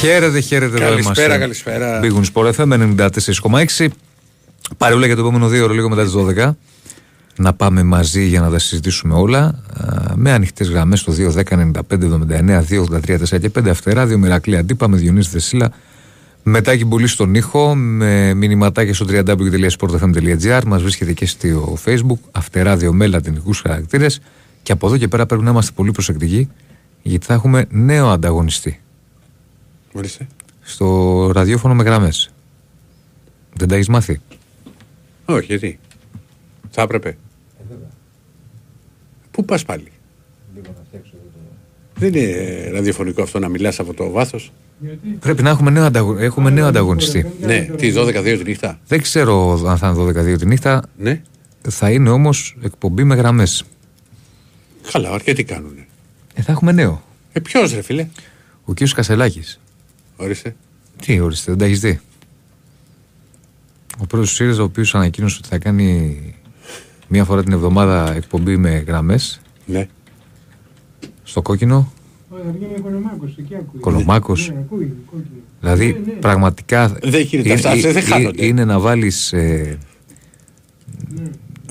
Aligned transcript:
Χαίρετε, 0.00 0.40
χαίρετε 0.40 0.84
εδώ 0.84 0.98
είμαστε. 0.98 1.22
Καλησπέρα, 1.22 1.38
καλησπέρα. 1.38 1.98
Μπήγουν 1.98 2.24
Sport 2.32 2.52
FM 2.52 2.94
94,6. 3.76 3.88
Παρεούλα 4.76 5.06
για 5.06 5.14
το 5.14 5.20
επόμενο 5.20 5.48
δύο 5.48 5.64
ώρο 5.64 5.74
λίγο 5.74 5.88
μετά 5.88 6.02
τις 6.04 6.12
12. 6.16 6.50
Να 7.36 7.52
πάμε 7.52 7.82
μαζί 7.82 8.24
για 8.24 8.40
να 8.40 8.50
τα 8.50 8.58
συζητήσουμε 8.58 9.14
όλα. 9.14 9.40
Α, 9.40 10.12
Με 10.14 10.32
ανοιχτές 10.32 10.68
γραμμές 10.68 11.00
στο 11.00 11.12
2, 11.12 11.30
10, 11.30 11.56
95, 11.56 12.06
79, 12.06 12.62
2, 12.62 12.80
83, 12.80 13.18
4 13.18 13.38
και 13.40 13.50
5 13.50 13.68
αυτερά. 13.70 14.06
Δύο 14.06 14.18
μοιρακλή 14.18 14.56
αντίπα 14.56 14.88
με 14.88 14.96
Διονύση 14.96 15.30
Δεσίλα. 15.30 15.72
Μετά 16.42 16.76
και 16.76 16.84
πολύ 16.84 17.06
στον 17.06 17.34
ήχο 17.34 17.74
με 17.74 18.34
μηνυματάκια 18.34 18.94
στο 18.94 19.06
www.sportfm.gr. 19.08 20.60
Μας 20.66 20.82
βρίσκεται 20.82 21.12
και 21.12 21.26
στο 21.26 21.78
facebook. 21.84 22.18
Αυτερά 22.32 22.76
δύο 22.76 22.92
με 22.92 23.06
λατινικούς 23.06 23.60
χαρακτήρες. 23.60 24.20
Και 24.62 24.72
από 24.72 24.86
εδώ 24.86 24.96
και 24.96 25.08
πέρα 25.08 25.26
πρέπει 25.26 25.42
να 25.42 25.50
είμαστε 25.50 25.72
πολύ 25.74 25.90
προσεκτικοί 25.90 26.48
γιατί 27.02 27.26
θα 27.26 27.34
έχουμε 27.34 27.66
νέο 27.70 28.08
ανταγωνιστή 28.08 28.80
Ορίστε. 29.96 30.26
στο 30.60 31.30
ραδιόφωνο 31.34 31.74
με 31.74 31.82
γραμμές. 31.82 32.30
Δεν 33.54 33.68
τα 33.68 33.74
έχεις 33.74 33.88
μάθει; 33.88 34.20
Όχι, 35.24 35.46
γιατί; 35.46 35.78
Θα 36.70 36.82
έπρεπε. 36.82 37.16
Πού 39.30 39.44
πας 39.44 39.64
πάλι; 39.64 39.92
Δεν 41.94 42.14
είναι 42.14 42.70
ραδιοφωνικό 42.72 43.22
αυτό 43.22 43.38
να 43.38 43.48
μιλάς 43.48 43.78
από 43.78 43.94
το 43.94 44.10
βάθος. 44.10 44.52
Πρέπει 45.20 45.42
να 45.42 45.50
έχουμε 45.50 45.70
νέο, 45.70 45.84
ανταγω... 45.84 46.18
έχουμε 46.18 46.50
νέο 46.50 46.66
ανταγωνιστή. 46.66 47.32
Ναι, 47.40 47.60
τι 47.76 47.92
12-2 47.96 48.34
τη 48.38 48.44
νύχτα. 48.44 48.78
Δεν 48.86 49.02
ξέρω 49.02 49.64
αν 49.66 49.78
θα 49.78 49.88
είναι 49.88 50.34
12-2 50.34 50.38
τη 50.38 50.46
νύχτα. 50.46 50.82
Ναι. 50.96 51.22
Θα 51.68 51.90
είναι 51.90 52.10
όμως 52.10 52.56
εκπομπή 52.62 53.04
με 53.04 53.14
γραμμές. 53.14 53.64
Καλά, 54.92 55.10
αρκετοί 55.10 55.44
κάνουνε. 55.44 55.86
Ε, 56.34 56.42
θα 56.42 56.52
έχουμε 56.52 56.72
νέο. 56.72 57.02
Ε, 57.32 57.40
ποιος 57.40 57.74
ρε 57.74 57.82
φίλε; 57.82 58.06
Ο 58.64 58.72
κ. 58.72 58.78
Κασελάκης. 58.94 59.60
Ορίστε. 60.16 60.56
Τι 61.06 61.20
ορίστε, 61.20 61.50
δεν 61.50 61.58
τα 61.60 61.64
έχεις 61.64 61.80
δει; 61.80 62.00
Ο 63.98 64.06
πρόεδρο 64.06 64.30
του 64.30 64.36
ΣΥΡΙΖΑ, 64.36 64.60
ο 64.60 64.64
οποίος 64.64 64.94
ανακοίνωσε 64.94 65.36
ότι 65.40 65.48
θα 65.48 65.58
κάνει 65.58 66.18
μία 67.08 67.24
φορά 67.24 67.42
την 67.42 67.52
εβδομάδα 67.52 68.14
εκπομπή 68.14 68.56
με 68.56 68.84
γραμμές 68.86 69.40
Ναι. 69.66 69.88
στο 71.22 71.42
κόκκινο. 71.42 71.92
Όχι, 72.30 72.42
αργεί 72.48 72.66
με 72.74 72.80
Κολομάκος, 72.80 73.34
εκεί 73.38 73.54
ακούει. 73.54 73.80
Κολομάκος. 73.80 74.48
Ναι, 74.48 74.58
ακούει, 74.58 74.92
κόκκινο. 75.10 75.40
Δηλαδή 75.60 75.86
Ναι, 75.86 76.12
ναι. 76.12 76.18
πραγματικά. 76.20 76.88
Δεν 77.02 77.20
γίνεται 77.20 77.52
αυτά, 77.52 77.72
είναι- 77.74 77.92
δεν 77.92 77.96
ε- 77.96 78.00
χάνονται. 78.06 78.46
Είναι 78.46 78.64
να 78.64 78.78
βάλεις. 78.78 79.32
Ναι. 79.32 79.76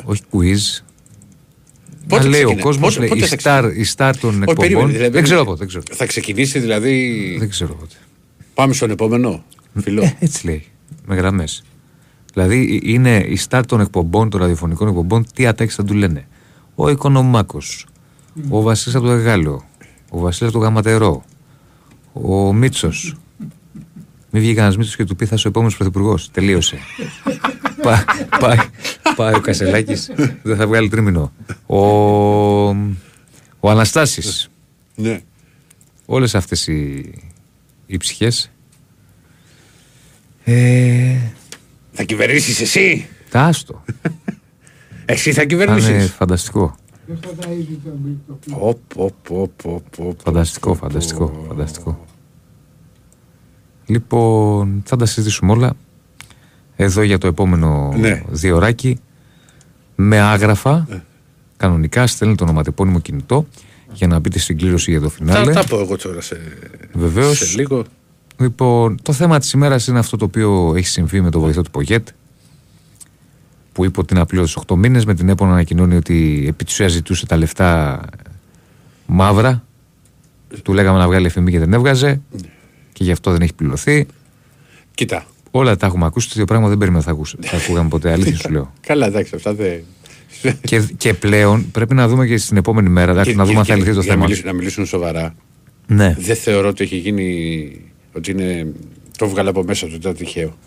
όχι 0.03 0.21
quiz. 0.31 0.83
Πότε 2.07 2.23
να 2.23 2.29
λέει 2.29 2.41
ο 2.41 2.43
ξεκινά- 2.45 2.63
κόσμος 2.65 2.95
πότε- 2.95 3.07
πότε 3.09 3.25
η, 3.25 3.27
θα 3.27 3.37
star, 3.41 3.71
η 3.75 3.85
star 3.95 4.13
των 4.19 4.29
Όχι, 4.29 4.39
εκπομπών. 4.39 4.55
περίμενε, 4.55 4.91
δηλαδή, 4.91 5.09
δεν 5.11 5.23
ξέρω 5.23 5.43
πότε. 5.43 5.57
Δεν 5.57 5.67
ξέρω, 5.67 5.83
Θα 5.91 6.05
ξεκινήσει 6.05 6.59
δηλαδή. 6.59 7.35
δεν 7.39 7.49
ξέρω 7.49 7.73
πότε. 7.73 7.95
Πάμε 8.55 8.73
στον 8.73 8.89
επόμενο. 8.89 9.43
Φιλό. 9.81 10.03
Ε, 10.03 10.15
έτσι 10.19 10.45
λέει. 10.45 10.65
Με 11.05 11.15
γραμμές. 11.15 11.63
Δηλαδή 12.33 12.81
ε, 12.83 12.91
είναι 12.91 13.17
η 13.17 13.39
star 13.49 13.61
των 13.67 13.79
εκπομπών, 13.79 14.29
των 14.29 14.39
ραδιοφωνικών 14.39 14.87
εκπομπών, 14.87 15.25
τι 15.33 15.45
ατάξει 15.45 15.75
θα 15.75 15.83
του 15.83 15.93
λένε. 15.93 16.27
Ο 16.75 16.89
Οικονομάκος, 16.89 17.85
ο 18.49 18.61
Βασίλης 18.61 18.95
από 18.95 19.05
το 19.05 19.11
Εγάλο, 19.11 19.63
ο 20.09 20.19
Βασίλης 20.19 20.49
από 20.53 20.59
το 20.59 20.65
Γαματερό, 20.65 21.23
ο 22.13 22.53
Μίτσος. 22.53 23.15
Μην 24.29 24.41
βγει 24.43 24.53
κανένας 24.53 24.77
Μίτσος 24.77 24.95
και 24.95 25.03
του 25.03 25.15
πει 25.15 25.25
θα 25.25 25.35
είσαι 25.35 25.47
ο 25.47 25.49
επόμενος 25.49 25.75
πρωθυπουργός. 25.75 26.31
Τελείωσε. 26.31 26.77
Πά- 27.81 28.05
πάει, 28.39 28.57
πάει 29.15 29.33
ο 29.33 29.39
Κασελάκης, 29.39 30.11
δεν 30.43 30.55
θα 30.55 30.67
βγάλει 30.67 30.89
τρίμηνο. 30.89 31.31
Ο, 31.65 31.77
ο 33.59 33.69
Αναστάσης 33.69 34.49
ναι. 34.95 35.21
όλες 36.05 36.35
αυτές 36.35 36.67
οι, 36.67 37.11
οι 37.85 37.97
ψυχές 37.97 38.51
ε, 40.43 41.17
Θα 41.91 42.03
κυβερνήσεις 42.03 42.61
εσύ; 42.61 43.07
τα 43.29 43.41
άστο 43.41 43.83
Εσύ 45.05 45.29
θα 45.29 45.35
θα 45.35 45.41
είναι 45.41 45.49
κυβερνήσει. 45.49 46.07
φανταστικό 46.07 46.75
Ποιος 47.05 47.19
θα 47.21 47.29
ταΐζει 47.39 47.77
τον 47.83 48.01
πλήκτο. 48.03 48.57
Οπ, 48.67 48.79
οπ, 48.95 49.31
οπ, 49.31 49.65
οπ, 49.65 49.99
οπ. 49.99 50.19
φανταστικό, 50.23 50.73
φανταστικό, 50.73 51.45
φανταστικό 51.47 52.05
λοιπόν 53.85 54.81
θα 54.85 54.95
τα 54.95 55.05
συζητήσουμε 55.05 55.51
όλα 55.51 55.73
εδώ 56.75 57.01
για 57.01 57.17
το 57.17 57.27
επόμενο 57.27 57.93
Ναι. 57.97 58.23
δύο 58.29 58.55
ωράκι 58.55 58.99
με 59.95 60.19
άγραφα 60.19 60.87
κανονικά 61.57 62.07
στέλνει 62.07 62.35
το 62.35 62.43
ονοματεπώνυμο 62.43 62.99
κινητό 62.99 63.47
για 63.95 64.07
να 64.07 64.19
μπείτε 64.19 64.39
στην 64.39 64.57
κλήρωση 64.57 64.91
για 64.91 65.01
το 65.01 65.09
Θα 65.09 65.15
φινάλε 65.15 65.53
τα 65.53 65.63
πω 65.63 65.79
εγώ 65.79 65.97
τώρα 65.97 66.21
σε, 66.21 66.41
Βεβαίως. 66.93 67.37
σε 67.37 67.57
λίγο. 67.57 67.83
Λοιπόν, 68.39 68.99
το 69.01 69.13
θέμα 69.13 69.39
της 69.39 69.51
ημέρας 69.51 69.87
είναι 69.87 69.99
αυτό 69.99 70.17
το 70.17 70.25
οποίο 70.25 70.73
έχει 70.75 70.87
συμβεί 70.87 71.21
με 71.21 71.29
τον 71.29 71.41
βοηθό 71.41 71.61
του 71.61 71.71
Πογέτ 71.71 72.07
που 73.71 73.85
είπε 73.85 73.99
ότι 73.99 74.13
είναι 74.13 74.21
απλό 74.21 74.47
8 74.67 74.75
μήνες 74.75 75.05
με 75.05 75.13
την 75.13 75.29
ΕΠΟ 75.29 75.45
να 75.45 75.51
ανακοινώνει 75.51 75.95
ότι 75.95 76.45
επί 76.47 76.63
της 76.63 76.73
ουσίας 76.73 76.91
ζητούσε 76.91 77.25
τα 77.25 77.37
λεφτά 77.37 78.01
μαύρα 79.05 79.63
του 80.63 80.73
λέγαμε 80.73 80.97
να 80.97 81.07
βγάλει 81.07 81.25
εφημή 81.25 81.51
και 81.51 81.59
δεν 81.59 81.73
έβγαζε 81.73 82.21
και 82.93 83.03
γι' 83.03 83.11
αυτό 83.11 83.31
δεν 83.31 83.41
έχει 83.41 83.53
πληρωθεί 83.53 84.05
Κοίτα. 84.93 85.25
όλα 85.51 85.77
τα 85.77 85.85
έχουμε 85.85 86.05
ακούσει, 86.05 86.27
το 86.27 86.33
δύο 86.35 86.45
πράγματα 86.45 86.69
δεν 86.69 86.77
περίμενα 86.77 87.03
θα, 87.03 87.11
ακούσω, 87.11 87.37
θα 87.41 87.57
ακούγαμε 87.57 87.89
ποτέ, 87.89 88.11
αλήθεια 88.11 88.37
σου 88.37 88.49
λέω 88.51 88.73
Καλά, 88.81 89.05
εντάξει, 89.05 89.35
αυτά 89.35 89.53
δεν. 89.53 89.83
και, 90.69 90.79
και 90.97 91.13
πλέον 91.13 91.71
πρέπει 91.71 91.93
να 91.93 92.07
δούμε 92.07 92.27
και 92.27 92.37
στην 92.37 92.57
επόμενη 92.57 92.89
μέρα 92.89 93.11
εντάξει, 93.11 93.31
Και- 93.31 93.37
να 93.37 93.45
δούμε 93.45 93.53
και- 93.53 93.59
αν 93.59 93.65
θα 93.65 93.73
και- 93.73 93.79
λυθεί 93.79 93.95
το 93.95 94.01
για 94.01 94.09
θέμα 94.11 94.21
Να 94.21 94.27
μιλήσουν, 94.27 94.47
να 94.47 94.53
μιλήσουν 94.53 94.85
σοβαρά. 94.85 95.35
ναι. 95.87 96.15
Δεν 96.19 96.35
θεωρώ 96.35 96.67
ότι 96.67 96.83
έχει 96.83 96.95
γίνει. 96.97 97.81
ότι 98.15 98.31
είναι. 98.31 98.67
το 99.17 99.27
βγάλε 99.27 99.49
από 99.49 99.63
μέσα 99.63 99.87
του, 99.87 99.95
ήταν 99.95 100.15
τυχαίο. 100.15 100.57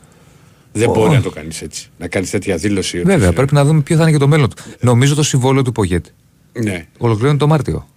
Δεν 0.72 0.88
Ω. 0.88 0.92
μπορεί 0.92 1.10
να 1.14 1.22
το 1.22 1.30
κάνεις 1.30 1.62
έτσι. 1.62 1.88
Να 1.98 2.08
κάνεις 2.08 2.30
τέτοια 2.30 2.56
δήλωση. 2.56 2.96
ότι 2.98 3.06
Βέβαια, 3.06 3.26
θε- 3.26 3.34
πρέπει 3.36 3.54
να 3.54 3.64
δούμε 3.64 3.80
ποιο 3.80 3.96
θα 3.96 4.02
είναι 4.02 4.10
και 4.12 4.18
το 4.18 4.28
μέλλον 4.28 4.48
του. 4.48 4.62
Νομίζω 4.80 5.14
το 5.14 5.22
συμβόλαιο 5.22 5.62
του 5.62 5.72
Πογέτ 5.72 6.06
Ναι. 6.62 6.86
ολοκληρώνει 6.98 7.38
το 7.38 7.46
Μάρτιο. 7.46 7.88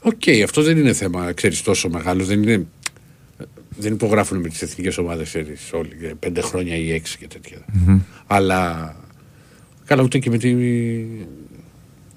Οκ, 0.00 0.22
αυτό 0.44 0.62
δεν 0.62 0.76
είναι 0.78 0.92
θέμα, 0.92 1.32
ξέρεις, 1.32 1.62
τόσο 1.62 1.88
μεγάλο. 1.88 2.24
Δεν 2.24 2.42
είναι. 2.42 2.66
Δεν 3.76 3.92
υπογράφουν 3.92 4.38
με 4.38 4.48
τις 4.48 4.62
εθνικές 4.62 4.98
ομάδες, 4.98 5.28
ξέρεις, 5.28 5.70
όλοι. 5.72 5.90
για 6.00 6.14
Πέντε 6.18 6.40
χρόνια 6.40 6.76
ή 6.76 6.92
έξι 6.92 7.18
και 7.18 7.26
τέτοια. 7.26 7.58
Αλλά. 8.26 8.94
Καλά, 9.92 10.04
ούτε 10.04 10.18
και 10.18 10.30
με, 10.30 10.38
τη... 10.38 10.52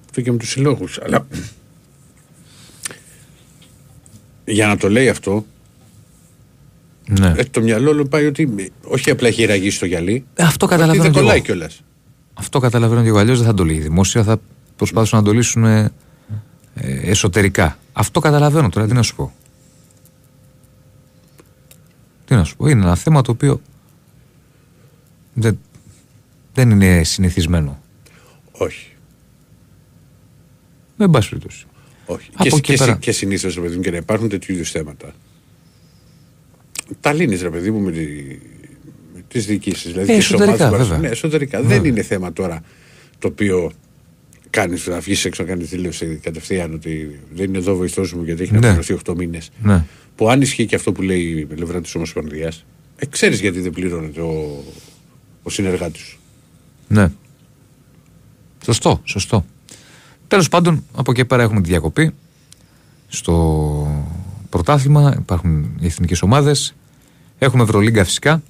ούτε 0.09 0.21
και 0.21 0.31
με 0.31 0.37
τους 0.37 0.49
συλλόγους. 0.49 0.99
Αλλά. 1.03 1.27
Για 4.45 4.67
να 4.67 4.77
το 4.77 4.89
λέει 4.89 5.09
αυτό, 5.09 5.45
Ναι. 7.07 7.33
ε, 7.37 7.43
το 7.43 7.61
μυαλό 7.61 7.89
όλο 7.89 8.05
πάει 8.05 8.25
ότι 8.25 8.71
όχι 8.83 9.09
απλά 9.09 9.27
έχει 9.27 9.45
ραγίσει 9.45 9.75
στο 9.75 9.85
γυαλί, 9.85 10.25
Ε, 10.33 10.43
Αυτό 10.43 10.65
ότι 10.65 10.75
καταλαβαίνω 10.75 11.03
δεν 11.03 11.11
και 11.11 11.19
κολλάει 11.19 11.35
εγώ. 11.37 11.45
κιόλας. 11.45 11.81
Αυτό 12.33 12.59
καταλαβαίνω 12.59 13.01
και 13.01 13.07
εγώ. 13.07 13.17
Αλλιώς 13.17 13.37
δεν 13.37 13.47
θα 13.47 13.53
το 13.53 13.63
λέει. 13.65 13.79
Δημόσια 13.79 14.23
θα 14.23 14.39
προσπάθησαν 14.75 15.19
να 15.19 15.25
το 15.25 15.31
λύσουν 15.31 15.63
ε, 15.65 15.91
ε, 16.75 17.09
εσωτερικά. 17.09 17.77
Αυτό 17.93 18.19
καταλαβαίνω 18.19 18.69
τώρα. 18.69 18.87
Τι 18.87 18.93
να 18.93 19.01
σου 19.01 19.15
πω. 19.15 19.33
Τι 22.25 22.35
να 22.35 22.43
σου 22.43 22.55
πω. 22.55 22.67
Είναι 22.67 22.81
ένα 22.81 22.95
θέμα 22.95 23.21
το 23.21 23.31
οποίο 23.31 23.61
δεν, 25.33 25.59
δεν 26.55 26.69
είναι 26.69 27.03
συνηθισμένο. 27.03 27.81
Όχι. 28.51 28.87
Με 30.97 31.07
πάση 31.07 31.29
περιπτώσει. 31.29 31.65
όχι. 32.05 32.29
Από 32.33 32.43
και, 32.43 32.47
εκεί 32.55 32.61
και, 32.61 32.75
πέρα. 32.77 32.91
συ- 32.91 32.99
και 33.01 33.11
συνήθως, 33.11 33.55
ρε 33.55 33.61
παιδί 33.61 33.75
μου, 33.75 33.81
και 33.81 33.91
να 33.91 33.97
υπάρχουν 33.97 34.29
τέτοιου 34.29 34.53
είδους 34.55 34.71
θέματα. 34.71 35.13
Τα 36.99 37.13
λύνει, 37.13 37.35
ρε 37.35 37.49
παιδί 37.49 37.71
μου, 37.71 37.79
με, 37.79 37.91
τη, 37.91 38.05
με 39.13 39.21
τις 39.27 39.45
διοικήσεις. 39.45 39.91
Δηλαδή, 39.91 40.11
Ε, 40.11 40.15
και 40.15 40.21
στις 40.21 40.33
εσωτερικά, 40.33 40.67
ομάδες 40.67 40.85
που 40.87 40.91
βέβαια. 40.93 41.07
Ναι, 41.07 41.13
εσωτερικά. 41.13 41.61
Δεν 41.61 41.83
είναι 41.85 42.01
θέμα 42.01 42.33
τώρα 42.33 42.61
το 43.19 43.27
οποίο 43.27 43.71
κάνεις 44.49 44.87
να 44.87 44.99
βγεις 44.99 45.25
έξω 45.25 45.43
να 45.43 45.49
κάνεις 45.49 45.69
δήλωση 45.69 46.19
κατευθείαν 46.23 46.73
ότι 46.73 47.19
δεν 47.33 47.45
είναι 47.45 47.57
εδώ 47.57 47.75
βοηθός 47.75 48.13
μου 48.13 48.23
γιατί 48.23 48.43
έχει 48.43 48.51
να 48.53 48.59
Ναι. 48.59 48.67
πληρωθεί 48.67 48.93
8 48.93 49.15
μήνες. 49.15 49.51
Ναι. 49.63 49.85
Που 50.15 50.29
αν 50.29 50.41
ισχύει 50.41 50.65
και 50.65 50.75
αυτό 50.75 50.91
που 50.91 51.01
λέει 51.01 51.21
η 51.21 51.45
πλευρά 51.45 51.81
της 51.81 51.95
Ομοσπονδίας, 51.95 52.65
ε, 52.95 53.05
ξέρεις 53.05 53.39
γιατί 53.39 53.59
δεν 53.59 53.71
πλήρωνε 53.71 54.21
ο, 54.21 54.63
ο 55.43 55.49
συνεργάτης 55.49 56.01
σου. 56.01 56.19
Ναι. 56.87 57.11
Σωστό, 58.63 59.01
σωστό. 59.03 59.45
Τέλος 60.27 60.49
πάντων, 60.49 60.83
από 60.95 61.11
εκεί 61.11 61.25
πέρα 61.25 61.43
έχουμε 61.43 61.61
τη 61.61 61.69
διακοπή. 61.69 62.13
Στο 63.07 64.05
πρωτάθλημα 64.49 65.15
υπάρχουν 65.19 65.63
οι 65.79 65.85
εθνικές 65.85 66.21
ομάδες. 66.21 66.75
Έχουμε 67.37 67.63
Ευρωλίγκα 67.63 68.03
φυσικά 68.03 68.41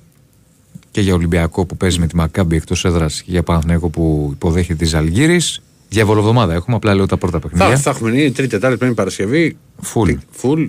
και 0.92 1.02
για 1.02 1.14
Ολυμπιακό 1.14 1.66
που 1.66 1.78
παίζει 1.78 2.00
με 2.00 2.08
τη 2.08 2.16
Μακάμπη 2.16 2.56
εκτός 2.56 2.86
έδρας 2.86 3.22
και 3.22 3.32
για 3.32 3.44
Παναθηναϊκό 3.44 3.90
που 3.90 4.30
υποδέχεται 4.34 4.76
τη 4.84 4.86
Ζαλγύρης. 4.86 5.62
Διαβολοβδομάδα 5.90 6.54
έχουμε, 6.54 6.76
απλά 6.76 6.94
λέω 6.96 7.06
τα 7.06 7.18
πρώτα 7.18 7.40
Θα, 7.40 7.48
παιχνίδια. 7.48 7.78
θα 7.78 7.90
έχουμε 7.90 8.10
είναι 8.10 8.32
Τρίτη, 8.32 8.50
Τετάρτη, 8.50 8.78
Πέμπτη, 8.78 8.94
Παρασκευή. 8.96 9.58
Φουλ, 9.82 10.12
Φουλ. 10.32 10.66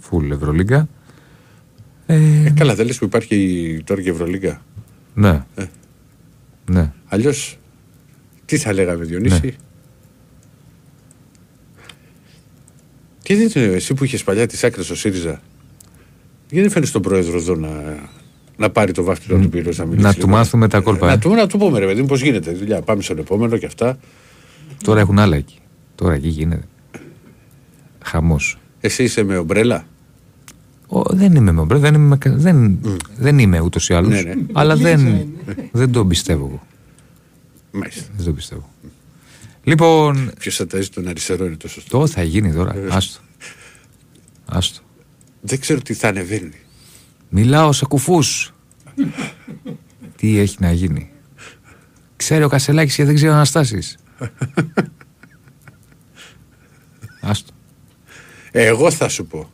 φουλ 0.00 0.30
Ευρωλίγκα. 0.30 0.88
Ε, 2.06 2.14
Ε, 2.44 2.50
καλά, 2.50 2.74
δεν 2.74 2.86
λες 2.86 2.98
που 2.98 3.04
υπάρχει 3.04 3.80
τώρα 3.84 4.02
και 4.02 4.10
Ευρωλίγκα. 4.10 4.62
ναι. 5.14 5.44
Ε. 5.54 5.64
Ναι. 6.70 6.92
Αλλιώς, 7.06 7.58
τι 8.44 8.56
θα 8.56 8.72
λέγαμε, 8.72 9.04
Διονύση; 9.04 9.40
Ναι. 9.44 9.52
Τι 13.22 13.34
δεν 13.34 13.62
είναι 13.62 13.74
εσύ 13.74 13.94
που 13.94 14.04
είχες 14.04 14.24
παλιά 14.24 14.46
τις 14.46 14.64
άκρες 14.64 14.84
στο 14.84 14.96
ΣΥΡΙΖΑ. 14.96 15.40
Γιατί 16.48 16.60
δεν 16.60 16.70
φαίνεται 16.70 16.90
τον 16.90 17.02
πρόεδρο 17.02 17.36
εδώ 17.36 17.54
να, 17.54 17.68
να 18.56 18.70
πάρει 18.70 18.92
το 18.92 19.02
βάφτιλο 19.02 19.38
του 19.38 19.48
πυρός 19.48 19.78
να 19.78 19.84
μιλήσει. 19.84 20.06
Να 20.06 20.14
του 20.14 20.28
μάθουμε 20.28 20.68
τα 20.68 20.80
κόλπα. 20.80 21.06
Να 21.06 21.12
ε. 21.12 21.18
του, 21.18 21.34
να 21.34 21.46
του 21.46 21.58
πούμε 21.58 21.78
ρε 21.78 21.86
παιδί 21.86 22.00
μου 22.00 22.06
πώς 22.06 22.20
γίνεται 22.22 22.50
η 22.50 22.54
δουλειά. 22.54 22.80
Πάμε 22.80 23.02
στον 23.02 23.18
επόμενο 23.18 23.56
και 23.56 23.66
αυτά. 23.66 23.98
Τώρα 24.84 25.00
έχουν 25.00 25.18
άλλα 25.18 25.36
εκεί. 25.36 25.58
Τώρα 25.94 26.14
εκεί 26.14 26.28
γίνεται. 26.28 26.68
Χαμός. 28.04 28.58
Εσύ 28.80 29.02
είσαι 29.02 29.22
με 29.22 29.36
ομπρέλα; 29.36 29.86
Δεν 31.10 31.34
είμαι 31.34 31.52
με 31.52 31.60
ομπρέλα, 31.60 31.80
δεν 31.82 31.94
είμαι, 31.94 32.06
με 32.06 32.16
κα- 32.16 32.36
δεν, 32.36 32.78
δεν 33.16 33.38
είμαι 33.38 33.60
ούτως 33.60 33.88
ή 33.88 33.94
άλλως. 33.94 34.10
Ναι, 34.10 34.20
ναι. 34.22 34.34
Αλλά 34.52 34.74
Γύρισα 34.74 34.96
δεν, 34.96 35.06
είναι. 35.06 35.26
δεν 35.72 35.92
τον 35.92 36.08
πιστεύω 36.08 36.46
εγώ. 36.46 36.62
Μάλιστα. 37.72 38.02
Δεν 38.16 38.24
τον 38.24 38.34
πιστεύω. 38.34 38.68
Λοιπόν, 39.62 40.30
Ποιος 40.38 40.56
θα 40.56 40.66
ταζει 40.66 40.88
τον 40.88 41.08
αριστερό 41.08 41.44
είναι 41.44 41.56
το 41.56 41.68
σωστό. 41.68 41.98
το 41.98 42.06
θα 42.06 42.22
γίνει 42.22 42.52
τώρα. 42.52 42.74
Άστο. 42.90 43.20
Άστο. 44.46 44.80
Δεν 45.40 45.60
ξέρω 45.60 45.80
τι 45.80 45.94
θα 45.94 46.08
ανεβαίνει. 46.08 46.52
Μιλάω 47.28 47.72
σε 47.72 47.84
κουφούς. 47.84 48.54
Τι 50.16 50.38
έχει 50.38 50.56
να 50.60 50.72
γίνει. 50.72 51.10
Ξέρει 52.16 52.44
ο 52.44 52.48
Κασελάκης 52.48 52.94
και 52.94 53.04
δεν 53.04 53.14
ξέρει 53.14 53.30
ο 53.30 53.34
Αναστάσης. 53.34 53.96
Άστο. 57.20 57.52
Εγώ 58.50 58.90
θα 58.90 59.08
σου 59.08 59.26
πω. 59.26 59.50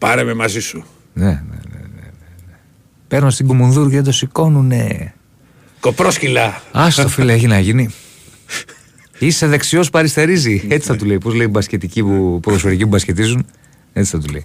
Πάρε 0.00 0.24
με 0.24 0.34
μαζί 0.34 0.60
σου. 0.60 0.84
Ναι, 1.12 1.24
ναι, 1.24 1.30
ναι, 1.30 1.38
ναι, 1.72 1.78
ναι, 1.94 2.30
ναι. 2.46 2.54
Παίρνω 3.08 3.30
στην 3.30 3.46
Κουμουνδούρ 3.46 3.88
και 3.88 3.94
δεν 3.94 4.04
το 4.04 4.12
σηκώνουνε. 4.12 5.14
Κοπρόσκυλα. 5.80 6.62
Άστο 6.72 7.08
φίλε, 7.14 7.32
έχει 7.32 7.46
να 7.46 7.58
γίνει. 7.58 7.88
Είσαι 9.18 9.46
δεξιός 9.46 9.90
που 9.90 9.98
αριστερίζει. 9.98 10.64
Έτσι 10.68 10.88
θα 10.88 10.96
του 10.96 11.04
λέει. 11.04 11.18
Πώς 11.18 11.34
λέει 11.34 11.46
οι 11.46 11.50
μπασκετικοί 11.50 12.02
που 12.02 12.40
ποδοσφαιρικοί 12.42 12.82
που 12.82 12.88
μπασκετίζουν. 12.88 13.46
Έτσι 13.92 14.10
θα 14.10 14.18
του 14.18 14.32
λέει. 14.32 14.44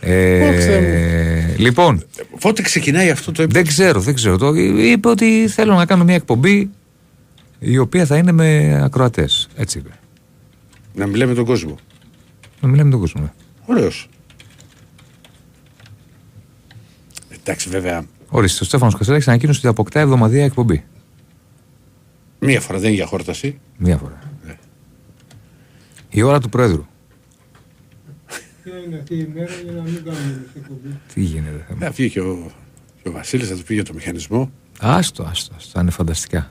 Ε, 0.00 1.54
λοιπόν, 1.56 2.04
Πότε 2.40 2.62
ξεκινάει 2.62 3.10
αυτό 3.10 3.32
το 3.32 3.42
επεισόδιο. 3.42 3.62
δεν 3.64 3.72
ξέρω, 3.72 4.00
δεν 4.00 4.14
ξέρω. 4.14 4.36
Το, 4.38 4.54
είπε 4.54 5.08
ότι 5.08 5.48
θέλω 5.48 5.74
να 5.74 5.86
κάνω 5.86 6.04
μια 6.04 6.14
εκπομπή 6.14 6.70
η 7.58 7.78
οποία 7.78 8.06
θα 8.06 8.16
είναι 8.16 8.32
με 8.32 8.80
ακροατές. 8.84 9.48
Έτσι 9.56 9.78
είπε. 9.78 9.90
Να 10.94 11.06
μιλάμε 11.06 11.30
με 11.30 11.36
τον 11.36 11.44
κόσμο. 11.44 11.78
Να 12.60 12.68
μιλάμε 12.68 12.84
με 12.84 12.90
τον 12.90 13.00
κόσμο. 13.00 13.20
ναι. 13.22 13.32
Ωραίος. 13.66 14.08
Εντάξει 17.46 17.68
βέβαια. 17.68 18.04
Ορίστε, 18.28 18.58
ο 18.62 18.66
Στέφανος 18.66 18.94
Κασελάκης 18.96 19.28
ανακοίνωσε 19.28 19.58
ότι 19.58 19.68
αποκτά 19.68 20.00
εβδομαδιαία 20.00 20.44
εκπομπή. 20.44 20.84
Μία 22.38 22.60
φορά 22.60 22.78
δεν 22.78 22.86
είναι 22.88 22.96
για 22.96 23.06
χόρταση. 23.06 23.58
Μία 23.76 23.96
φορά. 23.96 24.18
Ναι. 24.46 24.54
Η 26.10 26.22
ώρα 26.22 26.40
του 26.40 26.48
Πρόεδρου. 26.48 26.86
Ποια 28.62 28.72
είναι 28.86 28.96
αυτή 28.98 29.14
η 29.14 29.30
μέρα 29.34 29.52
για 29.64 29.72
να 29.72 29.82
μην 29.82 30.04
κάνουμε 30.04 30.22
εμείς 30.24 30.48
εκπομπή. 30.56 30.98
Τι 31.14 31.20
γίνεται. 31.20 31.64
θέμα. 31.68 31.84
Να 31.84 31.90
βγει 31.90 32.10
και 32.10 32.20
ο, 32.20 32.50
και 33.02 33.08
ο 33.08 33.12
Βασίλης 33.12 33.48
θα 33.48 33.54
του 33.56 33.62
πει 33.62 33.74
για 33.74 33.84
το 33.84 33.92
μηχανισμό. 33.94 34.50
Άστο, 34.80 35.22
άστο, 35.22 35.54
άστο. 35.56 35.70
Θα 35.72 35.80
είναι 35.80 35.90
φανταστικά. 35.90 36.50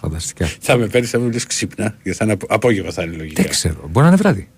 φανταστικά. 0.00 0.46
Θα 0.60 0.76
με 0.76 0.86
παίρνεις, 0.86 1.10
θα 1.10 1.18
με 1.18 1.24
μιλήσει 1.24 1.46
ξύπνα. 1.46 1.96
Γιατί 2.02 2.18
θα 2.18 2.24
είναι 2.24 2.32
απο- 2.32 2.46
απόγευμα 2.48 2.90
θα 2.90 3.02
είναι 3.02 3.16
λογικά. 3.16 3.42
Δεν 3.42 3.50
ξέρω. 3.50 3.80
Μπορεί 3.90 4.00
να 4.00 4.06
είναι 4.06 4.16
βράδυ. 4.16 4.48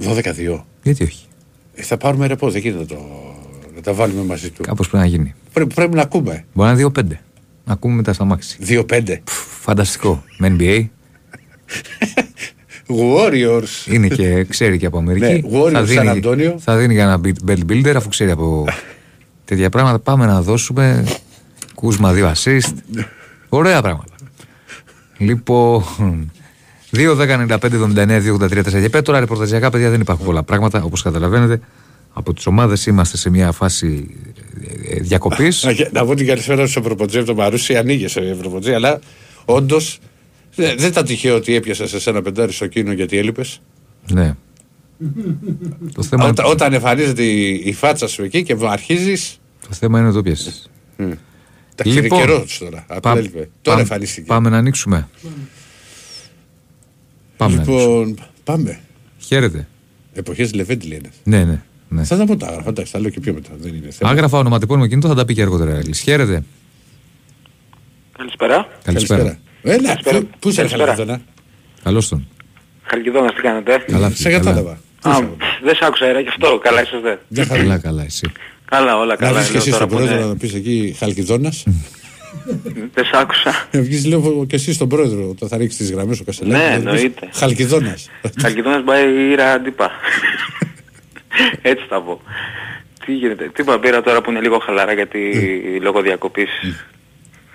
12-2. 0.00 0.64
Γιατί 0.82 1.04
όχι; 1.04 1.26
Ε, 1.74 1.82
θα 1.82 1.96
πάρουμε 1.96 2.26
ρεπό, 2.26 2.50
δεν 2.50 2.60
γίνεται 2.60 2.80
να, 2.80 2.86
το, 3.00 3.27
να 3.78 3.84
τα 3.84 3.92
βάλουμε 3.92 4.24
μαζί 4.24 4.50
του. 4.50 4.62
Κάπως 4.62 4.88
πρέπει 4.88 5.02
να 5.04 5.08
γίνει. 5.10 5.34
Πρέπει, 5.52 5.74
πρέπει 5.74 5.94
να 5.94 6.02
ακούμε. 6.02 6.44
Μπορεί 6.52 6.72
να 6.74 6.80
είναι 6.80 6.90
2-5. 6.98 7.02
Να 7.64 7.72
ακούμε 7.72 7.94
μετά 7.94 8.12
στα 8.12 8.24
μάξι. 8.24 8.58
2-5. 8.66 9.16
Πφ, 9.24 9.32
Φανταστικό. 9.60 10.22
Με 10.38 10.56
NBA. 10.58 10.86
Warriors. 12.88 13.86
Είναι 13.92 14.08
και 14.08 14.44
ξέρει 14.44 14.78
και 14.78 14.86
από 14.86 14.98
Αμερική. 14.98 15.24
Ναι, 15.48 15.58
Warriors, 15.60 15.86
San 15.98 16.22
Antonio. 16.22 16.54
θα 16.58 16.76
δίνει 16.76 16.94
για 16.94 17.02
ένα 17.02 17.20
beat- 17.24 17.50
belt 17.50 17.62
builder 17.72 17.92
αφού 17.96 18.08
ξέρει 18.08 18.30
από 18.30 18.64
τέτοια 19.44 19.70
πράγματα. 19.70 19.98
Πάμε 19.98 20.26
να 20.26 20.42
δώσουμε 20.42 21.04
κούσμα 21.74 22.12
δύο 22.12 22.32
assist. 22.36 22.72
Ωραία 23.48 23.82
πράγματα. 23.82 24.12
Λοιπόν. 25.18 25.82
2, 26.90 27.16
10, 27.16 27.28
95, 27.38 27.74
79, 27.74 28.20
2, 28.20 28.34
83, 28.34 28.62
4 28.62 28.90
και 28.90 29.02
Τώρα 29.02 29.20
ρεπορταζιακά 29.20 29.70
παιδιά 29.70 29.90
δεν 29.90 30.00
υπάρχουν 30.00 30.24
πολλά 30.26 30.42
πράγματα 30.42 30.82
όπως 30.82 31.02
καταλαβαίνετε. 31.02 31.60
Από 32.18 32.34
τις 32.34 32.46
ομάδες 32.46 32.86
είμαστε 32.86 33.16
σε 33.16 33.30
μια 33.30 33.52
φάση 33.52 34.14
διακοπής. 35.00 35.62
Να, 35.64 35.72
και- 35.72 35.88
να 35.92 36.04
πω 36.06 36.14
την 36.14 36.26
καλησπέρα 36.26 36.66
στο 36.66 36.80
Ευρωποτζέ 36.80 37.18
από 37.18 37.26
το 37.26 37.34
Μαρούσι. 37.34 37.76
Ανοίγει 37.76 38.04
ο 38.04 38.22
Ευρωποτζέ, 38.22 38.74
αλλά 38.74 39.00
όντως 39.44 39.98
δεν 40.54 40.78
ήταν 40.78 41.04
τυχαίο 41.04 41.36
ότι 41.36 41.54
έπιασα 41.54 41.98
σε 41.98 42.10
ένα 42.10 42.22
πεντάρι 42.22 42.52
στο 42.52 42.66
κίνο 42.66 42.92
γιατί 42.92 43.16
έλειπες. 43.18 43.60
ναι. 44.12 44.34
το, 45.92 46.02
θέμα, 46.02 46.26
Όταν, 46.28 46.46
όταν 46.46 46.72
εμφανίζεται 46.72 47.22
η, 47.22 47.62
η 47.64 47.72
φάτσα 47.72 48.08
σου 48.08 48.22
εκεί 48.22 48.42
και 48.42 48.56
αρχίζει. 48.60 49.16
το 49.68 49.74
θέμα 49.74 50.00
είναι 50.00 50.12
το 50.12 50.22
πιέσεις. 50.22 50.70
Εντάξει, 50.96 52.00
Λοιπόν, 52.02 52.18
είναι 52.18 52.26
καιρός 52.26 52.58
τώρα. 52.58 52.84
Απλά 52.88 53.16
έλειπε. 53.16 53.48
Τώρα 53.62 53.80
εμφανίστηκε. 53.80 54.26
Πάμε 54.26 54.48
να 54.48 54.56
ανοίξουμε. 54.56 55.08
Πάμε 57.36 57.54
να 57.54 57.62
ανοίξουμε. 57.62 57.80
λοιπόν, 57.82 58.18
πάμε. 58.44 58.80
Χαίρετε. 59.18 59.68
Εποχές 60.12 60.54
Λεβέντη 60.54 60.86
λένε. 60.86 61.10
Ναι, 61.24 61.44
ναι. 61.44 61.62
Ναι. 61.88 62.04
Θα 62.04 62.16
τα 62.16 62.24
πω 62.24 62.36
τα 62.36 62.46
άγραφα. 62.46 62.68
Εντάξει, 62.68 62.92
θα 62.92 63.00
λέω 63.00 63.10
και 63.10 63.20
πιο 63.20 63.32
μετά. 63.32 63.50
Δεν 63.58 63.74
είναι 63.74 63.90
θέμα. 63.90 64.10
Άγραφα 64.10 64.38
ονοματεπώνυμο 64.38 64.86
κινητό 64.86 65.08
θα 65.08 65.14
τα 65.14 65.24
πει 65.24 65.34
και 65.34 65.42
αργότερα. 65.42 65.70
Έγκλης. 65.76 66.00
Χαίρετε. 66.00 66.44
Καλησπέρα. 68.18 68.68
Καλησπέρα. 68.84 69.38
Έλα, 69.62 69.82
Καλησπέρα. 69.86 70.18
πού- 70.18 70.28
πού 70.38 70.48
είσαι 70.48 70.56
Καλησπέρα. 70.56 70.84
Χαλκιδόνα. 70.94 71.20
Καλώς 71.82 72.08
τον. 72.08 72.26
Χαλκιδόνας 72.82 73.34
τι 73.34 73.40
κάνετε; 73.40 73.84
Καλά, 73.92 74.08
Σε 74.10 74.14
φίλε, 74.14 74.28
καλά. 74.30 74.44
κατάλαβα. 74.44 74.78
Πού 75.00 75.08
Α, 75.08 75.12
είσαι, 75.12 75.28
δεν 75.64 75.74
σ' 75.74 75.82
άκουσα 75.82 76.12
ρε, 76.12 76.20
γι' 76.20 76.28
αυτό 76.28 76.58
καλά 76.62 76.82
είσαστε. 76.82 77.20
Δεν 77.28 77.46
θα 77.46 77.56
Καλά, 77.56 77.78
καλά, 77.78 78.02
εσύ. 78.04 78.30
Καλά, 78.64 78.96
όλα 78.98 79.06
Να 79.06 79.16
καλά. 79.16 79.32
βγεις 79.32 79.46
και 79.46 79.52
λέω 79.52 79.60
εσύ 79.62 79.70
τώρα 79.70 79.76
στον 79.84 79.88
που 79.88 79.94
πρόεδρο 79.94 80.16
είναι- 80.20 80.26
να 80.32 80.36
πεις 80.36 80.54
εκεί 80.54 80.96
Χαλκιδόνας. 80.98 81.64
Δεν 82.94 83.04
σ' 83.04 83.14
άκουσα. 83.14 83.68
Να 83.72 83.80
βγεις 83.80 84.04
λέω 84.06 84.44
και 84.48 84.56
εσύ 84.56 84.72
στον 84.72 84.88
πρόεδρο 84.88 85.28
όταν 85.28 85.48
θα 85.48 85.56
ρίξεις 85.56 85.78
τις 85.78 85.90
γραμμές 85.92 86.20
ο 86.20 86.24
Κασελάκης. 86.24 86.66
Ναι, 86.68 86.70
να 86.70 86.76
του 86.78 86.82
πεις 86.90 87.02
εννοείται. 87.02 87.28
Χαλκιδόνας. 87.32 88.08
Χαλκιδόνας 88.40 88.82
πάει 88.84 89.30
ήρα 89.32 89.52
αντίπα. 89.52 89.90
Έτσι 91.70 91.84
θα 91.88 92.00
πω. 92.00 92.20
Τι 93.06 93.12
γίνεται. 93.14 93.44
Τι 93.54 93.62
είπα, 93.62 93.78
πήρα 93.78 94.02
τώρα 94.02 94.20
που 94.20 94.30
είναι 94.30 94.40
λίγο 94.40 94.58
χαλαρά 94.58 94.92
γιατί 94.92 95.18
λόγω 95.82 96.00
διακοπής 96.02 96.48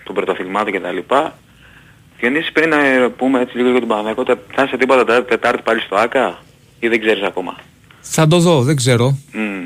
των 0.03 0.15
πρωταθλημάτων 0.15 0.71
και 0.71 0.79
τα 0.79 0.91
λοιπά. 0.91 1.37
Διονύση 2.19 2.51
πριν 2.51 2.69
να 2.69 2.77
πούμε 3.17 3.39
έτσι 3.41 3.57
λίγο 3.57 3.69
για 3.69 3.79
τον 3.79 3.87
Παναγιώτο, 3.87 4.37
θα 4.53 4.63
είσαι 4.63 4.77
τίποτα 4.77 5.05
τε- 5.05 5.27
Τετάρτη 5.27 5.61
πάλι 5.63 5.79
στο 5.81 5.95
ΆΚΑ 5.95 6.43
ή 6.79 6.87
δεν 6.87 6.99
ξέρεις 6.99 7.23
ακόμα; 7.23 7.55
Θα 8.01 8.27
το 8.27 8.39
δω, 8.39 8.61
δεν 8.61 8.75
ξέρω. 8.75 9.17
Μμμ. 9.33 9.65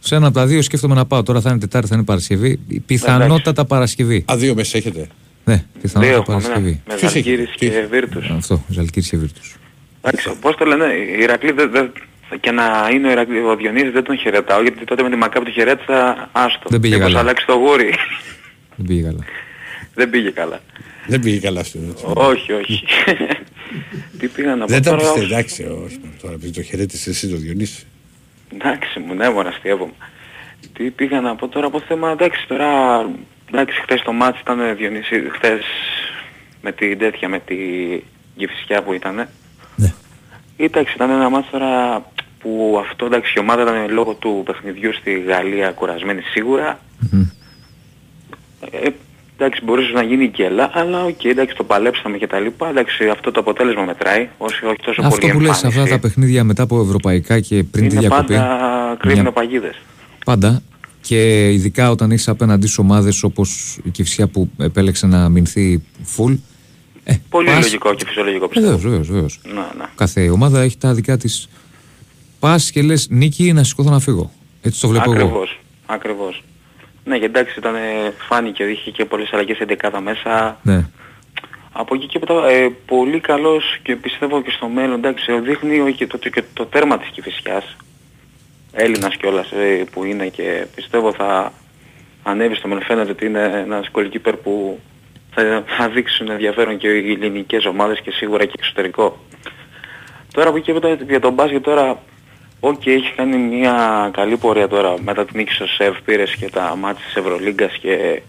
Σε 0.00 0.14
ένα 0.14 0.26
από 0.26 0.34
τα 0.34 0.46
δύο 0.46 0.62
σκέφτομαι 0.62 0.94
να 0.94 1.06
πάω. 1.06 1.22
Τώρα 1.22 1.40
θα 1.40 1.50
είναι 1.50 1.58
Τετάρτη, 1.58 1.88
θα 1.88 1.94
είναι 1.94 2.04
Παρασκευή. 2.04 2.60
Πιθανότατα 2.86 3.64
Παρασκευή. 3.64 4.24
Α, 4.32 4.36
δύο 4.36 4.54
μέσα 4.54 4.76
έχετε. 4.78 5.08
Ναι, 5.44 5.54
Δύο 5.54 5.64
πιθανότατα 5.82 6.16
έχουμε, 6.18 6.36
ναι. 6.36 6.42
Παρασκευή. 6.42 6.82
με 6.88 6.94
Ποιος 6.94 7.14
έχει, 7.14 7.28
Ζαλγκύρης 7.28 7.50
τι; 7.56 7.68
και 7.68 7.86
Βίρτους. 7.90 8.30
Αυτό, 8.30 8.64
Ζαλκύρη 8.68 9.06
και 9.08 9.16
Βίρτους. 9.16 9.56
Εντάξει, 10.02 10.30
πώς 10.40 10.56
το 10.56 10.64
λένε, 10.64 10.84
η 10.84 11.20
Ηρακλή 11.22 11.52
δεν, 11.52 11.70
δεν, 11.70 11.92
και 12.40 12.50
να 12.50 12.88
είναι 12.92 13.08
ο, 13.08 13.10
Ηρακλή, 13.10 13.38
ο 13.38 13.56
Διονύσης 13.56 13.92
δεν 13.92 14.04
τον 14.04 14.18
χαιρετάω 14.18 14.62
γιατί 14.62 14.84
τότε 14.84 15.02
με 15.02 15.10
τη 15.10 15.16
Μακάπη 15.16 15.44
του 15.44 15.50
χαιρέτησα 15.50 16.28
άστο. 16.32 16.68
Δεν 16.68 16.80
πήγε 16.80 16.94
Μήπως 16.94 17.08
καλά. 17.08 17.20
αλλάξει 17.20 17.46
το 17.46 17.54
γούρι. 17.54 17.94
Δεν 18.76 18.86
πήγε 18.86 19.02
καλά. 19.02 19.24
δεν 19.94 20.10
πήγε 20.10 20.30
καλά. 20.30 20.60
Δεν 21.06 21.20
πήγε 21.20 21.40
καλά 21.40 21.60
αυτό. 21.60 21.78
έτσι. 21.90 22.04
όχι, 22.14 22.52
όχι. 22.52 22.84
Τι 24.18 24.26
πήγα 24.28 24.56
να 24.56 24.64
πω 24.64 24.72
Δεν 24.72 24.82
τα 24.82 24.90
τώρα; 24.90 25.02
πιστεύω. 25.02 25.24
Εντάξει, 25.34 25.62
όχι. 25.84 26.00
Τώρα 26.22 26.34
επειδή 26.34 26.52
το 26.52 26.62
χαιρέτησες 26.62 27.06
εσύ 27.06 27.28
το 27.28 27.36
Διονύση. 27.36 27.86
Εντάξει 28.54 28.98
μου, 28.98 29.14
ναι 29.14 29.30
μόνο 29.30 29.48
αστείευομαι. 29.48 29.92
Τι 30.72 30.90
πήγα 30.90 31.20
να 31.20 31.36
πω 31.36 31.48
τώρα 31.48 31.66
από 31.66 31.80
θέμα, 31.80 32.10
εντάξει 32.10 32.44
τώρα, 32.48 33.00
εντάξει 33.52 33.80
χθες 33.80 34.02
το 34.02 34.12
μάτς 34.12 34.40
ήταν 34.40 34.76
Διονύση, 34.76 35.22
χθες 35.32 35.60
με 36.62 36.72
την 36.72 36.98
τέτοια, 36.98 37.28
με 37.28 37.38
τη 37.38 37.56
γυφσιά 38.36 38.82
που 38.82 38.92
ήτανε. 38.92 39.28
Ναι. 39.76 39.92
Εντάξει, 40.56 40.92
ήταν 40.94 41.10
ένα 41.10 41.28
μάτς 41.28 41.50
τώρα 41.50 42.02
που 42.40 42.78
αυτό 42.88 43.06
εντάξει 43.06 43.32
η 43.36 43.40
ομάδα 43.40 43.62
ήταν 43.62 43.90
λόγω 43.94 44.14
του 44.14 44.42
παιχνιδιού 44.46 44.92
στη 44.94 45.20
Γαλλία 45.26 45.70
κουρασμένη 45.70 46.20
σίγουρα. 46.20 46.80
Μμμ. 47.10 47.26
Ε, 48.70 48.88
εντάξει 49.36 49.60
μπορούσε 49.64 49.90
να 49.92 50.02
γίνει 50.02 50.28
και 50.30 50.44
έλα, 50.44 50.70
αλλά 50.74 51.04
οκ, 51.04 51.24
εντάξει 51.24 51.54
το 51.56 51.64
παλέψαμε 51.64 52.16
και 52.18 52.26
τα 52.26 52.38
λοιπά. 52.38 52.68
Εντάξει 52.68 53.08
αυτό 53.08 53.30
το 53.30 53.40
αποτέλεσμα 53.40 53.82
μετράει, 53.82 54.28
όχι, 54.38 54.64
όχι 54.64 54.76
τόσο 54.84 55.00
Αυτό 55.04 55.18
πολύ 55.18 55.32
που 55.32 55.40
λες, 55.40 55.50
εμφάνιση. 55.50 55.80
αυτά 55.80 55.90
τα 55.94 55.98
παιχνίδια 56.00 56.44
μετά 56.44 56.62
από 56.62 56.80
ευρωπαϊκά 56.80 57.40
και 57.40 57.62
πριν 57.64 57.88
τη 57.88 57.94
Είναι 57.94 58.00
διακοπή. 58.00 58.26
πάντα 58.34 58.96
κρύβουν 59.00 59.20
Μια- 59.22 59.32
παγίδες. 59.32 59.76
Πάντα. 60.24 60.62
Και 61.00 61.50
ειδικά 61.52 61.90
όταν 61.90 62.10
έχεις 62.10 62.28
απέναντί 62.28 62.66
σου 62.66 62.82
ομάδες 62.84 63.22
όπως 63.22 63.78
η 63.84 63.90
Κηφισιά 63.90 64.26
που 64.26 64.50
επέλεξε 64.58 65.06
να 65.06 65.28
αμυνθεί 65.28 65.82
full. 66.16 66.38
Ε, 67.04 67.14
Πολύ 67.28 67.46
πας- 67.46 67.60
λογικό 67.62 67.94
και 67.94 68.04
φυσιολογικό 68.06 68.48
πιστεύω. 68.48 68.76
Βεβαίως, 68.78 69.08
βεβαίως. 69.10 69.40
Ναι, 69.44 69.52
ναι. 69.52 69.84
Κάθε 69.94 70.28
ομάδα 70.28 70.60
έχει 70.60 70.76
τα 70.78 70.94
δικά 70.94 71.16
της. 71.16 71.48
Πας 72.40 72.70
και 72.70 72.82
λες 72.82 73.06
νίκη 73.10 73.52
να 73.52 73.62
σηκώθω 73.64 73.90
να 73.90 73.98
φύγω. 74.00 74.30
Έτσι 74.62 74.80
το 74.80 74.88
βλέπω 74.88 75.12
εγώ. 75.12 75.20
Ακριβώς, 75.22 75.58
ακριβώς. 75.86 76.42
Ναι, 77.04 77.18
και 77.18 77.24
εντάξει 77.24 77.54
ήταν, 77.58 77.74
ε, 77.74 78.12
φάνηκε, 78.28 78.62
είχε 78.64 78.90
και 78.90 79.04
πολλές 79.04 79.32
αλλαγές 79.32 79.58
11 79.60 80.00
μέσα. 80.02 80.58
Ναι. 80.62 80.86
Από 81.72 81.94
εκεί 81.94 82.06
και 82.06 82.18
μετά 82.20 82.48
ε, 82.48 82.68
πολύ 82.86 83.20
καλός 83.20 83.78
και 83.82 83.96
πιστεύω 83.96 84.42
και 84.42 84.50
στο 84.50 84.68
μέλλον, 84.68 84.98
εντάξει, 84.98 85.40
δείχνει 85.40 85.80
ο- 85.80 85.90
και 85.90 86.06
το, 86.06 86.18
και 86.18 86.42
το 86.52 86.66
τέρμα 86.66 86.98
της 86.98 87.08
Κηφισιάς. 87.08 87.76
Έλληνας 88.72 89.16
κιόλας 89.16 89.50
ε, 89.50 89.84
που 89.92 90.04
είναι 90.04 90.26
και 90.28 90.66
πιστεύω 90.74 91.12
θα 91.12 91.52
ανέβει 92.22 92.54
στο 92.54 92.68
μέλλον. 92.68 92.82
Φαίνεται 92.84 93.10
ότι 93.10 93.26
είναι 93.26 93.42
ένας 93.66 93.90
goalkeeper 93.92 94.32
που 94.42 94.80
θα, 95.34 95.64
θα 95.78 95.88
δείξουν 95.88 96.30
ενδιαφέρον 96.30 96.76
και 96.78 96.88
οι 96.88 97.12
ελληνικές 97.12 97.64
ομάδες 97.64 98.00
και 98.00 98.10
σίγουρα 98.10 98.44
και 98.44 98.52
εξωτερικό. 98.58 99.18
Τώρα 100.32 100.50
που 100.50 100.56
εκεί 100.56 100.72
για 101.08 101.20
τον 101.20 101.32
μπάσκετ 101.32 101.62
τώρα, 101.62 102.02
οκ, 102.60 102.86
έχει 102.86 103.12
κάνει 103.16 103.36
μια 103.36 104.10
καλή 104.12 104.36
πορεία 104.36 104.68
τώρα 104.68 104.94
μετά 105.04 105.24
την 105.24 105.36
νίκη 105.36 105.52
στο 105.52 105.66
ΣΕΦ, 105.66 105.96
πήρες 106.04 106.34
και 106.36 106.50
τα 106.50 106.76
μάτια 106.80 107.04
της 107.04 107.14
Ευρωλίγκας 107.16 107.72
και 107.80 108.22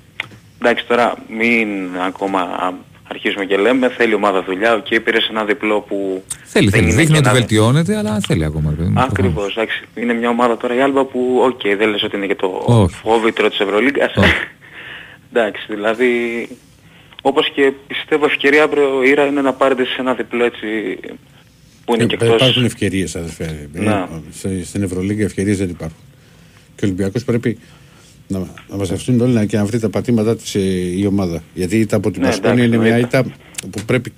εντάξει 0.62 0.86
τώρα 0.88 1.14
μην 1.30 1.68
ακόμα 2.06 2.74
αρχίζουμε 3.12 3.46
και 3.46 3.58
λέμε, 3.58 3.90
θέλει 3.90 4.14
ομάδα 4.14 4.44
δουλειά, 4.44 4.74
ok, 4.74 4.86
okay, 4.90 5.00
πήρες 5.04 5.28
ένα 5.30 5.44
διπλό 5.46 5.80
που... 5.82 6.24
Θέλει, 6.44 6.70
δεν 6.70 6.74
θέλει. 6.80 6.84
είναι 6.92 7.02
Δείχνει 7.02 7.12
και 7.14 7.18
ότι 7.20 7.30
ένα- 7.30 7.38
βελτιώνεται, 7.38 7.98
αλλά 7.98 8.20
θέλει 8.28 8.46
ακόμα. 8.46 8.70
ρε 8.70 8.76
παιδί 8.76 8.90
μου, 8.90 9.00
Ακριβώς, 9.02 9.32
προφανώς. 9.34 9.56
εντάξει. 9.58 9.82
Είναι 9.96 10.14
μια 10.14 10.30
ομάδα 10.30 10.58
τώρα 10.58 10.76
η 10.76 10.82
Άλμπα 10.82 11.04
που, 11.06 11.42
οκ, 11.44 11.76
δεν 11.78 11.90
λες 11.90 12.04
ότι 12.04 12.16
είναι 12.18 12.26
και 12.26 12.36
το 12.36 12.64
Όχι. 12.66 12.96
φόβητρο 12.96 13.50
της 13.50 13.60
Ευρωλίγκας. 13.60 14.14
Όχι. 14.16 14.34
εντάξει, 15.34 15.66
δηλαδή, 15.70 16.12
όπως 17.22 17.50
και 17.50 17.72
πιστεύω 17.88 18.26
ευκαιρία 18.26 18.64
αύριο 18.64 19.04
η 19.04 19.10
Ήρα 19.10 19.26
είναι 19.26 19.42
να 19.42 19.54
πάρετε 19.54 19.86
σε 19.86 19.96
ένα 20.00 20.14
διπλό 20.14 20.44
έτσι 20.44 20.68
που 21.90 21.96
είναι 21.96 22.06
και 22.06 22.18
Ε, 22.20 22.26
εκτός. 22.26 22.42
Υπάρχουν 22.42 22.66
ευκαιρίες 22.66 23.16
αδερφέ. 23.16 23.68
Ε, 23.74 23.80
Να. 23.82 24.10
σε- 24.32 24.66
Στην 24.66 24.84
Ευρωλίγκα 24.84 25.24
ευκαιρίες 25.24 25.58
δεν 25.58 25.70
υπάρχουν. 25.70 25.98
Και 26.76 26.86
ο 26.86 26.88
Ολυμπιακός 26.88 27.24
πρέπει 27.24 27.58
να, 28.28 28.40
να 28.70 28.76
μαζευτούν 28.78 29.22
όλοι 29.22 29.34
να- 29.34 29.46
και 29.46 29.58
να 29.58 29.66
βρει 29.66 29.80
τα 29.80 29.90
πατήματά 29.90 30.36
της 30.36 30.56
ε, 30.56 30.60
η 30.98 31.06
ομάδα. 31.06 31.44
Γιατί 31.54 31.76
η 31.76 31.80
ήττα 31.80 31.96
από 31.96 32.12
την 32.12 32.22
Ναι, 32.22 32.28
Πασκόνια 32.28 32.54
είναι 32.54 32.76
εντάξει, 32.76 32.80
μια 32.80 32.96
εννοείται. 32.96 33.18
ήττα 33.18 33.70
που 33.70 33.86
πρέπει 33.86 34.14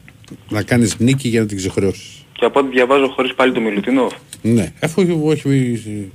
να 0.49 0.63
κάνεις 0.63 0.97
νίκη 0.99 1.27
για 1.27 1.39
να 1.41 1.45
την 1.45 1.57
ξεχρεώσεις. 1.57 2.25
Και 2.33 2.45
από 2.45 2.59
ό,τι 2.59 2.69
διαβάζω 2.69 3.07
χωρίς 3.07 3.33
πάλι 3.33 3.53
το 3.53 3.59
Μιλουτινόφ. 3.61 4.13
Ναι, 4.41 4.73
αφού 4.81 5.01
έχει 5.31 6.11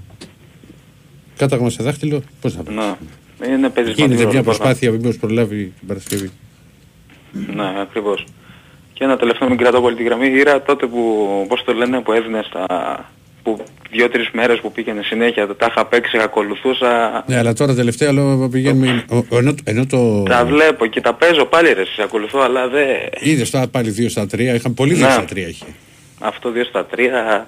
κάταγμα 1.36 1.70
σε 1.70 1.82
δάχτυλο, 1.82 2.22
πώς 2.40 2.52
θα 2.54 2.62
πεις. 2.62 2.74
Να. 2.74 2.98
Είναι 3.46 3.68
παίζει 3.68 3.90
Γίνεται 3.90 3.94
σημαντικό 3.96 4.16
μια 4.22 4.30
ρόλο, 4.30 4.42
προσπάθεια 4.42 4.90
μήπως 4.90 5.16
προλάβει 5.16 5.72
την 5.78 5.88
Παρασκευή. 5.88 6.30
Ναι, 7.54 7.80
ακριβώς. 7.80 8.24
Και 8.98 9.04
ένα 9.04 9.16
τελευταίο 9.16 9.48
μην 9.48 9.56
κρατώ 9.58 9.80
πολύ 9.80 9.96
τη 9.96 10.02
γραμμή. 10.02 10.26
Ήρα 10.28 10.62
τότε 10.62 10.86
που, 10.86 11.44
πώς 11.48 11.64
το 11.64 11.72
λένε, 11.72 12.00
που 12.00 12.12
έδινε 12.12 12.42
στα... 12.48 12.66
που 13.42 13.64
δύο-τρεις 13.90 14.28
μέρες 14.32 14.58
που 14.60 14.72
πήγαινε 14.72 15.02
συνέχεια, 15.02 15.46
τα 15.46 15.66
είχα 15.70 15.86
παίξει, 15.86 16.18
ακολουθούσα. 16.18 17.24
Ναι, 17.26 17.36
αλλά 17.38 17.52
τώρα 17.52 17.74
τελευταία 17.74 18.12
λέω 18.12 18.48
πηγαίνουμε. 18.48 19.04
ο- 19.10 19.16
ο- 19.16 19.36
Ενώ, 19.38 19.54
ενώ 19.64 19.86
το. 19.86 20.22
Τα 20.22 20.44
βλέπω 20.44 20.86
και 20.86 21.00
τα 21.00 21.14
παίζω 21.14 21.44
πάλι 21.44 21.72
ρε, 21.72 21.84
σε 21.84 22.02
ακολουθώ, 22.02 22.40
αλλά 22.40 22.68
δεν... 22.68 22.86
Είδε 23.20 23.44
τώρα 23.44 23.66
πάλι 23.68 23.94
2 23.98 24.10
στα 24.10 24.22
3. 24.22 24.38
Είχαν 24.38 24.74
πολύ 24.74 24.94
2 24.94 24.98
Ναι. 24.98 25.10
στα 25.10 25.24
3 25.32 25.36
είχε. 25.36 25.64
Αυτό 26.20 26.50
δύο 26.50 26.64
στα 26.64 26.84
τρία, 26.86 27.46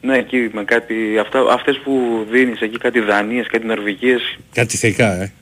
ναι, 0.00 0.16
εκεί 0.18 0.48
με 0.52 0.64
κάτι, 0.64 0.94
αυτά, 1.20 1.40
αυτές 1.52 1.80
που 1.84 2.24
δίνεις 2.30 2.60
εκεί 2.60 2.78
κάτι 2.78 3.00
Δανίες, 3.00 3.46
κάτι 3.46 3.66
Νορβηγίες, 3.66 4.38
Κάτι 4.54 4.76
θεϊκά, 4.76 5.22
ε. 5.22 5.32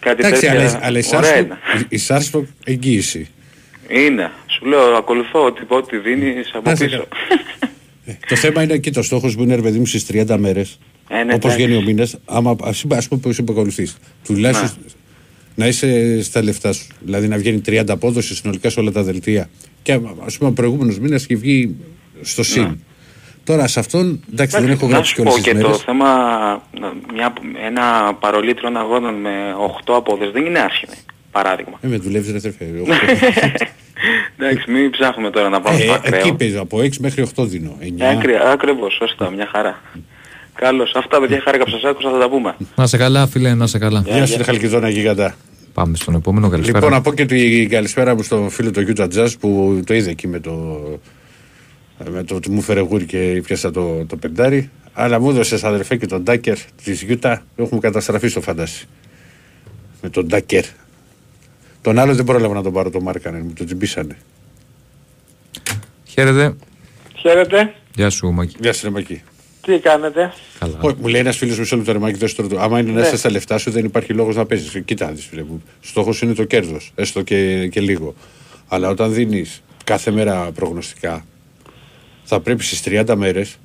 κάτι 0.00 0.24
Εντάξει, 0.26 0.40
τέτοια, 0.46 0.60
αλλά, 0.60 0.78
αλλά 0.82 0.98
η 0.98 1.02
ωραία 1.14 1.30
Σάρσπορ- 1.30 1.44
είναι. 1.44 1.58
η- 1.80 1.86
η 1.88 1.98
Σάρσπορ 1.98 2.42
εγγύηση. 2.64 3.30
Είναι. 3.88 4.30
Σου 4.46 4.66
λέω, 4.66 4.80
ακολουθώ 4.80 5.44
ό,τι, 5.44 5.60
ό,τι 5.68 5.96
δίνεις 5.98 6.50
από 6.54 6.70
Να 6.70 6.76
σε 6.76 6.84
πίσω. 6.84 7.06
Ε, 8.04 8.12
το 8.28 8.36
θέμα 8.36 8.62
είναι 8.62 8.72
εκεί 8.72 8.90
το 8.90 9.02
στόχος 9.02 9.34
που 9.36 9.42
είναι 9.42 9.54
ρε 9.54 9.62
παιδί 9.62 9.78
μου 9.78 9.86
στις 9.86 10.06
30 10.12 10.36
μέρες. 10.38 10.78
Ε, 11.08 11.14
ναι, 11.14 11.20
Όπως 11.22 11.34
εντάξει. 11.34 11.56
βγαίνει 11.56 11.76
ο 11.76 11.80
μήνας, 11.80 12.18
άμα 12.24 12.56
ας 12.62 12.82
πούμε, 12.82 12.96
ας 12.96 13.08
πούμε 13.08 13.20
που 13.20 13.28
υποκολουθείς. 13.38 13.96
Τουλάχιστον 14.24 14.70
να 15.54 15.66
είσαι 15.66 16.22
στα 16.22 16.42
λεφτά 16.42 16.72
σου. 16.72 16.86
Δηλαδή 17.00 17.28
να 17.28 17.36
βγαίνει 17.36 17.60
30 17.66 17.84
απόδοση 17.88 18.34
συνολικά 18.34 18.70
σε 18.70 18.80
όλα 18.80 18.90
τα 18.92 19.02
δελτία. 19.02 19.48
Και 19.82 19.92
α 19.92 19.98
πούμε 20.38 20.50
ο 20.50 20.52
προηγούμενος 20.52 20.98
μήνας 20.98 21.22
έχει 21.22 21.36
βγει 21.36 21.76
στο 22.20 22.42
συν. 22.42 22.78
Τώρα 23.44 23.66
σε 23.68 23.80
αυτόν, 23.80 24.24
εντάξει, 24.32 24.60
δεν 24.60 24.70
έχω 24.70 24.86
να 24.86 24.92
γράψει 24.92 25.08
σου 25.08 25.14
και 25.14 25.20
όλες 25.20 25.32
πω 25.34 25.40
τις 25.40 25.48
και 25.52 25.54
μέρες. 25.54 25.70
το 25.70 25.78
θέμα, 25.78 26.08
μια, 27.14 27.32
ένα 27.66 28.14
παρολίτρο 28.20 28.70
αγώνων 28.74 29.14
με 29.14 29.30
8 29.86 29.92
απόδοση 29.96 30.30
δεν 30.30 30.46
είναι 30.46 30.58
άσχημη. 30.58 30.94
Παράδειγμα. 31.32 31.78
Ε, 31.80 31.86
με 31.86 31.96
δουλεύεις 31.96 32.32
ρε 32.32 32.40
τρεφέ. 32.40 32.64
Εντάξει, 34.38 34.70
μην 34.70 34.90
ψάχνουμε 34.90 35.30
τώρα 35.30 35.48
να 35.48 35.60
πάμε 35.60 35.78
στο 35.78 35.92
ε, 35.92 35.94
ακραίο. 35.94 36.20
εκεί 36.20 36.32
παίζω 36.32 36.60
από 36.60 36.78
6 36.78 36.96
μέχρι 36.98 37.26
8 37.36 37.46
δίνω. 37.46 37.76
9. 37.80 38.02
Άκρη, 38.02 38.32
ακριβώς, 38.52 38.94
σωστά, 38.94 39.30
μια 39.30 39.48
χαρά. 39.52 39.80
Καλώς, 40.54 40.94
αυτά 40.94 41.20
παιδιά 41.20 41.40
χάρηκα 41.44 41.64
που 41.64 41.70
σας 41.70 41.84
άκουσα, 41.84 42.10
θα 42.10 42.18
τα 42.18 42.28
πούμε. 42.28 42.56
Να 42.74 42.86
σε 42.86 42.96
καλά, 42.96 43.26
φίλε, 43.26 43.54
να 43.54 43.66
σε 43.66 43.78
καλά. 43.78 44.02
Γεια 44.06 44.26
σου, 44.26 44.36
ρε 44.36 44.42
Χαλκιδόνα 44.42 44.88
γίγαντα. 44.88 45.34
Πάμε 45.72 45.96
στον 45.96 46.14
επόμενο. 46.14 46.48
Καλησπέρα. 46.48 46.78
Λοιπόν, 46.78 46.92
να 46.92 47.00
πω 47.00 47.14
και 47.14 47.24
την 47.24 47.68
καλησπέρα 47.68 48.14
μου 48.14 48.22
στον 48.22 48.50
φίλο 48.50 48.70
του 48.70 48.92
Utah 48.96 49.08
Jazz 49.14 49.28
που 49.40 49.80
το 49.86 49.94
είδε 49.94 50.10
εκεί 50.10 50.28
με 50.28 50.40
το. 50.40 50.82
με 52.10 52.24
το 52.24 52.34
ότι 52.34 52.50
μου 52.50 52.60
φέρε 52.60 52.80
γούρι 52.80 53.04
και 53.04 53.42
πιάσα 53.44 53.70
το, 53.70 54.04
το 54.04 54.16
πεντάρι. 54.16 54.70
Αλλά 54.92 55.20
μου 55.20 55.30
έδωσε 55.30 55.58
αδερφέ 55.62 55.96
και 55.96 56.06
τον 56.06 56.22
Ντάκερ 56.22 56.58
της 56.84 57.06
Utah. 57.08 57.36
Έχουμε 57.56 57.80
καταστραφεί 57.80 58.28
στο 58.28 58.40
φαντάσι. 58.40 58.86
Με 60.02 60.08
τον 60.08 60.26
Ντάκερ. 60.26 60.64
Τον 61.82 61.98
άλλος 61.98 62.16
δεν 62.16 62.24
πρόλαβα 62.24 62.54
να 62.54 62.62
τον 62.62 62.72
πάρω 62.72 62.90
το 62.90 63.00
Μάρκανεν, 63.00 63.42
μου 63.46 63.52
το 63.52 63.64
τσιμπήσανε. 63.64 64.16
Χαίρετε. 66.04 66.54
Χαίρετε, 67.16 67.74
Γεια 67.94 68.10
σου, 68.10 68.30
Μάκη. 68.32 68.56
Γεια 68.60 68.72
σα, 68.72 68.86
Ρεμακή. 68.86 69.22
τι 69.66 69.78
κάνετε; 69.78 70.32
Καλά. 70.58 70.78
Όχι, 70.80 70.96
Μου 71.00 71.06
λέει 71.06 71.20
ένας 71.20 71.36
φίλος 71.36 71.58
μου 71.58 71.64
σε 71.64 71.76
λεπτό 71.76 71.92
ρεμάκι, 71.92 72.18
δώσε 72.18 72.34
τώρα 72.34 72.48
το. 72.48 72.60
Άμα 72.60 72.80
είναι 72.80 72.90
να 72.92 73.00
Ναι. 73.00 73.06
είσαι 73.06 73.16
στα 73.16 73.30
λεφτά 73.30 73.58
σου, 73.58 73.70
δεν 73.70 73.84
υπάρχει 73.84 74.12
λόγος 74.12 74.36
να 74.36 74.46
παίζεις. 74.46 74.82
Κοίτα, 74.84 75.06
δεις, 75.12 75.24
φίλε 75.26 75.42
μου. 75.42 75.62
Στόχος 75.80 76.22
είναι 76.22 76.34
το 76.34 76.44
κέρδος, 76.44 76.92
έστω 76.94 77.22
και, 77.22 77.68
και 77.68 77.80
λίγο. 77.80 78.14
Αλλά 78.68 78.88
όταν 78.88 79.12
δίνεις 79.14 79.62
κάθε 79.84 80.10
μέρα 80.10 80.50
προγνωστικά, 80.54 81.24
θα 82.24 82.40
πρέπει 82.40 82.62
στις 82.64 82.80
30 82.82 83.14
μέρες, 83.16 83.56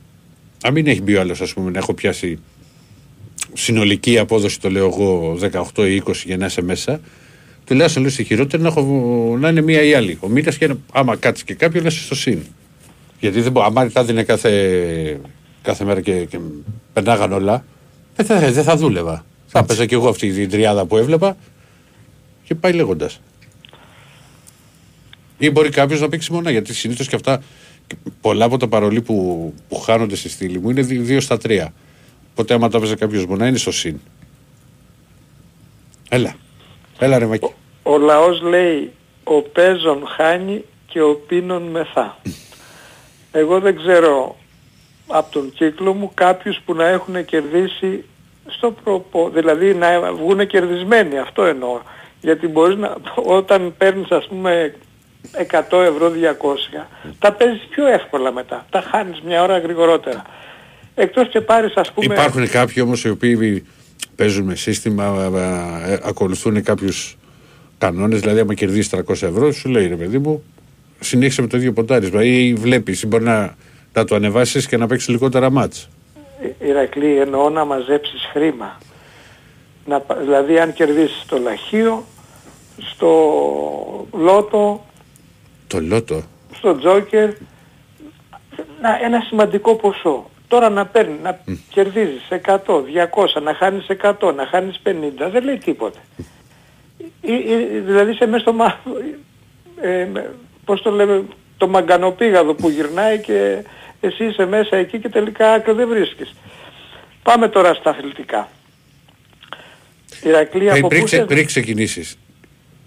αν 0.63 0.73
μην 0.73 0.87
έχει 0.87 1.01
μπει 1.01 1.15
ο 1.15 1.19
άλλος, 1.19 1.41
ας 1.41 1.53
πούμε, 1.53 1.71
να 1.71 1.77
έχω 1.77 1.93
πιάσει 1.93 2.39
συνολική 3.53 4.17
απόδοση, 4.17 4.59
το 4.59 4.69
λέω 4.69 4.85
εγώ, 4.87 5.35
18 5.75 5.87
ή 5.87 5.95
20 5.95 6.25
για 6.25 6.37
να 6.37 6.45
είσαι 6.45 6.61
μέσα, 6.61 6.99
τουλάχιστον 7.67 8.01
λέω 8.01 8.11
στη 8.11 8.23
χειρότερη 8.23 8.61
να, 8.63 8.67
έχω, 8.67 8.81
να 9.39 9.49
είναι 9.49 9.61
μία 9.61 9.81
ή 9.83 9.93
άλλη. 9.93 10.17
Ο 10.21 10.27
μήνα 10.27 10.51
και 10.51 10.67
να- 10.67 10.77
άμα 10.91 11.15
κάτσεις 11.15 11.43
και 11.43 11.53
κάποιο 11.53 11.81
να 11.81 11.87
είσαι 11.87 12.01
στο 12.03 12.15
συν. 12.15 12.39
Γιατί 13.19 13.41
δεν 13.41 13.51
μπορεί, 13.51 13.65
άμα 13.67 13.89
τα 13.91 14.03
δίνει 14.03 14.23
κάθε, 14.23 15.19
κάθε 15.61 15.83
μέρα 15.83 16.01
και, 16.01 16.25
και 16.25 16.39
περνάγαν 16.93 17.31
όλα, 17.31 17.65
δεν 18.15 18.25
θα, 18.25 18.51
δεν 18.51 18.63
θα 18.63 18.77
δούλευα. 18.77 19.25
Θα 19.47 19.59
έπαιζα 19.59 19.85
κι 19.85 19.93
εγώ 19.93 20.09
αυτή 20.09 20.31
την 20.31 20.49
τριάδα 20.49 20.85
που 20.85 20.97
έβλεπα 20.97 21.37
και 22.43 22.55
πάει 22.55 22.73
λέγοντας. 22.73 23.19
Ή 25.37 25.49
μπορεί 25.51 25.69
κάποιος 25.69 26.01
να 26.01 26.09
παίξει 26.09 26.31
μονά, 26.33 26.51
γιατί 26.51 26.73
συνήθως 26.73 27.07
και 27.07 27.15
αυτά 27.15 27.41
πολλά 28.21 28.45
από 28.45 28.57
τα 28.57 28.67
παρολί 28.67 29.01
που, 29.01 29.53
που 29.69 29.75
χάνονται 29.79 30.15
στη 30.15 30.29
στήλη 30.29 30.59
μου 30.59 30.69
είναι 30.69 30.81
2 30.89 31.17
στα 31.21 31.37
3. 31.43 31.65
Οπότε 32.31 32.53
άμα 32.53 32.69
το 32.69 32.77
έπαιζε 32.77 32.95
κάποιος 32.95 33.25
μονά 33.25 33.47
είναι 33.47 33.57
στο 33.57 33.71
συν. 33.71 33.99
Έλα. 36.09 36.35
Έλα 36.99 37.19
ρε 37.19 37.25
Μακή. 37.25 37.53
Ο 37.83 37.97
λαός 37.97 38.41
λέει 38.41 38.91
ο 39.23 39.41
παίζον 39.41 40.07
χάνει 40.07 40.63
και 40.87 41.01
ο 41.01 41.15
πίνον 41.27 41.63
μεθά. 41.63 42.17
Εγώ 43.31 43.59
δεν 43.59 43.75
ξέρω 43.75 44.35
από 45.07 45.31
τον 45.31 45.51
κύκλο 45.51 45.93
μου 45.93 46.11
κάποιους 46.13 46.59
που 46.65 46.73
να 46.73 46.87
έχουν 46.87 47.25
κερδίσει 47.25 48.03
στο 48.47 48.71
προπο... 48.83 49.29
δηλαδή 49.29 49.73
να 49.73 50.13
βγουν 50.13 50.47
κερδισμένοι, 50.47 51.19
αυτό 51.19 51.43
εννοώ. 51.43 51.79
Γιατί 52.21 52.47
μπορείς 52.47 52.77
να, 52.77 52.95
όταν 53.15 53.73
παίρνεις 53.77 54.11
ας 54.11 54.27
πούμε 54.27 54.75
100 55.71 55.77
ευρώ 55.77 56.11
200, 56.79 56.85
τα 57.19 57.31
παίζεις 57.31 57.67
πιο 57.69 57.87
εύκολα 57.87 58.31
μετά. 58.31 58.65
Τα 58.69 58.81
χάνεις 58.91 59.21
μια 59.21 59.43
ώρα 59.43 59.57
γρηγορότερα. 59.57 60.21
Εκτός 60.95 61.29
και 61.29 61.41
πάρεις 61.41 61.73
ας 61.75 61.91
πούμε... 61.91 62.13
Υπάρχουν 62.13 62.49
κάποιοι 62.49 62.83
όμως 62.85 63.03
οι 63.05 63.09
οποίοι 63.09 63.65
παίζουν 64.17 64.45
με 64.45 64.55
σύστημα, 64.55 65.31
ε, 65.85 65.91
ε, 65.93 65.99
ακολουθούν 66.03 66.63
κάποιους 66.63 67.17
κανόνες, 67.77 68.19
δηλαδή 68.19 68.39
άμα 68.39 68.53
κερδίσεις 68.53 68.89
300 68.89 69.27
ευρώ, 69.27 69.51
σου 69.51 69.69
λέει 69.69 69.87
ρε 69.87 69.95
παιδί 69.95 70.17
μου, 70.17 70.43
συνέχισε 70.99 71.41
με 71.41 71.47
το 71.47 71.57
ίδιο 71.57 71.73
ποντάρισμα 71.73 72.23
ή 72.23 72.53
βλέπεις, 72.53 73.01
ή 73.01 73.07
μπορεί 73.07 73.23
να, 73.23 73.55
να 73.93 74.03
το 74.05 74.15
ανεβάσεις 74.15 74.67
και 74.67 74.77
να 74.77 74.87
παίξεις 74.87 75.09
λιγότερα 75.09 75.49
μάτς. 75.49 75.89
Ηρακλή 76.59 77.17
εννοώ 77.19 77.49
να 77.49 77.65
μαζέψεις 77.65 78.21
χρήμα. 78.33 78.77
Να, 79.85 79.99
πα- 79.99 80.15
δηλαδή 80.15 80.59
αν 80.59 80.73
κερδίσεις 80.73 81.25
το 81.27 81.37
λαχείο, 81.37 82.05
στο 82.93 83.11
λότο, 84.13 84.85
Το 85.67 85.79
λότο. 85.81 86.21
στο 86.53 86.77
τζόκερ, 86.77 87.29
να, 88.81 88.97
ένα 89.03 89.19
σημαντικό 89.27 89.75
ποσό. 89.75 90.29
Τώρα 90.47 90.69
να 90.69 90.85
παίρνει, 90.85 91.17
να 91.23 91.39
κερδίζεις 91.69 92.27
100, 92.29 92.57
200, 93.35 93.41
να 93.43 93.53
χάνεις 93.53 93.85
100, 94.19 94.33
να 94.35 94.45
χάνεις 94.45 94.79
50, 94.83 94.91
δεν 95.31 95.43
λέει 95.43 95.57
τίποτε. 95.57 95.97
Ε, 97.21 97.33
ε, 97.33 97.79
δηλαδή 97.79 98.11
είσαι 98.11 98.25
μέσα 98.25 98.41
στο 98.41 98.53
μα... 98.53 98.79
ε, 99.81 100.05
με- 100.11 100.33
πώς 100.65 100.81
το 100.81 100.91
λέμε, 100.91 101.23
το 101.57 101.67
μαγκανοπήγαδο 101.67 102.53
που 102.53 102.69
γυρνάει 102.69 103.19
και 103.19 103.63
εσύ 103.99 104.25
είσαι 104.25 104.45
μέσα 104.45 104.75
εκεί 104.77 104.99
και 104.99 105.09
τελικά 105.09 105.51
άκρη 105.51 105.73
δεν 105.73 105.87
βρίσκεις. 105.87 106.33
Πάμε 107.23 107.47
τώρα 107.49 107.73
στα 107.73 107.89
αθλητικά. 107.89 108.49
Ηρακλή 110.23 110.67
Ε, 110.67 110.71
από 110.71 110.87
πριν, 110.87 110.99
πού 110.99 111.05
ξε, 111.05 111.15
σε... 111.15 111.25
πριν 111.25 111.45
ξεκινήσεις, 111.45 112.17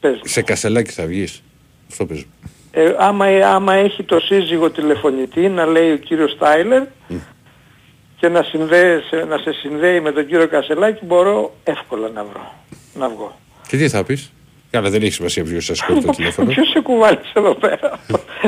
πες 0.01 0.13
μου. 0.13 0.21
σε 0.25 0.43
κασελάκι 0.43 0.91
θα 0.91 1.07
βγεις. 1.07 1.43
Αυτό 1.91 2.07
παίζω. 2.07 2.25
Ε, 2.73 2.95
άμα, 2.99 3.27
άμα 3.27 3.75
έχει 3.75 4.03
το 4.03 4.21
σύζυγο 4.21 4.71
τηλεφωνητή 4.71 5.49
να 5.49 5.67
λέει 5.67 5.93
ο 5.93 5.97
κύριος 5.97 6.37
Τάιλερ 6.39 6.83
και 8.21 8.29
να, 8.29 8.43
συνδέεσαι, 8.43 9.25
να 9.29 9.39
σε 9.39 9.53
συνδέει 9.53 10.01
με 10.01 10.13
τον 10.13 10.27
κύριο 10.27 10.49
Κασελάκη 10.49 11.05
μπορώ 11.05 11.55
εύκολα 11.65 12.09
να 12.09 12.25
βρω, 12.25 12.55
να 12.95 13.09
βγω. 13.09 13.39
Και 13.69 13.77
τι 13.77 13.89
θα 13.89 14.05
πεις; 14.05 14.33
Καλά 14.71 14.91
δεν 14.91 15.03
έχει 15.03 15.13
σημασία 15.13 15.45
ποιος 15.45 15.65
σας 15.65 15.79
σηκώνει 15.79 16.03
το 16.05 16.11
τηλέφωνο. 16.13 16.49
Ποιος 16.53 16.69
σε 16.69 16.81
κουβάλισε 16.81 17.33
εδώ 17.35 17.55
πέρα; 17.55 18.01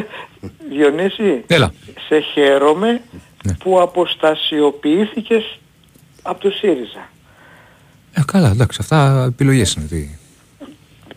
Διονύση, 0.71 1.45
Έλα. 1.47 1.73
σε 2.09 2.21
χαίρομαι 2.21 3.01
Ναι. 3.45 3.55
που 3.55 3.81
αποστασιοποιήθηκες 3.81 5.59
από 6.23 6.41
το 6.41 6.51
ΣΥΡΙΖΑ. 6.51 7.09
Ε, 8.13 8.21
καλά, 8.27 8.51
εντάξει, 8.51 8.79
αυτά 8.81 9.25
επιλογές 9.29 9.73
είναι. 9.75 9.87
Τι... 9.87 10.09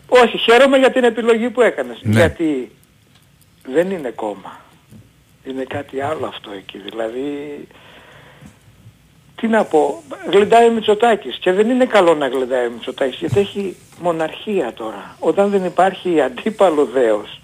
Όχι, 0.08 0.38
χαίρομαι 0.38 0.76
για 0.76 0.90
την 0.92 1.04
επιλογή 1.04 1.50
που 1.50 1.60
έκανες. 1.62 1.98
Ναι. 2.02 2.12
Γιατί 2.12 2.70
δεν 3.74 3.90
είναι 3.90 4.10
κόμμα. 4.10 4.60
Είναι 5.44 5.64
κάτι 5.68 6.00
άλλο 6.00 6.26
αυτό 6.26 6.50
εκεί. 6.56 6.78
Δηλαδή, 6.78 7.28
τι 9.36 9.48
να 9.48 9.64
πω, 9.64 10.02
γλεντάει 10.30 10.68
ο 10.68 10.72
Μητσοτάκης 10.72 11.36
και 11.38 11.52
δεν 11.52 11.70
είναι 11.70 11.84
καλό 11.84 12.14
να 12.14 12.28
γλεντάει 12.28 12.66
ο 12.66 12.70
Μητσοτάκης 12.70 13.18
γιατί 13.18 13.40
έχει 13.40 13.76
μοναρχία 14.00 14.72
τώρα. 14.72 15.16
Όταν 15.18 15.50
δεν 15.50 15.64
υπάρχει 15.64 16.20
αντίπαλο 16.20 16.84
δέος, 16.84 17.40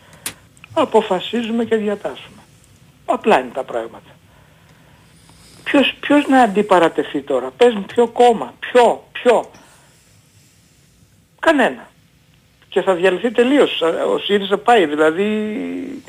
αποφασίζουμε 0.74 1.64
και 1.64 1.76
διατάσσουμε. 1.76 2.42
Απλά 3.04 3.40
είναι 3.40 3.50
τα 3.54 3.64
πράγματα. 3.64 4.10
Ποιος, 5.64 5.94
ποιος 6.00 6.26
να 6.28 6.40
αντιπαρατεθεί 6.42 7.20
τώρα, 7.20 7.50
πες 7.56 7.74
μου 7.74 7.82
ποιο 7.82 8.06
κόμμα, 8.06 8.54
ποιο, 8.60 9.04
ποιο. 9.12 9.50
Κανένα. 11.40 11.90
Και 12.68 12.82
θα 12.82 12.94
διαλυθεί 12.94 13.30
τελείως. 13.30 13.82
Ο 14.14 14.18
ΣΥΡΙΖΑ 14.18 14.58
πάει 14.58 14.86
δηλαδή 14.86 16.02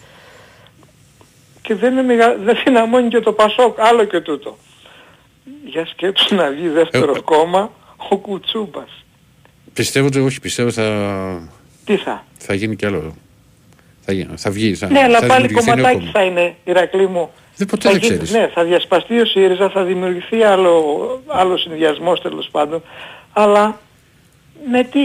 και 1.62 1.76
δεν, 1.76 1.92
είναι 1.92 2.04
μεγα... 2.04 2.36
δεν 2.36 2.58
δυναμώνει 2.64 3.08
και 3.08 3.20
το 3.20 3.34
ΠΑΣΟΚ, 3.34 3.80
άλλο 3.80 4.04
και 4.04 4.20
τούτο. 4.20 4.58
Για 5.66 5.86
σκέψου 5.86 6.36
να 6.36 6.50
βγει 6.50 6.68
δεύτερο 6.68 7.14
Ε, 7.16 7.20
κόμμα 7.20 7.72
ο 8.10 8.18
Κουτσούμπας. 8.18 9.04
Πιστεύω 9.74 10.08
ότι 10.08 10.20
όχι, 10.20 10.40
πιστεύω 10.40 10.72
θα, 10.72 11.50
Τι 11.86 11.96
θα; 11.98 12.24
θα 12.38 12.54
γίνει 12.54 12.76
κι 12.76 12.86
άλλο. 12.86 13.16
Θα, 14.06 14.14
γίνει, 14.14 14.30
θα 14.38 14.52
βγει. 14.52 14.76
Θα, 14.76 14.90
Ναι, 14.90 15.00
αλλά 15.00 15.20
θα 15.20 15.28
πάλι 15.28 15.48
δημιουργηθεί 15.48 15.66
νέο 15.66 15.76
κομματάκι 15.76 16.00
κόμμα. 16.00 16.12
θα 16.12 16.24
είναι, 16.24 16.56
Ηρακλή 16.64 17.08
μου. 17.08 17.32
Δεν 17.56 17.68
ποτέ 17.68 17.88
Θα 17.88 17.92
δεν 17.94 18.02
γίνει- 18.02 18.14
ξέρεις. 18.24 18.32
Ναι, 18.44 18.52
θα 18.54 18.64
διασπαστεί 18.64 19.20
ο 19.20 19.26
ΣΥΡΙΖΑ, 19.26 19.70
θα 19.70 19.84
δημιουργηθεί 19.84 20.44
άλλο, 20.44 21.22
άλλο 21.28 21.58
συνδυασμός 21.58 22.22
τέλος 22.22 22.48
πάντων. 22.52 22.82
Αλλά 23.34 23.80
με 24.72 24.84
τι 24.84 25.00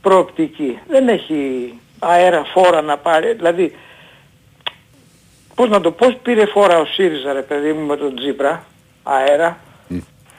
προοπτική. 0.00 0.78
Δεν 0.88 1.08
έχει 1.08 1.72
αέρα 1.98 2.44
φόρα 2.44 2.80
να 2.82 2.98
πάρει. 2.98 3.32
Δηλαδή, 3.34 3.74
πώς 5.54 5.68
να 5.68 5.80
το 5.80 5.90
πώς 5.90 6.16
πήρε 6.22 6.46
φόρα 6.46 6.78
ο 6.78 6.84
ΣΥΡΙΖΑ 6.84 7.32
ρε 7.32 7.42
παιδί 7.42 7.72
μου 7.72 7.86
με 7.86 7.96
τον 7.96 8.16
Τζίπρα, 8.16 8.64
αέρα, 9.04 9.58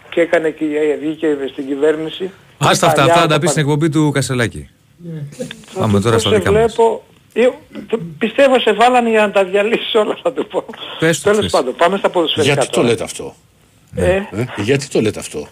και 0.10 0.22
έκανε 0.22 0.50
και 0.50 0.66
βγήκε 1.02 1.28
στην 1.52 1.68
κυβέρνηση. 1.68 2.32
Άστα 2.58 2.88
αυτά, 2.88 3.00
Παλιά 3.00 3.14
αυτά 3.14 3.22
να 3.24 3.28
τα 3.30 3.34
από 3.36 3.42
πεις 3.44 3.50
στην 3.52 3.62
εκπομπή 3.62 3.90
του 3.90 4.12
Κασελάκη. 4.12 4.70
θα 5.68 5.80
Πάμε 5.80 5.94
του 5.98 6.02
τώρα 6.04 6.16
πω, 6.16 6.20
στα 6.22 6.30
σε 6.30 6.36
δικά 6.36 6.52
μας. 6.52 6.74
βλέπω... 6.74 7.04
Ε, 7.34 7.50
το- 7.88 8.00
Πιστεύω 8.18 8.60
σε 8.60 8.74
βάλανε 8.74 9.10
για 9.10 9.22
να 9.22 9.32
τα 9.32 9.46
διαλύσεις 9.46 9.94
όλα 9.94 10.18
θα 10.24 10.34
του 10.34 10.48
πω. 10.48 10.66
Πες 11.00 11.18
το 11.22 11.24
Τέλος 11.30 11.42
θες. 11.44 11.52
πάντων, 11.52 11.76
πάμε 11.76 11.98
στα 11.98 12.10
ποδοσφαιρικά 12.10 12.54
Γιατί 12.54 12.70
το 12.70 12.76
τώρα. 12.76 12.88
λέτε 12.88 13.04
αυτό; 13.04 13.36
Ε, 13.96 14.16
Ε; 14.16 14.26
Γιατί 14.58 14.88
το 14.88 15.02
λέτε 15.02 15.20
αυτό; 15.20 15.48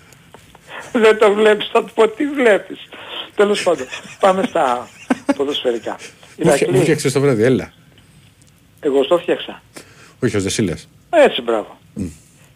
δεν 1.02 1.18
το 1.18 1.32
βλέπεις, 1.34 1.68
θα 1.72 1.84
του 1.84 1.92
πω 1.94 2.08
τι 2.08 2.26
βλέπεις. 2.26 2.78
Τέλος 3.34 3.62
πάντων, 3.62 3.86
πάμε 4.20 4.42
στα 4.48 4.88
ποδοσφαιρικά. 5.36 5.90
Μου 5.90 5.98
φτια- 6.36 6.54
Ηρακλή, 6.54 6.72
Μου 6.76 6.80
φτιάξες 6.82 7.12
το 7.12 7.20
βράδυ, 7.20 7.42
έλα. 7.42 7.72
εγώ 8.80 9.02
στο 9.04 9.18
φτιάξα. 9.18 9.62
Όχι, 10.22 10.36
ο 10.36 10.40
Δεσίλας. 10.40 10.88
Έτσι, 11.10 11.42
μπράβο. 11.42 11.78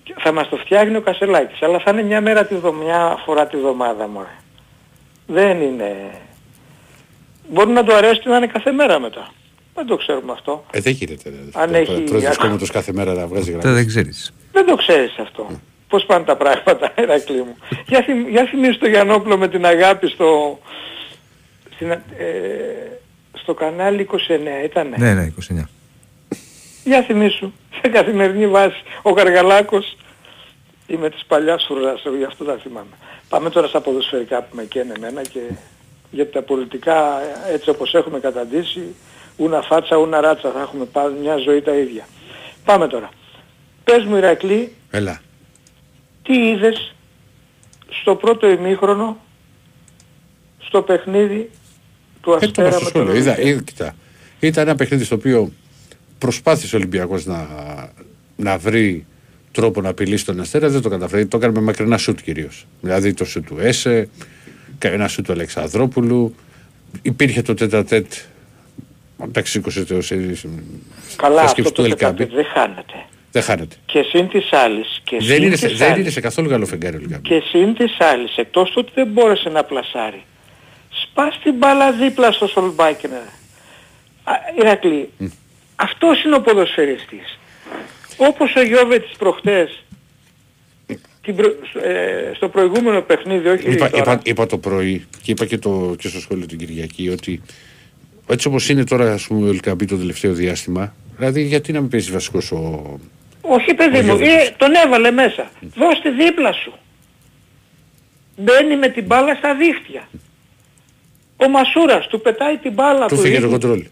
Και 0.02 0.14
Θα 0.18 0.32
μας 0.32 0.48
το 0.48 0.56
φτιάχνει 0.56 0.96
ο 0.96 1.00
Κασελάκης, 1.00 1.62
αλλά 1.62 1.78
θα 1.78 1.90
είναι 1.90 2.02
μια 2.02 2.20
μέρα 2.20 2.46
τη 2.46 2.54
βδο- 2.54 2.72
μια 2.72 3.16
φορά 3.24 3.46
τη 3.46 3.56
βδομάδα 3.56 4.08
μωρέ. 4.08 4.28
Δεν 5.26 5.60
είναι... 5.60 6.10
Μπορεί 7.48 7.70
να 7.70 7.84
του 7.84 7.94
αρέσει 7.94 8.20
και 8.20 8.28
να 8.28 8.36
είναι 8.36 8.46
κάθε 8.46 8.72
μέρα 8.72 8.98
μετά. 9.00 9.32
Δεν 9.74 9.86
το 9.86 9.96
ξέρουμε 9.96 10.32
αυτό. 10.32 10.64
Ε, 10.70 10.80
δεν 10.80 10.92
γίνεται. 10.92 11.30
ρε. 11.30 11.36
Αν 11.62 11.70
Το- 11.70 11.76
έχει- 11.76 12.00
Πρόεδρος 12.00 12.24
της 12.28 12.36
κόμματος 12.38 12.70
κάθε 12.70 12.92
μέρα 12.92 13.12
να 13.14 13.26
βγάζει 13.26 13.48
Αυτά 13.54 13.60
γραμμή. 13.60 13.76
δεν 13.76 13.86
ξέρεις. 13.86 14.32
Δεν 14.52 14.66
το 14.66 14.76
ξέρεις 14.76 15.16
αυτό. 15.18 15.46
Πώς 15.88 16.04
πάνε 16.04 16.24
τα 16.24 16.36
πράγματα, 16.36 16.92
Ηρακλή 17.02 17.36
μου. 17.36 17.56
για, 17.86 18.02
θυμ, 18.02 18.28
για 18.28 18.44
θυμίσου 18.50 18.78
το 18.78 18.86
Γιαννόπουλο 18.88 19.36
με 19.38 19.48
την 19.48 19.64
αγάπη 19.66 20.08
στο, 20.08 20.58
στην, 21.74 21.90
ε, 21.90 21.98
στο 23.32 23.54
κανάλι 23.54 24.08
29 24.12 24.64
ήτανε; 24.64 24.96
Ναι, 24.98 25.14
ναι, 25.14 25.32
29. 25.52 25.62
Για 26.84 27.02
θυμίσου, 27.02 27.52
σε 27.82 27.88
καθημερινή 27.88 28.46
βάση, 28.46 28.82
ο 29.02 29.12
Καργαλάκος 29.12 29.96
είμαι 30.86 31.10
της 31.10 31.24
παλιάς 31.26 31.64
φρουράς, 31.68 32.04
εγώ 32.04 32.16
γι' 32.16 32.24
αυτό 32.24 32.44
τα 32.44 32.56
θυμάμαι. 32.62 32.96
Πάμε 33.28 33.50
τώρα 33.50 33.66
στα 33.66 33.80
ποδοσφαιρικά 33.80 34.42
που 34.42 34.56
με 34.56 34.64
καίνε 34.64 34.92
εμένα 34.96 35.22
και 35.22 35.40
γιατί 36.10 36.32
τα 36.32 36.42
πολιτικά 36.42 37.20
έτσι 37.52 37.70
όπως 37.70 37.94
έχουμε 37.94 38.20
καταντήσει, 38.20 38.94
ούνα 39.36 39.62
φάτσα, 39.62 39.96
ούνα 39.96 40.20
ράτσα, 40.20 40.50
θα 40.50 40.60
έχουμε 40.60 40.84
πάλι 40.84 41.14
μια 41.20 41.36
ζωή 41.36 41.62
τα 41.62 41.74
ίδια. 41.74 42.08
Πάμε 42.64 42.86
τώρα. 42.88 43.10
Πες 43.84 44.04
μου 44.04 44.16
Ηρακλή, 44.16 44.72
Έλα. 44.90 45.20
τι 46.22 46.48
είδες 46.48 46.94
στο 48.00 48.14
πρώτο 48.14 48.48
ημίχρονο 48.48 49.16
στο 50.58 50.82
παιχνίδι 50.82 51.50
του 52.20 52.32
Ε, 52.32 52.38
το 52.38 52.46
Αστέρα 52.46 52.68
είπα 52.68 52.76
στο 52.78 52.84
με 52.84 52.90
τον 52.92 53.02
σχόλιο. 53.02 53.14
Είδα, 53.14 53.30
Ολυμπιακό; 53.32 53.48
είδα, 53.48 53.62
κοίτα. 53.62 53.94
Ήταν 54.40 54.66
ένα 54.66 54.76
παιχνίδι 54.76 55.04
στο 55.04 55.14
οποίο 55.14 55.52
προσπάθησε 56.20 56.76
ο 56.76 56.78
Ολυμπιακός 56.78 57.24
να, 57.26 57.46
να 58.36 58.58
βρει 58.58 59.06
τρόπο 59.52 59.80
να 59.80 59.88
απειλήσει 59.88 60.24
τον 60.24 60.40
Αστέρα, 60.40 60.68
δεν 60.68 60.80
το 60.80 60.88
καταφέρει. 60.88 61.26
Το 61.26 61.36
έκανε 61.36 61.52
με 61.52 61.60
μακρινά 61.60 61.98
σουτ 61.98 62.18
κυρίως. 62.20 62.66
Δηλαδή 62.80 63.14
το 63.14 63.24
σουτ 63.24 63.46
του 63.46 63.56
Έσε, 63.60 64.08
ένα 64.78 65.08
σουτ 65.08 65.24
του 65.26 65.32
Αλεξανδρόπουλου. 65.32 66.34
Υπήρχε 67.02 67.42
το 67.42 67.54
τέτα-τέτ 67.54 68.06
μεταξύ 69.16 69.60
20 69.66 69.90
έως 69.90 70.12
Καλά, 71.16 71.48
σκέψη 71.48 71.60
αυτό 71.60 71.62
του 71.62 71.72
το 71.72 71.82
Ελκάμπη. 71.84 72.16
τεταρτέτ 72.16 72.34
δεν 72.34 72.44
χάνεται. 72.54 73.04
Δεν 73.32 73.42
χάνεται. 73.42 73.76
Και 73.86 74.02
συν 74.02 74.28
της 74.28 74.52
άλλης. 74.52 75.00
Και 75.04 75.16
Δεν 75.16 75.26
συν 75.26 75.42
είναι, 75.42 75.50
της 75.50 75.60
σε- 75.60 75.68
δεν 75.74 75.86
άλλης. 75.88 76.00
είναι 76.00 76.10
σε 76.10 76.20
καθόλου 76.20 76.48
καλό 76.48 76.66
φεγγάρι 76.66 76.96
ο 76.96 77.00
Ελκάμπη. 77.02 77.28
Και 77.28 77.42
συν 77.50 77.74
της 77.74 77.96
άλλης, 78.00 78.36
εκτός 78.36 78.68
του 78.70 78.74
ότι 78.78 78.90
δεν 78.94 79.06
μπόρεσε 79.06 79.48
να 79.48 79.64
πλασάρει. 79.64 80.22
Σπάς 81.02 81.38
την 81.42 81.54
μπάλα 81.54 81.92
δίπλα 81.92 82.32
στο 82.32 82.46
Σολμπάκερ. 82.46 83.10
Ηρακλή, 84.60 85.08
αυτός 85.80 86.24
είναι 86.24 86.34
ο 86.34 86.40
ποδοσφαιριστής. 86.40 87.38
Όπως 88.16 88.54
ο 88.56 88.62
Γιώβετης 88.62 89.16
προχτές, 89.18 89.82
την 91.22 91.36
προ- 91.36 91.56
ε, 91.84 92.32
στο 92.34 92.48
προηγούμενο 92.48 93.02
παιχνίδι, 93.02 93.48
όχι 93.48 93.70
Είπα, 93.70 93.90
τώρα. 93.90 94.02
είπα, 94.02 94.20
είπα 94.24 94.46
το 94.46 94.58
πρωί 94.58 95.06
και 95.22 95.30
είπα 95.30 95.44
και, 95.46 95.58
το, 95.58 95.94
και 95.98 96.08
στο 96.08 96.20
σχόλιο 96.20 96.46
την 96.46 96.58
Κυριακή 96.58 97.08
ότι 97.08 97.42
έτσι 98.26 98.48
όπως 98.48 98.68
είναι 98.68 98.84
τώρα 98.84 99.12
ας 99.12 99.26
πούμε, 99.26 99.46
ο 99.46 99.50
Ελκαμπή 99.50 99.84
το 99.84 99.96
τελευταίο 99.96 100.32
διάστημα, 100.32 100.94
δηλαδή 101.16 101.42
γιατί 101.42 101.72
να 101.72 101.80
μην 101.80 101.90
παίζει 101.90 102.10
βασικός 102.10 102.52
ο... 102.52 102.98
Όχι 103.40 103.74
παιδί 103.74 103.96
Ο 103.98 104.00
μου, 104.00 104.04
Γιώβετης. 104.06 104.32
ε, 104.48 104.54
τον 104.58 104.70
έβαλε 104.86 105.10
μέσα. 105.10 105.50
Δώσ' 105.60 106.00
τη 106.02 106.10
δίπλα 106.10 106.52
σου. 106.52 106.72
Μπαίνει 108.36 108.76
με 108.76 108.88
την 108.88 109.04
μπάλα 109.04 109.34
στα 109.34 109.54
δίχτυα. 109.54 110.08
Ο 111.36 111.48
Μασούρας 111.48 112.06
του 112.08 112.20
πετάει 112.20 112.56
την 112.56 112.72
μπάλα 112.72 113.06
Του 113.06 113.14
του. 113.14 113.20
φύγε 113.20 113.34
το 113.34 113.40
ρίχνει 113.40 113.52
κοντρόλ. 113.52 113.84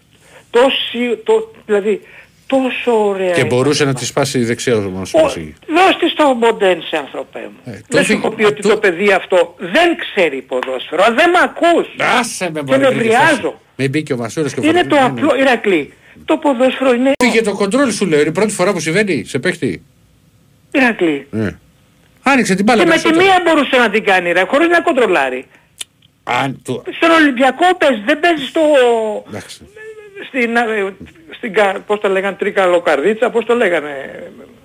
Τόση, 0.51 1.17
το, 1.25 1.53
δηλαδή 1.67 2.01
τόσο 2.47 3.09
ωραία. 3.09 3.31
Και 3.33 3.41
είναι 3.41 3.49
μπορούσε 3.49 3.85
να 3.85 3.89
αυτά. 3.91 4.01
τη 4.01 4.07
σπάσει 4.07 4.45
δεξιά 4.45 4.75
ο 4.77 4.79
Ο, 4.79 4.91
Μασούρας. 4.91 5.35
δώσ' 5.67 5.97
της 5.99 6.11
στο 6.11 6.35
Μοντένσε 6.41 6.97
ανθρωπέ 6.97 7.39
μου. 7.41 7.61
Ε, 7.65 7.71
το 7.71 7.85
δεν 7.89 8.01
σου 8.05 8.07
φύγε- 8.11 8.25
έχω 8.25 8.35
πει 8.35 8.45
α, 8.45 8.47
ότι 8.47 8.63
το- 8.63 8.69
το 8.69 8.77
παιδί 8.77 9.13
αυτό 9.13 9.55
δεν 9.59 9.97
ξέρει 9.97 10.41
ποδόσφαιρο. 10.43 11.05
Αν 11.05 11.15
δεν 11.15 11.31
με 11.31 11.39
ακούς. 11.43 11.87
Άσε 12.19 12.51
με 12.51 12.61
Και 12.61 12.65
μωρέ, 12.67 12.79
νευριάζω. 12.89 13.25
βρήκε 13.25 13.41
φάση. 13.41 13.55
Μην 13.77 13.91
μπήκε 13.91 14.13
ο 14.13 14.17
Μασούρας 14.17 14.55
και 14.55 14.61
ο 14.61 14.63
Είναι 14.63 14.85
το 14.85 14.95
Φαρμακίνης. 14.97 15.31
απλό, 15.31 15.41
Ηρακλή. 15.43 15.93
Το 16.25 16.37
ποδόσφαιρο 16.37 16.93
είναι... 16.95 17.13
Φύγε 17.25 17.43
το 17.43 17.55
κοντρόλ 17.55 17.91
σου 17.93 18.07
λέω, 18.07 18.19
είναι 18.21 18.29
η 18.29 18.33
πρώτη 18.33 18.53
φορά 18.53 18.73
που 18.73 18.81
συμβαίνει 18.81 19.25
σε 19.25 19.39
παίχτη. 19.39 19.83
Ηρακλή. 20.71 21.27
Ε. 21.33 21.51
Άνοιξε 22.23 22.55
την 22.55 22.65
μπάλα 22.65 22.83
Και 22.83 22.89
με 22.89 22.95
τη 22.95 23.01
περισσότερο. 23.03 23.31
μία 23.33 23.43
μπορούσε 23.45 23.77
να 23.77 23.91
την 23.91 24.05
κάνει 24.05 24.33
ρε, 24.33 24.43
χωρίς 24.49 24.69
να 24.69 24.81
κοντρολάρει. 24.81 25.47
Αν, 26.25 26.63
του... 26.65 26.83
Στον 26.97 27.11
Ολυμπιακό 27.11 27.77
παίζει, 27.79 28.03
δεν 28.07 28.21
παίζεις 28.21 28.49
στο... 28.49 28.61
Εντάξει. 30.19 30.29
Στην, 30.29 30.57
ε, 30.57 30.95
στην, 31.37 31.53
κα- 31.53 31.83
πώς 31.87 32.01
το 32.01 32.09
λέγανε, 32.09 32.37
τρίκαλο 32.37 32.81
καρδίτσα, 32.81 33.31
πώς 33.31 33.45
το 33.45 33.55
λέγανε, 33.55 34.23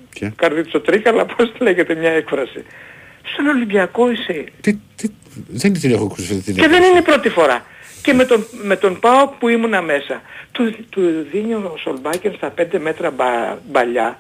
Ποια; 0.10 0.34
καρδίτσο 0.36 0.80
τρίκαλα, 0.80 1.26
πώς 1.26 1.52
το 1.52 1.58
λέγεται 1.63 1.96
μια 1.96 2.12
έκφραση. 2.12 2.63
Στον 3.34 3.48
Ολυμπιακό 3.48 4.12
είσαι. 4.12 4.44
Τι, 4.62 4.78
τι, 4.96 5.08
δεν 5.48 5.74
την 5.74 5.92
έχω 5.92 6.04
ακούσει 6.04 6.22
αυτή 6.34 6.44
την 6.44 6.56
Και 6.56 6.68
δεν 6.68 6.84
είναι 6.84 6.98
η 6.98 7.02
πρώτη 7.02 7.30
φορά. 7.30 7.66
Και 8.02 8.13
με 8.13 8.26
τον, 8.26 8.46
με 8.63 8.76
τον 8.76 9.00
Πάο 9.00 9.28
που 9.28 9.48
ήμουνα 9.50 9.82
μέσα, 9.82 10.22
του, 10.52 10.76
του 10.89 11.02
δίνει 11.32 11.54
ο 11.54 11.76
Σολμπάκερ 11.84 12.34
στα 12.34 12.54
5 12.58 12.66
μέτρα 12.80 13.12
μπα, 13.12 13.58
μπαλιά 13.72 14.18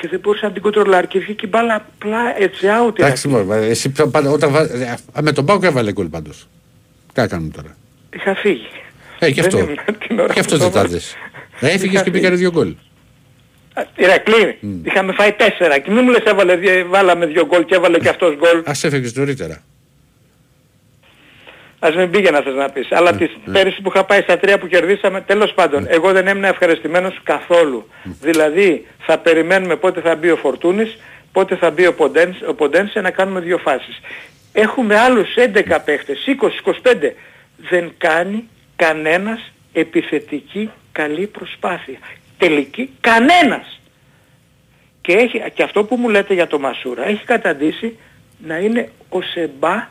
και 0.00 0.08
δεν 0.08 0.20
μπορούσε 0.20 0.46
να 0.46 0.52
την 0.52 0.62
κοντρολάρει 0.62 1.06
και 1.06 1.18
βγήκε 1.18 1.46
η 1.46 1.48
μπάλα 1.52 1.74
απλά 1.74 2.42
έτσι 2.42 2.66
out. 2.82 2.98
Εντάξει, 2.98 3.28
μωρέ, 3.28 3.44
μα 3.44 3.56
εσύ 3.56 3.90
πια 3.90 4.06
πάντα, 4.06 4.30
όταν 4.30 4.50
βα... 4.50 4.60
ε, 4.60 4.98
α, 5.12 5.22
με 5.22 5.32
τον 5.32 5.44
Πάουκ 5.46 5.62
έβαλε 5.64 5.92
γκολ 5.92 6.06
πάντως. 6.06 6.48
Τι 7.12 7.20
να 7.20 7.26
κάνουμε 7.26 7.50
τώρα; 7.50 7.76
Είχα 8.14 8.34
φύγει. 8.34 8.68
Ε, 9.18 9.30
και 9.30 9.40
Δεν 9.42 9.44
αυτό. 9.44 9.58
ήμουν 9.58 9.78
την 10.08 10.18
ώρα 10.20 10.32
Και 10.32 10.40
αυτό 10.40 10.52
που 10.54 10.58
δεν 10.60 10.68
το 10.68 10.74
τα 10.74 10.78
έβαλε. 10.80 10.94
δες. 10.94 11.16
Ε, 11.60 11.66
Έφυγες 11.66 11.82
Είχα 11.84 11.92
και 11.92 11.98
φύγει. 11.98 12.10
πήγανε 12.10 12.36
δύο 12.36 12.50
γκολ. 12.50 12.74
Ηρακλή, 13.96 14.58
είχαμε 14.84 15.12
φάει 15.12 15.32
τέσσερα 15.32 15.78
και 15.78 15.90
μην 15.90 16.04
μου 16.04 16.10
λες 16.10 16.22
έβαλε, 16.24 16.56
δυο- 16.56 16.86
βάλαμε 16.88 17.26
δύο 17.26 17.46
γκολ 17.46 17.64
και 17.64 17.74
έβαλε 17.74 17.98
και 17.98 18.08
αυτός 18.08 18.34
γκολ. 18.36 18.62
Ας 18.64 18.84
έφεγες 18.84 19.14
νωρίτερα. 19.14 19.62
Ας 21.78 21.94
μην 21.94 22.10
πήγαινα 22.10 22.40
θες 22.42 22.54
να 22.54 22.70
πεις. 22.70 22.92
Αλλά 22.92 23.12
τις 23.16 23.30
πέρυσι 23.52 23.80
που 23.82 23.90
είχα 23.94 24.04
πάει 24.04 24.20
στα 24.20 24.38
τρία 24.38 24.58
που 24.58 24.66
κερδίσαμε, 24.66 25.20
τέλος 25.20 25.52
πάντων, 25.54 25.86
εγώ 25.88 26.12
δεν 26.12 26.26
έμεινα 26.26 26.48
ευχαριστημένος 26.48 27.20
καθόλου. 27.22 27.88
Δηλαδή, 28.20 28.86
θα 28.98 29.18
περιμένουμε 29.18 29.76
πότε 29.76 30.00
θα 30.00 30.16
μπει 30.16 30.30
ο 30.30 30.36
Φορτούνης, 30.36 30.98
πότε 31.32 31.56
θα 31.56 31.70
μπει 31.70 31.86
ο 31.86 31.94
Ποντένς, 31.94 32.36
ο 32.48 32.54
Ποντένσε 32.54 33.00
να 33.00 33.10
κάνουμε 33.10 33.40
δύο 33.40 33.58
φάσεις. 33.58 34.00
Έχουμε 34.52 34.98
άλλους 34.98 35.34
11 35.36 35.80
παίχτες, 35.80 36.26
20-25. 36.26 37.14
Δεν 37.70 37.92
κάνει 37.98 38.48
κανένας 38.82 39.52
επιθετική 39.72 40.70
καλή 40.92 41.26
προσπάθεια. 41.26 41.98
Τελική, 42.38 42.90
κανένας. 43.00 43.80
Και, 45.00 45.12
έχει, 45.12 45.42
και 45.54 45.62
αυτό 45.62 45.84
που 45.84 45.96
μου 45.96 46.08
λέτε 46.08 46.34
για 46.34 46.46
το 46.46 46.58
Μασούρα 46.58 47.06
έχει 47.08 47.24
καταντήσει 47.24 47.96
να 48.46 48.56
είναι 48.58 48.88
ο 49.08 49.22
Σεμπά 49.22 49.86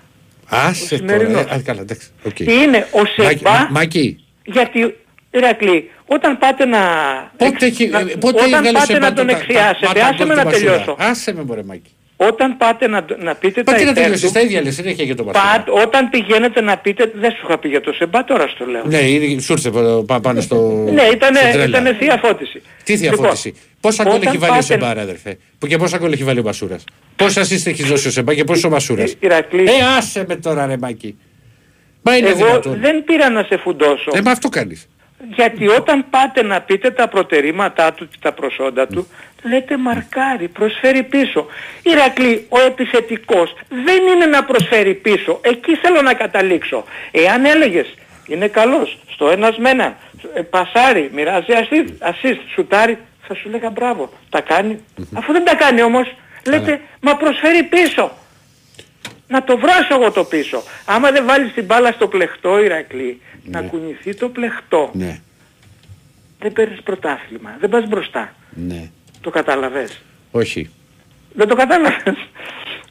Άσε 0.49 0.95
Ο 0.95 0.97
τώρα. 0.99 1.13
ε, 1.13 1.17
σημερινός. 1.17 1.45
Α, 1.51 1.61
καλά, 1.65 1.81
εντάξει. 1.81 2.09
οκ. 2.23 2.33
και 2.33 2.51
είναι 2.53 2.87
ο 2.91 2.97
Μάκη, 3.23 3.37
Σεμπά; 3.37 3.51
Μα- 3.51 3.67
Μάκη, 3.71 4.25
γιατί 4.45 4.95
Ηρακλή, 5.31 5.91
όταν 6.05 6.37
πάτε 6.37 6.65
να... 6.65 6.79
πότε, 7.37 7.65
έχει, 7.65 7.87
να- 7.87 7.99
ε, 7.99 8.03
πότε 8.03 8.39
όταν 8.43 8.53
έβγαλε 8.53 8.71
πάτε 8.71 8.85
σε 8.85 8.93
να 8.93 8.99
μπάτο 8.99 9.13
τον 9.15 9.27
τα- 9.27 9.33
τα- 9.33 9.39
εκφιάσετε, 9.39 9.99
τα 9.99 10.05
άσε 10.05 10.15
γκολ 10.17 10.27
με 10.27 10.33
του 10.33 10.39
να 10.39 10.43
Μασούρα. 10.45 10.71
τελειώσω. 10.71 10.95
Άσε 10.99 11.33
με 11.33 11.43
μωρέ 11.43 11.63
Μάκη. 11.63 11.91
Όταν 12.19 12.57
πάτε 12.57 12.87
να, 12.87 13.05
να 13.19 13.35
πείτε 13.35 13.63
Μα 13.65 13.71
τα 13.71 13.77
τι 13.77 13.83
να 13.85 13.89
υπέρ 13.91 14.03
τελειώσεις, 14.03 14.27
του, 14.27 14.33
τα 14.33 14.39
ίδια 14.41 14.61
λες, 14.61 14.73
συνέχεια 14.75 15.03
για 15.03 15.15
το 15.15 15.23
Μασούρα. 15.23 15.63
πα- 15.65 15.71
όταν 15.85 16.09
πηγαίνετε 16.09 16.61
να 16.61 16.77
πείτε, 16.77 17.11
δεν 17.15 17.31
σου 17.31 17.41
είχα 17.47 17.57
πει 17.57 17.67
για 17.69 17.81
το 17.81 17.93
Σεμπά, 17.93 18.23
τώρα 18.23 18.47
στο 18.47 18.65
λέω. 18.65 18.83
Ναι, 18.85 18.97
είναι- 18.97 19.41
σου 19.41 19.51
ήρθε 19.53 19.69
πα- 19.69 20.03
πα- 20.05 20.19
πάνω 20.19 20.41
στο. 20.41 20.55
Ναι, 20.93 21.01
ήταν, 21.03 21.35
στην 21.35 21.49
τρέλα. 21.51 21.65
ήτανε 21.65 21.93
θεία 21.93 22.19
φώτιση. 22.23 22.61
Τι 22.83 22.97
θεία 22.97 23.09
Λοιπόν, 23.09 23.25
φώτιση. 23.25 23.53
Πόσα 23.81 24.03
γκολ 24.03 24.13
όταν 24.15 24.27
έχει 24.27 24.37
βάλει 24.37 24.51
ο 24.51 24.55
πάτε- 24.55 24.65
Σεμπά, 24.65 24.93
ρε 24.93 25.01
αδερφέ; 25.01 25.37
Που 25.59 25.67
και 25.67 25.77
πόσα 25.77 25.97
γκολ 25.97 26.11
έχει 26.11 26.23
βάλει 26.23 26.39
ο 26.39 26.43
Μασούρα. 26.43 26.77
Πόσα 27.15 27.41
assist 27.41 27.65
έχει 27.65 27.83
δώσει 27.83 28.07
ο 28.07 28.11
Σεμπά 28.11 28.33
και 28.33 28.43
πόσο 28.43 28.67
ο 28.67 28.71
Μασούρα. 28.71 29.01
Ε, 29.03 29.11
Ηρακλή. 29.19 29.61
Ε, 29.63 29.71
άσε 29.97 30.25
με 30.27 30.35
τώρα, 30.35 30.65
ρε 30.65 30.77
Μάκη. 30.77 31.17
Μα 32.01 32.17
είναι 32.17 32.27
Εγώ 32.29 32.37
δυνατόν. 32.37 32.77
δεν 32.79 33.03
πήρα 33.03 33.29
να 33.29 33.43
σε 33.43 33.57
φουντώσω. 33.57 34.11
Ε, 34.13 34.21
μα 34.21 34.31
αυτό 34.31 34.49
κάνεις. 34.49 34.87
Γιατί 35.35 35.67
όταν 35.67 36.05
πάτε 36.09 36.43
να 36.43 36.61
πείτε 36.61 36.91
τα 36.91 37.07
προτερήματά 37.07 37.93
του 37.93 38.07
και 38.07 38.17
τα 38.21 38.31
προσόντα 38.31 38.87
του, 38.87 39.07
λέτε 39.43 39.77
μαρκάρι, 39.77 40.47
προσφέρει 40.47 41.03
πίσω. 41.03 41.45
Ηρακλή, 41.83 42.45
ο 42.49 42.59
επιθετικός 42.59 43.55
δεν 43.69 44.07
είναι 44.15 44.25
να 44.25 44.43
προσφέρει 44.43 44.93
πίσω. 44.93 45.39
Εκεί 45.41 45.75
θέλω 45.75 46.01
να 46.01 46.13
καταλήξω. 46.13 46.83
Εάν 47.11 47.45
έλεγες, 47.45 47.95
είναι 48.27 48.47
καλός, 48.47 48.97
στο 49.13 49.29
ένας 49.29 49.57
με 49.57 49.69
έναν, 49.69 49.95
ε, 50.33 50.41
πασάρι, 50.41 51.09
μοιράζει 51.13 51.45
assist, 51.47 52.09
assist, 52.09 52.39
σουτάρει, 52.53 52.97
θα 53.27 53.33
σου 53.33 53.49
λέγα 53.49 53.69
μπράβο. 53.69 54.09
Τα 54.29 54.41
κάνει. 54.41 54.83
Αφού 55.13 55.31
δεν 55.31 55.43
τα 55.45 55.55
κάνει 55.55 55.81
όμως, 55.81 56.15
λέτε, 56.45 56.81
μα 57.01 57.15
προσφέρει 57.15 57.63
πίσω. 57.63 58.11
Να 59.27 59.43
το 59.43 59.57
βράσω 59.57 59.93
εγώ 60.01 60.11
το 60.11 60.23
πίσω. 60.23 60.63
Άμα 60.85 61.11
δεν 61.11 61.25
βάλεις 61.25 61.53
την 61.53 61.65
μπάλα 61.65 61.91
στο 61.91 62.07
πλεχτό, 62.07 62.63
Ηρακλή, 62.63 63.21
να 63.45 63.61
κουνηθεί 63.61 64.15
το 64.15 64.29
πλεχτό 64.29 64.89
Ναι, 64.93 65.19
δεν 66.39 66.53
παίρνεις 66.53 66.81
πρωτάθλημα. 66.81 67.57
Δεν 67.59 67.69
πας 67.69 67.87
μπροστά. 67.87 68.33
ναι. 68.49 68.89
Το 69.21 69.29
κατάλαβες; 69.29 70.01
Όχι. 70.31 70.69
Δεν 71.33 71.47
το 71.47 71.55
κατάλαβες; 71.55 72.15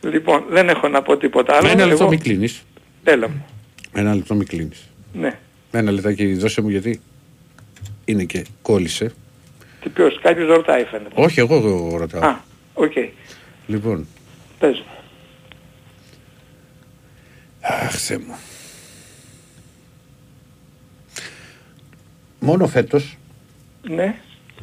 λοιπόν, 0.00 0.44
δεν 0.48 0.68
έχω 0.68 0.88
να 0.88 1.02
πω 1.02 1.16
τίποτα 1.16 1.56
άλλο. 1.56 1.68
Ένα 1.68 1.84
λεπτό 1.86 2.02
Εγώ- 2.02 2.10
μην 2.12 2.20
κλείνεις. 2.20 2.62
Έλα 3.04 3.28
μου. 3.28 3.46
Ένα 3.92 4.14
λεπτό 4.14 4.34
μην 4.34 4.46
κλείνεις. 4.46 4.88
Ναι. 5.12 5.38
Ένα 5.70 5.90
λεπτάκι 5.90 6.34
δώσε 6.34 6.60
μου 6.60 6.68
γιατί 6.68 7.00
είναι 8.04 8.24
και 8.24 8.44
κόλλησε. 8.62 9.14
Τι 9.82 9.88
ποιος, 9.88 10.18
κάποιος 10.22 10.48
ρωτάει 10.48 10.84
φαίνεται. 10.84 11.10
Όχι, 11.14 11.40
εγώ, 11.40 11.54
εγώ 11.56 11.96
ρωτάω. 11.96 12.22
Α, 12.22 12.40
οκ. 12.74 12.92
Λοιπόν, 13.66 14.06
Πες 14.58 14.78
μου. 14.78 14.84
Αχ, 17.68 17.94
Θεέ 17.98 18.18
μου. 18.18 18.34
Μόνο 22.40 22.66
φέτος 22.66 23.16
Ναι. 23.88 24.14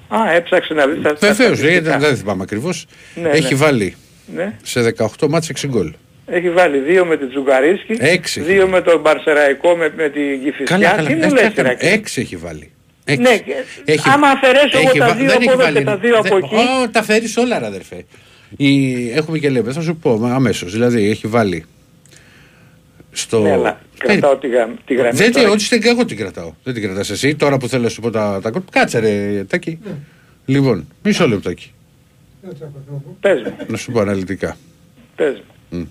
Α, 0.07 0.31
έψαξε 0.33 0.73
να 0.73 0.87
δεις 0.87 1.01
τα 1.03 1.13
τα 1.13 1.27
Βεβαίως, 1.33 1.57
στατιστικά. 1.57 1.97
δεν 1.97 2.17
θυμάμαι 2.17 2.43
ακριβώς. 2.43 2.85
Ναι, 3.15 3.29
Έχει 3.29 3.53
ναι. 3.53 3.59
βάλει 3.59 3.95
Ναι. 4.35 4.53
σε 4.63 4.81
18 4.81 5.27
μάτς 5.29 5.49
6 5.49 5.67
γκολ. 5.67 5.93
Έχει 6.25 6.49
βάλει 6.51 6.77
δύο 6.77 7.05
με 7.05 7.17
την 7.17 7.29
Τζουγκαρίσκη, 7.29 7.95
Έξι. 7.99 8.41
δύο 8.41 8.67
με 8.67 8.81
τον 8.81 8.99
Μπαρσεραϊκό 9.01 9.75
με, 9.75 9.93
με 9.97 10.09
την 10.09 10.43
Κηφισιά. 10.43 10.77
Τι 11.07 11.13
μου 11.13 11.21
Έτσι 11.23 11.33
λες, 11.33 11.43
έκανε. 11.43 11.67
Ηρακλή; 11.69 11.89
Έξι 11.89 12.21
έχει 12.21 12.35
βάλει. 12.35 12.71
Έξι. 13.05 13.21
Ναι, 13.21 13.37
και 13.37 14.01
άμα 14.13 14.27
αφαιρέσω 14.27 14.77
εγώ 14.77 14.89
έχει 14.89 14.97
τα 14.99 15.07
βα- 15.07 15.13
δύο 15.15 15.25
δεν 15.27 15.35
από 15.35 15.41
έχει 15.43 15.51
εδώ 15.51 15.61
βάλει- 15.63 15.77
και 15.77 15.83
τα 15.83 15.97
δύο 15.97 16.17
από 16.17 16.23
δεν- 16.29 16.37
εκεί. 16.43 16.55
Ω, 16.55 16.89
τα 16.89 17.03
φέρεις 17.03 17.37
όλα, 17.37 17.59
ρε 17.59 17.65
αδερφέ. 17.65 18.05
Η... 18.57 19.09
Έχουμε 19.11 19.37
και 19.37 19.49
λέμε, 19.49 19.71
θα 19.71 19.81
σου 19.81 19.95
πω 19.95 20.25
αμέσως. 20.25 20.71
Δηλαδή 20.71 21.09
έχει 21.09 21.27
βάλει 21.27 21.65
στο. 23.13 23.39
Ναι, 23.41 23.51
αλλά 23.51 23.79
Περι- 23.97 24.19
κρατάω 24.19 24.37
τη, 24.37 24.47
γραμ- 24.47 24.77
τη 24.85 24.93
γραμμή. 24.93 25.17
Δεν 25.17 25.31
τώρα. 25.31 25.45
τι, 25.47 25.51
όχι, 25.53 25.67
δεν- 25.79 25.81
εγώ 25.91 26.05
την 26.05 26.17
κρατάω. 26.17 26.53
Δεν 26.63 26.73
την 26.73 26.83
κρατάς 26.83 27.09
εσύ. 27.09 27.35
Τώρα 27.35 27.57
που 27.57 27.67
θέλω 27.67 27.83
να 27.83 27.89
σου 27.89 28.01
πω 28.01 28.09
τα, 28.09 28.39
τα 28.43 28.49
κόλπα. 28.49 28.71
Κάτσε 28.71 28.99
ρε, 28.99 29.43
Τάκη. 29.43 29.79
Λοιπόν, 30.45 30.87
μισό 31.03 31.27
λεπτάκι. 31.27 31.71
Έτσι 32.49 32.63
από 32.63 32.79
εδώ. 32.87 33.15
Πες 33.19 33.41
μου, 33.41 33.55
Να 33.67 33.77
σου 33.77 33.91
πω 33.91 33.99
αναλυτικά. 33.99 34.57
πες 35.15 35.41
μου. 35.69 35.89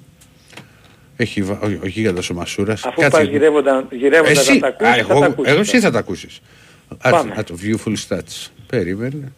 Έχει 1.16 1.42
βα... 1.42 1.52
ο, 1.62 1.66
ο 1.82 1.86
γίγαντας 1.86 2.30
ο 2.30 2.34
Μασούρας. 2.34 2.84
Αφού 2.84 3.02
πας 3.10 3.26
γυρεύοντα, 3.26 3.86
γυρεύοντας 3.90 4.38
Εσύ, 4.38 4.58
να 4.58 4.60
τα 4.60 4.66
ακούσεις, 4.68 4.92
α, 4.92 5.04
θα 5.06 5.12
εγώ, 5.12 5.20
τα 5.20 5.26
ακούσεις. 5.26 5.52
εγώ 5.52 5.60
εσύ 5.60 5.80
θα 5.80 5.90
τα 5.90 5.98
ακούσεις. 5.98 6.40
Πάμε. 7.10 7.34
Α, 7.38 7.44
το 7.44 7.54
viewful 7.62 7.94
stats. 8.08 8.48
Περίμενε. 8.66 9.32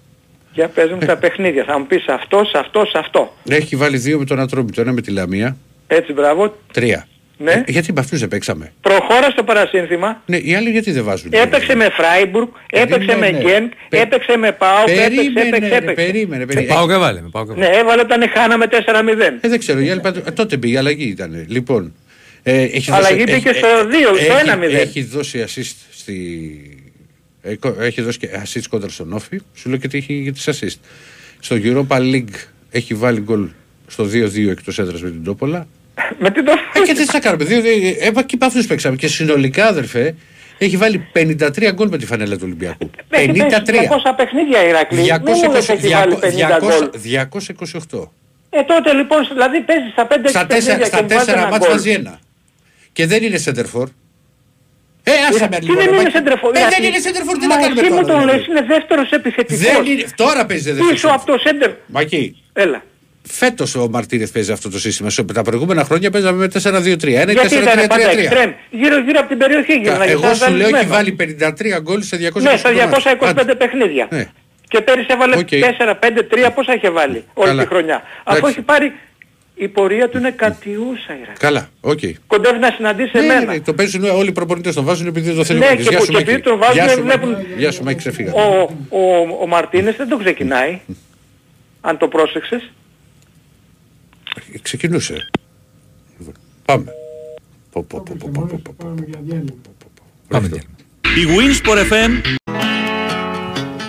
Για 0.52 0.68
πες 0.68 0.90
μου 0.90 0.98
τα 0.98 1.16
παιχνίδια. 1.16 1.64
Θα 1.64 1.78
μου 1.78 1.86
πεις 1.86 2.06
αυτό, 2.08 2.42
αυτό, 2.54 2.82
αυτό. 2.94 3.34
Έχει 3.48 3.76
βάλει 3.76 3.96
δύο 3.98 4.18
με 4.18 4.24
τον 4.24 4.38
Ατρόμητο, 4.40 4.80
ένα 4.80 4.92
με 4.92 5.00
τη 5.00 5.10
Λαμία. 5.10 5.56
Έτσι 5.86 6.12
μπράβο. 6.12 6.56
Τρία. 6.72 7.06
Ναι. 7.38 7.52
Ε, 7.52 7.62
γιατί 7.66 7.92
με 7.92 8.00
αυτούς 8.00 8.20
δεν 8.20 8.28
παίξαμε. 8.28 8.72
Προχώρα 8.80 9.30
στο 9.30 9.42
παρασύνθημα. 9.44 10.22
Ναι, 10.26 10.36
οι 10.36 10.54
άλλοι 10.54 10.70
γιατί 10.70 10.90
δεν 10.92 11.04
βάζουν. 11.04 11.30
Έπαιξε 11.34 11.74
με 11.74 11.88
Φράιμπουργκ, 11.90 12.48
έπαιξε 12.70 13.14
με 13.16 13.20
Περίμενε. 13.26 13.38
Γκένκ, 13.50 13.72
Πε- 13.88 14.00
έπαιξε 14.00 14.36
με 14.36 14.52
Πάοκ, 14.52 14.88
έπαιξε, 14.88 15.08
Περίμενε, 15.10 15.40
έπαιξε, 15.48 15.68
ρε, 15.68 15.76
έπαιξε. 15.76 16.04
περίμενε, 16.04 16.46
περίμενε. 16.46 16.74
Πάω 16.74 16.86
και 16.88 16.96
βάλε. 16.96 17.20
με, 17.20 17.28
Πάω 17.28 17.46
και 17.46 17.52
Ναι, 17.56 17.66
βάλε. 17.66 17.78
έβαλε 17.78 18.00
όταν 18.00 18.28
χάναμε 18.34 18.66
4-0. 18.70 19.38
Ε, 19.40 19.48
δεν 19.48 19.58
ξέρω, 19.58 19.80
οι 19.80 19.90
άλλοι 19.90 20.00
πάντως- 20.00 20.22
ε, 20.26 20.30
τότε 20.30 20.56
πήγε, 20.56 20.78
αλλαγή 20.78 21.04
ήταν. 21.08 21.44
Λοιπόν, 21.48 21.94
ε, 22.42 22.62
έχει 22.62 22.92
Αλλαγή 22.92 23.14
δώσει- 23.14 23.32
πήγε 23.32 23.48
έχει- 23.48 23.58
στο 23.58 23.66
ε, 23.66 23.84
δύο, 23.98 24.08
στο 24.14 24.32
έχει- 24.34 24.48
1-0. 24.48 24.74
Έχει 24.80 25.02
δώσει 25.02 25.44
assist 25.48 25.74
στη... 25.90 26.16
ε, 27.42 27.54
κο- 27.54 27.76
Έχει 27.80 28.02
δώσει 28.02 28.18
και 28.18 28.28
assist 28.44 28.62
κόντρα 28.68 28.88
στον 28.88 29.12
Όφη. 29.12 29.40
Σου 29.54 29.68
λέω 29.68 29.78
και 29.78 29.88
τι 29.88 29.98
έχει 29.98 30.12
για 30.14 30.32
τις 30.32 30.48
assist. 30.48 30.78
Στο 31.40 31.56
Europa 31.62 31.96
League 31.98 32.34
έχει 32.70 32.94
βάλει 32.94 33.20
γκολ 33.20 33.48
στο 33.86 34.04
2-2 34.12 34.48
εκτός 34.50 34.78
έδρας 34.78 35.02
με 35.02 35.10
την 35.10 35.24
Τόπολα. 35.24 35.66
Με 36.18 36.30
τι 36.30 36.42
το 36.44 36.52
Ε, 36.72 36.80
και 36.80 36.92
τι 36.94 37.04
θα 37.04 37.20
κάνουμε. 37.20 37.44
Δύο, 37.44 37.60
δύο, 37.60 37.72
ε, 37.72 37.88
ε, 37.88 38.10
και 38.26 38.34
από 38.34 38.44
αυτούς 38.46 38.66
παίξαμε. 38.66 38.96
Και 38.96 39.06
συνολικά, 39.08 39.66
αδερφέ, 39.66 40.14
έχει 40.58 40.76
βάλει 40.76 41.06
53 41.12 41.70
γκολ 41.72 41.88
με 41.88 41.98
τη 41.98 42.06
φανέλα 42.06 42.34
του 42.34 42.42
Ολυμπιακού. 42.44 42.90
Έχει 43.08 43.26
παίξει 43.32 43.62
53. 43.66 43.70
200 44.10 44.14
παιχνίδια 44.16 44.64
η 44.64 44.68
Ηρακλή. 44.68 45.00
Μην 45.00 45.22
μου 45.44 45.52
λες 45.52 45.68
έχει 45.68 45.88
βάλει 45.88 46.18
50 46.20 46.58
γκολ. 46.60 46.90
228. 47.92 48.10
Ε, 48.50 48.62
τότε 48.62 48.92
λοιπόν, 48.92 49.26
δηλαδή 49.32 49.60
παίζεις 49.60 49.92
στα 49.92 50.06
5-6 50.06 50.28
Στα 50.28 50.46
παιχνίδια 50.46 50.46
τέσσερα, 50.46 50.78
και 50.78 50.84
στα 50.84 51.02
μου 51.02 51.08
βάζει 51.08 51.18
τέσσερα 51.24 51.38
ένα 51.40 51.48
μάτς 51.50 51.64
γκολ. 51.66 51.76
βάζει 51.76 51.90
ένα. 51.90 52.18
Και 52.92 53.06
δεν 53.06 53.22
είναι 53.22 53.36
σέντερφορ. 53.38 53.88
Ε, 55.06 55.10
άσε 55.28 55.36
Ηρα- 55.36 55.48
με 55.50 55.58
Τι 55.58 55.64
λίγο. 55.64 55.74
δεν 55.76 55.84
ρε, 55.84 55.90
είναι 55.90 55.96
Μάκη. 56.02 56.10
σέντερφορ. 56.10 56.56
Ε, 56.56 56.60
δεν 56.70 56.84
είναι 56.88 56.98
σέντερφορ, 56.98 57.36
τι 57.38 57.46
Μα 57.46 57.54
να 57.56 57.62
κάνουμε 57.62 57.80
εσύ 57.80 57.90
μου 57.90 58.00
τώρα. 58.00 58.12
τον 58.12 58.20
δηλαδή. 58.20 58.38
λες, 58.38 58.46
είναι 58.46 58.62
δεύτερος 58.62 59.10
επιθετικός. 59.10 59.62
Δεν 59.64 59.84
είναι, 59.86 60.04
τώρα 60.16 60.46
παίζει 60.46 60.72
δεν 60.72 60.86
Πίσω 60.88 61.08
από 61.08 61.26
το 61.26 61.38
σέντερ. 61.38 61.70
Μάκη, 61.86 62.36
Έλα. 62.52 62.82
Φέτος 63.28 63.74
ο 63.74 63.88
Μαρτίνεθ 63.90 64.32
παίζει 64.32 64.52
αυτό 64.52 64.70
το 64.70 64.78
σύστημα. 64.78 65.10
Σε- 65.10 65.22
Τα 65.24 65.42
προηγούμενα 65.42 65.84
χρόνια 65.84 66.10
παίζαμε 66.10 66.38
με 66.38 66.48
4-2-3. 66.48 67.14
Ένα 67.20 67.30
ή 67.30 67.34
Γιατί 67.34 67.54
ήταν 67.54 67.86
πάντα 67.86 68.10
4-3-3. 68.10 68.18
εξτρέμ. 68.18 68.50
Γύρω 68.70 68.98
γύρω 68.98 69.18
από 69.20 69.28
την 69.28 69.38
περιοχή 69.38 69.72
γύρω. 69.72 70.02
Εγώ 70.02 70.34
σου 70.34 70.52
λέω 70.52 70.76
έχει 70.76 70.86
βάλει 70.86 71.12
53 71.12 71.78
γκολ 71.82 72.02
σε 72.02 72.16
200 72.16 72.42
Ναι, 72.42 72.56
στα 72.56 72.70
225 72.72 73.54
παιχνίδια. 73.58 74.06
Ναι. 74.10 74.26
Και 74.68 74.80
πέρυσι 74.80 75.06
έβαλε 75.10 75.36
Οκ. 75.36 75.48
4, 75.50 75.94
5, 76.00 76.22
3, 76.30 76.50
πόσα 76.54 76.74
είχε 76.74 76.90
βάλει 76.90 77.24
όλη 77.34 77.48
Καλά. 77.48 77.62
τη 77.62 77.68
χρονιά. 77.68 78.02
Αφού 78.24 78.36
Εντάξει. 78.36 78.54
έχει 78.56 78.64
πάρει, 78.64 78.92
η 79.54 79.68
πορεία 79.68 80.08
του 80.08 80.18
είναι 80.18 80.30
κατιούσα 80.30 81.12
η 81.12 81.16
Ηρακλή. 81.22 81.38
Καλά, 81.38 81.68
οκ. 81.80 81.98
Κοντεύει 82.26 82.58
να 82.58 82.70
συναντήσει 82.76 83.10
Ναι, 83.14 83.20
ναι, 83.20 83.32
εμένα. 83.32 83.52
ναι, 83.52 83.60
το 83.60 83.72
παίζουν 83.74 84.04
όλοι 84.04 84.28
οι 84.28 84.32
προπονητές 84.32 84.74
τον 84.74 84.84
βάζουν 84.84 85.06
επειδή 85.06 85.26
δεν 85.26 85.36
το 85.36 85.44
θέλει 85.44 85.58
Ναι, 85.58 85.64
ο 85.64 85.68
Μάκης. 85.68 85.84
και 85.84 85.90
Γεια 85.90 85.98
που- 85.98 86.04
σου, 86.04 86.10
και 86.10 86.16
Μάκη. 86.16 86.30
επειδή 86.30 86.42
τον 86.48 86.58
βάζουν, 86.58 86.74
Γεια 86.74 86.88
σου, 86.88 87.02
βλέπουν- 87.02 87.30
Μάκη. 87.32 87.46
Γεια 87.56 87.70
σου 87.72 87.82
Μάκη, 87.84 87.98
ξεφύγα. 87.98 88.32
Ο, 88.32 88.68
ο, 88.88 89.00
ο 89.42 89.46
Μαρτίνες 89.46 89.96
δεν 89.96 90.08
το 90.08 90.16
ξεκινάει. 90.16 90.80
αν 91.80 91.98
το 91.98 92.08
πρόσεξες. 92.08 92.70
Που 98.20 98.30
πω. 98.30 98.74
πάμε 98.76 99.04
για 99.06 99.20
διάλειμμα. 99.24 99.54
Πάμε 100.28 100.48
Ρίχτω. 100.48 100.66
και. 101.00 101.20
Η 101.20 101.24
Winsport 101.36 101.92
FM 101.92 102.34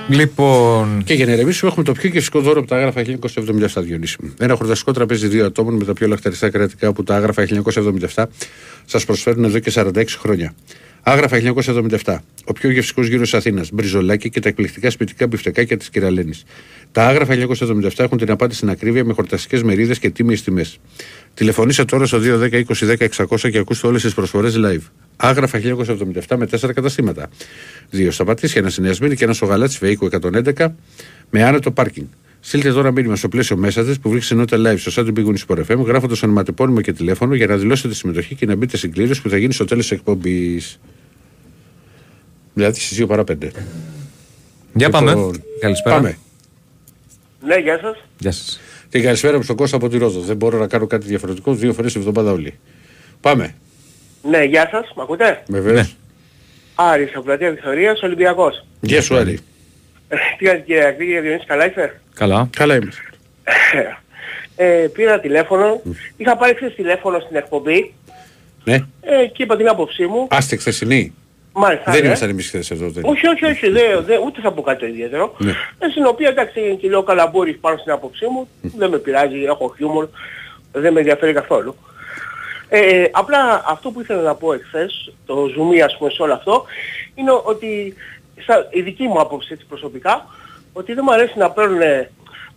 Λοιπόν, 0.10 1.04
Και 1.04 1.14
για 1.14 1.26
να 1.26 1.32
ηρεμήσουμε, 1.32 1.72
έχουμε 1.72 1.86
το 1.86 1.92
πιο 1.92 2.10
γευστικό 2.10 2.40
δώρο 2.40 2.60
από 2.60 2.68
τα 2.68 2.76
άγραφα 2.76 3.02
1977 3.02 3.82
Διονύση 3.84 4.18
μου. 4.22 4.34
Ένα 4.40 4.56
χορταστικό 4.56 4.92
τραπέζι 4.92 5.28
δύο 5.28 5.46
ατόμων 5.46 5.74
με 5.74 5.86
τα 5.86 5.94
πιο 5.94 6.08
λαχταριστά 6.08 6.50
κρατικά 6.50 6.94
που 6.94 7.04
τα 7.04 7.16
άγραφα 7.16 7.48
1977 8.14 8.24
σας 8.86 9.06
προσφέρουν 9.06 9.44
εδώ 9.44 9.60
και 9.60 9.72
46 9.76 10.04
χρόνια. 10.20 10.54
Άγραφα 11.08 11.38
1977. 12.04 12.18
Ο 12.46 12.54
πιο 12.54 12.70
γευστικός 12.70 13.08
γύρος 13.08 13.34
Αθήνας. 13.34 13.72
Μπριζολάκι 13.72 14.30
και 14.30 14.40
τα 14.40 14.50
εκπληκτικά 14.50 14.90
σπιτικά 14.90 15.28
μπιφτεκάκια 15.28 15.78
της 15.78 15.90
κυρα-Λένης. 15.90 16.44
Τα 16.92 17.06
άγραφα 17.08 17.34
1977 17.34 18.04
έχουν 18.04 18.18
την 18.18 18.32
απάντηση 18.32 18.56
στην 18.56 18.70
ακρίβεια 18.70 19.06
με 19.06 19.14
χορταστικές 19.14 19.64
μερίδες 19.64 20.00
και 20.00 20.10
τίμιες 20.10 20.44
τιμές. 20.44 20.80
Τηλεφωνήστε 21.34 21.86
τώρα 21.86 22.06
στο 22.06 22.20
210 22.20 22.64
20 22.68 22.86
10 22.86 23.08
600 23.28 23.50
και 23.52 23.58
ακούστε 23.58 23.88
όλες 23.88 24.02
τις 24.02 24.14
προσφορές 24.14 24.56
live. 24.58 24.82
Άγραφα 25.16 25.60
1977 25.60 26.38
με 26.38 26.46
4 26.46 26.74
καταστήματα. 26.74 27.30
Δύο 27.90 28.12
στα 28.12 28.24
Πατήσια, 28.26 28.62
ένα 28.62 28.70
στη 28.70 28.77
Νέα 28.77 28.84
Σμύρνη 28.84 29.16
και 29.16 29.24
ένα 29.24 29.34
στο 29.34 29.46
Γαλάτσι 29.46 29.78
Βεΐκου 29.78 30.06
111 30.06 30.68
με 31.30 31.44
άνετο 31.44 31.72
πάρκινγκ. 31.72 32.08
Στείλτε 32.40 32.72
τώρα 32.72 32.92
μήνυμα 32.92 33.16
στο 33.16 33.28
πλαίσιο 33.28 33.58
μέσα 33.58 33.84
της 33.84 34.00
που 34.00 34.10
βρίσκεται 34.10 34.40
ενότητα 34.40 34.72
live 34.72 34.80
στο 34.80 35.02
site 35.02 35.14
του 35.14 35.36
Big 35.48 35.48
Sport 35.48 35.60
FM 35.72 35.86
γράφοντας 35.86 36.24
ονοματεπώνυμο 36.24 36.82
και 36.82 36.94
τηλέφωνο 36.94 37.36
για 37.36 37.48
να 37.48 37.58
δηλώσετε 37.58 37.88
τη 37.88 37.96
συμμετοχή 37.96 38.36
και 38.36 38.46
να 38.46 38.56
μπείτε 38.56 38.78
στην 38.78 38.92
κλήρωση 38.92 39.22
που 39.22 39.30
θα 39.30 39.38
γίνει 39.38 39.54
στο 39.54 39.66
τέλος 39.66 39.88
της 39.88 39.98
εκπομπής. 39.98 40.80
Δηλαδή 42.56 42.80
στις 42.80 43.02
2 43.04 43.08
παρά 43.08 43.24
5. 43.32 43.36
Για 44.74 44.90
πάμε. 44.90 45.10
Λοιπόν, 45.10 45.44
Καλησπέρα. 45.60 45.96
Πάμε. 45.96 46.18
Ναι, 47.46 47.56
γεια 47.56 47.80
σας. 47.82 47.98
Γεια 48.20 48.32
σας. 48.32 48.60
Την 48.90 49.04
καλησπέρα 49.04 49.38
μου 49.38 49.44
στον 49.44 49.56
Κώστα 49.56 49.76
από 49.76 49.90
τη 49.90 49.98
Ρόδο. 49.98 50.20
Δεν 50.20 50.36
μπορώ 50.36 50.58
να 50.58 50.68
κάνω 50.68 50.88
κάτι 50.88 51.06
διαφορετικό 51.08 51.54
δύο 51.54 51.74
φορές 51.74 51.94
τη 51.94 52.00
εβδομάδα 52.00 52.32
όλοι. 52.32 52.60
Πάμε. 53.22 53.56
Ναι, 54.30 54.44
γεια 54.44 54.68
σας. 54.72 54.94
Μ' 54.96 55.02
ακούτε; 55.02 55.44
Βεβαίως. 55.48 55.76
Ναι. 55.76 55.88
Άρης 56.76 57.10
από 57.16 57.22
πλατεία 57.22 57.50
Βικτωρίας, 57.52 58.02
Ολυμπιακός. 58.02 58.66
Γεια 58.82 59.02
σου, 59.02 59.16
Άρη. 59.18 59.40
Ε, 60.08 60.16
Τι 60.38 60.46
κάνεις 60.46 60.64
κύριε 60.66 60.86
Ακτή, 60.86 61.04
κύριε 61.06 61.22
Διονύση, 61.22 61.46
καλά 61.46 61.70
είσαι; 61.70 62.02
Καλά. 62.14 62.50
Καλά 62.58 62.76
είμαι. 62.76 62.92
Ε, 64.56 64.88
πήρα 64.94 65.20
τηλέφωνο. 65.20 65.82
Είχα 66.18 66.38
πάρει 66.38 66.56
χθες 66.56 66.76
τηλέφωνο 66.76 67.20
στην 67.20 67.36
εκπομπή 67.36 67.94
Ναι. 68.64 68.74
ε, 69.02 69.26
και 69.34 69.44
είπα 69.44 69.58
την 69.58 69.68
άποψή 69.68 70.06
μου. 70.06 70.28
Άστε 70.30 70.56
χθεσινή. 70.56 71.14
Μάλιστα. 71.58 71.92
Δεν 71.92 72.02
ναι. 72.02 72.08
ήμασταν 72.08 72.30
εμείς 72.30 72.48
χθες 72.48 72.72
εδώ. 72.72 72.90
Δεν. 72.90 73.04
Όχι, 73.06 73.28
όχι, 73.28 73.46
όχι, 73.46 73.70
δεν, 73.70 74.04
δεν, 74.06 74.22
ούτε 74.26 74.42
θα 74.42 74.52
πω 74.52 74.62
κάτι 74.62 74.80
το 74.80 74.86
ιδιαίτερο. 74.86 75.36
Ναι. 75.38 75.52
Ε, 75.80 75.90
στην 75.90 76.06
οποία 76.06 76.30
εντάξει 76.30 76.78
και 76.82 76.90
λέω 76.90 77.04
καλαμπούρι 77.04 77.54
πάνω 77.54 77.78
στην 77.78 77.92
άποψή 77.92 78.26
μου, 78.26 78.48
δεν 78.62 78.90
με 78.90 78.98
πειράζει, 78.98 79.44
έχω 79.44 79.74
χιούμορ, 79.78 80.08
δεν 80.72 80.94
με 80.94 81.00
ενδιαφέρει 81.00 81.34
καθόλου. 81.34 81.76
Ε, 82.70 83.04
απλά 83.12 83.64
αυτό 83.68 83.92
που 83.92 84.02
ήθελα 84.02 84.22
να 84.22 84.36
πω 84.36 84.54
εχθές, 84.54 85.14
το 85.26 85.48
ζουμί 85.54 85.82
ας 85.82 85.98
πούμε 85.98 86.10
σε 86.10 86.22
όλο 86.22 86.34
αυτό, 86.34 86.66
είναι 87.16 87.32
ότι 87.44 87.94
στα, 88.42 88.68
η 88.70 88.82
δική 88.82 89.08
μου 89.08 89.20
άποψη 89.20 89.50
έτσι 89.52 89.66
προσωπικά, 89.66 90.26
ότι 90.74 90.94
δεν 90.94 91.04
μου 91.08 91.14
αρέσει 91.14 91.38
να 91.38 91.52
παίρνουν 91.52 91.82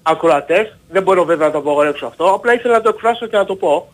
ακροατές, 0.03 0.77
δεν 0.91 1.03
μπορώ 1.03 1.25
βέβαια 1.25 1.47
να 1.47 1.53
το 1.53 1.59
απογορεύσω 1.59 2.07
αυτό, 2.07 2.25
απλά 2.25 2.55
ήθελα 2.55 2.75
να 2.75 2.81
το 2.81 2.89
εκφράσω 2.89 3.27
και 3.27 3.37
να 3.37 3.45
το 3.45 3.55
πω, 3.57 3.93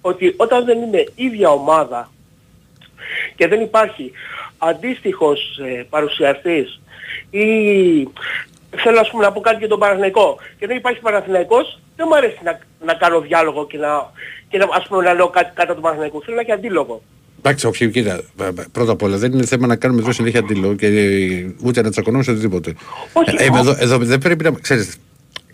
ότι 0.00 0.34
όταν 0.36 0.64
δεν 0.64 0.82
είναι 0.82 1.04
ίδια 1.14 1.50
ομάδα 1.50 2.10
και 3.36 3.48
δεν 3.48 3.60
υπάρχει 3.60 4.12
αντίστοιχος 4.58 5.58
ε, 5.58 5.82
παρουσιαστής 5.90 6.80
ή 7.30 7.44
θέλω 8.76 9.00
ας 9.00 9.10
πούμε 9.10 9.24
να 9.24 9.32
πω 9.32 9.40
κάτι 9.40 9.56
για 9.58 9.68
τον 9.68 9.78
Παναθηναϊκό 9.78 10.38
και 10.58 10.66
δεν 10.66 10.76
υπάρχει 10.76 11.00
Παναθηναϊκός 11.00 11.78
δεν 11.96 12.06
μου 12.10 12.16
αρέσει 12.16 12.38
να, 12.44 12.58
να 12.84 12.94
κάνω 12.94 13.20
διάλογο 13.20 13.66
και 13.66 13.78
να, 13.78 14.10
και 14.48 14.58
να, 14.58 14.66
ας 14.72 14.86
πούμε, 14.88 15.02
να 15.04 15.12
λέω 15.14 15.28
κάτι 15.28 15.50
κατά 15.54 15.74
του 15.74 15.80
Παναθηναϊκού. 15.80 16.22
Θέλω 16.22 16.36
να 16.36 16.42
έχει 16.42 16.52
αντίλογο. 16.52 17.02
Εντάξει, 17.38 17.66
όχι, 17.66 17.90
κοίτα. 17.90 18.20
Πρώτα 18.72 18.92
απ' 18.92 19.02
όλα 19.02 19.16
δεν 19.16 19.32
είναι 19.32 19.44
θέμα 19.44 19.66
να 19.66 19.76
κάνουμε 19.76 20.00
εδώ 20.00 20.12
συνέχεια 20.12 20.40
αντίλογο 20.40 20.74
και 20.74 20.86
ε, 20.86 21.54
ούτε 21.64 21.82
να 21.82 21.90
τσακωνόμαστε 21.90 22.32
οτιδήποτε. 22.32 22.74
Όχι, 23.12 23.36
Ε, 23.38 23.48
μα- 23.50 23.58
εδώ, 23.58 23.76
εδώ 23.78 23.98
δεν 23.98 24.18
πρέπει 24.18 24.44
να. 24.44 24.50
Ξέρεις, 24.50 24.96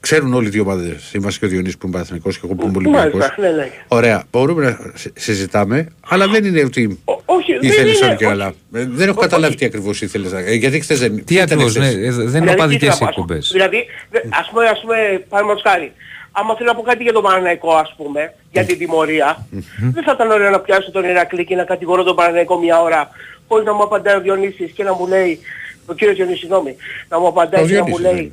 ξέρουν 0.00 0.34
όλοι 0.34 0.46
οι 0.46 0.50
δύο 0.50 0.62
ομάδε. 0.62 0.96
Είμαστε 1.12 1.38
και 1.38 1.44
ο 1.44 1.48
Διονύσης 1.48 1.76
που 1.78 1.86
είναι 1.86 1.92
Παναθηναϊκός 1.94 2.38
και 2.38 2.40
εγώ 2.46 2.54
που 2.54 2.66
είμαι 2.66 2.76
Ολυμπιακός. 2.76 3.12
Μάλιστα, 3.20 3.34
ναι, 3.42 3.48
ναι. 3.50 3.70
Ωραία, 3.88 4.22
μπορούμε 4.30 4.64
να 4.64 4.92
συ- 4.94 5.18
συζητάμε, 5.18 5.88
αλλά 6.08 6.28
δεν 6.28 6.44
είναι 6.44 6.62
ότι 6.62 7.00
Ό- 7.04 7.20
όχι, 7.24 7.52
δεν 7.52 7.70
ήθελες 7.70 7.98
είναι, 7.98 8.06
όλη 8.06 8.16
και 8.16 8.24
όχι. 8.26 8.32
καλά. 8.36 8.46
Ε, 8.46 8.52
Δεν 8.86 9.08
έχω 9.08 9.18
Όχι. 9.18 9.28
καταλάβει 9.28 9.54
τι 9.54 9.64
ακριβώς 9.64 10.02
ήθελες 10.02 10.32
να. 10.32 10.38
ε, 10.38 10.54
Γιατί 10.54 10.80
χθες 10.80 10.98
δεν. 10.98 11.24
Τι 11.24 11.34
ήταν 11.34 11.44
ακριβώς, 11.50 11.74
ναι, 11.74 11.86
χθες; 11.86 11.98
ε, 11.98 12.10
δεν 12.10 12.18
είναι 12.18 12.26
Δηλαδή, 12.28 12.46
τι 12.46 12.52
οπαδικές 12.52 12.96
θέλω 12.96 13.10
να 13.10 13.14
πω, 13.14 13.22
εκπομπές. 13.22 13.48
Δηλαδή, 13.52 13.86
δε- 14.10 14.18
ας 14.40 14.48
πούμε, 14.50 14.66
ας 14.66 14.80
πούμε, 14.80 14.96
παραδείγματος 15.28 15.70
χάρη, 15.70 15.92
άμα 16.32 16.56
θέλω 16.56 16.68
να 16.68 16.74
πω 16.74 16.82
κάτι 16.82 17.02
για 17.02 17.12
τον 17.12 17.22
Παναναϊκό, 17.22 17.72
ας 17.74 17.94
πούμε, 17.96 18.34
για 18.52 18.64
την 18.64 18.78
τιμωρία, 18.78 19.46
δεν 19.94 20.02
θα 20.04 20.12
ήταν 20.14 20.30
ωραίο 20.30 20.50
να 20.50 20.60
πιάσω 20.60 20.90
τον 20.90 21.04
Ηρακλή 21.04 21.44
και 21.44 21.54
να 21.54 21.64
κατηγορώ 21.64 22.02
τον 22.02 22.16
Παναναϊκό 22.16 22.58
μια 22.58 22.80
ώρα, 22.82 23.10
χωρίς 23.48 23.66
να 23.66 23.72
μου 23.74 23.82
απαντάει 23.82 24.16
ο 24.16 24.20
Διονύσης 24.20 24.70
και 24.70 24.82
να 24.84 24.94
μου 24.94 25.06
λέει, 25.06 25.40
ο 25.86 25.94
κύριος 25.94 26.16
Διονύσης, 26.16 26.40
συγγνώμη, 26.40 26.76
να 27.08 27.18
μου 27.20 27.26
απαντάει 27.26 27.62
Ο 27.62 27.66
και 27.66 27.74
να 27.74 27.80
μου 27.88 27.96
Διονύσης, 27.96 28.14
λέει, 28.16 28.32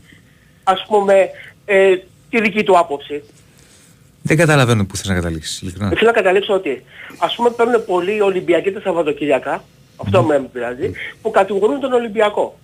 ας 0.64 0.86
πούμε, 0.88 1.30
ε, 1.70 1.96
τη 2.30 2.42
δική 2.42 2.64
του 2.64 2.78
άποψη. 2.78 3.24
Δεν 4.22 4.38
καταλαβαίνω 4.38 4.86
πού 4.86 4.96
θες 4.98 5.08
να 5.08 5.14
καταλήξεις. 5.14 5.62
ειλικρινά. 5.62 5.88
Θέλω 5.90 6.06
να 6.06 6.12
καταλήξω 6.12 6.54
ότι 6.54 6.84
ας 7.18 7.36
πούμε 7.36 7.50
παίρνουν 7.50 7.86
πολλοί 7.86 8.22
Ολυμπιακοί 8.22 8.72
τα 8.72 8.80
Σαββατοκυριακά, 8.80 9.64
αυτό 9.96 10.24
με 10.24 10.40
με 10.40 10.48
πειράζει, 10.54 10.92
που 11.22 11.32
κατηγορούν 11.32 11.80
τον 11.80 11.92
Ολυμπιακό. 11.94 12.60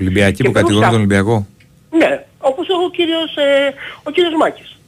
Ολυμπιακοί 0.00 0.36
Και 0.36 0.42
που 0.44 0.52
κατηγορούν 0.52 0.82
πού 0.82 0.90
τον 0.90 0.98
Ολυμπιακό; 0.98 1.46
Ναι, 1.90 2.24
όπως 2.38 2.66
ο 2.68 2.90
κύριος, 2.90 3.36
ε, 3.36 3.74
ο 4.02 4.10
κύριος 4.10 4.32
Μάκης. 4.38 4.78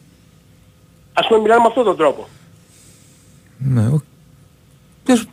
Ας 1.12 1.26
πούμε 1.26 1.40
μιλάμε 1.40 1.60
με 1.60 1.66
αυτόν 1.68 1.84
τον 1.84 1.96
τρόπο. 1.96 2.28
Ναι, 3.58 3.86
ο... 3.86 4.02
Ποιος- 5.04 5.28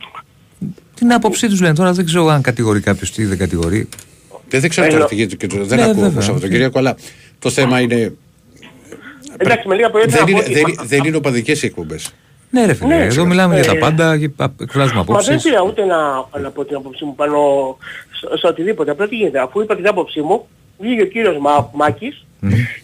Την 0.94 1.12
άποψή 1.12 1.48
τους 1.48 1.60
λένε 1.60 1.74
τώρα, 1.74 1.92
δεν 1.92 2.04
ξέρω 2.04 2.26
αν 2.28 2.42
κατηγορεί 2.42 2.80
κάποιος 2.80 3.10
τι 3.10 3.24
δεν 3.24 3.38
κατηγορεί. 3.38 3.88
Δεν, 4.48 4.60
δεν 4.60 4.70
ξέρω 4.70 4.86
Ε, 4.86 4.90
τώρα 4.90 5.02
νο- 5.02 5.08
τι 5.08 5.14
γίνεται 5.14 5.36
και 5.36 5.46
το- 5.46 5.64
δεν 5.64 5.78
Ναι, 5.78 5.82
ακούω 5.84 5.94
βέβαια. 5.94 6.08
από 6.10 6.20
Σαββατοκύριακο, 6.20 6.78
αλλά 6.78 6.96
το 7.38 7.50
θέμα 7.50 7.80
είναι. 7.80 8.12
Εντάξει, 9.36 9.68
με 9.68 9.74
λίγα 9.74 9.88
λόγια 9.92 10.08
Δεν 10.08 10.10
θέλω 10.10 10.24
να 10.24 10.30
είναι, 10.30 10.40
πω 10.40 10.44
ότι- 10.44 10.54
δεν, 10.54 10.68
είναι- 10.68 10.82
δεν 10.86 11.04
είναι 11.04 11.16
οπαδικές 11.16 11.62
οι 11.62 11.66
εκπομπές. 11.66 12.10
Ναι 12.50 12.66
ρε 12.66 12.74
φίλε, 12.74 12.96
Ναι, 12.96 13.04
εδώ 13.04 13.22
ε, 13.22 13.26
μιλάμε 13.26 13.54
για 13.54 13.64
τα 13.64 13.76
ε, 13.76 13.78
πάντα 13.78 14.18
και 14.18 14.30
α, 14.36 14.46
εκφράζουμε 14.60 14.98
Μα 14.98 15.04
δεν 15.04 15.14
απόψεις. 15.16 15.42
πήρα 15.42 15.62
ούτε 15.62 15.84
να, 15.84 15.96
να 16.40 16.50
πω 16.50 16.64
την 16.64 16.76
άποψή 16.76 17.04
μου 17.04 17.14
πάνω 17.14 17.38
σε, 18.12 18.36
σε 18.38 18.46
οτιδήποτε. 18.46 18.90
Απλά 18.90 19.08
τι 19.08 19.16
γίνεται, 19.16 19.40
αφού 19.40 19.60
είπα 19.60 19.76
την 19.76 19.88
άποψή 19.88 20.20
μου, 20.20 20.46
βγήκε 20.78 21.02
ο 21.02 21.06
κύριος 21.06 21.38
Μα, 21.38 21.70
Μάκης 21.74 22.24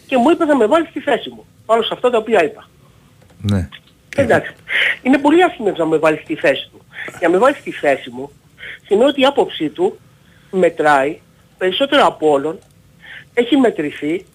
και 0.07 0.17
μου 0.17 0.29
είπε 0.29 0.45
να 0.45 0.55
με 0.55 0.65
βάλεις 0.65 0.89
στη 0.89 0.99
θέση 0.99 1.29
μου. 1.29 1.45
Πάνω 1.65 1.81
σε 1.81 1.89
αυτά 1.93 2.09
τα 2.09 2.17
οποία 2.17 2.43
είπα. 2.43 2.69
Ναι. 3.41 3.69
Εντάξει. 4.15 4.53
Είναι 5.01 5.17
πολύ 5.17 5.43
άσχημο 5.43 5.73
να 5.77 5.85
με 5.85 5.97
βάλεις 5.97 6.21
στη 6.21 6.35
θέση 6.35 6.69
του. 6.71 6.81
Για 7.19 7.27
να 7.27 7.29
με 7.33 7.37
βάλεις 7.37 7.57
στη 7.57 7.71
θέση 7.71 8.09
μου, 8.09 8.31
σημαίνει 8.85 9.09
ότι 9.09 9.21
η 9.21 9.25
άποψή 9.25 9.69
του 9.69 9.99
μετράει 10.51 11.19
περισσότερο 11.57 12.05
από 12.05 12.29
όλων, 12.31 12.59
έχει 13.33 13.57
μετρηθεί 13.57 14.07
η 14.07 14.13
οποία- 14.13 14.32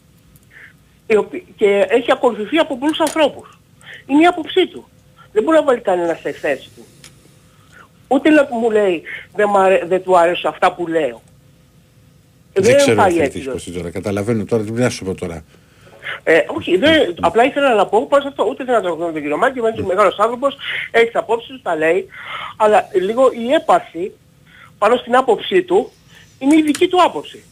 και 1.57 1.87
έχει 1.89 2.13
ακολουθηθεί 2.13 2.59
από 2.59 2.79
πολλούς 2.79 3.01
ανθρώπους. 3.01 3.59
Είναι 4.07 4.23
η 4.23 4.27
άποψή 4.27 4.67
του. 4.67 4.89
Δεν 5.33 5.43
μπορεί 5.43 5.57
να 5.57 5.63
βάλει 5.63 5.81
κανένας 5.81 6.21
σε 6.21 6.33
θέση 6.33 6.71
του. 6.77 6.85
Ούτε 8.09 8.31
να 8.31 8.49
μου 8.51 8.71
λέει 8.71 9.03
δεν, 9.35 9.49
μ' 9.49 9.57
αρέ- 9.57 9.87
δεν 9.87 10.03
του 10.03 10.19
αρέσουν 10.19 10.51
αυτά 10.51 10.75
που 10.75 10.87
λέω. 10.87 11.23
Δεν 12.53 12.77
ξέρω 12.77 12.97
πάει 12.97 13.13
τι 13.13 13.21
έτσι. 13.21 13.39
έχει 13.39 13.49
υποστεί 13.49 13.71
τώρα. 13.71 13.91
Καταλαβαίνω 13.91 14.45
τώρα, 14.45 14.63
τι 14.63 14.73
να 14.73 14.89
σου 14.89 15.05
πω 15.05 15.15
τώρα. 15.15 15.45
Ε, 16.23 16.41
όχι, 16.47 16.77
δεν, 16.77 17.15
απλά 17.21 17.45
ήθελα 17.45 17.75
να 17.75 17.87
πω 17.87 18.07
πάνω 18.07 18.23
σε 18.23 18.29
αυτό. 18.29 18.45
Ούτε 18.45 18.65
θέλω 18.65 18.77
να 18.77 18.83
το 18.83 18.97
τον 18.97 19.13
κύριο 19.13 19.37
Μάκη, 19.37 19.59
είναι 19.59 19.75
μεγάλος 19.87 20.19
άνθρωπος, 20.19 20.57
έχει 20.91 21.05
τις 21.05 21.15
απόψεις 21.15 21.49
του, 21.49 21.61
τα 21.63 21.77
λέει. 21.77 22.07
Αλλά 22.57 22.89
λίγο 22.93 23.31
η 23.33 23.53
έπαρση 23.53 24.13
πάνω 24.79 24.97
στην 24.97 25.17
άποψή 25.17 25.63
του 25.63 25.91
είναι 26.39 26.57
η 26.57 26.63
δική 26.63 26.89
του 26.89 27.03
άποψη. 27.03 27.43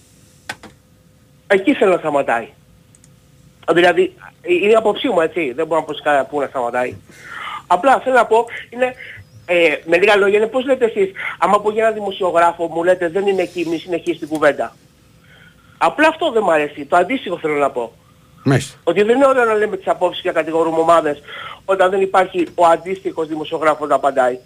Εκεί 1.47 1.75
θέλω 1.75 1.92
να 1.92 1.99
σταματάει. 1.99 2.49
Δηλαδή, 3.72 4.12
είναι 4.42 4.70
η 4.72 4.74
άποψή 4.74 5.09
μου, 5.09 5.20
έτσι. 5.20 5.52
Δεν 5.52 5.66
μπορώ 5.66 5.81
να 5.81 5.87
πω 5.87 5.94
σε 5.94 6.00
κανένα 6.02 6.24
που 6.24 6.40
να 6.40 6.46
σταματάει. 6.46 6.94
Απλά 7.66 8.00
θέλω 8.00 8.14
να 8.14 8.26
πω, 8.26 8.46
είναι, 8.70 8.94
ε, 9.46 9.74
με 9.87 9.96
λίγα 9.98 10.16
λόγια, 10.16 10.38
είναι 10.38 10.46
πώς 10.46 10.64
λέτε 10.64 10.85
εσείς, 10.85 11.11
άμα 11.38 11.61
πω 11.61 11.70
για 11.70 11.83
έναν 11.83 11.94
δημοσιογράφο 11.94 12.66
μου 12.66 12.85
λέτε 12.85 13.09
δεν 13.09 13.26
είναι 13.26 13.42
εκεί, 13.42 13.66
μη 13.68 13.79
συνεχίσει 13.79 14.18
την 14.18 14.29
κουβέντα. 14.29 14.76
Απλά 15.79 16.09
αυτό 16.09 16.31
δεν 16.33 16.42
μου 16.44 16.52
αρέσει. 16.52 16.85
Το 16.85 16.96
αντίστοιχο 16.96 17.38
θέλω 17.38 17.55
να 17.55 17.70
πω. 17.70 17.92
Μάλιστα. 18.44 18.79
Ότι 18.85 19.02
δεν 19.02 19.16
είναι 19.16 19.26
ωραίο 19.26 19.44
να 19.44 19.55
λέμε 19.55 19.76
τις 19.76 19.88
απόψεις 19.88 20.22
και 20.22 20.29
να 20.29 20.35
κατηγορούμε 20.35 20.79
ομάδες 20.79 21.20
όταν 21.64 21.90
δεν 21.90 22.00
υπάρχει 22.00 22.46
ο 22.55 22.66
αντίστοιχος 22.66 23.29
δημοσιογράφος 23.29 23.88
να 23.88 23.94
απαντάει. 23.94 24.38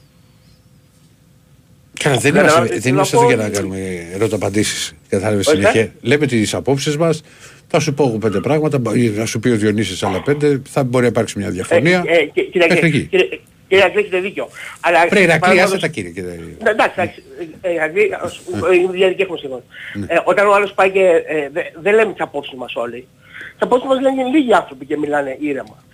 Καλά, 1.98 2.16
δεν 2.16 2.32
Καλά, 2.32 2.44
είμαστε, 2.44 2.66
θέλω 2.66 2.80
δεν 2.80 2.92
να 2.92 2.96
είμαστε 2.96 3.16
πω 3.16 3.22
εδώ 3.22 3.32
για 3.32 3.40
να 3.42 3.44
ότι- 3.48 3.56
κάνουμε 3.56 4.08
ερώτα 4.14 4.36
απαντήσεις. 4.36 4.94
Κατάλαβες 5.08 5.46
Όχι, 5.46 5.56
συνέχεια. 5.56 5.80
ε. 5.80 5.92
Λέμε 6.00 6.26
τις 6.26 6.54
απόψεις 6.54 6.96
μας, 6.96 7.22
θα 7.70 7.80
σου 7.80 7.94
πω 7.94 8.04
εγώ 8.08 8.18
πέντε 8.18 8.40
πράγματα, 8.40 8.78
μπο- 8.78 8.94
ή 8.94 9.08
θα 9.08 9.26
σου 9.26 9.40
πει 9.40 9.48
ο 9.48 9.56
Διονύσης 9.56 10.02
άλλα 10.02 10.22
πέντε, 10.22 10.62
θα 10.70 10.84
μπορεί 10.84 11.02
να 11.04 11.08
υπάρξει 11.10 11.38
μια 11.38 11.50
διαφωνία. 11.50 12.02
Ε, 12.06 12.14
ε, 12.16 12.24
και- 12.24 12.42
κύριε 12.42 12.66
Μέχρι 12.68 12.84
Αγγλή, 12.86 12.98
εκεί. 12.98 13.06
κύριε- 13.06 13.40
κύριε 13.68 13.84
Αγγλή, 13.84 14.00
έχετε 14.00 14.20
δίκιο. 14.20 14.48
Αλλά 14.80 14.98
Πρέπει 14.98 15.14
να 15.14 15.20
κλείαστε 15.20 15.38
παραδείγματος- 15.38 15.80
τα 15.80 15.88
κύριε. 15.88 16.10
κύριε. 16.10 16.30
Ναι, 16.62 16.70
Εντάξει, 16.70 16.94
εντάξει. 16.96 17.22
Ε, 17.62 17.70
ε, 17.74 17.80
Αγγλή, 17.82 18.10
ας- 18.24 18.40
ε, 18.70 18.74
είναι 18.74 18.92
διαδική 18.92 19.22
έχουμε 19.22 19.38
σίγουρα. 19.38 19.62
Ναι. 19.94 20.06
Ε, 20.08 20.20
Όταν 20.24 20.46
ο 20.46 20.54
άλλος 20.54 20.72
πάει 20.72 20.90
και 20.90 21.04
ε, 21.26 21.48
δε- 21.52 21.70
δεν 21.82 21.94
λέμε 21.94 22.12
τις 22.12 22.20
απόψεις 22.20 22.54
μας 22.58 22.72
όλοι. 22.76 23.06
Τις 23.52 23.58
απόψεις 23.68 23.88
μας 23.88 24.00
λένε 24.00 24.22
λίγοι 24.34 24.52
άνθρωποι 24.54 24.84
και 24.86 24.96
μιλάνε 24.96 25.36
ήρεμα. 25.40 25.84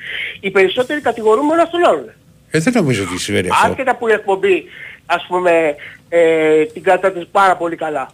Οι 0.40 0.50
περισσότεροι 0.50 1.00
κατηγορούμε 1.00 1.54
ένα 1.54 1.64
στον 1.64 1.84
άλλον. 1.84 2.12
Ε, 2.50 2.58
δεν 2.58 2.72
νομίζω 2.76 3.02
ότι 3.02 3.18
συμβαίνει 3.18 3.48
αυτό. 3.48 3.68
Άσχετα 3.70 3.96
που 3.96 4.08
η 4.08 4.12
εκπομπή, 4.12 4.64
ας 5.06 5.24
πούμε, 5.28 5.74
ε, 6.08 6.64
την 6.64 6.82
κρατάτε 6.82 7.26
πάρα 7.30 7.56
πολύ 7.56 7.76
καλά. 7.76 8.10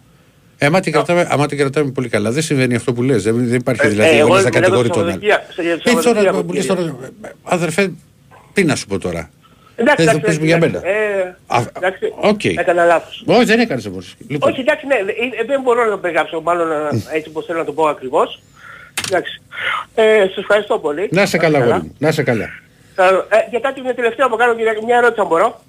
Ε, 0.63 0.65
άμα, 0.65 0.79
την 0.79 0.91
κρατάμε, 0.91 1.27
άμα 1.31 1.45
την 1.47 1.57
κρατάμε 1.57 1.91
πολύ 1.91 2.09
καλά, 2.09 2.31
δεν 2.31 2.41
συμβαίνει 2.43 2.75
αυτό 2.75 2.93
που 2.93 3.01
λες. 3.03 3.23
Δεν, 3.23 3.47
δεν 3.47 3.55
υπάρχει 3.59 3.85
Ε, 3.85 3.89
δηλαδή 3.89 4.09
ε, 4.17 4.21
ο 4.21 4.25
εγώ 4.25 4.37
ένας 4.37 4.43
να 4.43 4.49
μιλάω 4.49 4.61
κατηγορεί 4.61 4.87
για 4.87 4.95
τον 4.95 5.03
άλλο. 5.03 5.11
Σαββατοκύριακο- 5.11 5.61
για 5.63 5.71
Ε, 5.73 5.77
τώρα 5.77 6.01
Σαββατοκύριακο, 6.01 6.43
μου 6.43 6.53
λες 6.53 6.65
κύριε. 6.65 6.83
τώρα, 6.83 6.97
αδερφέ, 7.43 7.91
τι 8.53 8.63
να 8.63 8.75
σου 8.75 8.87
πω 8.87 8.97
τώρα. 8.99 9.29
Εντάξει, 9.75 10.05
Θες 10.05 10.05
να 10.05 10.11
εντάξει, 10.19 10.29
πεις 10.29 10.39
μου 10.39 10.45
για 10.45 10.55
εντάξει, 10.55 10.75
μένα. 10.83 10.87
ε, 10.95 11.35
Α, 11.47 11.63
εντάξει, 11.77 12.13
οκ. 12.21 12.43
έκανα 12.45 12.85
λάθος. 12.85 13.23
Όχι, 13.25 13.43
δεν 13.45 13.59
έκανες 13.59 13.85
εμπόρες. 13.85 14.15
Λοιπόν, 14.27 14.51
Όχι, 14.51 14.59
εντάξει, 14.59 14.85
ναι, 14.87 14.95
ε, 15.41 15.45
δεν 15.45 15.61
μπορώ 15.61 15.83
να 15.85 15.89
το 15.91 15.97
περιγράψω, 15.97 16.41
μάλλον 16.41 16.71
ε, 16.71 16.75
έτσι 17.15 17.29
όπως 17.29 17.45
θέλω 17.45 17.57
να 17.59 17.65
το 17.65 17.71
πω 17.73 17.87
ακριβώς. 17.87 18.41
Εντάξει. 19.09 19.41
Ε, 19.95 20.19
σας 20.27 20.37
ευχαριστώ 20.37 20.79
πολύ. 20.79 21.07
να 21.11 21.25
σε 21.25 21.37
καλά, 21.37 21.59
αγόρι 21.59 21.71
μου. 21.81 21.95
Να 21.97 22.11
σε 22.11 22.23
καλά. 22.23 22.49
Θα- 22.95 23.27
Ε, 23.29 23.37
για 23.49 23.59
κάτι 23.59 23.81
μια 23.81 23.95
τελευταία 23.95 24.29
που 24.29 24.35
κάνω 24.35 24.53
μια- 24.55 24.77
μια 24.85 24.97
ερώτηση 24.97 25.19
αν 25.21 25.27
μπορώ. 25.27 25.61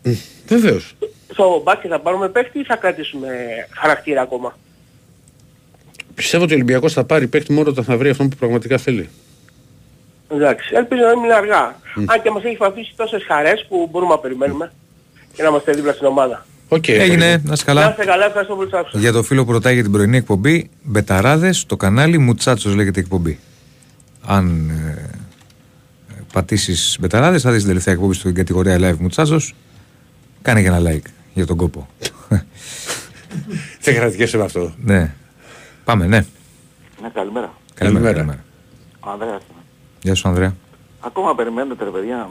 Βεβαίως. 0.47 0.95
Στο 1.33 1.61
μπάσκετ 1.65 1.91
θα 1.93 2.01
πάρουμε 2.01 2.29
παίχτη 2.29 2.59
ή 2.59 2.65
θα 2.65 2.77
κρατήσουμε 2.77 3.29
χαρακτήρα 3.81 4.21
ακόμα; 4.21 4.59
Πιστεύω 6.15 6.43
ότι 6.45 6.53
ο 6.53 6.57
Ολυμπιακός 6.57 6.93
θα 6.93 7.05
πάρει 7.05 7.27
παίκτη 7.27 7.53
μόνο 7.53 7.71
όταν 7.71 7.85
θα 7.85 7.97
βρει 7.97 8.09
αυτόν 8.09 8.29
που 8.29 8.37
πραγματικά 8.37 8.79
θέλει. 8.79 9.09
Εντάξει, 10.29 10.73
ελπίζω 10.75 11.03
να 11.03 11.15
μην 11.15 11.25
είναι 11.25 11.35
αργά. 11.35 11.77
Αν 12.07 12.23
και 12.23 12.31
μας 12.31 12.45
έχει 12.45 12.57
αφήσει 12.61 12.93
τόσες 12.97 13.25
χαρές 13.27 13.67
που 13.69 13.89
μπορούμε 13.91 14.13
να 14.13 14.19
περιμένουμε 14.19 14.73
και 15.35 15.43
να 15.43 15.49
είμαστε 15.49 15.73
δίπλα 15.73 15.93
στην 15.93 16.07
ομάδα. 16.07 16.47
Οκ. 16.69 16.89
Έγινε, 16.89 17.25
αγόρι 17.27 17.39
μου. 17.39 17.43
να 17.45 17.53
είσαι 17.53 17.65
Να 17.67 17.73
καλά. 17.73 17.91
είστε 17.91 18.05
καλά, 18.05 18.25
ευχαριστώ 18.27 18.55
πολύ 18.55 18.69
που 18.69 18.75
σας 18.77 18.81
άκουσα. 18.85 18.99
Για 18.99 19.13
το 19.13 19.23
φίλο 19.23 19.45
που 19.45 19.53
ρωτάει 19.53 19.75
για 19.75 19.83
την 19.83 19.93
πρωινή 19.93 20.17
εκπομπή, 20.17 20.71
Μπεταράδες, 20.83 21.67
το 21.67 21.77
κανάλι 21.77 22.19
Μουτσάτσος 22.19 22.75
λέγεται 22.75 23.01
η 23.01 23.03
εκπομπή. 23.03 23.39
Αν 24.27 24.69
ε, 24.71 25.11
πατήσεις 26.33 26.97
Μπεταράδες, 27.01 27.43
θα 27.43 27.51
δεις 27.51 27.59
την 27.59 27.69
τελευταία 27.69 27.95
εκπομπή 27.95 28.15
στην 28.15 28.35
κατηγορία 28.35 28.77
Live 28.81 28.97
Μουτσάτσος. 28.99 29.55
Κάνε 30.43 30.61
και 30.63 30.67
ένα 30.67 30.81
like 30.91 31.09
για 31.35 31.47
τον 31.47 31.57
κόπο. 31.57 31.89
Δεν 33.81 33.95
κρατιέσαι 33.95 34.37
με 34.37 34.45
αυτό. 34.45 34.75
ναι. 34.85 35.15
Πάμε, 35.85 36.07
ναι. 36.07 36.27
Ναι, 37.03 37.09
καλημέρα. 37.09 37.53
Καλημέρα. 37.75 38.05
Καλημέρα. 38.05 38.13
καλημέρα. 38.13 38.45
Ο 39.01 39.11
Ανδρέας 39.11 39.43
είμαι. 39.51 39.63
Γεια 40.03 40.15
σου, 40.15 40.29
Ανδρέα. 40.29 40.55
Ακόμα 41.01 41.35
περιμένετε 41.35 41.85
ρε 41.85 41.91
παιδιά 41.91 42.29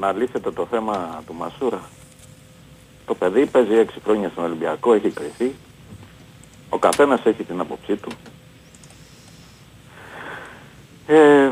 να 0.00 0.12
λύσετε 0.12 0.50
το 0.50 0.66
θέμα 0.70 1.22
του 1.26 1.34
Μασούρα. 1.34 1.80
Το 3.06 3.14
παιδί 3.14 3.46
παίζει 3.46 3.74
6 3.74 4.00
χρόνια 4.04 4.28
στον 4.28 4.44
Ολυμπιακό, 4.44 4.92
έχει 4.92 5.10
κρυθεί. 5.10 5.54
Ο 6.68 6.78
καθένας 6.78 7.20
έχει 7.24 7.44
την 7.44 7.60
άποψή 7.60 7.96
του. 7.96 8.10
Ε, 11.06 11.50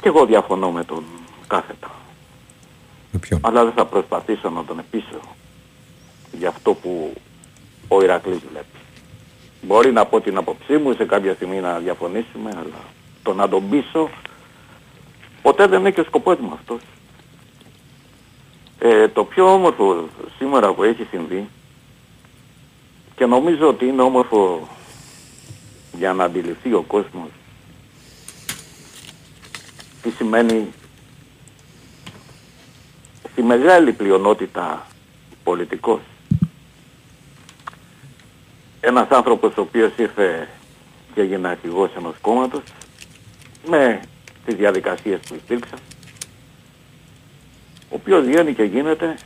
και 0.00 0.08
εγώ 0.08 0.26
διαφωνώ 0.26 0.70
με 0.70 0.84
τον 0.84 1.04
κάθετα. 1.46 1.90
Με 3.12 3.18
ποιον; 3.18 3.40
Αλλά 3.42 3.64
δεν 3.64 3.72
θα 3.72 3.84
προσπαθήσω 3.86 4.50
να 4.50 4.64
τον 4.64 4.78
επίσω 4.78 5.20
για 6.32 6.48
αυτό 6.48 6.74
που 6.74 7.14
ο 7.88 8.02
Ηρακλής 8.02 8.38
βλέπει. 8.50 8.75
Μπορεί 9.66 9.92
να 9.92 10.06
πω 10.06 10.20
την 10.20 10.36
άποψή 10.36 10.76
μου 10.76 10.92
σε 10.92 11.04
κάποια 11.04 11.34
στιγμή 11.34 11.60
να 11.60 11.78
διαφωνήσουμε, 11.78 12.50
αλλά 12.50 12.84
το 13.22 13.34
να 13.34 13.48
τον 13.48 13.68
πείσω 13.68 14.10
ποτέ 15.42 15.66
δεν 15.66 15.80
είναι 15.80 15.90
και 15.90 16.00
ο 16.00 16.04
σκοπός 16.04 16.38
μου 16.38 16.52
αυτός. 16.52 16.80
Ε, 18.78 19.08
το 19.08 19.24
πιο 19.24 19.52
όμορφο 19.52 20.08
σήμερα 20.38 20.72
που 20.72 20.82
έχει 20.82 21.06
συμβεί 21.10 21.48
και 23.16 23.26
νομίζω 23.26 23.68
ότι 23.68 23.86
είναι 23.86 24.02
όμορφο 24.02 24.68
για 25.92 26.12
να 26.12 26.24
αντιληφθεί 26.24 26.72
ο 26.72 26.82
κόσμος 26.82 27.28
τι 30.02 30.10
σημαίνει 30.10 30.72
στη 33.32 33.42
μεγάλη 33.42 33.92
πλειονότητα 33.92 34.86
πολιτικός. 35.44 36.00
Ένας 38.80 39.08
άνθρωπος 39.08 39.56
ο 39.56 39.60
οποίος 39.60 39.92
ήρθε 39.96 40.48
και 41.14 41.20
έγινε 41.20 41.48
αρχηγός 41.48 41.90
ενός 41.96 42.14
κόμματος 42.20 42.62
με 43.66 44.00
τις 44.44 44.54
διαδικασίες 44.54 45.20
που 45.28 45.34
υπήρξαν 45.34 45.78
ο 47.90 47.94
οποίος 47.94 48.24
βγαίνει 48.24 48.54
και 48.54 48.62
γίνεται 48.62 49.16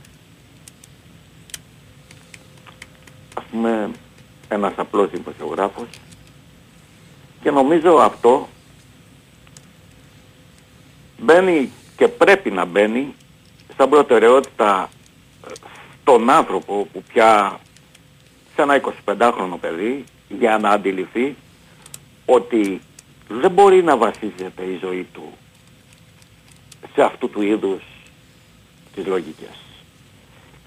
ας 3.35 3.43
πούμε 3.51 3.89
ένας 4.47 4.73
απλός 4.75 5.09
δημοσιογράφος. 5.09 5.87
Και 7.41 7.51
νομίζω 7.51 7.95
αυτό 7.95 8.47
μπαίνει 11.19 11.71
και 11.97 12.07
πρέπει 12.07 12.51
να 12.51 12.65
μπαίνει 12.65 13.15
σαν 13.77 13.89
προτεραιότητα 13.89 14.89
στον 16.01 16.29
άνθρωπο 16.29 16.87
που 16.93 17.03
πια 17.13 17.59
σε 18.55 18.61
ένα 18.61 18.81
25χρονο 19.05 19.57
παιδί 19.61 20.03
για 20.29 20.57
να 20.57 20.69
αντιληφθεί 20.69 21.35
ότι 22.25 22.81
δεν 23.27 23.51
μπορεί 23.51 23.83
να 23.83 23.97
βασίζεται 23.97 24.63
η 24.63 24.77
ζωή 24.81 25.07
του 25.13 25.33
σε 26.93 27.01
αυτού 27.01 27.29
του 27.29 27.41
είδους 27.41 27.81
τις 28.95 29.05
λογικές. 29.05 29.55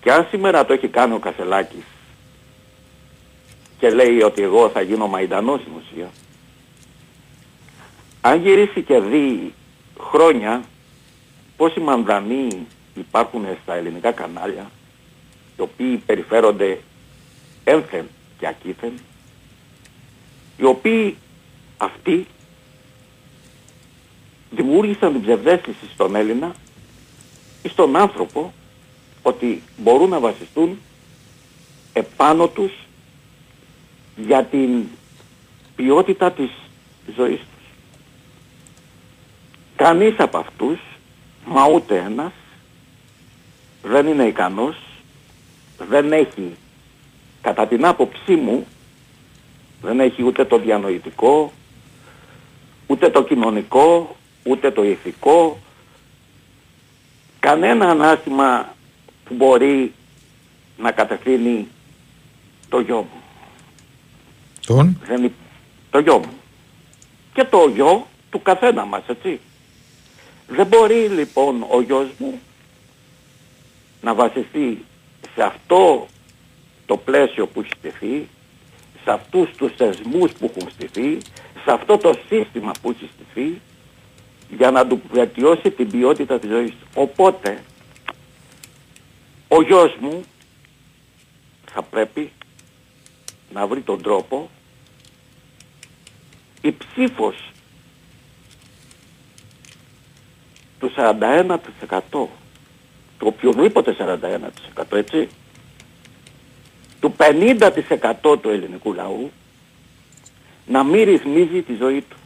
Και 0.00 0.12
αν 0.12 0.26
σήμερα 0.30 0.64
το 0.64 0.72
έχει 0.72 0.88
κάνει 0.88 1.14
ο 1.14 1.18
Κασελάκης 1.18 1.84
και 3.78 3.90
λέει 3.90 4.22
ότι 4.22 4.42
εγώ 4.42 4.68
θα 4.68 4.80
γίνω 4.80 5.06
μαϊντανός 5.06 5.60
στην 5.60 5.72
ουσία, 5.76 6.10
αν 8.20 8.40
γυρίσει 8.40 8.82
και 8.82 8.98
δει 8.98 9.54
χρόνια 10.00 10.62
πόσοι 11.56 11.80
μανδανοί 11.80 12.66
υπάρχουν 12.94 13.46
στα 13.62 13.74
ελληνικά 13.74 14.12
κανάλια, 14.12 14.70
οι 15.56 15.60
οποίοι 15.60 15.96
περιφέρονται 15.96 16.78
ένθεν 17.64 18.08
και 18.38 18.46
ακήθεν, 18.46 18.92
οι 20.56 20.64
οποίοι 20.64 21.16
αυτοί 21.76 22.26
δημιούργησαν 24.50 25.12
την 25.12 25.22
ψευδέστηση 25.22 25.88
στον 25.92 26.14
Έλληνα 26.14 26.54
ή 27.62 27.68
στον 27.68 27.96
άνθρωπο 27.96 28.52
ότι 29.22 29.62
μπορούν 29.76 30.08
να 30.08 30.20
βασιστούν 30.20 30.78
επάνω 31.92 32.48
τους 32.48 32.72
για 34.16 34.44
την 34.44 34.84
ποιότητα 35.76 36.32
της 36.32 36.50
ζωής 37.16 37.38
τους. 37.38 37.64
Κανείς 39.76 40.14
από 40.18 40.38
αυτούς, 40.38 40.78
μα 41.46 41.66
ούτε 41.66 41.98
ένας, 41.98 42.32
δεν 43.82 44.06
είναι 44.06 44.24
ικανός, 44.24 44.76
δεν 45.88 46.12
έχει, 46.12 46.56
κατά 47.44 47.66
την 47.66 47.84
άποψή 47.84 48.34
μου, 48.34 48.66
δεν 49.82 50.00
έχει 50.00 50.22
ούτε 50.22 50.44
το 50.44 50.58
διανοητικό, 50.58 51.52
ούτε 52.86 53.10
το 53.10 53.24
κοινωνικό, 53.24 54.16
ούτε 54.42 54.70
το 54.70 54.84
ηθικό, 54.84 55.58
κανένα 57.40 57.90
ανάστημα 57.90 58.74
που 59.24 59.34
μπορεί 59.34 59.92
να 60.78 60.92
κατευθύνει 60.92 61.68
το 62.68 62.80
γιο 62.80 62.96
μου. 62.96 63.20
Τον; 64.66 65.00
Δεν 65.06 65.24
υ- 65.24 65.32
το 65.90 65.98
γιο 65.98 66.18
μου. 66.18 66.32
Και 67.34 67.44
το 67.44 67.68
γιο 67.74 68.06
του 68.30 68.42
καθένα 68.42 68.84
μας, 68.84 69.02
έτσι. 69.06 69.40
Δεν 70.48 70.66
μπορεί 70.66 71.08
λοιπόν 71.08 71.64
ο 71.70 71.80
γιος 71.80 72.06
μου 72.18 72.40
να 74.02 74.14
βασιστεί 74.14 74.84
σε 75.34 75.42
αυτό 75.42 76.06
το 76.86 76.96
πλαίσιο 76.96 77.46
που 77.46 77.60
έχει 77.60 77.70
στηθεί, 77.78 78.28
σε 79.04 79.10
αυτούς 79.10 79.50
τους 79.56 79.72
θεσμούς 79.76 80.32
που 80.32 80.52
έχουν 80.56 80.70
στηθεί, 80.70 81.18
σε 81.64 81.72
αυτό 81.72 81.96
το 81.98 82.14
σύστημα 82.28 82.72
που 82.82 82.90
έχει 82.90 83.10
στηθεί, 83.14 83.60
για 84.56 84.70
να 84.70 84.86
του 84.86 85.02
βελτιώσει 85.12 85.70
την 85.70 85.90
ποιότητα 85.90 86.38
της 86.38 86.50
ζωής 86.50 86.70
του. 86.70 86.86
Οπότε, 86.94 87.62
ο 89.48 89.62
γιος 89.62 89.96
μου 90.00 90.24
θα 91.72 91.82
πρέπει 91.82 92.32
να 93.52 93.66
βρει 93.66 93.80
τον 93.80 94.02
τρόπο 94.02 94.50
η 96.60 96.72
ψήφος 96.72 97.50
του 100.78 100.92
41% 100.96 101.56
του 102.10 102.30
οποιοδήποτε 103.18 103.96
41% 103.98 104.96
έτσι 104.96 105.28
του 107.04 107.14
50% 108.22 108.38
του 108.40 108.48
ελληνικού 108.48 108.92
λαού 108.92 109.30
να 110.66 110.84
μην 110.84 111.04
ρυθμίζει 111.04 111.62
τη 111.62 111.74
ζωή 111.74 112.00
του 112.00 112.16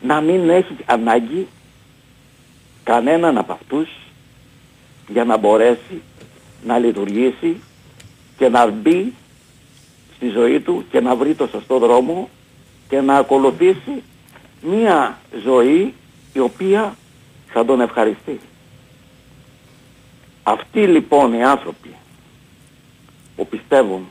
να 0.00 0.20
μην 0.20 0.50
έχει 0.50 0.76
ανάγκη 0.86 1.46
κανέναν 2.84 3.38
από 3.38 3.52
αυτούς 3.52 3.88
για 5.08 5.24
να 5.24 5.36
μπορέσει 5.36 6.02
να 6.64 6.78
λειτουργήσει 6.78 7.60
και 8.36 8.48
να 8.48 8.66
μπει 8.70 9.12
στη 10.16 10.28
ζωή 10.28 10.60
του 10.60 10.84
και 10.90 11.00
να 11.00 11.14
βρει 11.14 11.34
το 11.34 11.46
σωστό 11.46 11.78
δρόμο 11.78 12.28
και 12.88 13.00
να 13.00 13.16
ακολουθήσει 13.16 14.02
μία 14.62 15.18
ζωή 15.44 15.94
η 16.32 16.38
οποία 16.38 16.96
θα 17.46 17.64
τον 17.64 17.80
ευχαριστεί. 17.80 18.40
Αυτοί 20.42 20.86
λοιπόν 20.86 21.32
οι 21.32 21.44
άνθρωποι 21.44 21.94
που 23.40 23.46
πιστεύουν 23.46 24.08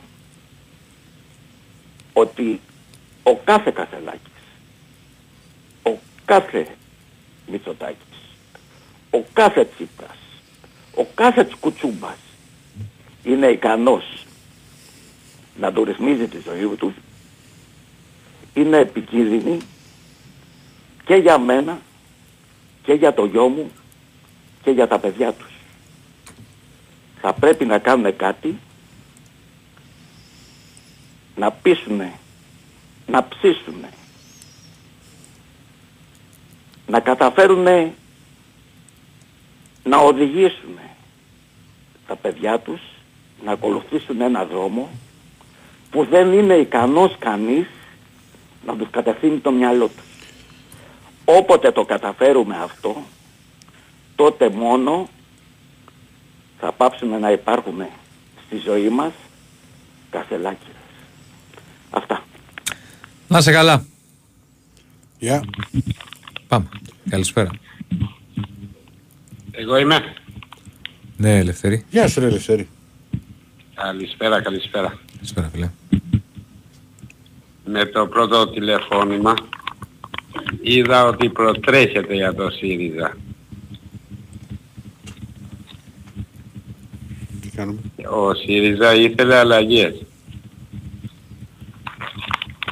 ότι 2.12 2.60
ο 3.22 3.36
κάθε 3.36 3.70
Κασελάκης, 3.70 4.42
ο 5.82 5.90
κάθε 6.24 6.66
Μητσοτάκης, 7.46 8.18
ο 9.10 9.24
κάθε 9.32 9.64
Τσίπρας, 9.64 10.16
ο 10.94 11.06
κάθε 11.14 11.48
κουτσούμπας 11.60 12.16
είναι 13.24 13.46
ικανός 13.46 14.26
να 15.60 15.72
το 15.72 15.84
ρυθμίζει 15.84 16.28
τη 16.28 16.38
ζωή 16.38 16.76
του, 16.76 16.94
είναι 18.54 18.76
επικίνδυνη 18.76 19.58
και 21.04 21.14
για 21.14 21.38
μένα 21.38 21.80
και 22.82 22.92
για 22.92 23.14
το 23.14 23.24
γιο 23.24 23.48
μου 23.48 23.70
και 24.62 24.70
για 24.70 24.88
τα 24.88 24.98
παιδιά 24.98 25.32
τους. 25.32 25.52
Θα 27.20 27.32
πρέπει 27.32 27.64
να 27.64 27.78
κάνουν 27.78 28.16
κάτι 28.16 28.58
να 31.36 31.50
πείσουνε, 31.50 32.12
να 33.06 33.28
ψήσουνε, 33.28 33.88
να 36.86 37.00
καταφέρουνε 37.00 37.94
να 39.84 39.96
οδηγήσουν 39.96 40.78
τα 42.06 42.16
παιδιά 42.16 42.58
τους 42.58 42.80
να 43.44 43.52
ακολουθήσουν 43.52 44.20
ένα 44.20 44.44
δρόμο 44.44 44.88
που 45.90 46.04
δεν 46.04 46.32
είναι 46.32 46.54
ικανός 46.54 47.16
κανείς 47.18 47.66
να 48.66 48.76
τους 48.76 48.90
κατευθύνει 48.90 49.38
το 49.38 49.50
μυαλό 49.50 49.88
τους. 49.88 50.04
Όποτε 51.24 51.72
το 51.72 51.84
καταφέρουμε 51.84 52.56
αυτό, 52.62 53.02
τότε 54.16 54.48
μόνο 54.48 55.08
θα 56.58 56.72
πάψουμε 56.72 57.18
να 57.18 57.30
υπάρχουμε 57.30 57.90
στη 58.46 58.56
ζωή 58.56 58.88
μας 58.88 59.12
κασελάκια. 60.10 60.79
Αυτά. 61.90 62.24
Να 63.28 63.40
σε 63.40 63.52
καλά. 63.52 63.84
Γεια. 65.18 65.44
Πάμε. 66.48 66.68
Καλησπέρα. 67.10 67.50
Εγώ 69.50 69.76
είμαι. 69.78 70.14
Ναι, 71.16 71.38
Ελευθερή. 71.38 71.84
Γεια 71.90 72.08
σου 72.08 72.20
ρε 72.20 72.26
Ελευθερή. 72.26 72.68
Καλησπέρα, 73.74 74.42
καλησπέρα. 74.42 74.98
Καλησπέρα, 75.16 75.48
φίλε. 75.52 75.70
Με 77.64 77.84
το 77.84 78.06
πρώτο 78.06 78.48
τηλεφώνημα 78.50 79.34
είδα 80.62 81.04
ότι 81.04 81.28
προτρέχεται 81.28 82.14
για 82.14 82.34
το 82.34 82.50
ΣΥΡΙΖΑ. 82.50 83.16
Τι 87.40 87.48
κάνουμε; 87.50 87.78
Ο 88.10 88.34
ΣΥΡΙΖΑ 88.34 88.94
ήθελε 88.94 89.36
αλλαγές. 89.36 90.02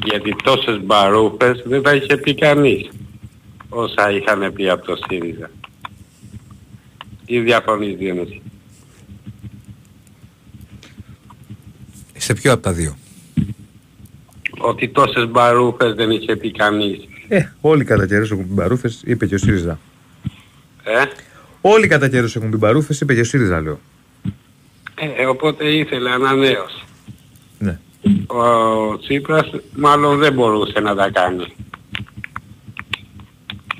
Γιατί 0.04 0.36
τόσες 0.42 0.80
μπαρούφες 0.84 1.62
δεν 1.66 1.82
τα 1.82 1.94
είχε 1.94 2.16
πει 2.16 2.34
κανείς 2.34 2.88
όσα 3.68 4.10
είχαν 4.10 4.52
πει 4.52 4.68
από 4.70 4.84
το 4.86 4.96
ΣΥΡΙΖΑ. 5.08 5.50
Ή 7.26 7.40
διαφωνείς 7.40 7.96
Διονύση; 7.96 8.42
Σε 12.16 12.34
ποιο 12.34 12.52
από 12.52 12.62
τα 12.62 12.72
δύο. 12.72 12.96
Ότι 14.58 14.88
τόσες 14.88 15.28
μπαρούφες 15.28 15.94
δεν 15.94 16.10
είχε 16.10 16.36
πει 16.36 16.50
κανείς. 16.52 16.98
Ε, 17.28 17.42
όλοι 17.60 17.84
κατά 17.84 18.06
καιρούς 18.06 18.30
έχουν 18.30 18.46
πει 18.48 18.52
μπαρούφες, 18.52 19.02
είπε 19.06 19.26
και 19.26 19.34
ο 19.34 19.38
ΣΥΡΙΖΑ. 19.38 19.78
Ε, 20.84 21.02
Όλοι 21.60 21.86
κατά 21.86 22.08
καιρούς 22.08 22.36
έχουν 22.36 22.50
πει 22.50 22.56
μπαρούφες, 22.56 23.00
είπε 23.00 23.14
και 23.14 23.20
ο 23.20 23.24
ΣΥΡΙΖΑ, 23.24 23.60
λέω. 23.60 23.80
ε, 24.94 25.24
οπότε 25.26 25.68
ήθελε 25.68 26.10
ανανέωση. 26.10 26.82
Ναι. 27.58 27.78
Ο 28.26 28.98
Τσίπρας 28.98 29.50
μάλλον 29.76 30.18
δεν 30.18 30.32
μπορούσε 30.32 30.80
να 30.80 30.94
τα 30.94 31.10
κάνει. 31.10 31.54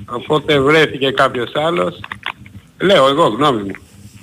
Οπότε 0.05 0.59
βρέθηκε 0.59 1.11
κάποιος 1.11 1.51
άλλος. 1.55 1.99
Λέω 2.81 3.07
εγώ 3.07 3.27
γνώμη 3.27 3.61
μου. 3.63 3.73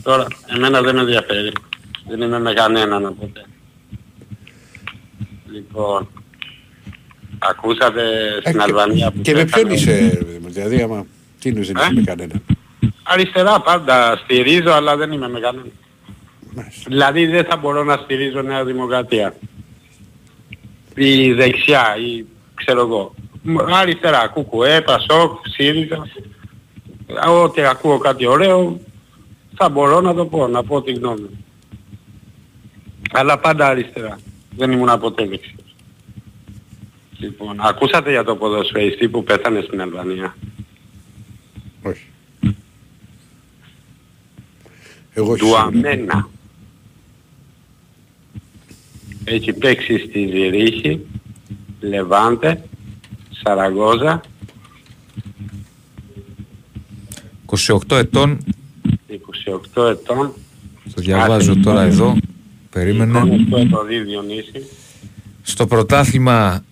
Τώρα 0.03 0.27
εμένα 0.57 0.81
δεν 0.83 0.95
με 0.95 1.01
ενδιαφέρει. 1.01 1.53
Δεν 2.09 2.21
είμαι 2.21 2.41
με 2.41 2.53
κανέναν 2.53 3.07
οπότε. 3.07 3.45
Λοιπόν, 5.53 6.09
ακούσατε 7.39 8.03
στην 8.45 8.59
Ε, 8.61 8.63
Αλβανία 8.63 9.11
που 9.11 9.21
Και 9.21 9.33
με 9.35 9.45
ποιον 9.45 9.69
πέθανε- 9.69 9.73
είσαι, 9.79 10.19
ρε, 10.23 10.49
δηλαδή 10.49 10.83
άμα 10.83 11.07
τι 11.41 11.49
είναι, 11.49 11.61
δεν 11.61 11.77
Ε; 11.77 11.81
είσαι 11.83 11.93
με 11.95 12.03
κανένα. 12.03 12.35
Αριστερά 13.03 13.61
πάντα 13.61 14.17
στηρίζω 14.25 14.71
αλλά 14.73 14.97
δεν 14.97 15.13
είμαι 15.13 15.29
με 15.29 15.41
κανέναν. 15.41 15.73
Μάλιστα. 16.55 16.83
Δηλαδή 16.89 17.27
δεν 17.27 17.45
θα 17.45 17.57
μπορώ 17.57 17.85
να 17.85 17.97
στηρίζω 17.97 18.43
Νέα 18.43 18.65
Δημοκρατία. 18.65 19.35
Ή 20.99 21.33
δεξιά 21.33 21.97
ή 21.97 22.25
ξέρω 22.55 22.81
εγώ. 22.81 23.15
Μ, 23.43 23.57
Αριστερά, 23.59 24.29
κουκουέ, 24.29 24.81
πασόκ, 24.81 25.47
ΣΥΡΙΖΑ. 25.49 26.09
Ό,τι 27.43 27.63
ακούω 27.63 27.99
κάτι 27.99 28.27
ωραίο 28.27 28.81
θα 29.57 29.69
μπορώ 29.69 30.01
να 30.01 30.15
το 30.15 30.27
πω, 30.27 30.49
να 30.49 30.65
πω 30.65 30.83
τη 30.83 30.93
γνώμη 30.93 31.21
μου. 31.21 31.45
Αλλά 33.13 33.39
πάντα 33.39 33.67
αριστερά. 33.67 34.19
Δεν 34.57 34.71
ήμουν 34.71 34.99
ποτέ 35.01 35.27
δεξιός. 35.27 35.55
Λοιπόν, 37.19 37.57
ακούσατε 37.61 38.11
για 38.11 38.25
το 38.25 38.37
ποδοσφαιριστή 38.37 39.09
που 39.09 39.25
πέθανε 39.25 39.61
στην 39.61 39.81
Αλβανία; 39.81 40.37
Όχι. 41.83 42.07
Εγώ 45.13 45.31
όχι 45.31 45.41
του 45.41 45.47
σίγουρα. 45.47 45.63
Αμένα. 45.63 46.29
Έχει 49.29 49.53
παίξει 49.53 49.99
στη 49.99 50.27
Ζηρίχη, 50.33 51.01
Λεβάντε, 51.81 52.63
Σαραγώζα, 53.31 54.21
28 57.47 57.97
ετών, 57.97 58.39
28 59.75 59.89
ετών. 59.91 60.33
το 60.95 61.01
διαβάζω 61.03 61.57
τώρα 61.61 61.83
εδώ, 61.83 62.17
περίμενε. 62.71 63.19
Αυτό 63.19 63.67
το 63.69 63.85
δει 63.85 63.99
Διονύση. 63.99 64.67
Στο 65.43 65.67
πρωτάθλημα, 65.67 66.65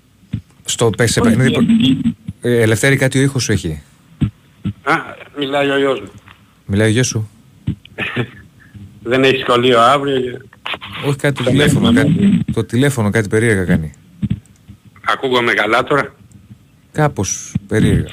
στο 0.64 0.90
σε 1.04 1.20
παιχνίδι... 1.20 1.50
προ- 1.52 1.64
Ε, 2.40 2.60
Ελευθέρη 2.60 2.96
κάτι 2.96 3.18
ο 3.18 3.22
ήχος 3.22 3.42
σου 3.42 3.52
έχει; 3.52 3.82
Α, 4.82 4.94
μιλάει 5.38 5.70
ο 5.70 5.78
γιος 5.78 6.00
μου. 6.00 6.08
Μιλάει 6.66 6.88
ο 6.88 6.90
γιος 6.92 7.06
σου; 7.06 7.28
Δεν 9.02 9.24
έχει 9.24 9.40
σχολείο 9.40 9.80
αύριο. 9.80 10.40
Και- 10.70 11.08
Όχι 11.08 11.16
κάτι 11.16 11.44
το 11.44 11.50
τηλέφωνο, 11.50 11.92
κάτι, 11.92 12.40
το 12.52 12.64
τηλέφωνο 12.64 13.10
κάτι 13.10 13.28
περίεργα 13.28 13.64
κάνει. 13.64 13.92
Ακούγομαι 15.06 15.52
καλά 15.52 15.84
τώρα; 15.84 16.14
Κάπως 16.92 17.54
περίεργα. 17.68 18.08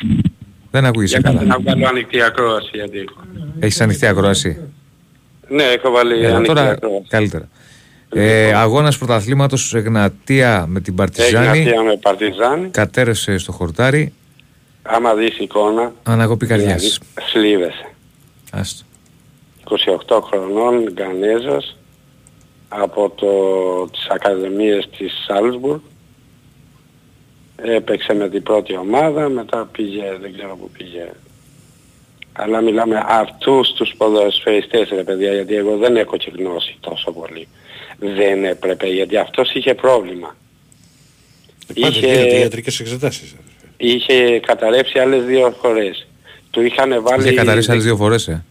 Δεν 0.72 0.86
ακούγεσαι 0.86 1.18
Για 1.20 1.32
καλά. 1.32 1.44
να 1.46 1.60
βγάλω 1.60 1.88
ανοιχτή 1.88 2.22
ακρόαση 2.22 2.70
γιατί. 2.74 3.06
Έχεις 3.60 3.82
ανοιχτή 3.82 4.06
ακρόαση; 4.06 4.58
Ναι, 5.50 5.64
έχω 5.64 5.92
βάλει 5.92 6.14
Έλα, 6.26 6.36
ανοιχτή 6.36 6.48
τώρα 6.56 6.70
ακρόαση. 6.70 7.06
καλύτερα. 7.10 7.50
Ε, 8.14 8.54
αγώνας 8.54 8.98
πρωταθλήματος 8.98 9.74
Εγνατία 9.74 10.66
με 10.68 10.80
την 10.82 10.96
Παρτιζάνη. 10.96 11.60
Εγνατία 11.60 11.82
με 11.82 11.98
Παρτιζάνη. 11.98 12.70
Κατέρευσε 12.70 13.38
στο 13.38 13.52
χορτάρι. 13.52 14.14
Άμα 14.82 15.14
δεις 15.14 15.38
εικόνα, 15.40 15.92
Αναγωπή 16.04 16.46
δηλαδή 16.46 16.64
καρδιάς. 16.64 17.00
σλίβεσαι. 17.32 17.92
Άστο. 18.52 18.84
28 19.64 20.22
χρονών, 20.22 20.92
Γκανέζος, 20.94 21.78
από 22.74 23.10
το, 23.16 23.32
τις 23.92 24.08
Ακαδημίες 24.10 24.90
της 24.98 25.14
Σάλσμπουργκ. 25.28 25.80
Έπαιξε 27.56 28.14
με 28.14 28.30
την 28.30 28.44
πρώτη 28.44 28.78
ομάδα, 28.78 29.30
μετά 29.30 29.70
πήγε, 29.72 30.18
δεν 30.22 30.34
ξέρω 30.34 30.56
που 30.56 30.70
πήγε. 30.78 31.12
Αλλά 32.34 32.62
μιλάμε 32.62 33.04
αυτούς 33.08 33.74
τους 33.74 33.94
ποδοσφαιριστές 33.98 34.90
ρε 34.90 35.04
παιδιά, 35.04 35.34
γιατί 35.34 35.56
εγώ 35.56 35.78
δεν 35.78 35.96
έχω 35.96 36.18
και 36.18 36.32
γνώση 36.38 36.78
τόσο 36.80 37.12
πολύ. 37.12 37.48
Δεν 38.00 38.46
έπρεπε, 38.46 38.88
γιατί 38.88 39.18
αυτός 39.18 39.54
είχε 39.54 39.74
πρόβλημα. 39.74 40.36
Πάντα 41.82 41.98
γίνεται 41.98 42.40
ιατρικές 42.40 42.80
εξετάσεις. 42.80 43.36
είχε 43.78 44.40
καταρρεύσει 44.40 45.00
άλλες 45.00 45.24
δύο 45.24 45.56
φορές. 45.62 46.08
Του 46.52 46.62
είχαν 46.62 47.02
βάλει... 47.02 47.24
Είχε 47.24 47.34
καταρρεύσει 47.34 47.72
άλλες 47.72 47.84
δύο 47.84 47.96
φορές, 47.96 48.28
ε; 48.28 48.46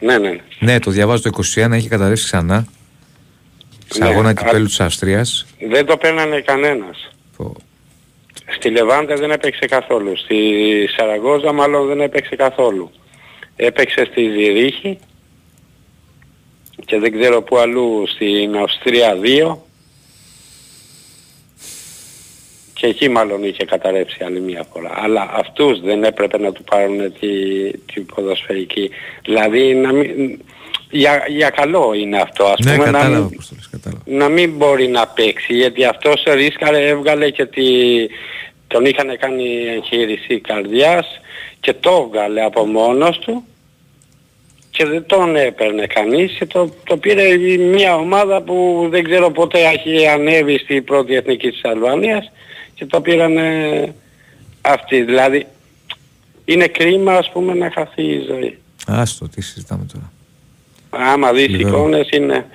Ναι, 0.00 0.18
ναι, 0.18 0.28
ναι. 0.28 0.40
Ναι, 0.58 0.78
το 0.78 0.90
διαβάζω 0.90 1.22
το 1.22 1.30
21, 1.54 1.72
είχε 1.76 1.88
καταρρεύσει 1.88 2.24
ξανά. 2.24 2.66
Σε 3.88 3.98
Ναι, 4.04 4.08
αγώνα 4.08 4.28
α- 4.28 4.32
κυπέλου 4.34 4.66
της 4.66 4.80
Αυστρίας. 4.80 5.46
Δεν 5.68 5.86
το 5.86 5.96
παίρνανε 5.96 6.40
κανένας. 6.40 7.10
Πω. 7.36 7.54
Στη 8.56 8.70
Λεβάντε 8.70 9.14
δεν 9.14 9.30
έπαιξε 9.30 9.66
καθόλου. 9.66 10.16
Στη 10.16 10.36
Σαραγώζα 10.96 11.52
μάλλον 11.52 11.86
δεν 11.86 12.00
έπαιξε 12.00 12.36
καθόλου. 12.36 12.90
Έπαιξε 13.56 14.04
στη 14.10 14.20
Ζηρίχη 14.30 14.98
και 16.84 16.98
δεν 16.98 17.12
ξέρω 17.20 17.42
πού 17.42 17.56
αλλού 17.58 18.04
στην 18.06 18.56
Αυστρία 18.56 19.16
2 19.22 19.56
και 22.78 22.86
εκεί 22.86 23.08
μάλλον 23.08 23.44
είχε 23.44 23.64
καταρρεύσει 23.64 24.18
άλλη 24.24 24.40
μία 24.40 24.66
φορά. 24.72 24.90
Αλλά 24.96 25.30
αυτούς 25.34 25.80
δεν 25.80 26.04
έπρεπε 26.04 26.38
να 26.38 26.52
του 26.52 26.62
πάρουν 26.64 27.12
τη, 27.20 27.28
την 27.92 28.06
ποδοσφαιρική. 28.06 28.90
Δηλαδή 29.24 29.74
να 29.74 29.92
μην, 29.92 30.40
για, 30.90 31.24
για 31.28 31.50
καλό 31.50 31.92
είναι 31.94 32.20
αυτό. 32.20 32.44
Ας 32.44 32.64
Ναι, 32.64 32.72
πούμε, 32.72 32.84
να 32.84 32.92
κατάλαβα 32.92 33.24
μην- 33.24 33.36
πώς 33.36 33.48
το 33.48 33.54
λες, 33.54 33.68
κατάλαβα. 33.70 34.02
να 34.06 34.28
μην 34.28 34.50
μπορεί 34.56 34.88
να 34.88 35.06
παίξει 35.06 35.54
γιατί 35.54 35.84
αυτός 35.84 36.22
ρίσκαρε 36.34 36.86
έβγαλε 36.88 37.30
και 37.30 37.46
τη... 37.46 37.62
τον 38.66 38.84
είχαν 38.84 39.16
κάνει 39.18 39.44
εγχείρηση 39.76 40.40
καρδιάς 40.40 41.20
και 41.60 41.72
το 41.72 42.02
έβγαλε 42.12 42.44
από 42.44 42.64
μόνος 42.66 43.18
του 43.18 43.44
και 44.70 44.84
δεν 44.84 45.06
τον 45.06 45.36
έπαιρνε 45.36 45.86
κανείς 45.86 46.32
και 46.38 46.46
το, 46.46 46.70
το 46.84 46.96
πήρε 46.96 47.36
μια 47.58 47.94
ομάδα 47.96 48.42
που 48.42 48.86
δεν 48.90 49.04
ξέρω 49.04 49.30
πότε 49.30 49.58
έχει 49.60 50.06
ανέβει 50.06 50.58
στη 50.58 50.82
πρώτη 50.82 51.14
εθνική 51.14 51.50
της 51.50 51.64
Αλβανίας 51.64 52.30
και 52.76 52.86
το 52.86 53.00
πήραν 53.00 53.36
αυτοί. 54.60 55.02
Δηλαδή 55.02 55.46
είναι 56.44 56.66
κρίμα 56.66 57.12
ας 57.16 57.30
πούμε 57.32 57.54
να 57.54 57.70
χαθεί 57.74 58.02
η 58.02 58.24
ζωή. 58.28 58.58
Άστο, 58.86 59.28
τι 59.28 59.40
συζητάμε 59.42 59.86
τώρα. 59.92 60.12
Άμα 60.90 61.32
δεις 61.32 61.48
Λιβέρο. 61.48 61.68
εικόνες 61.68 62.08
είναι... 62.10 62.46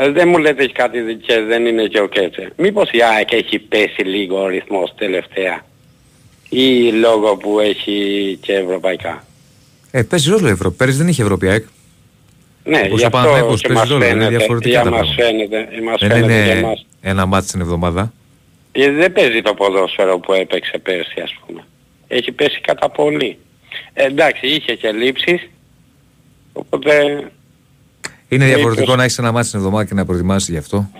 ε, 0.00 0.10
Δεν 0.10 0.28
μου 0.28 0.38
λέτε 0.38 0.62
έχει 0.62 0.72
κάτι 0.72 0.98
και 1.26 1.40
δεν 1.40 1.66
είναι 1.66 1.84
και 1.86 2.00
ο 2.00 2.06
Κέτσε. 2.08 2.52
Μήπως 2.56 2.90
η 2.92 2.98
ΑΕΚ 3.02 3.32
έχει 3.32 3.58
πέσει 3.58 4.02
λίγο 4.02 4.42
ο 4.42 4.46
ρυθμός 4.46 4.92
τελευταία; 4.96 5.64
Ή 6.48 6.92
λόγω 6.92 7.36
που 7.36 7.60
έχει 7.60 8.38
και 8.40 8.52
ευρωπαϊκά; 8.54 9.24
Ε, 9.90 10.02
παίζει 10.02 10.30
ρόλο 10.30 10.48
η 10.48 10.50
Ευρώπη. 10.50 10.76
Πέρυσι 10.76 10.96
δεν 10.98 11.08
είχε 11.08 11.22
Ευρώπη 11.22 11.48
ΑΕΚ. 11.48 11.64
Ναι, 12.64 12.80
Όπως 12.84 12.98
γι' 12.98 13.04
ο 13.04 13.06
αυτό 13.06 13.18
Παναθηναϊκός 13.18 13.60
και 13.60 13.66
παίζει 13.68 13.80
μας 13.82 13.90
ρόλο, 13.90 14.04
είναι 14.04 14.12
φαίνεται, 14.14 14.36
διαφορετικά 14.36 14.70
για 14.70 14.82
τα 14.82 14.90
μας 14.90 15.14
πράγματα. 15.14 15.22
φαίνεται, 15.22 15.76
ε, 15.76 15.80
μας 15.80 16.00
Δεν 16.00 16.10
φαίνεται 16.10 16.32
και 16.44 16.50
είναι 16.50 16.58
εμάς. 16.58 16.86
ένα 17.00 17.26
μάτι 17.26 17.46
την 17.46 17.60
εβδομάδα. 17.60 18.12
Ε, 18.72 18.90
Δεν 18.90 19.12
παίζει 19.12 19.42
το 19.42 19.54
ποδόσφαιρο 19.54 20.18
που 20.18 20.32
έπαιξε 20.32 20.78
πέρσι 20.78 21.20
ας 21.20 21.34
πούμε. 21.46 21.64
Έχει 22.08 22.32
πέσει 22.32 22.60
κατά 22.60 22.90
πολύ. 22.90 23.38
Ε, 23.92 24.04
εντάξει, 24.04 24.46
είχε 24.46 24.74
και 24.74 24.90
λήψεις. 24.92 25.48
Οπότε 26.52 27.04
Είναι 28.28 28.44
Ε, 28.44 28.46
διαφορετικό 28.54 28.86
πώς- 28.86 28.96
να 28.96 29.02
έχεις 29.02 29.18
ένα 29.18 29.32
μάτι 29.32 29.48
την 29.50 29.58
εβδομάδα 29.58 29.84
και 29.84 29.94
να 29.94 30.04
προετοιμάσει 30.04 30.52
γι' 30.52 30.58
αυτό. 30.58 30.90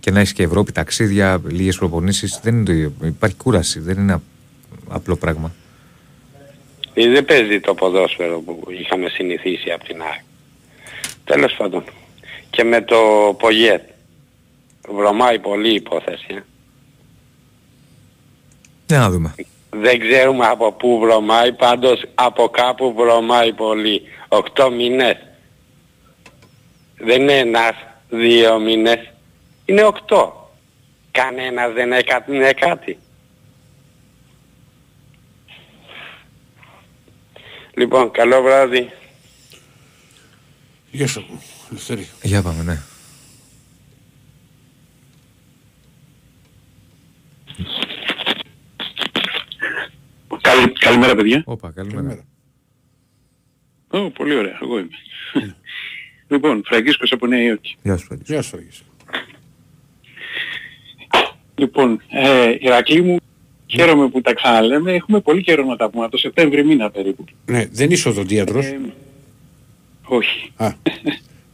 Και 0.00 0.10
να 0.10 0.20
έχεις 0.20 0.32
και 0.32 0.42
Ευρώπη, 0.42 0.72
ταξίδια, 0.72 1.40
λίγες 1.48 1.76
προπονήσεις. 1.76 2.40
Δεν 2.42 2.54
είναι 2.54 2.64
το 2.64 2.72
ίδιο. 2.72 2.92
Υπάρχει 3.04 3.36
κούραση. 3.36 3.80
Δεν 3.80 3.98
είναι 3.98 4.20
απλό 4.88 5.16
πράγμα. 5.16 5.54
ε, 6.94 7.08
δεν 7.08 7.24
παίζει 7.24 7.60
το 7.60 7.74
ποδόσφαιρο 7.74 8.40
που 8.40 8.62
είχαμε 8.80 9.08
συνηθίσει 9.08 9.70
από 9.70 9.84
την 9.84 10.02
ΑΕΚ. 10.02 10.20
Τέλος 11.24 11.54
πάντων. 11.56 11.84
Και 12.50 12.64
με 12.64 12.82
το 12.82 12.96
Πογέτ. 13.38 13.82
Βρωμάει 14.88 15.38
πολύ 15.38 15.70
η 15.70 15.74
υπόθεση. 15.74 16.42
Ε. 18.86 18.94
Για 18.94 18.98
να 18.98 19.10
δούμε. 19.10 19.34
Δεν 19.70 19.98
ξέρουμε 19.98 20.46
από 20.46 20.72
πού 20.72 20.98
βρωμάει, 20.98 21.52
πάντως 21.52 22.04
από 22.14 22.48
κάπου 22.48 22.94
βρωμάει 22.96 23.52
πολύ. 23.52 24.02
Οκτώ 24.28 24.70
μήνες. 24.70 25.16
Δεν 26.98 27.20
είναι 27.20 27.38
ένας, 27.38 27.74
δύο 28.08 28.58
μήνες. 28.58 29.12
Είναι 29.64 29.84
οκτώ. 29.84 30.52
Κανένας 31.10 31.72
δεν 31.72 31.92
έκανε 31.92 32.52
κάτι. 32.52 32.98
Λοιπόν, 37.74 38.10
καλό 38.10 38.42
βράδυ. 38.42 38.90
Γεια 40.90 41.06
σου, 41.06 41.26
Ελευθερή. 41.70 42.08
Για 42.22 42.42
πάμε, 42.42 42.62
ναι. 42.62 42.82
Καλη, 50.54 50.72
καλημέρα 50.72 51.14
παιδιά. 51.14 51.42
Όπα, 51.46 51.70
καλημέρα. 51.70 52.24
Ω, 53.88 54.10
πολύ 54.10 54.34
ωραία, 54.34 54.58
εγώ 54.62 54.78
είμαι. 54.78 54.88
λοιπόν, 56.28 56.62
Φραγκίσκος 56.66 57.12
από 57.12 57.26
Νέα 57.26 57.42
Υόρκη. 57.42 57.76
Γεια 57.82 57.96
σου, 57.96 58.04
Φραγκίσκος. 58.04 58.34
Γεια 58.34 58.42
σου, 58.42 58.48
Φραγκίσκο. 58.48 58.84
Λοιπόν, 61.54 62.00
ε, 62.10 62.54
Ηρακλή 62.60 63.02
μου, 63.02 63.16
χαίρομαι 63.66 64.08
που 64.08 64.20
τα 64.20 64.34
ξαναλέμε. 64.34 64.92
Έχουμε 64.92 65.20
πολύ 65.20 65.42
καιρό 65.42 65.64
να 65.64 65.76
τα 65.76 65.90
πούμε, 65.90 66.02
από 66.02 66.12
το 66.12 66.18
Σεπτέμβρη 66.18 66.64
μήνα 66.64 66.90
περίπου. 66.90 67.24
Ναι, 67.46 67.66
δεν 67.66 67.90
είσαι 67.90 68.08
οδοντίατρος. 68.08 68.64
Ε, 68.66 68.80
όχι. 70.04 70.52
Α, 70.56 70.72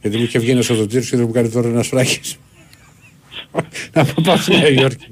γιατί 0.01 0.17
μου 0.17 0.23
είχε 0.23 0.39
βγει 0.39 0.51
ένας 0.51 0.69
οδοντίατρος 0.69 1.09
και 1.09 1.17
δεν 1.17 1.25
μου 1.25 1.31
κάνει 1.31 1.49
τώρα 1.49 1.67
ένας 1.67 1.87
φράγης. 1.87 2.37
να 3.93 4.05
πάω 4.05 4.37
στη 4.37 4.51
Νέα 4.57 4.69
Υόρκη. 4.69 5.07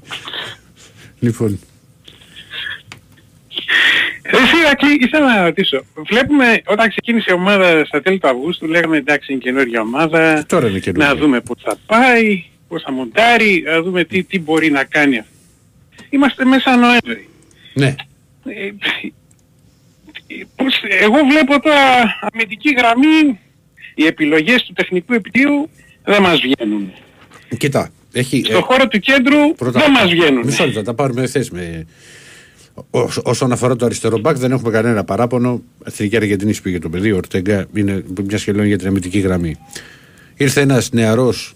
λοιπόν, 1.19 1.59
Εσύ 4.21 4.57
Ηρακλή, 4.65 4.93
ήθελα 4.99 5.35
να 5.35 5.43
ρωτήσω. 5.43 5.83
Βλέπουμε 6.09 6.61
όταν 6.65 6.89
ξεκίνησε 6.89 7.27
η 7.29 7.33
ομάδα 7.33 7.85
στα 7.85 8.01
τέλη 8.01 8.17
του 8.19 8.27
Αυγούστου, 8.27 8.67
λέγαμε 8.67 8.97
εντάξει 8.97 9.31
είναι 9.31 9.41
καινούργια 9.41 9.81
ομάδα, 9.81 10.45
τώρα 10.47 10.67
είναι 10.69 10.79
καινούργια. 10.79 11.13
να 11.13 11.19
δούμε 11.19 11.41
πώς 11.41 11.57
θα 11.63 11.75
πάει, 11.85 12.43
πώς 12.67 12.81
θα 12.81 12.91
μοντάρει, 12.91 13.63
να 13.65 13.81
δούμε 13.81 14.03
τι, 14.03 14.23
τι 14.23 14.39
μπορεί 14.39 14.71
να 14.71 14.83
κάνει. 14.83 15.21
Είμαστε 16.09 16.45
μέσα 16.45 16.75
Νοέμβρη. 16.75 17.27
Ναι, 17.73 17.95
Ε, 18.43 18.71
πώς- 20.55 20.81
εγώ 21.01 21.17
βλέπω 21.29 21.61
τώρα 21.61 22.19
αμυντική 22.31 22.73
γραμμή, 22.77 23.39
οι 23.95 24.05
επιλογές 24.05 24.63
του 24.63 24.73
τεχνικού 24.73 25.13
επιτίου 25.13 25.69
δεν 26.03 26.21
μας 26.21 26.39
βγαίνουν. 26.41 26.91
κοιτά. 27.57 27.89
Έχει, 28.13 28.41
Στο 28.45 28.61
χώρο 28.61 28.87
του 28.87 28.99
κέντρου 28.99 29.55
δεν 29.59 29.91
μας 29.91 30.09
βγαίνουν. 30.09 30.45
Μισό 30.45 30.65
λεπτό, 30.65 30.81
τα 30.81 30.93
πάρουμε 30.93 31.27
θέση 31.27 31.49
με... 31.53 31.87
Όσο- 32.89 33.21
Όσον 33.25 33.51
αφορά 33.51 33.75
το 33.75 33.85
αριστερό 33.85 34.19
μπακ, 34.19 34.37
δεν 34.37 34.51
έχουμε 34.51 34.71
κανένα 34.71 35.03
παράπονο. 35.03 35.61
Εθνική 35.83 36.15
Αργεντινή 36.15 36.55
πήγε 36.63 36.79
το 36.79 36.89
παιδί. 36.89 37.11
Ο 37.11 37.15
Ορτέγκα 37.15 37.65
είναι 37.73 38.03
μια 38.27 38.37
σχεδόν 38.37 38.65
για 38.65 38.77
την 38.77 38.87
αμυντική 38.87 39.19
γραμμή. 39.19 39.55
Ήρθε 40.37 40.61
ένας 40.61 40.91
νεαρός 40.91 41.53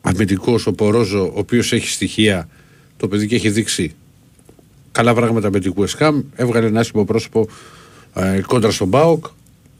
αμυντικός, 0.00 0.66
ο 0.66 0.72
Πορόζο, 0.72 1.24
ο 1.24 1.38
οποίος 1.38 1.72
έχει 1.72 1.88
στοιχεία. 1.88 2.48
Το 2.96 3.08
παιδί 3.08 3.26
και 3.26 3.34
έχει 3.34 3.50
δείξει 3.50 3.94
καλά 4.92 5.14
πράγματα 5.14 5.50
με 5.50 5.60
την 5.60 5.72
Κουεσκάμ. 5.72 6.22
Έβγαλε 6.36 6.66
ένα 6.66 6.80
άσχημο 6.80 7.04
πρόσωπο 7.04 7.48
ε, 8.14 8.40
κόντρα 8.46 8.70
στον 8.70 8.88
Μπάοκ. 8.88 9.24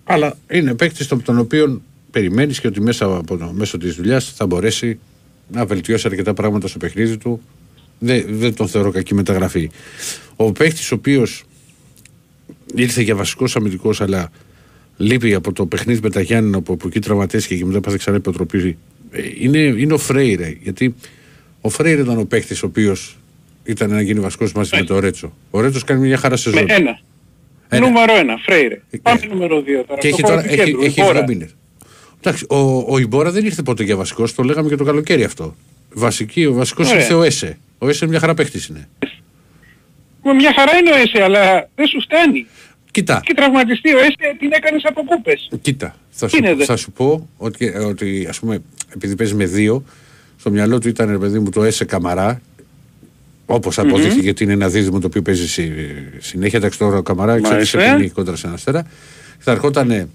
Αλλά 0.05 0.37
είναι 0.51 0.75
παίκτης 0.75 1.07
τον, 1.07 1.23
τον 1.23 1.39
οποίο 1.39 1.83
περιμένεις 2.11 2.61
και 2.61 2.67
ότι 2.67 2.81
μέσα 2.81 3.05
από 3.05 3.37
το 3.37 3.51
μέσο 3.53 3.79
της 3.79 3.95
δουλειάς 3.95 4.33
θα 4.37 4.47
μπορέσει 4.47 4.99
να 5.53 5.67
βελτιώσει 5.67 6.07
αρκετά 6.07 6.35
πράγματα 6.35 6.69
στο 6.69 6.79
παιχνίδι 6.79 7.17
του. 7.17 7.41
Δεν, 7.99 8.25
δεν 8.29 8.55
τον 8.55 8.69
θεωρώ 8.69 8.91
κακή 8.91 9.15
μεταγραφή. 9.15 9.71
Ο 10.37 10.53
παίκτη 10.53 10.81
ο 10.93 10.95
οποίος 10.95 11.45
ήρθε 12.75 13.03
για 13.03 13.15
βασικός 13.17 13.57
αμυντικός, 13.57 14.01
αλλά 14.01 14.31
λείπει 14.97 15.35
από 15.35 15.53
το 15.53 15.67
παιχνίδι 15.67 16.01
με 16.03 16.11
τα 16.11 16.21
Γιάννη 16.21 16.61
που, 16.61 16.77
που 16.77 16.87
εκεί 16.89 16.99
τραυματίστηκε 17.01 17.57
και 17.57 17.65
μετά 17.65 17.81
πάθε 17.81 17.97
ξανά 17.97 18.17
υποτροπή. 18.17 18.79
ε, 19.11 19.23
Είναι, 19.39 19.59
είναι 19.59 19.93
ο 19.93 19.99
Φρέιρε. 19.99 20.57
Γιατί 20.63 20.95
ο 21.61 21.69
Φρέιρε 21.69 22.01
ήταν 22.01 22.19
ο 22.19 22.25
παίκτη 22.25 22.55
ο 22.55 22.59
οποίος 22.67 23.19
ήταν 23.65 23.91
να 23.91 24.01
γίνει 24.01 24.21
βασικός 24.21 24.53
μαζί 24.53 24.71
με 24.77 24.83
τον 24.85 24.99
Ρέτσο. 24.99 25.33
Ο 25.51 25.61
Ρέτσος 25.61 25.85
κάνει 25.85 26.01
μια 26.07 26.17
χαρά 26.17 26.31
Με 26.35 26.37
σεζόν. 26.37 26.65
ένα. 26.69 27.01
Ένα. 27.69 27.87
Νούμερο 27.87 28.17
ένα, 28.17 28.37
Φρέιρε. 28.37 28.81
Ε, 28.91 28.99
Πάμε 29.03 29.21
ναι. 29.21 29.27
νούμερο 29.35 29.63
δύο 29.63 29.85
τώρα. 29.85 30.01
Και 30.01 30.09
στο 30.09 30.17
έχει 30.17 30.23
χώρο 30.23 30.35
τώρα 30.37 30.49
του 30.49 30.55
έχει, 30.55 30.65
κέντρου, 30.65 30.83
έχει 30.83 31.01
Ιμπόρα. 31.01 31.13
δύο 31.25 31.25
μήνες. 31.35 31.55
Εντάξει, 32.21 32.45
ο, 32.49 32.85
ο 32.95 32.99
Ιμπόρα 32.99 33.31
δεν 33.31 33.45
ήρθε 33.45 33.63
ποτέ 33.63 33.83
για 33.85 33.97
βασικός, 33.97 34.35
το 34.35 34.43
λέγαμε 34.43 34.69
και 34.69 34.77
το 34.77 34.85
καλοκαίρι 34.85 35.25
αυτό. 35.25 35.55
Βασική, 35.93 36.45
ο 36.47 36.53
βασικός 36.53 36.89
Ωραία. 36.89 37.01
ήρθε 37.01 37.15
ο 37.15 37.23
Έσε. 37.23 37.59
Ο 37.79 37.89
Έσε 37.89 37.99
είναι 38.03 38.11
μια 38.11 38.21
χαρά 38.21 38.35
παίχτη 38.35 38.61
είναι. 38.71 38.89
Μα 40.23 40.33
Μια 40.35 40.53
χαρά 40.59 40.77
είναι 40.77 40.91
ο 40.93 40.97
ΕΣΕ, 40.97 41.23
αλλά 41.23 41.69
δεν 41.75 41.87
σου 41.87 42.01
φτάνει. 42.01 42.47
Κοίτα, 42.91 43.21
Και 43.25 43.35
τραυματιστεί 43.35 43.95
ο 43.95 43.99
ΕΣΕ, 43.99 44.37
την 44.39 44.51
έκανες 44.53 44.85
από 44.85 45.05
κούπες. 45.05 45.49
κοίτα. 45.61 45.97
Θα 46.11 46.27
Τι 46.27 46.33
σου, 46.33 46.39
είναι, 46.39 46.55
δε; 46.55 46.65
θα 46.65 46.77
σου 46.77 46.93
πω 46.93 47.29
ότι, 47.37 47.69
ότι 47.77 48.27
ας 48.29 48.39
πούμε, 48.39 48.63
επειδή 48.95 49.15
παίζει 49.17 49.35
με 49.35 49.45
δύο, 49.45 49.85
στο 50.39 50.51
μυαλό 50.51 50.79
του 50.79 50.89
ήταν 50.89 51.11
ρε 51.11 51.19
παιδί 51.19 51.39
μου 51.39 51.51
το 51.51 51.65
Έσε 51.65 51.85
Καμαρά. 51.85 52.41
Όπως 53.47 53.79
αποδείχθηκε 53.79 54.29
ότι 54.29 54.45
είναι 54.45 54.53
ένα 54.53 54.69
δίδυμο 54.69 55.01
το 55.01 55.07
οποίο 55.07 55.23
παίζει 55.23 55.49
συ- 55.49 55.73
συνέχεια. 56.19 56.59
Εντάξει, 56.59 56.79
τώρα 56.79 56.97
ο 56.97 57.03
Καμαρά 57.03 57.33
Μάλιστα. 57.33 57.57
εξέλιξε 57.57 57.95
ποινή 57.97 58.09
κόντρα 58.11 58.37
σε 58.37 58.47
ένα 58.47 58.55
αστέρα. 58.55 58.87
Θα 59.39 59.51
ερχόταν 59.53 60.11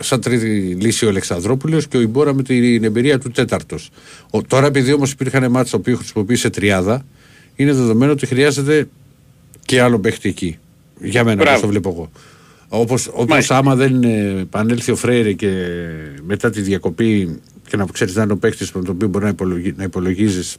σαν 0.00 0.20
τρίτη 0.20 0.46
λύση 0.80 1.04
ο 1.04 1.08
Αλεξανδρόπουλος 1.08 1.86
και 1.88 1.96
ο 1.96 2.00
Ιμπόρα 2.00 2.34
με 2.34 2.42
την 2.42 2.84
εμπειρία 2.84 3.18
του 3.18 3.30
τέταρτος. 3.30 3.90
Τώρα, 4.46 4.66
επειδή 4.66 4.92
όμως 4.92 5.12
υπήρχαν 5.12 5.50
μάτια 5.50 5.78
που 5.78 5.96
χρησιμοποίησε 5.96 6.50
τριάδα, 6.50 7.04
είναι 7.56 7.72
δεδομένο 7.72 8.12
ότι 8.12 8.26
χρειάζεται 8.26 8.88
και 9.64 9.80
άλλο 9.80 9.98
παίχτη 9.98 10.28
εκεί. 10.28 10.58
Για 11.00 11.24
μένα, 11.24 11.36
Μπράβο. 11.42 11.50
όπως 11.50 11.60
το 11.60 11.68
βλέπω 11.68 11.88
εγώ. 11.90 12.10
Όπως, 12.68 13.06
όπως 13.06 13.26
Μάλιστα. 13.26 13.56
άμα 13.56 13.74
δεν 13.76 14.02
ε, 14.02 14.40
επανέλθει 14.40 14.90
ο 14.92 14.96
Φρέιρε 14.96 15.32
και 15.32 15.50
μετά 16.24 16.50
τη 16.50 16.60
διακοπή 16.60 17.40
και 17.68 17.76
να 17.76 17.86
ξέρεις 17.92 18.14
να 18.14 18.22
είναι 18.22 18.32
ο 18.32 18.36
παίχτης 18.36 18.72
με 18.72 18.82
τον 18.82 18.94
οποίο 18.94 19.08
μπορεί 19.08 19.24
να, 19.24 19.30
υπολογι, 19.30 19.74
να 19.76 19.84
υπολογίζεις. 19.84 20.56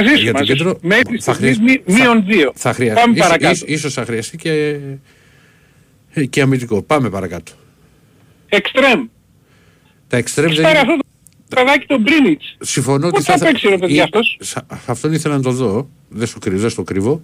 Μαζί 0.00 0.14
σου, 0.16 0.22
Για 0.22 0.32
το 0.32 0.38
μαζί 0.38 0.50
σου. 0.52 0.56
κέντρο 0.56 0.78
Μέχρι 0.82 1.18
θα 1.20 1.32
στιγμής 1.34 1.56
χρειαστεί- 1.56 1.86
μη- 1.88 1.98
μείον 1.98 2.24
δύο. 2.26 2.52
Θα 2.54 2.72
χρειαστεί. 2.72 3.00
Πάμε 3.00 3.12
ίσως- 3.14 3.26
παρακάτω. 3.26 3.52
ίσως- 3.54 3.68
ίσως 3.68 3.92
θα 3.94 4.04
χρειαστεί 4.04 4.36
και, 4.36 4.50
ε, 4.50 4.78
και 6.26 6.40
αμυντικό. 6.42 6.82
Πάμε 6.82 7.10
παρακάτω. 7.10 7.52
Εξτρέμ. 8.48 9.06
Τα 10.08 10.16
εξτρέμ 10.16 10.46
Έχει 10.46 10.54
δεν 10.54 10.64
πάρει 10.64 10.78
είναι- 10.78 10.88
αυτό 10.92 10.96
το 11.48 11.54
παιδάκι 11.56 11.86
τον 11.86 12.00
Μπρίνιτς. 12.00 12.56
Συμφωνώ 12.60 13.06
ότι 13.06 13.14
Πώς 13.14 13.24
θα 13.24 13.38
παίξει, 13.38 13.68
ρε 13.68 13.78
παιδί, 13.78 13.98
ε, 13.98 14.02
αυτός; 14.02 14.38
σα- 14.40 14.66
Αυτόν 14.92 15.12
ήθελα 15.12 15.36
να 15.36 15.42
το 15.42 15.50
δω. 15.50 15.88
Δεν 16.08 16.26
σου 16.26 16.38
κρύβω, 16.38 16.60
δεν 16.60 16.70
στο 16.70 16.82
κρύβω. 16.82 17.20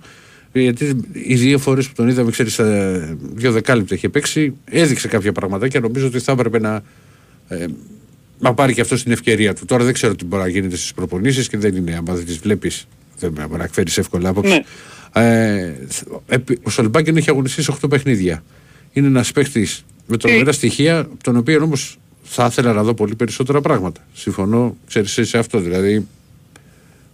Γιατί 0.53 0.97
οι 1.12 1.34
δύο 1.34 1.59
φορές 1.59 1.86
που 1.88 1.92
τον 1.95 2.09
είδαμε, 2.09 2.30
ξέρεις, 2.30 2.61
δύο 3.18 3.53
δεκάλεπτα 3.53 3.95
είχε 3.95 4.09
παίξει, 4.09 4.55
έδειξε 4.64 5.09
κάποια 5.09 5.32
πραγματάκια. 5.32 5.80
Νομίζω 5.80 6.07
ότι 6.07 6.18
θα 6.18 6.32
έπρεπε 6.32 6.59
να, 6.61 6.82
ε, 7.49 7.66
να 8.38 8.55
πάρει 8.55 8.74
και 8.74 8.80
αυτό 8.80 8.95
την 9.03 9.12
ευκαιρία 9.12 9.55
του. 9.55 9.64
Τώρα 9.64 9.84
δεν 9.84 9.92
ξέρω 9.92 10.14
τι 10.14 10.24
μπορεί 10.24 10.42
να 10.42 10.49
γίνεται 10.49 10.76
στις 10.76 10.95
προπονήσεις 10.95 11.49
και 11.49 11.59
δεν 11.59 11.76
είναι. 11.76 11.95
Αν 11.97 12.05
δεν 12.05 12.24
τις 12.24 12.38
βλέπεις, 12.38 12.86
δεν 13.18 13.30
μπορεί 13.32 13.59
να 13.59 13.64
εκφέρει 13.64 13.92
εύκολα 13.97 14.28
άποψη. 14.28 14.64
Ε, 15.12 15.72
επί- 16.28 16.66
ο 16.66 16.70
Σολμπάκεν 16.70 17.16
έχει 17.16 17.30
αγωνιστεί 17.30 17.62
σε 17.62 17.70
8 17.70 17.88
παιχνίδια. 17.88 18.42
Είναι 18.97 19.07
ένας 19.07 19.32
παίχτης 19.32 19.84
Με 20.07 20.16
τρομερά 20.16 20.53
στοιχεία, 20.53 20.99
από 20.99 21.22
τον 21.22 21.36
οποίο 21.36 21.62
όμως 21.62 21.99
θα 22.22 22.47
ήθελα 22.47 22.72
να 22.72 22.82
δω 22.82 22.95
πολύ 22.95 23.14
περισσότερα 23.14 23.61
πράγματα. 23.61 24.01
Συμφωνώ, 24.14 24.76
ξέρεις 24.86 25.18
σε 25.22 25.38
αυτό. 25.38 25.59
Δηλαδή, 25.61 26.07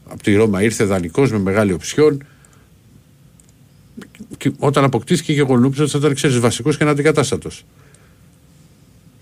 από 0.08 0.22
τη 0.22 0.34
Ρώμα 0.34 0.62
ήρθε 0.62 0.84
δανεικός 0.84 1.30
με 1.30 1.38
μεγάλη 1.38 1.72
οψιόν. 1.72 2.24
Και 4.36 4.50
όταν 4.58 4.84
αποκτήθηκε 4.84 5.34
και 5.34 5.40
εγώ 5.40 5.56
νόμιζα 5.58 5.82
ότι 5.82 5.90
θα 5.92 5.98
ήταν 5.98 6.14
ξέρεις, 6.14 6.38
βασικός 6.38 6.76
και 6.76 6.82
αναντικατάστατος. 6.82 7.64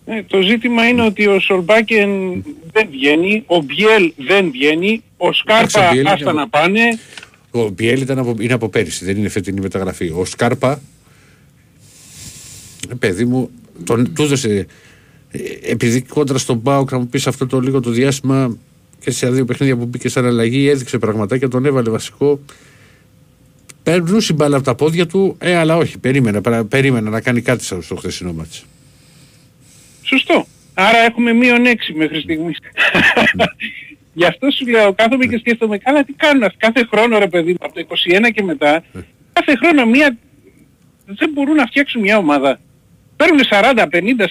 Ε, 0.06 0.22
το 0.22 0.40
ζήτημα 0.42 0.88
είναι 0.88 1.02
ότι 1.02 1.26
ο 1.26 1.40
Σολμπάκεν 1.40 2.09
δεν 2.72 2.88
βγαίνει, 2.90 3.42
ο 3.46 3.61
Μπιέλ 3.61 4.12
δεν 4.16 4.50
βγαίνει, 4.50 5.02
ο 5.16 5.32
Σκάρπα 5.32 5.88
ο 5.88 5.90
Μπιέλ 5.90 6.00
είναι 6.00 6.11
άστα 6.11 6.30
από- 6.30 6.38
να 6.38 6.48
πάνε. 6.48 6.80
Ο 7.50 7.68
Μπιέλ 7.68 8.00
ήταν 8.00 8.18
από, 8.18 8.36
είναι 8.40 8.52
από 8.52 8.68
πέρυσι, 8.68 9.04
δεν 9.04 9.16
είναι 9.16 9.28
φετινή 9.28 9.61
μεταγραφή. 9.61 10.09
Ο 10.16 10.24
Σκάρπα, 10.24 10.72
ε, 10.72 10.78
παιδί 12.97 13.24
μου, 13.24 13.51
τον, 13.84 14.14
του 14.14 14.22
έδωσε, 14.22 14.66
ε, 15.30 15.39
επειδή 15.62 16.03
κόντρα 16.03 16.39
στον 16.39 16.62
Πάοκ, 16.62 16.91
να 16.91 16.99
μου 16.99 17.07
πεις 17.09 17.26
αυτό 17.26 17.47
το 17.47 17.61
λίγο 17.61 17.80
το 17.80 17.91
διάστημα 17.91 18.57
και 19.01 19.11
σε 19.11 19.30
δύο 19.30 19.45
παιχνίδια 19.45 19.76
που 19.76 19.84
μπήκε 19.86 20.09
σαν 20.09 20.24
αλλαγή, 20.26 20.68
έδειξε 20.68 20.99
πραγματάκια, 20.99 21.49
τον 21.49 21.64
έβαλε 21.66 21.91
βασικό. 21.91 22.41
Περνούσε 23.82 24.32
η 24.32 24.36
μπάλα 24.39 24.57
από 24.57 24.64
τα 24.64 24.74
πόδια 24.74 25.07
του, 25.07 25.36
ε, 25.39 25.57
αλλά 25.57 25.76
όχι, 25.76 25.99
περίμενε, 25.99 26.41
παρα- 26.41 26.64
περίμενε 26.64 27.11
να 27.11 27.20
κάνει 27.20 27.41
κάτι 27.41 27.64
στο 27.64 27.97
χθεσινό 27.97 28.32
μάτς. 28.32 28.64
Σωστό. 30.03 30.47
Άρα 30.74 30.99
έχουμε 30.99 31.32
μείον 31.32 31.66
6 31.66 31.95
μέχρι 31.97 32.20
στιγμής. 32.20 32.57
Γι' 34.14 34.24
αυτό 34.24 34.51
σου 34.51 34.66
λέω, 34.66 34.93
κάθομαι 34.95 35.26
και 35.26 35.39
σκέφτομαι, 35.39 35.78
καλά 35.78 36.05
τι 36.05 36.12
κάνουν 36.12 36.43
αυτοί; 36.43 36.57
Κάθε 36.59 36.86
χρόνο 36.93 37.18
ρε 37.18 37.28
παιδί 37.28 37.51
μου, 37.51 37.57
από 37.61 37.74
το 37.74 37.86
21 38.26 38.30
και 38.34 38.43
μετά, 38.43 38.84
κάθε 39.32 39.57
χρόνο 39.57 39.86
μία, 39.86 40.16
δεν 41.07 41.30
μπορούν 41.32 41.55
να 41.55 41.66
φτιάξουν 41.66 42.01
μια 42.01 42.18
ομάδα. 42.18 42.61
Παίρνουν 43.19 43.41
40, 43.51 43.87
50, 43.91 44.27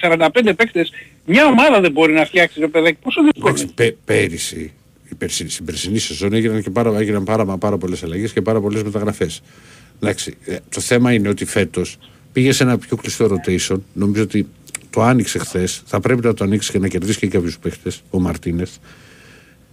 45 0.48 0.54
παίκτες, 0.56 0.92
μια 1.26 1.46
ομάδα 1.46 1.82
δεν 1.82 1.92
μπορεί 1.92 2.14
να 2.14 2.26
φτιάξει 2.26 2.60
ρε 2.60 2.68
παιδάκι, 2.68 2.98
πόσο 3.02 3.22
δύσκολο 3.24 3.46
Εντάξει, 3.48 3.64
είναι. 3.64 3.72
πέ, 3.76 3.96
πέρυσι, 4.06 4.72
η 5.12 5.16
περσι- 5.16 5.50
στην 5.52 5.66
περσινή 5.66 6.00
σεζόν 6.00 6.34
έγιναν, 6.34 6.64
και 6.64 6.70
πάρα, 6.70 6.98
έγιναν 7.00 7.24
πάρα, 7.24 7.46
μα 7.46 7.58
πάρα 7.58 7.78
πολλές 7.78 8.04
αλλαγές 8.04 8.32
και 8.34 8.42
πάρα 8.42 8.60
πολλές 8.62 8.84
μεταγραφές. 8.84 9.42
Εντάξει, 10.02 10.38
ε, 10.46 10.56
το 10.70 10.82
θέμα 10.82 11.14
είναι 11.14 11.30
ότι 11.30 11.46
φέτος 11.46 11.98
πήγε 12.32 12.52
σε 12.52 12.64
ένα 12.64 12.78
πιο 12.78 12.98
κλειστό 12.98 13.30
rotation. 13.32 13.78
Νομίζω 13.94 14.24
ότι 14.24 14.48
το 14.90 15.02
άνοιξε 15.02 15.40
χθες. 15.40 15.82
Θα 15.86 16.00
πρέπει 16.00 16.26
να 16.26 16.34
το 16.34 16.44
ανοίξεις 16.44 16.72
και 16.72 16.80
να 16.80 16.88
κερδίσεις 16.88 17.18
και 17.18 17.28
κάποιους 17.28 17.60
παίχτε, 17.60 17.92
ο 18.10 18.20
Μαρτίνεθ. 18.20 18.72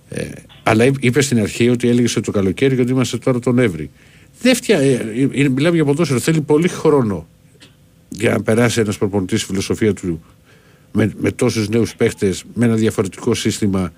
Ε, 0.08 0.24
αλλά 0.62 0.84
εί- 0.84 0.94
είπες 1.00 1.24
στην 1.24 1.40
αρχή 1.40 1.68
ότι 1.68 1.88
έλεγες 1.88 2.12
το 2.12 2.30
καλοκαίρι 2.30 2.74
και 2.76 2.80
ότι 2.82 2.90
είμαστε 2.92 3.18
τώρα 3.18 3.38
τον 3.38 3.58
Εύρη. 3.58 3.90
Δεν 4.40 4.54
φτια... 4.54 4.78
ε, 4.78 4.92
ε, 5.34 5.42
ε, 5.42 5.48
μιλάμε 5.48 5.74
για 5.76 5.84
ποδόσφαιρο. 5.84 6.18
Θέλει 6.20 6.40
πολύ 6.40 6.68
χρόνο 6.68 7.26
για 8.18 8.30
να 8.30 8.42
περάσει 8.42 8.80
ένας 8.80 8.98
προπονητής 8.98 9.40
στη 9.40 9.48
φιλοσοφία 9.48 9.94
του 9.94 10.24
με, 10.92 11.12
με 11.20 11.30
τόσους 11.30 11.68
νέους 11.68 11.94
παίχτες, 11.94 12.44
με 12.54 12.64
ένα 12.64 12.74
διαφορετικό 12.74 13.34
σύστημα 13.34 13.92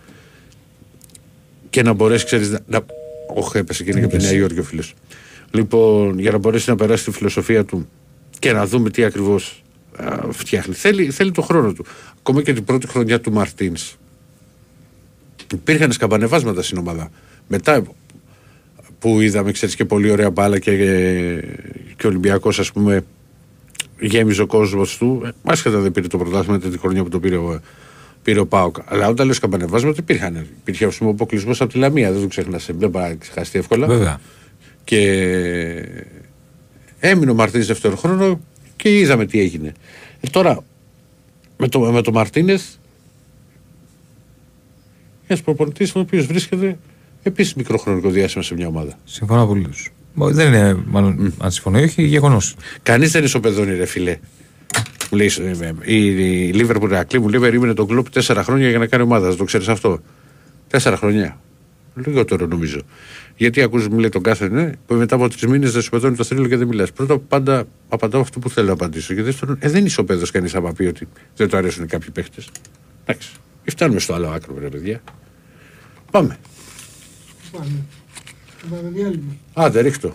και 1.71 1.83
να 1.83 1.93
μπορέσει, 1.93 2.25
ξέρεις, 2.25 2.51
να. 2.51 2.61
να... 2.67 2.85
Όχι, 3.35 3.59
έπεσε 3.59 3.85
και 3.85 3.91
είναι 3.91 3.99
και 3.99 4.07
από 4.07 4.17
τη 4.17 4.23
Νέα 4.23 4.33
Υόρκη 4.33 4.59
ο 4.59 4.62
φίλος. 4.62 4.95
Λοιπόν, 5.51 6.19
για 6.19 6.31
να 6.31 6.39
μπορέσει 6.39 6.71
να 6.71 6.77
περάσει 6.77 7.05
τη 7.05 7.11
φιλοσοφία 7.11 7.64
του 7.64 7.89
και 8.39 8.53
να 8.53 8.67
δούμε 8.67 8.91
τι 8.91 9.05
ακριβώς 9.05 9.62
φτιάχνει. 10.31 10.75
Θέλει, 10.75 11.11
θέλει 11.11 11.31
το 11.31 11.43
χρόνο 11.43 11.73
του. 11.73 11.85
Ακόμα 12.19 12.43
και 12.43 12.53
την 12.53 12.64
πρώτη 12.64 12.87
χρονιά 12.87 13.21
του 13.21 13.33
Μαρτίνς. 13.33 13.97
Υπήρχαν 15.53 15.93
σκαμπανεβάσματα 15.93 16.62
στην 16.62 16.79
ομάδα. 16.79 17.11
Μετά 17.49 17.83
που 18.99 19.21
είδαμε, 19.21 19.53
ξέρεις, 19.53 19.75
και 19.75 19.85
πολύ 19.85 20.11
ωραία 20.11 20.31
μπάλα 20.31 20.59
και, 20.59 20.77
και 21.97 22.07
ο 22.07 22.09
Ολυμπιακός, 22.09 22.59
ας 22.59 22.73
πούμε, 22.73 23.05
γέμιζε 24.01 24.42
ο 24.42 24.47
κόσμος 24.47 24.97
του. 24.97 25.22
Ε, 25.24 25.28
Άσχετα 25.42 25.78
δεν 25.78 25.92
πήρε 25.92 26.07
το 26.07 26.18
πρωτάθλημα 26.18 26.59
την 26.59 26.78
χρονιά 26.78 27.03
που 27.03 27.09
το 27.09 27.20
πήρε 27.20 27.36
ο, 27.36 27.61
πήρε 28.22 28.40
ο 28.40 28.47
Πάοκ. 28.47 28.76
Αλλά 28.84 29.09
όταν 29.09 29.26
λέω 29.26 29.34
σκαμπανεβάσματα 29.34 29.97
υπήρχαν. 30.01 30.47
Υπήρχε 30.61 30.84
ας 30.84 30.97
πούμε, 30.97 31.11
ο 31.11 31.12
αποκλεισμός 31.12 31.61
από 31.61 31.72
τη 31.72 31.78
Λαμία. 31.78 32.12
Δεν 32.12 32.20
το 32.20 32.26
ξεχνάς. 32.26 32.68
Δεν 32.78 32.90
πάει 32.90 33.09
να 33.09 33.14
ξεχαστεί 33.14 33.59
εύκολα. 33.59 33.86
Βέβαια. 33.86 34.20
Και 34.84 35.01
έμεινε 37.01 37.30
ο 37.30 37.34
Μαρτίνες 37.34 37.66
δεύτερο 37.66 37.97
χρόνο 37.97 38.40
και 38.76 38.99
είδαμε 38.99 39.26
τι 39.26 39.40
έγινε. 39.40 39.72
Ε, 40.20 40.28
τώρα 40.30 40.64
με 41.57 41.68
το, 41.68 41.80
με 41.80 42.03
το 42.03 42.12
Μαρτίνεθ 42.12 42.62
ένας 45.26 45.42
προπονητής 45.42 45.94
ο 45.94 45.99
οποίος 45.99 46.26
βρίσκεται 46.26 46.78
επίσης 47.22 47.55
μικρό 47.55 47.78
χρονικό 47.78 48.11
διάστημα 48.11 48.44
σε 48.44 48.55
μια 48.55 48.66
ομάδα. 48.66 48.99
Συμφωνώ 49.05 49.42
απολύτως. 49.42 49.90
Δεν 50.17 50.47
είναι, 50.47 50.83
μάλλον, 50.87 51.35
αν 51.39 51.51
συμφωνώ 51.51 51.79
ή 51.79 51.83
όχι, 51.83 52.03
γεγονός. 52.03 52.57
Κανείς 52.83 53.11
δεν 53.11 53.25
ισοπεδώνει, 53.25 53.77
ρε 53.77 53.87
φιλέ. 53.87 54.19
Μου 55.11 55.19
λέει 55.19 55.31
ε, 55.41 55.67
ε, 55.67 55.75
η, 55.85 56.07
η 56.47 56.53
Λίβερπουλ 56.53 56.95
Ακλή 56.95 57.21
μου 57.21 57.29
λέει 57.29 57.41
περίμενε 57.41 57.75
τον 57.75 57.87
κλοπ 57.87 58.11
τέσσερα 58.11 58.43
χρόνια 58.43 58.69
για 58.69 58.79
να 58.79 58.87
κάνει 58.87 59.03
ομάδα. 59.03 59.29
Δεν 59.29 59.37
το 59.37 59.45
ξέρεις 59.45 59.69
αυτό; 59.69 60.01
Τέσσερα 60.69 60.97
χρόνια. 60.97 61.41
Λιγότερο 61.95 62.47
νομίζω. 62.47 62.81
Γιατί 63.37 63.62
ακούς 63.62 63.89
μου 63.89 63.99
λέει 63.99 64.09
τον 64.09 64.23
κάθε 64.23 64.49
ναι, 64.49 64.71
που 64.87 64.95
μετά 64.95 65.14
από 65.14 65.29
τρεις 65.29 65.47
μήνες 65.47 65.73
δεν 65.73 65.83
σου 65.83 65.91
πετώνει 65.91 66.17
το 66.17 66.25
θρύλο 66.25 66.49
και 66.49 66.57
δεν 66.57 66.67
μιλάς. 66.67 66.93
Πρώτα 66.93 67.19
πάντα 67.19 67.64
απαντάω 67.89 68.21
αυτό 68.21 68.39
που 68.39 68.51
θέλω 68.51 68.67
να 68.67 68.73
απαντήσω. 68.73 69.14
Και 69.14 69.23
δεύτερον, 69.23 69.57
ε, 69.61 69.69
δεν 69.69 69.79
είναι 69.79 69.87
ισοπαίδο 69.87 70.25
κανείς 70.33 70.55
άμα 70.55 70.73
πει 70.73 70.85
ότι 70.85 71.09
δεν 71.37 71.49
του 71.49 71.57
αρέσουν 71.57 71.87
κάποιοι 71.87 72.11
παίχτε. 72.11 72.43
Εντάξει. 73.05 73.31
Ή 73.64 73.71
φτάνουμε 73.71 74.01
στο 74.01 74.14
άλλο 74.14 74.29
άκρο, 74.29 74.55
ρε 74.59 74.69
παιδιά. 74.69 75.03
Πάμε. 76.11 76.37
Πάμε. 77.53 77.85
Πάμε 78.71 78.89
διάλειμμα. 78.93 79.37
Άντε, 79.55 79.81
ρίχτω. 79.81 80.14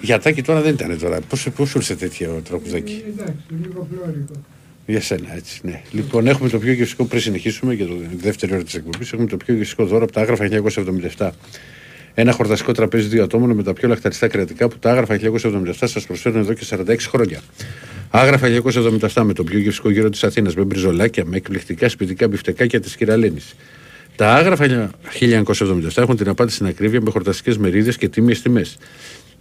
Γιατάκι 0.00 0.42
τώρα 0.42 0.60
δεν 0.60 0.74
ήταν 0.74 0.98
τώρα. 0.98 1.20
Πώς, 1.20 1.48
πώς 1.56 1.68
σου 1.68 1.78
ήρθε 1.78 1.94
τέτοιο 1.94 2.40
τραγουδάκι; 2.44 3.04
Ε, 3.06 3.10
Εντάξει, 3.10 3.34
λίγο 3.62 3.88
φλόρικο. 3.92 4.32
Για 4.86 5.00
σένα, 5.00 5.34
έτσι. 5.34 5.60
Ναι. 5.64 5.82
Λοιπόν, 5.90 6.26
έχουμε 6.26 6.48
το 6.48 6.58
πιο 6.58 6.72
γευστικό 6.72 7.04
πριν 7.04 7.20
συνεχίσουμε 7.20 7.74
για 7.74 7.86
το 7.86 7.94
δεύτερη 8.16 8.52
ώρα 8.54 8.62
της 8.62 8.74
εκπομπής. 8.74 9.12
Έχουμε 9.12 9.28
το 9.28 9.36
πιο 9.36 9.54
γευστικό 9.54 9.84
δώρο 9.84 10.04
από 10.04 10.12
τα 10.12 10.20
άγραφα 10.20 10.48
1977. 11.16 11.30
Ένα 12.14 12.32
χορταστικό 12.32 12.72
τραπέζι 12.72 13.08
δύο 13.08 13.22
ατόμων 13.22 13.50
με 13.50 13.62
τα 13.62 13.72
πιο 13.72 13.88
λαχταριστά 13.88 14.28
κρεατικά 14.28 14.68
που 14.68 14.78
τα 14.78 14.90
άγραφα 14.90 15.14
1977 15.14 15.72
σας 15.78 16.06
προσφέρουν 16.06 16.38
εδώ 16.40 16.52
και 16.52 16.66
46 16.70 16.96
χρόνια. 16.98 17.40
Άγραφα 18.16 18.48
1977 19.14 19.22
με 19.22 19.32
το 19.32 19.44
πιο 19.44 19.58
γευστικό 19.58 19.90
γύρο 19.90 20.10
της 20.10 20.24
Αθήνας 20.24 20.54
με 20.54 20.64
μπριζολάκια, 20.64 21.24
με 21.24 21.36
εκπληκτικά 21.36 21.88
σπιτικά 21.88 22.28
μπιφτεκάκια 22.28 22.80
της 22.80 22.96
κυρα-Λένης. 22.96 23.40
Τα 24.16 24.34
άγραφα 24.34 24.90
1977 25.20 26.02
έχουν 26.02 26.16
την 26.16 26.28
απάντηση 26.28 26.56
στην 26.56 26.66
ακρίβεια 26.66 27.00
με 27.00 27.10
χορταστικές 27.10 27.58
μερίδες 27.58 27.96
και 27.96 28.08
τίμιες 28.08 28.42
τιμές. 28.42 28.76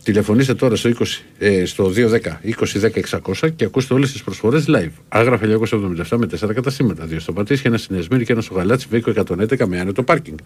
Τηλεφωνήστε 0.03 0.53
τώρα 0.53 0.75
στο, 0.75 0.89
20, 0.89 1.23
ε, 1.37 1.65
στο 1.65 1.89
210 1.89 2.39
2010 2.41 2.99
600 2.99 3.49
και 3.55 3.65
ακούστε 3.65 3.93
όλες 3.93 4.11
τις 4.11 4.23
προσφορές 4.23 4.65
live. 4.67 4.91
Άγραφα 5.07 5.45
1977 5.45 6.17
με 6.17 6.25
4 6.25 6.53
καταστήματα. 6.53 7.05
Δύο 7.05 7.19
στο 7.19 7.33
Πατήσια, 7.33 7.69
ένα 7.69 7.77
στη 7.77 7.86
Νέα 7.86 7.95
Σμύρνη 7.95 8.25
και 8.25 8.31
ένα 8.31 8.41
στο 8.41 8.53
Γαλάτσι 8.53 8.87
Βεΐκου 8.89 9.11
111 9.11 9.65
με 9.67 9.79
άνετο 9.79 10.03
πάρκινγκ. 10.03 10.37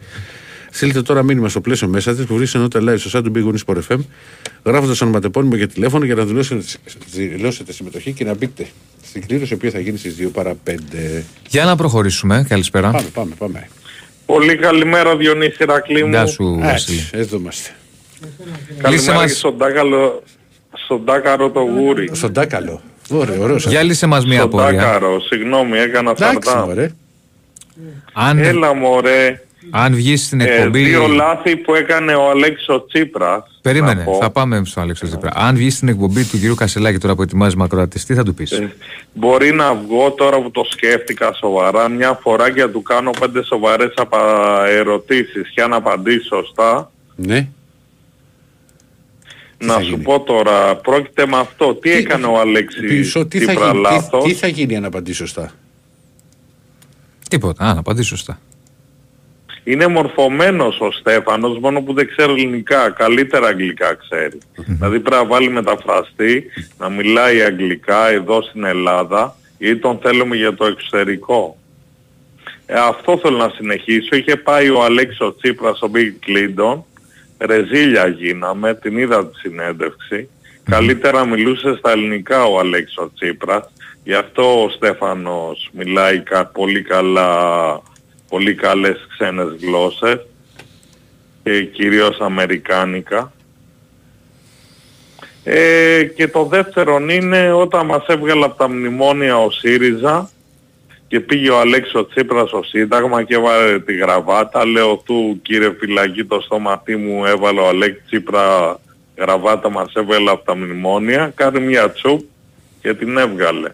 Στείλτε 0.72 1.02
τώρα 1.02 1.24
μήνυμα 1.24 1.50
στο 1.50 1.62
πλαίσιο 1.62 1.88
μέσα 1.88 2.16
της 2.16 2.26
που 2.26 2.36
βρίσκεται 2.36 2.64
ενότητα 2.64 2.94
live 2.94 3.00
στο 3.00 3.20
site 3.20 3.24
του 3.24 3.32
bwin 3.36 3.66
Sport 3.66 3.82
FM, 3.88 4.00
γράφοντας 4.64 5.02
ονοματεπώνυμο 5.02 5.56
και 5.58 5.68
τηλέφωνο 5.68 6.06
για 6.06 6.16
να 6.16 6.24
δηλώσετε, 6.26 6.64
δηλώσετε 7.12 7.72
συμμετοχή 7.72 8.12
και 8.12 8.24
να 8.24 8.34
μπείτε 8.36 8.66
στην 9.04 9.28
κλήρωση, 9.28 9.54
η 9.54 9.56
οποία 9.56 9.70
θα 9.72 9.80
γίνει 9.80 9.98
στις 9.98 10.16
2 10.20 10.30
παρα 10.34 10.56
5. 10.68 10.74
Για 11.50 11.66
να 11.66 11.76
προχωρήσουμε. 11.76 12.46
Καλησπέρα. 12.50 12.92
Πάμε, 12.92 13.08
πάμε, 13.14 13.34
πάμε. 13.38 13.68
Πολύ 14.26 14.56
καλημέρα 14.56 15.18
Διονύση 15.18 15.66
Ρακλή 15.66 16.04
μου. 16.04 16.10
Γεια 16.10 16.26
σου, 16.26 16.58
Βασίλη. 16.62 16.98
Έτσι, 16.98 17.10
εδώ 17.14 17.38
είμαστε. 17.38 17.70
Λύσε 18.20 18.82
Καλημέρα 18.82 19.14
μας. 19.14 19.26
και 19.32 19.38
στον 19.38 19.58
Τάκαλο, 19.58 20.24
στον 20.86 21.06
Τάκαρο 21.06 21.50
το 21.50 21.60
γούρι. 21.60 22.10
Στον 22.14 22.34
Τάκαλο. 22.34 22.82
Ωραία, 23.10 23.40
ωραίο. 23.40 23.56
Για 23.56 23.84
λύσε 23.84 24.06
μας 24.06 24.26
μία 24.26 24.40
Στον 24.42 24.60
απορία. 24.60 24.82
Τάκαρο, 24.82 25.20
συγγνώμη 25.20 25.78
έκανα 25.78 26.12
Εντάξει, 26.12 26.40
σαρτά. 26.50 26.66
μωρέ. 26.66 26.92
Αν, 28.14 28.38
Έλα 28.40 28.74
μωρέ, 28.74 29.46
αν 29.70 29.96
βγεις 29.96 30.26
στην 30.26 30.42
ε, 30.42 30.44
εκπομπή. 30.44 30.84
δύο 30.84 31.08
λάθη 31.08 31.56
που 31.56 31.76
έκανε 31.76 32.16
ο 32.16 32.30
Αλέξο 32.30 32.86
Τσίπρας. 32.86 33.60
Περίμενε, 33.62 34.00
να 34.00 34.04
πω. 34.04 34.18
θα 34.22 34.30
πάμε 34.30 34.62
στο 34.66 34.82
Αλέξο 34.82 35.08
Τσίπρα. 35.08 35.32
Αν 35.36 35.56
βγεις 35.56 35.76
στην 35.76 35.88
εκπομπή 35.88 36.24
του 36.24 36.40
κυρίου 36.40 36.56
Κασελάκη 36.56 36.98
τώρα 36.98 37.16
που 37.16 37.22
ετοιμάζει 37.22 37.56
μακροατή, 37.56 38.06
τι 38.06 38.14
θα 38.14 38.24
του 38.24 38.34
πεις; 38.34 38.52
Ε, 38.52 38.76
Μπορεί 39.14 39.54
να 39.54 39.74
βγω 39.74 40.12
τώρα 40.12 40.42
που 40.42 40.52
το 40.52 40.64
σκέφτηκα 40.70 41.34
σοβαρά 41.34 41.90
μια 41.90 42.20
φορά 42.22 42.52
και 42.52 42.62
να 42.62 42.70
του 42.70 42.82
κάνω 42.82 43.12
πέντε 43.20 43.44
σοβαρές 43.44 43.94
απα... 43.96 44.20
ερωτήσεις 44.68 45.50
και 45.50 45.62
αν 45.62 45.74
απαντήσει 45.74 46.26
σωστά. 46.26 46.92
Ναι. 47.16 47.48
να 49.58 49.74
θα 49.74 49.82
σου 49.82 49.90
γίνει; 49.90 50.04
πω 50.04 50.20
τώρα, 50.20 50.76
πρόκειται 50.76 51.26
με 51.26 51.38
αυτό. 51.38 51.76
Τι, 51.76 51.92
έκανε 51.92 52.26
ο 52.26 52.40
Αλέξης 52.40 52.88
Πίσω, 52.88 53.26
τι, 53.26 53.40
θα 53.40 53.46
Τσίπρα 53.46 53.72
γίνει, 53.72 53.82
λάθος; 53.82 54.24
τι, 54.24 54.30
τι 54.30 54.36
θα 54.36 54.48
γίνει 54.48 54.76
αν 54.76 54.86
απαντήσει 54.86 55.18
σωστά; 55.18 55.52
Τίποτα. 57.30 57.66
Α, 57.66 57.74
να 57.74 57.80
απαντήσει 57.80 58.08
σωστά. 58.08 58.40
Είναι 59.70 59.88
μορφωμένος 59.88 60.80
ο 60.80 60.92
Στέφανος, 60.92 61.60
μόνο 61.60 61.82
που 61.82 61.94
δεν 61.94 62.08
ξέρει 62.08 62.32
ελληνικά. 62.32 62.90
Καλύτερα 62.90 63.48
αγγλικά 63.48 63.94
ξέρει. 63.94 64.38
δηλαδή 64.56 65.00
πρέπει 65.00 65.22
να 65.24 65.26
βάλει 65.30 65.50
μεταφραστή, 65.50 66.46
να 66.78 66.90
μιλάει 66.90 67.42
αγγλικά 67.42 68.10
εδώ 68.10 68.42
στην 68.42 68.64
Ελλάδα 68.64 69.36
ή 69.58 69.76
τον 69.78 70.00
θέλουμε 70.02 70.36
για 70.36 70.54
το 70.54 70.66
εξωτερικό. 70.66 71.58
Ε, 72.66 72.74
αυτό 72.80 73.18
θέλω 73.18 73.38
να 73.38 73.50
συνεχίσω. 73.50 74.16
Είχε 74.16 74.36
πάει 74.36 74.70
ο 74.70 74.84
Αλέξος 74.84 75.36
Τσίπρας 75.42 75.78
στο 75.78 75.92
Bill 75.94 76.28
Clinton, 76.28 76.82
ρεζίλια 77.38 78.08
γίναμε, 78.08 78.76
την 78.76 78.98
είδα 78.98 79.28
τη 79.28 79.38
συνέντευξη 79.40 80.30
Καλύτερα 80.70 81.26
μιλούσε 81.26 81.76
στα 81.78 81.92
ελληνικά 81.92 82.44
ο 82.46 82.60
Αλέξης 82.60 82.98
ο 82.98 83.12
Τσίπρας. 83.14 83.70
Γι' 84.04 84.14
αυτό 84.14 84.64
ο 84.64 84.70
Στέφανος 84.70 85.70
μιλάει 85.74 86.20
κα- 86.20 86.46
πολύ 86.46 86.82
καλά, 86.82 87.30
πολύ 88.30 88.56
καλές 88.56 89.08
ξένες 89.10 89.56
γλώσσες 89.62 90.26
και 91.44 91.64
κυρίως 91.64 92.20
αμερικάνικα. 92.20 93.32
Ε, 95.44 96.04
και 96.04 96.28
το 96.28 96.44
δεύτερο 96.44 96.98
είναι 97.10 97.52
όταν 97.52 97.86
μας 97.86 98.06
έβγαλε 98.08 98.46
από 98.46 98.58
τα 98.58 98.70
μνημόνια 98.70 99.38
ο 99.38 99.52
ΣΥΡΙΖΑ 99.52 100.30
και 101.08 101.20
πήγε 101.20 101.50
ο 101.50 101.60
Αλέξης 101.60 101.94
ο 101.96 102.06
Τσίπρας 102.06 102.48
στο 102.48 102.64
Σύνταγμα 102.64 103.24
και 103.24 103.36
έβαλε 103.36 103.80
τη 103.80 103.96
γραβάτα. 103.96 104.66
Λέω 104.66 105.02
του 105.06 105.40
κύριε 105.42 105.76
φυλακή 105.80 106.26
το 106.26 106.40
στόματί 106.42 106.96
μου 106.96 107.26
έβαλε 107.26 107.60
ο 107.60 107.68
Αλέξης 107.68 108.04
Τσίπρα 108.06 108.80
γραβάτα 109.18 109.70
μας 109.70 109.94
έβγαλε 109.94 110.30
από 110.32 110.46
τα 110.46 110.56
μνημόνια. 110.56 111.32
Κάνει 111.36 111.60
μια 111.60 111.92
τσουπ 111.92 112.22
και 112.82 112.94
την 112.94 113.18
έβγαλε. 113.18 113.70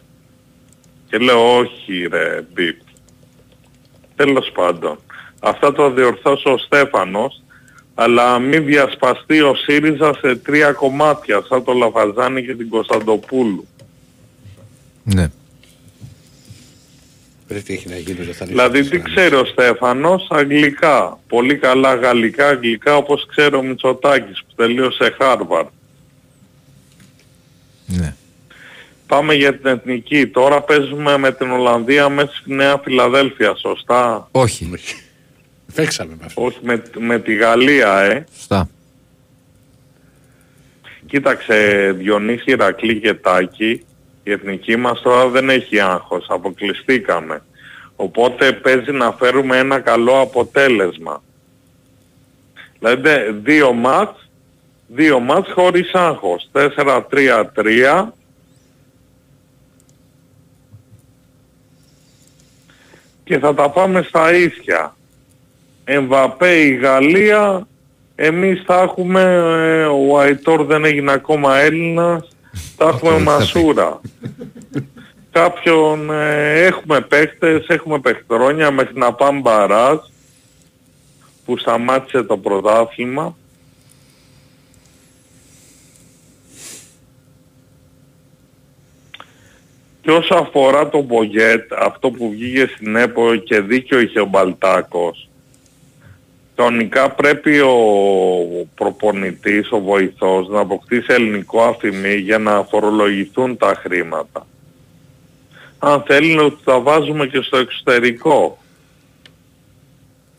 Και 1.10 1.18
λέω 1.18 1.58
όχι 1.58 2.08
ρε 2.12 2.46
μπιπ. 2.54 2.83
Τέλος 4.16 4.52
πάντων. 4.54 5.00
Αυτά 5.40 5.74
το 5.74 5.92
διορθώσει 5.92 6.50
ο 6.50 6.58
Στέφανος 6.58 7.42
αλλά 7.96 8.40
μην 8.40 8.66
διασπαστεί 8.66 9.42
ο 9.42 9.56
ΣΥΡΙΖΑ 9.56 10.14
σε 10.22 10.36
τρία 10.36 10.72
κομμάτια 10.72 11.44
σαν 11.50 11.64
το 11.64 11.74
Λαφαζάνη 11.74 12.46
και 12.46 12.56
την 12.56 12.70
Κωνσταντοπούλου. 12.70 13.68
Ναι. 15.04 15.32
Πρέπει 17.48 17.64
τι 17.64 17.74
έχει 17.74 17.90
να 17.90 17.96
γίνει 17.98 18.24
δεν 18.26 18.34
θα 18.34 18.46
είναι 18.46 18.54
Δηλαδή 18.54 18.80
τι 18.80 18.86
Ισραήλ. 18.96 19.04
ξέρει 19.16 19.36
ο 19.36 19.46
Στέφανος, 19.46 20.28
αγγλικά. 20.30 21.20
Πολύ 21.28 21.58
καλά 21.58 21.96
γαλλικά, 21.96 22.48
αγγλικά 22.48 22.96
όπως 22.98 23.26
ξέρω 23.26 23.58
ο 23.58 23.64
Μητσοτάκης 23.64 24.44
που 24.48 24.54
τελείωσε 24.56 25.16
Χάρβαρντ. 25.20 25.68
ναι. 27.86 28.16
Πάμε 29.14 29.34
για 29.34 29.58
την 29.58 29.66
εθνική. 29.66 30.28
Τώρα 30.28 30.62
παίζουμε 30.62 31.18
με 31.18 31.32
την 31.32 31.52
Ολλανδία 31.52 32.10
μέσα 32.10 32.34
στη 32.34 32.54
Νέα 32.54 32.78
Φιλαδέλφια, 32.84 33.56
σωστά; 33.56 34.28
Όχι. 34.32 34.70
Όχι. 34.74 34.96
Παίξαμε 35.76 36.16
με 36.20 36.26
αυτό. 36.26 36.44
Όχι 36.44 36.60
με, 36.62 36.84
με 36.98 37.20
τη 37.20 37.34
Γαλλία, 37.34 38.00
ε. 38.00 38.26
Σωστά. 38.36 38.70
Κοίταξε 41.06 41.92
Διονύση, 41.98 42.44
Ηρακλή 42.46 43.00
και 43.00 43.14
Τάκη, 43.14 43.86
η 44.24 44.32
εθνική 44.32 44.76
μας 44.76 45.02
τώρα 45.02 45.28
δεν 45.28 45.50
έχει 45.50 45.80
άγχος, 45.80 46.26
αποκλειστήκαμε. 46.30 47.44
Οπότε 47.96 48.52
παίζει 48.54 48.92
να 48.92 49.12
φέρουμε 49.12 49.58
ένα 49.58 49.80
καλό 49.80 50.20
αποτέλεσμα. 50.20 51.24
Δηλαδή 52.80 53.10
δύο 53.44 53.74
μάτς, 53.74 54.30
δύο 54.88 55.20
μάτς 55.20 55.52
χωρίς 55.52 55.94
άγχος. 55.94 56.50
4-3-3. 56.52 58.14
Και 63.24 63.40
θα 63.40 63.54
τα 63.54 63.70
πάμε 63.70 64.02
στα 64.02 64.34
ίσια. 64.34 64.96
Εμβαπέ 65.84 66.56
η 66.56 66.76
Γαλλία, 66.76 67.68
εμείς 68.16 68.64
θα 68.66 68.82
έχουμε, 68.82 69.22
ε, 69.22 69.86
ο 69.86 70.20
Αϊτόρ 70.20 70.64
δεν 70.64 70.86
έγινε 70.86 71.12
ακόμα 71.12 71.58
Έλληνας, 71.58 72.36
θα 72.78 72.88
έχουμε 72.88 73.12
δεν 73.12 73.24
θα 73.24 73.38
πει. 73.38 73.38
Μασούρα. 73.38 74.02
Κάποιον, 75.32 76.12
ε, 76.12 76.66
έχουμε 76.66 77.02
παίχτες, 77.02 77.68
έχουμε 77.68 78.00
παιχτρόνια 78.00 78.72
μέχρι 78.72 78.98
να 78.98 79.14
πάμε 79.14 79.40
μπαράζ, 79.40 79.98
που 81.46 81.58
σταμάτησε 81.58 82.24
το 82.24 82.38
πρωτάθλημα. 82.38 83.36
Και 90.04 90.12
όσο 90.12 90.36
αφορά 90.36 90.90
το 90.90 91.02
Μπογιέτ, 91.02 91.74
αυτό 91.74 92.12
που 92.12 92.30
βγήκε 92.30 92.72
στην 92.76 92.96
ΕΠΟ 92.96 93.36
και 93.36 93.60
δίκιο 93.60 94.00
είχε 94.00 94.20
ο 94.20 94.26
Μπαλτάκος, 94.26 95.28
Κανονικά 96.56 97.10
πρέπει 97.10 97.60
ο 97.60 97.76
προπονητής, 98.76 99.72
ο 99.72 99.80
βοηθός 99.80 100.48
να 100.48 100.60
αποκτήσει 100.60 101.14
ελληνικό 101.14 101.64
αφημί 101.64 102.16
για 102.16 102.38
να 102.38 102.64
φορολογηθούν 102.64 103.58
τα 103.58 103.74
χρήματα. 103.84 104.48
Αν 105.80 106.04
θέλει 106.08 106.36
να 106.36 106.56
τα 106.64 106.80
βάζουμε 106.80 107.28
και 107.28 107.42
στο 107.42 107.58
εξωτερικό. 107.58 108.58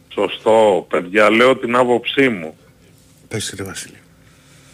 Σωστό, 0.09 0.87
παιδιά, 0.89 1.31
λέω 1.31 1.57
την 1.57 1.77
άποψή 1.77 2.29
μου. 2.29 2.57
Πες 3.29 3.55
ρε 3.57 3.65
Βασίλη. 3.65 3.99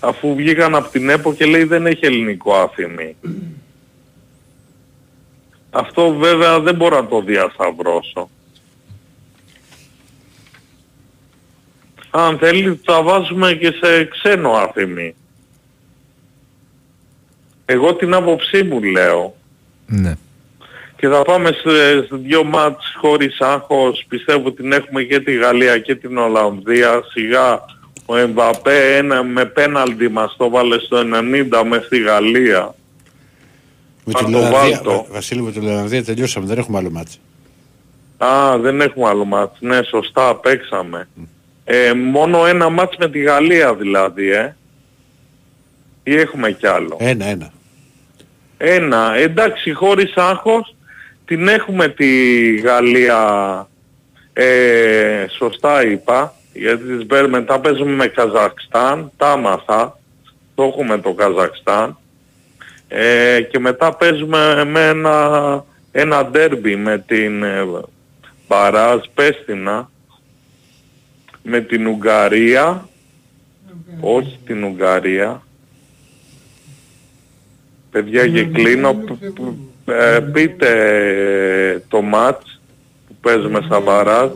Αφού 0.01 0.35
βγήκαν 0.35 0.75
από 0.75 0.91
την 0.91 1.09
ΕΠΟ 1.09 1.35
και 1.35 1.45
λέει 1.45 1.65
δεν 1.65 1.87
έχει 1.87 2.07
ελληνικό 2.07 2.55
αφημί. 2.55 3.17
Αυτό 5.71 6.15
βέβαια 6.15 6.61
δεν 6.61 6.75
μπορώ 6.75 6.97
να 7.01 7.07
το 7.07 7.21
διασταυρώσω. 7.23 8.29
Αν 12.11 12.39
θέλεις 12.39 12.83
τα 12.85 13.03
βάζουμε 13.03 13.53
και 13.53 13.73
σε 13.83 14.05
ξένο 14.05 14.51
αφημί. 14.51 15.15
Εγώ 17.65 17.95
την 17.95 18.15
άποψή 18.15 18.63
μου 18.63 18.83
λέω 18.83 19.35
Ναι. 19.87 20.17
και 20.97 21.09
θα 21.09 21.23
πάμε 21.23 21.53
σε, 21.53 22.03
σε 22.07 22.17
δύο 22.17 22.45
μάτς 22.45 22.95
χωρίς 23.01 23.41
άγχος. 23.41 24.05
Πιστεύω 24.09 24.53
την 24.53 24.73
έχουμε 24.73 25.03
και 25.03 25.21
τη 25.21 25.33
Γαλλία 25.37 25.79
και 25.79 25.95
την 25.95 26.19
Ολλανδία. 26.19 27.03
Σιγά 27.11 27.65
ο 28.07 28.17
Εμβαπέ 28.17 28.97
ένα 28.97 29.23
με 29.25 29.45
πέναλτι 29.45 30.09
μας 30.09 30.35
το 30.37 30.49
βάλε 30.51 30.79
στο 30.79 30.99
90 30.99 31.63
με 31.69 31.83
στη 31.87 32.01
Γαλλία. 32.01 32.75
Με 34.13 34.19
Αν 34.19 34.25
την 34.25 34.33
το 34.35 34.39
Ολλανδία, 34.39 34.81
βάλω. 34.85 35.07
Βα- 35.09 35.15
Βασίλη 35.15 35.43
με 35.43 35.53
την 35.53 35.63
Ολλανδία 35.69 36.05
τελειώσαμε, 36.05 36.47
δεν 36.47 36.59
έχουμε 36.59 36.79
άλλο 36.79 36.91
μάτς. 36.91 37.21
Α, 38.19 38.59
δεν 38.59 38.81
έχουμε 38.81 39.09
άλλο 39.09 39.25
μάτς. 39.25 39.57
Ναι, 39.61 39.83
σωστά, 39.83 40.35
παίξαμε. 40.35 41.09
Ε, 41.65 41.93
μόνο 41.93 42.47
ένα 42.47 42.69
μάτς 42.69 42.97
με 42.97 43.09
τη 43.11 43.19
Γαλλία 43.19 43.75
δηλαδή, 43.75 44.31
ε. 44.31 44.57
Ή 46.03 46.15
έχουμε 46.17 46.51
κι 46.53 46.67
άλλο; 46.67 46.97
Ένα, 47.01 47.25
ένα. 47.27 47.53
Ένα, 48.57 49.15
εντάξει 49.17 49.73
χωρίς 49.73 50.13
άγχος 50.17 50.75
την 51.25 51.49
έχουμε 51.49 51.89
τη 51.89 52.07
Γαλλία 52.57 53.19
ε, 54.33 55.27
σωστά 55.39 55.85
είπα 55.87 56.35
γιατί 56.53 56.83
τις 56.97 57.07
μπέρ- 57.07 57.29
μετά 57.29 57.61
παίζουμε 57.61 57.91
με 57.93 58.07
Καζακστάν, 58.07 59.11
τα 59.17 59.31
άμαθα, 59.31 59.99
το 60.55 60.63
έχουμε 60.63 60.99
το 60.99 61.13
Καζακστάν 61.13 61.99
ε, 62.93 63.41
και 63.41 63.59
μετά 63.59 63.95
παίζουμε 63.95 64.65
με 64.65 64.87
ένα, 64.89 65.65
ένα 65.93 66.27
ντέρμπι 66.27 66.77
με 66.77 67.05
την 67.07 67.43
ε, 67.43 67.65
Μπαράζ 68.49 69.01
Πέστινα 69.15 69.91
με 71.43 71.61
την 71.61 71.87
Ουγγαρία 71.87 72.89
όχι 74.01 74.39
την 74.47 74.65
Ουγγαρία 74.65 75.43
Παιδιά 77.91 78.27
και 78.29 78.45
κλείνω. 78.45 78.95
Π- 78.95 79.41
π- 79.85 79.91
ε, 79.91 80.21
πείτε 80.33 80.69
ε, 81.75 81.83
το 81.89 82.03
μάτς 82.03 82.61
που 83.07 83.15
παίζουμε 83.21 83.61
στα 83.65 83.81
Βαράζ. 83.81 84.31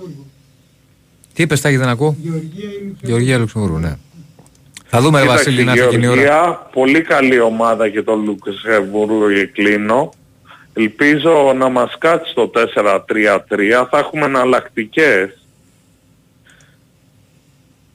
Τι 1.33 1.43
είπες 1.43 1.61
Τάκη 1.61 1.77
δεν 1.77 1.89
ακούω; 1.89 2.17
Γεωργία 2.23 2.69
ή 2.69 2.73
Λουξεμβούργο. 2.73 2.97
Γεωργία 3.03 3.39
Λουξεμβούργου, 3.39 3.79
ναι. 3.79 3.97
Θα 4.95 5.01
δούμε 5.01 5.19
ρε 5.19 5.25
Κοίταξε, 5.25 5.45
Βασίλη 5.45 5.65
να 5.65 5.73
έρθει 5.73 5.85
εκείνη 5.85 6.05
η 6.05 6.09
ώρα. 6.09 6.21
Γεωργία, 6.21 6.69
πολύ 6.73 7.01
καλή 7.01 7.41
ομάδα 7.41 7.89
και 7.89 8.03
το 8.03 8.15
Λουξεμβούργο 8.15 9.33
και 9.33 9.47
κλείνω. 9.47 10.13
Ελπίζω 10.75 11.53
να 11.57 11.69
μας 11.69 11.99
κάτσει 11.99 12.35
το 12.35 12.51
4-3-3. 12.75 13.87
Θα 13.91 13.99
έχουμε 13.99 14.25
εναλλακτικές 14.25 15.47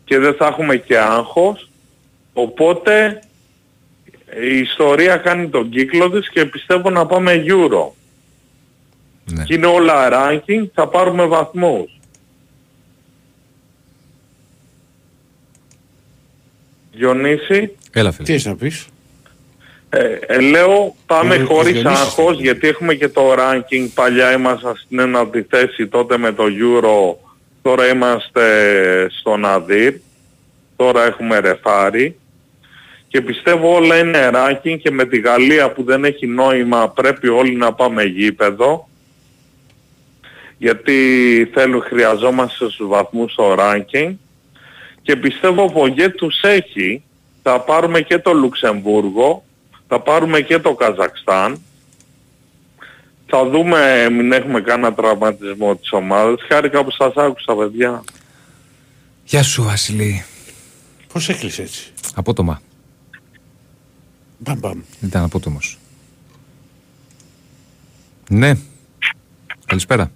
και 0.06 0.20
δεν 0.20 0.34
θα 0.34 0.48
έχουμε 0.48 0.76
και 0.76 0.98
άγχος. 0.98 1.70
Οπότε 2.34 3.22
η 4.42 4.60
ιστορία 4.60 5.18
κάνει 5.18 5.48
τον 5.48 5.70
κύκλο 5.70 6.10
της 6.10 6.30
και 6.30 6.46
πιστεύω 6.46 6.90
να 6.90 7.06
πάμε 7.06 7.44
Euro. 7.48 7.92
Ναι. 9.26 9.44
Και 9.44 9.54
είναι 9.54 9.68
όλα 9.68 10.10
ranking, 10.12 10.68
θα 10.74 10.88
πάρουμε 10.88 11.26
βαθμούς. 11.26 11.99
Διονύση, 17.00 17.76
Έλα 17.94 18.10
Τι 18.10 18.16
φίλε. 18.16 18.28
έχεις 18.34 18.46
να 18.46 18.56
πεις; 18.56 18.88
ε, 19.90 20.18
ε, 20.28 20.40
λέω 20.40 20.96
πάμε 21.06 21.36
Ε, 21.36 21.44
χωρίς 21.44 21.72
Διονύσης. 21.82 22.02
άγχος 22.06 22.40
γιατί 22.40 22.68
έχουμε 22.68 22.94
και 22.94 23.08
το 23.08 23.34
ranking. 23.34 23.88
Παλιά 23.94 24.32
ήμασταν 24.32 24.76
στην 24.76 25.00
ένατη 25.00 25.46
θέση 25.50 25.88
τότε 25.88 26.18
με 26.18 26.32
το 26.32 26.44
Euro. 26.44 27.16
Τώρα 27.62 27.88
είμαστε 27.88 28.44
στον 29.20 29.46
Αδύρ. 29.46 29.94
Τώρα 30.76 31.06
έχουμε 31.06 31.40
ρεφάρι. 31.40 32.16
Και 33.08 33.22
πιστεύω 33.22 33.76
όλα 33.76 33.98
είναι 33.98 34.30
ranking 34.34 34.78
και 34.82 34.92
με 34.92 35.06
τη 35.06 35.20
Γαλλία 35.20 35.72
που 35.72 35.84
δεν 35.84 36.04
έχει 36.06 36.28
νόημα 36.28 36.90
πρέπει 36.90 37.28
όλοι 37.28 37.56
να 37.56 37.74
πάμε 37.74 38.04
γήπεδο. 38.04 38.90
Γιατί 40.58 40.96
θέλουν, 41.54 41.82
χρειαζόμαστε 41.82 42.54
στους 42.56 42.78
βαθμούς 42.88 43.32
στο 43.32 43.56
ranking. 43.60 44.14
Και 45.10 45.16
πιστεύω 45.16 45.64
ο 45.64 45.72
Πογέ 45.72 46.10
τους 46.10 46.42
έχει 46.42 47.04
θα 47.44 47.62
πάρουμε 47.62 48.02
και 48.02 48.20
το 48.20 48.34
Λουξεμβούργο, 48.34 49.44
θα 49.88 50.00
πάρουμε 50.00 50.42
και 50.42 50.60
το 50.60 50.76
Καζακστάν. 50.76 51.62
Θα 53.26 53.50
δούμε 53.50 54.10
μην 54.10 54.32
έχουμε 54.32 54.62
κανένα 54.62 54.94
τραυματισμό 54.94 55.76
της 55.76 55.92
ομάδας. 55.92 56.40
Χάρηκα 56.48 56.84
που 56.84 56.92
σας 56.92 57.14
άκουσα 57.16 57.56
παιδιά. 57.56 58.04
Γεια 59.24 59.44
σου 59.44 59.64
Βασιλή. 59.64 60.26
Πώς 61.14 61.30
έκλεισε 61.30 61.62
έτσι; 61.62 61.92
Απότομα. 62.16 62.62
Μπαμ 64.38 64.60
μπαμ. 64.60 64.82
Ήταν 65.02 65.24
απότομος. 65.24 65.78
Ναι. 68.30 68.54
Καλησπέρα. 69.66 70.12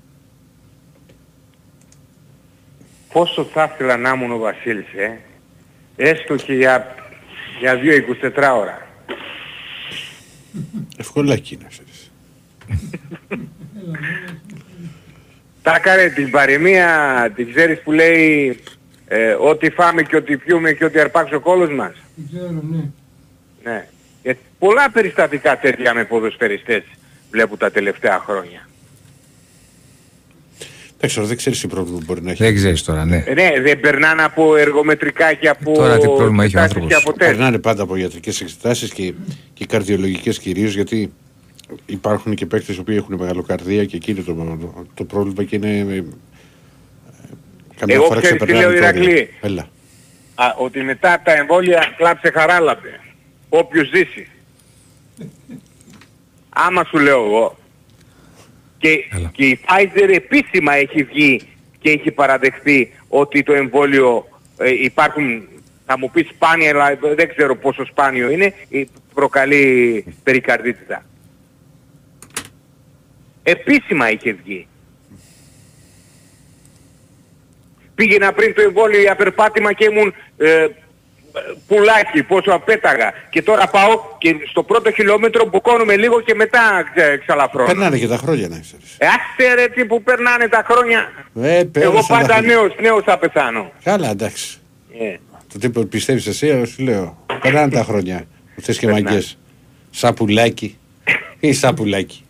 Πόσο 3.13 3.43
θα 3.43 3.71
ήθελα 3.73 3.97
να 3.97 4.09
ήμουν 4.09 4.31
ο 4.31 4.37
Βασίλης, 4.37 4.93
ε; 4.95 5.17
Έστω 5.95 6.35
και 6.35 6.53
για, 6.53 6.95
για 7.59 7.79
2-24 8.21 8.57
ώρα. 8.57 8.87
Ευκολάκι 10.97 11.53
είναι, 11.53 11.67
ξέρεις. 11.69 12.11
Τα 15.61 15.75
έκανε 15.75 16.09
την 16.09 16.31
παροιμία, 16.31 17.31
την 17.35 17.49
ξέρεις 17.51 17.81
που 17.81 17.91
λέει 17.91 18.59
ε, 19.07 19.33
ό,τι 19.33 19.69
φάμε 19.69 20.03
και 20.03 20.15
ό,τι 20.15 20.37
πιούμε 20.37 20.71
και 20.71 20.85
ό,τι 20.85 20.99
αρπάξει 20.99 21.35
ο 21.35 21.39
κόλος 21.39 21.73
μας. 21.73 21.93
Δεν 22.15 22.27
ξέρω, 22.31 22.61
ναι. 22.71 22.89
Ναι. 23.63 23.87
Ε, 24.23 24.33
πολλά 24.59 24.91
περιστατικά 24.91 25.57
τέτοια 25.57 25.93
με 25.93 26.05
ποδοσφαιριστές 26.05 26.83
βλέπω 27.31 27.57
τα 27.57 27.71
τελευταία 27.71 28.19
χρόνια. 28.19 28.67
Εντάξει, 31.05 31.15
τώρα 31.21 31.27
δεν 31.27 31.37
ξέρεις 31.37 31.59
τι 31.59 31.67
πρόβλημα 31.67 31.99
μπορεί 32.05 32.21
να 32.21 32.31
έχει. 32.31 32.43
Δεν 32.43 32.55
ξέρεις 32.55 32.83
τώρα, 32.83 33.05
ναι. 33.05 33.23
Ε, 33.27 33.33
ναι, 33.33 33.51
δεν 33.61 33.79
περνάνε 33.79 34.23
από 34.23 34.55
εργομετρικά 34.55 35.33
και 35.33 35.49
από... 35.49 35.73
Τώρα 35.73 35.97
τι 35.97 36.07
πρόβλημα 36.07 36.43
έχει 36.43 36.57
ο 36.57 36.59
εξετάσεις 36.59 36.63
άνθρωπος. 36.63 36.87
Και 36.87 36.95
από 36.95 37.17
τεστ. 37.17 37.31
Περνάνε 37.31 37.59
πάντα 37.59 37.83
από 37.83 37.95
ιατρικές 37.95 38.41
εξετάσεις 38.41 38.93
και, 38.93 39.13
και 39.53 39.65
καρδιολογικές 39.65 40.39
κυρίως 40.39 40.73
γιατί 40.73 41.13
υπάρχουν 41.85 42.35
και 42.35 42.45
παίκτες 42.45 42.75
οι 42.75 42.79
οποίοι 42.79 42.95
έχουν 42.99 43.15
μεγαλοκαρδία 43.19 43.85
και 43.85 43.95
εκεί 43.95 44.11
είναι 44.11 44.21
το, 44.21 44.57
το 44.93 45.03
πρόβλημα 45.03 45.43
και 45.43 45.55
είναι... 45.55 45.77
ε, 45.77 46.03
Καμιά 47.79 47.95
Εγώ 47.95 48.03
φορά 48.03 48.21
ξέρεις 48.21 48.41
τι 48.41 48.45
ξεπερνάνε 48.45 48.73
λέω, 48.73 48.81
το 48.81 48.87
όριο. 48.87 49.01
Ηρακλή. 49.09 49.29
Έλα. 49.41 49.69
Α, 50.35 50.45
ότι 50.57 50.81
μετά 50.81 51.21
τα 51.23 51.33
εμβόλια 51.33 51.93
κλάψε 51.97 52.31
χαράλαμπε. 52.31 52.99
Όποιος 53.49 53.89
ζήσει. 53.93 54.27
Άμα 56.49 56.83
σου 56.83 56.97
λέω 56.97 57.25
εγώ. 57.25 57.57
Και, 58.83 59.07
Έλα. 59.15 59.29
και 59.33 59.45
η 59.45 59.59
Pfizer 59.65 60.09
επίσημα 60.09 60.73
έχει 60.73 61.03
βγει 61.03 61.41
και 61.79 61.89
έχει 61.89 62.11
παραδεχθεί 62.11 62.91
ότι 63.07 63.43
το 63.43 63.53
εμβόλιο 63.53 64.27
ε, 64.57 64.83
υπάρχουν, 64.83 65.47
θα 65.85 65.97
μου 65.97 66.09
πεις 66.11 66.27
σπάνια, 66.27 66.69
αλλά 66.69 66.97
δεν 67.15 67.29
ξέρω 67.29 67.55
πόσο 67.55 67.85
σπάνιο 67.85 68.29
είναι, 68.29 68.53
ε, 68.69 68.83
προκαλεί 69.13 70.05
περικαρδίτητα. 70.23 71.05
Επίσημα 73.43 74.11
είχε 74.11 74.31
βγει. 74.43 74.67
Πήγαινα 77.95 78.33
πριν 78.33 78.53
το 78.53 78.61
εμβόλιο 78.61 78.99
για 78.99 79.15
περπάτημα 79.15 79.73
και 79.73 79.85
ήμουν 79.91 80.13
ε, 80.37 80.67
πουλάκι, 81.67 82.23
πόσο 82.23 82.51
απέταγα. 82.51 83.11
Και 83.29 83.41
τώρα 83.41 83.67
πάω 83.67 83.99
και 84.17 84.35
στο 84.49 84.63
πρώτο 84.63 84.91
χιλιόμετρο 84.91 85.45
μπουκώνουμε 85.49 85.95
λίγο 85.97 86.21
και 86.21 86.35
μετά 86.35 86.91
ξε, 86.95 87.17
ξαλαφρώνω. 87.17 87.67
Περνάνε 87.67 87.97
και 87.97 88.07
τα 88.07 88.17
χρόνια 88.17 88.47
να 88.47 88.59
ξέρεις. 88.59 88.95
Ε, 88.97 89.05
άσε 89.07 89.53
ρε 89.53 89.67
τι 89.67 89.85
που 89.85 90.03
περνάνε 90.03 90.47
τα 90.47 90.65
χρόνια. 90.69 91.11
Ε, 91.41 91.63
πέρασαν 91.71 91.81
Εγώ 91.81 92.01
τα 92.07 92.13
πάντα 92.17 92.33
χρόνια. 92.33 92.53
νέος, 92.53 92.75
νέος 92.81 93.03
θα 93.03 93.17
πεθάνω. 93.17 93.71
Καλά, 93.83 94.09
εντάξει. 94.09 94.57
Ε. 94.99 95.15
Το 95.59 95.69
τι 95.69 95.85
πιστεύεις 95.85 96.27
εσύ, 96.27 96.47
εγώ 96.47 96.65
σου 96.65 96.83
λέω. 96.83 97.25
Περνάνε 97.41 97.71
τα 97.71 97.83
χρόνια. 97.83 98.23
Που 98.55 98.61
θες 98.61 98.77
και 98.77 98.85
Περνάνε. 98.85 99.09
μαγκές. 99.09 99.37
Σαπουλάκι. 99.91 100.77
Ή 101.39 101.53
σαπουλάκι. 101.53 102.23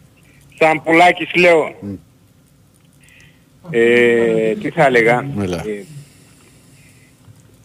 Σαν 0.59 0.83
πουλάκης 0.83 1.35
λέω. 1.35 1.75
Ε, 3.69 4.53
τι 4.61 4.69
θα 4.69 4.85
έλεγα; 4.85 5.25
Έλα. 5.41 5.57
Ε, 5.67 5.83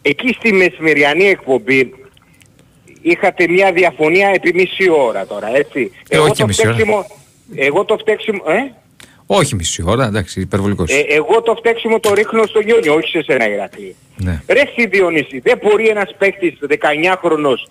εκεί 0.01 0.33
στη 0.33 0.53
μεσημεριανή 0.53 1.25
εκπομπή 1.25 1.93
είχατε 3.01 3.47
μια 3.47 3.71
διαφωνία 3.71 4.29
επί 4.29 4.53
μισή 4.53 4.89
ώρα 4.89 5.25
τώρα, 5.25 5.55
έτσι. 5.55 5.91
Ε, 6.09 6.17
όχι 6.17 6.31
και 6.31 6.45
μισή 6.45 6.61
ώρα. 6.67 6.73
φταίξιμο, 6.73 7.05
εγώ 7.55 7.85
το 7.85 7.97
φταίξιμο, 7.97 8.41
ε; 8.47 8.71
Όχι 9.25 9.55
μισή 9.55 9.83
ώρα, 9.85 10.05
εντάξει, 10.05 10.41
υπερβολικός. 10.41 10.91
Ε, 10.91 10.99
εγώ 11.07 11.41
το 11.41 11.55
φταίξιμο 11.55 11.99
το 11.99 12.13
ρίχνω 12.13 12.45
στο 12.45 12.59
Γιόνιο, 12.59 12.93
όχι 12.93 13.09
σε 13.09 13.23
σένα 13.23 13.49
Ηρακλή. 13.49 13.95
ναι. 14.17 14.41
Ρε 14.47 14.59
εσύ 14.59 14.87
Διονύση, 14.87 15.39
δεν 15.39 15.59
μπορεί 15.63 15.87
ένας 15.87 16.15
παίκτης 16.17 16.57
19χρονος, 16.61 17.67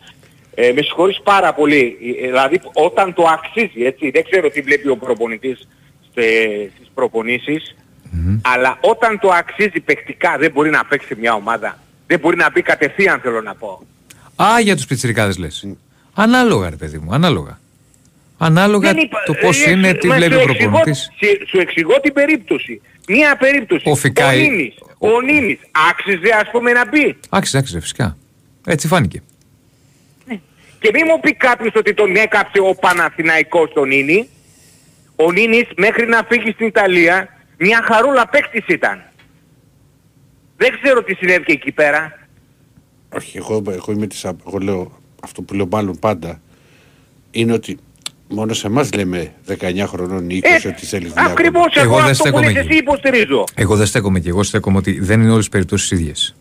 ε, 0.55 0.73
με 0.73 0.83
συγχωρείς 0.83 1.21
πάρα 1.23 1.55
πολύ, 1.55 1.99
ε, 2.23 2.27
δηλαδή 2.27 2.61
όταν 2.73 3.15
το 3.15 3.23
αξίζει, 3.23 3.85
έτσι, 3.85 4.11
δεν 4.11 4.25
ξέρω 4.31 4.51
τι 4.51 4.61
βλέπει 4.61 4.89
ο 4.89 4.97
προπονητής 4.97 5.69
στε, 6.11 6.23
στις 6.75 6.91
προπονήσεις, 6.95 7.77
αλλά 8.43 8.79
όταν 8.81 9.19
το 9.19 9.31
αξίζει 9.31 9.81
παικτικά 9.81 10.37
δεν 10.39 10.51
μπορεί 10.51 10.71
να 10.71 10.85
παίξει 10.85 11.15
μια 11.21 11.35
ομάδα. 11.35 11.79
Δεν 12.11 12.19
μπορεί 12.19 12.37
να 12.37 12.51
μπει 12.51 12.63
κατευθείαν 12.63 13.21
θέλω 13.21 13.41
να 13.41 13.55
πω. 13.55 13.87
Α, 14.37 14.61
για 14.61 14.77
τους 14.77 14.87
πιτσιρικάδες 14.87 15.39
λες. 15.39 15.67
Ανάλογα 16.15 16.71
ρε 16.71 16.77
παιδί 16.77 16.99
μου, 16.99 17.15
ανάλογα. 17.15 17.59
Ανάλογα 18.39 18.93
Δεν 18.93 19.03
είπα- 19.05 19.23
το 19.27 19.35
πώς 19.35 19.67
ε, 19.67 19.71
είναι, 19.71 19.89
ε, 19.89 19.95
τι 19.95 20.07
μα 20.07 20.15
βλέπει 20.15 20.33
σου 20.33 20.39
ο 20.39 20.43
εξηγώ- 20.43 20.59
προπονητής. 20.71 21.11
σου- 21.19 21.49
Σου 21.49 21.59
εξηγώ 21.61 22.01
την 22.01 22.13
περίπτωση. 22.13 22.81
Μία 23.09 23.37
περίπτωση. 23.37 23.91
Ο 23.91 23.95
Φικάη- 23.95 24.49
Νίνης, 24.51 24.75
ο 24.99 25.21
Νίνης 25.21 25.59
άξιζε 25.91 26.35
ας 26.43 26.51
πούμε 26.51 26.73
να 26.73 26.89
μπει. 26.89 27.17
Άξιζε, 27.29 27.59
άξιζε 27.59 27.81
φυσικά. 27.81 28.17
Έτσι 28.67 28.87
φάνηκε. 28.87 29.23
Και 30.81 30.91
μην 30.93 31.05
μου 31.09 31.21
πει 31.21 31.35
κάποιος 31.35 31.73
ότι 31.77 31.95
τον 31.95 32.17
έκαψε 32.17 32.61
ο 32.61 32.75
Παναθηναϊκός 32.81 33.73
τον 33.73 33.89
Νίνη. 33.89 34.29
Ο 35.17 35.33
Νίνης 35.33 35.67
μέχρι 35.77 36.07
να 36.07 36.23
φύγει 36.29 36.51
στην 36.51 36.67
Ιταλία 36.67 37.29
μια 37.57 37.85
χαρούλα 37.89 38.29
παίκτης 38.29 38.65
ήταν. 38.69 39.03
Δεν 40.61 40.71
ξέρω 40.83 41.03
τι 41.03 41.15
συνέβη 41.15 41.45
και 41.45 41.53
εκεί 41.53 41.73
πέρα. 41.73 42.19
Όχι, 43.15 43.37
εγώ, 43.37 43.63
εγώ 43.71 43.93
είμαι 43.93 44.07
της, 44.07 44.25
απ- 44.25 44.47
εγώ 44.47 44.59
λέω 44.59 44.99
αυτό 45.23 45.43
που 45.43 45.55
λέω 45.55 45.67
μάλλον 45.71 45.99
πάντα 45.99 46.41
είναι 47.31 47.53
ότι 47.53 47.79
μόνο 48.29 48.53
σε 48.53 48.67
εμάς 48.67 48.93
λέμε 48.93 49.33
19 49.49 49.85
χρονών 49.87 50.31
ή 50.31 50.41
20 50.43 50.65
Ε, 50.65 50.69
ότι 50.69 50.87
θέλεις 50.87 51.13
δουλειά. 51.13 51.31
Ακριβώς 51.31 51.67
Εγώ 51.77 51.85
εγώ, 51.85 51.95
δεν 51.95 52.11
αυτό 52.11 52.23
που 52.23 52.29
στέκομαι 52.29 52.47
λες 52.53 52.57
εκεί. 52.57 52.69
εσύ 52.69 52.79
υποστηρίζω. 52.79 53.45
Εγώ 53.55 53.77
δεν 53.77 53.87
στέκομαι 53.87 54.21
και 54.21 54.29
εγώ 54.29 54.43
στέκομαι 54.43 54.77
ότι 54.77 55.01
δεν 55.01 55.21
είναι 55.21 55.31
όλες 55.31 55.39
τις 55.39 55.49
περιπτώσεις 55.49 55.91
ίδιες. 55.91 56.35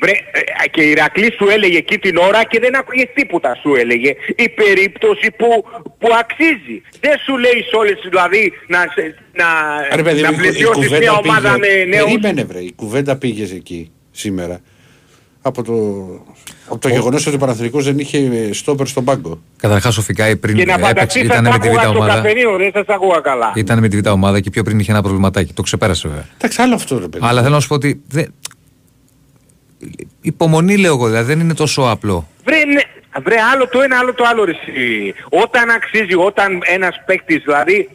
Βρε, 0.00 0.10
ε, 0.10 0.68
και 0.70 0.82
η 0.82 0.90
Ηρακλής 0.90 1.34
σου 1.34 1.46
έλεγε 1.50 1.76
εκεί 1.78 1.98
την 1.98 2.16
ώρα 2.16 2.44
και 2.44 2.58
δεν 2.60 2.76
άκουγες 2.76 3.08
τίποτα 3.14 3.54
σου 3.62 3.74
έλεγε. 3.74 4.14
Η 4.36 4.48
περίπτωση 4.48 5.30
που, 5.38 5.46
που 5.98 6.08
αξίζει. 6.20 6.82
Δεν 7.00 7.18
σου 7.24 7.36
λέει 7.36 7.58
σε 7.70 7.76
όλες 7.76 7.98
δηλαδή 8.08 8.52
να, 8.66 8.78
σε- 8.94 9.14
να, 9.40 9.46
Ρε 9.96 10.02
παιδί, 10.02 10.20
να 10.20 10.32
μου, 10.32 10.38
η- 10.38 10.38
η 10.38 10.40
πλαισιώσεις 10.42 10.74
κουβέντα 10.84 10.98
μια 10.98 11.12
ομάδα 11.12 11.58
πήγε- 11.58 11.78
με 11.78 11.84
νέους. 11.96 12.04
Περίμενε 12.04 12.44
βρε, 12.44 12.58
η 12.58 12.72
κουβέντα 12.76 13.16
πήγε 13.16 13.44
εκεί 13.54 13.90
σήμερα 14.10 14.60
από 15.42 15.62
το, 15.62 15.72
από 16.68 16.78
το 16.80 16.88
γεγονός 16.88 17.26
ότι 17.26 17.36
ο 17.36 17.38
Παναθηναϊκός 17.38 17.84
δεν 17.84 17.98
είχε 17.98 18.50
στόπερ 18.52 18.86
στον 18.86 19.04
πάγκο. 19.04 19.40
Καταρχάς 19.60 19.96
ο 19.98 20.02
Φικάη 20.02 20.36
πριν 20.36 20.56
Και 20.56 20.64
να 20.64 20.72
έπαιξε, 20.72 20.88
φανταστείς 20.94 21.22
ήταν 21.22 21.44
σας 21.44 21.52
με 21.54 21.58
τη 21.58 21.68
Β' 21.68 21.70
άκουγα 21.70 21.82
στο 21.88 21.98
ομάδα. 21.98 22.14
καφενείο, 22.14 22.56
δεν 22.56 22.70
σας 22.74 22.84
άκουγα 22.86 23.20
καλά. 23.20 23.52
Ήταν 23.54 23.78
με 23.78 23.88
τη 23.88 24.00
Β' 24.00 24.08
ομάδα 24.10 24.40
και 24.40 24.50
πιο 24.50 24.62
πριν 24.62 24.78
είχε 24.78 24.90
ένα 24.92 25.02
προβληματάκι. 25.02 25.52
Το 25.52 25.62
ξεπέρασε 25.62 26.08
βέβαια. 26.08 26.24
Εντάξει, 26.36 26.62
άλλο 26.62 26.74
αυτό 26.74 26.98
ρε 26.98 27.08
παιδί. 27.08 27.24
Αλλά 27.28 27.42
θέλω 27.42 27.54
να 27.54 27.60
σου 27.60 27.68
πω 27.68 27.74
ότι. 27.74 28.02
δεν- 28.08 28.34
Υπομονή 30.20 30.76
λέω 30.76 30.92
εγώ, 30.92 31.06
δηλαδή 31.06 31.26
δεν 31.26 31.40
είναι 31.40 31.54
τόσο 31.54 31.82
απλό. 31.82 32.28
Βρε, 32.44 32.64
ναι, 32.64 32.80
βρε 33.22 33.36
άλλο 33.52 33.68
το 33.68 33.80
ένα, 33.80 33.98
άλλο 33.98 34.14
το 34.14 34.24
άλλο 34.26 34.44
ρε 34.44 34.50
εσύ. 34.50 35.14
Όταν 35.28 35.70
αξίζει, 35.70 36.14
όταν 36.14 36.60
ένας 36.64 37.02
παίκτης 37.06 37.42
δηλαδή 37.44 37.88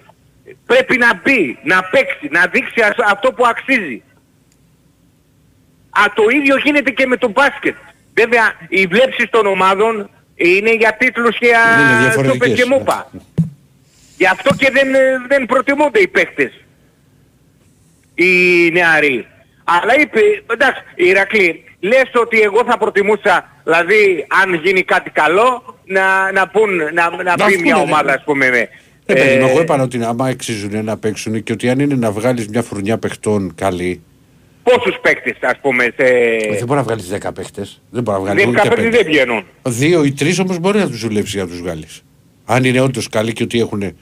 πρέπει 0.66 0.98
να 0.98 1.22
μπει, 1.24 1.58
να 1.64 1.84
παίξει, 1.84 2.28
να 2.32 2.46
δείξει 2.52 2.82
ας- 2.82 3.12
αυτό 3.12 3.34
που 3.34 3.46
αξίζει. 3.48 4.02
Α, 5.90 6.04
το 6.16 6.24
ίδιο 6.36 6.58
γίνεται 6.58 6.92
και 6.92 7.06
με 7.06 7.18
το 7.18 7.30
μπάσκετ. 7.30 7.76
Βέβαια, 8.14 8.54
οι 8.70 8.86
βλέψεις 8.88 9.30
των 9.30 9.46
ομάδων 9.46 10.10
είναι 10.36 10.74
για 10.74 10.96
τίτλους 11.00 11.38
και 11.38 11.46
Είναι 11.46 11.56
για 11.90 12.00
διαφορετικές, 12.00 12.48
σούπες 12.50 12.54
και 12.64 12.70
μούπα. 12.70 13.12
Γι' 14.18 14.28
αυτό 14.28 14.56
και 14.56 14.70
δεν, 14.72 14.94
ε, 14.94 15.00
δεν 15.28 15.46
προτιμούνται 15.46 16.00
οι 16.00 16.08
παίκτες. 16.08 16.54
Οι 18.16 18.70
νεαροί. 18.72 19.28
Αλλά 19.64 20.00
είπε, 20.00 20.20
εντάξει, 20.54 20.82
Ηρακλή, 20.96 21.64
λες 21.82 22.10
ότι 22.14 22.40
εγώ 22.42 22.64
θα 22.68 22.78
προτιμούσα, 22.78 23.50
δηλαδή, 23.64 24.26
αν 24.44 24.54
γίνει 24.54 24.84
κάτι 24.84 25.10
καλό, 25.10 25.76
να, 25.86 26.32
να, 26.32 26.48
πούν, 26.48 26.76
να, 26.76 26.92
να, 26.94 27.24
Να 27.24 27.36
πει 27.36 27.44
πούνε, 27.44 27.62
μια 27.62 27.76
ναι. 27.76 27.82
ομάδα, 27.82 28.14
ας 28.14 28.24
πούμε. 28.24 28.50
με- 28.50 28.70
Ε, 29.06 29.14
παιδί 29.14 29.38
μου, 29.38 29.46
ε, 29.48 29.50
εγώ 29.50 29.62
είπα 29.62 29.82
ότι 29.82 30.04
άμα 30.04 30.26
αξίζουν 30.26 30.84
να 30.86 30.98
παίξουν 30.98 31.44
και 31.44 31.52
ότι 31.54 31.70
αν 31.70 31.80
είναι 31.80 31.96
να 31.96 32.12
βγάλεις 32.12 32.48
μια 32.48 32.62
φουρνιά 32.62 32.98
παιχτών 32.98 33.52
καλή, 33.56 34.02
πόσους 34.64 34.96
παίκτες, 35.02 35.38
ας 35.42 35.58
πούμε, 35.62 35.84
σε... 35.84 35.94
δεν 36.50 36.66
μπορεί 36.66 36.80
να 36.80 36.84
βγάλεις 36.84 37.10
10 37.22 37.30
παίχτες. 37.34 37.82
Δεν 37.90 38.04
μπορεί 38.04 38.18
να 38.18 38.24
βγάλεις 38.24 38.44
Δεν 38.44 38.52
ούτε 38.54 38.62
παίκτες 38.62 38.84
πέντε. 38.84 38.98
δεν 38.98 39.06
βγαίνουν. 39.06 39.44
Δύο 39.64 40.04
ή 40.04 40.12
τρεις 40.12 40.40
όμως 40.40 40.60
μπορεί 40.60 40.78
να 40.80 40.88
τους 40.88 41.00
δουλέψει 41.00 41.32
για 41.36 41.44
να 41.44 41.50
τους 41.50 41.62
βγάλεις. 41.62 42.04
Αν 42.46 42.64
είναι 42.64 42.80
όντως 42.82 43.10
καλοί 43.10 43.34
και 43.34 43.44
ότι 43.44 43.60
έχουν 43.60 43.96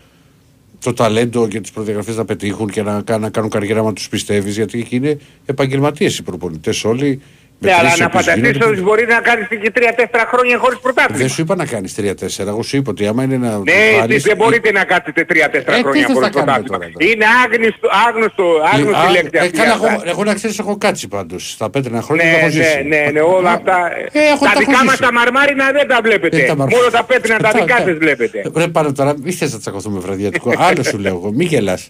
το 0.84 0.94
ταλέντο 0.94 1.48
και 1.48 1.60
τις 1.62 1.72
προδιαγραφές 1.72 2.16
να 2.16 2.26
πετύχουν 2.26 2.70
και 2.70 2.82
να, 2.82 3.02
κα- 3.02 3.18
να 3.18 3.30
κάνουν 3.30 3.50
καριέρα 3.50 3.84
μα 3.84 3.94
τους 3.94 4.10
πιστεύεις 4.10 4.56
γιατί 4.56 4.80
εκεί 4.80 4.96
είναι 4.96 5.18
επαγγελματίες 5.46 6.18
οι 6.18 6.24
προπονητές 6.24 6.84
όλοι 6.84 7.08
Με 7.08 7.22
Ναι, 7.62 7.72
αλλά 7.74 7.88
τρεις 7.88 8.00
να 8.00 8.06
οποίους 8.06 8.26
φανταστείς 8.26 8.52
γίνονται 8.52 8.72
ότι 8.72 8.82
μπορεί 8.82 9.06
να 9.06 9.20
κάνεις 9.20 9.48
και 9.48 9.72
3-4 9.76 10.26
χρόνια 10.32 10.58
χωρίς 10.58 10.80
πρωτάθλημα. 10.80 11.18
Δεν 11.20 11.30
σου 11.30 11.42
είπα 11.42 11.56
να 11.56 11.66
κάνεις 11.66 11.94
3-4. 11.98 12.48
Εγώ 12.48 12.64
σου 12.64 12.78
είπα 12.78 12.92
ότι 12.92 13.08
άμα 13.08 13.24
είναι 13.24 13.38
να 13.38 13.48
Ναι, 13.50 13.54
το 13.58 13.64
εσείς 13.72 13.98
πάρεις, 14.00 14.24
δεν 14.24 14.36
μπορείτε 14.38 14.72
να 14.72 14.84
κάτσετε 14.84 15.26
3-4 15.30 15.74
Ε, 15.74 15.82
χρόνια 15.82 15.92
τι 15.92 16.00
θες 16.00 16.14
χωρίς 16.14 16.20
να 16.20 16.30
κάνουμε 16.30 16.30
πρωτάθλημα. 16.30 16.78
τώρα, 16.78 16.90
τώρα. 16.94 17.06
Είναι 17.12 17.26
άγνωστο, 17.46 17.88
άγνωστο, 18.08 18.46
άγνωστη 18.74 19.06
Α, 19.08 19.12
λέξη 19.12 19.30
ε, 19.34 19.40
αυτή. 19.40 19.58
καλά, 19.58 19.74
αυτά. 19.74 19.92
εγώ, 19.94 20.02
εγώ 20.06 20.24
να 20.24 20.34
ξέρεις 20.34 20.60
έχω 20.60 20.78
κάτσει 20.78 21.08
πάντως. 21.08 21.52
Στα 21.52 21.70
πέτρινα 21.70 22.02
χρόνια 22.02 22.24
τα 22.24 22.30
Ναι, 22.30 22.36
έχω 22.38 22.46
ναι, 22.46 22.52
ζήσει. 22.52 22.84
ναι, 22.88 23.10
ναι, 23.14 23.20
όλα 23.20 23.52
αυτά. 23.52 23.78
Ε, 24.12 24.20
έχω- 24.34 24.46
τα 24.46 24.52
τα 24.52 24.52
έχω 24.52 24.60
δικά 24.60 24.84
μας 24.84 24.90
ζήσει. 24.98 25.02
τα 25.02 25.12
μαρμάρινα 25.14 25.66
δεν 25.72 25.88
τα 25.88 26.00
βλέπετε. 26.04 26.38
Ε, 26.42 26.46
τα 26.46 26.56
μαρ- 26.56 26.72
Μόνο 26.76 26.88
τα 26.90 27.04
πέτρινα 27.04 27.38
τα 27.38 27.50
Τα- 27.50 27.60
δικά 27.60 27.76
τα- 27.78 27.84
σας 27.88 27.98
βλέπετε. 27.98 28.38
Ρε 28.56 28.68
πάνω 28.68 28.92
τώρα, 28.92 29.12
μη 29.24 29.32
θες 29.32 29.54
να 29.54 29.60
τσακωθούμε 29.60 30.00
βραδιατικό. 30.00 30.54
Άλλο 30.58 30.84
σου 30.84 30.98
λέω 30.98 31.16
εγώ, 31.16 31.32
μη 31.32 31.46
γελάς. 31.46 31.90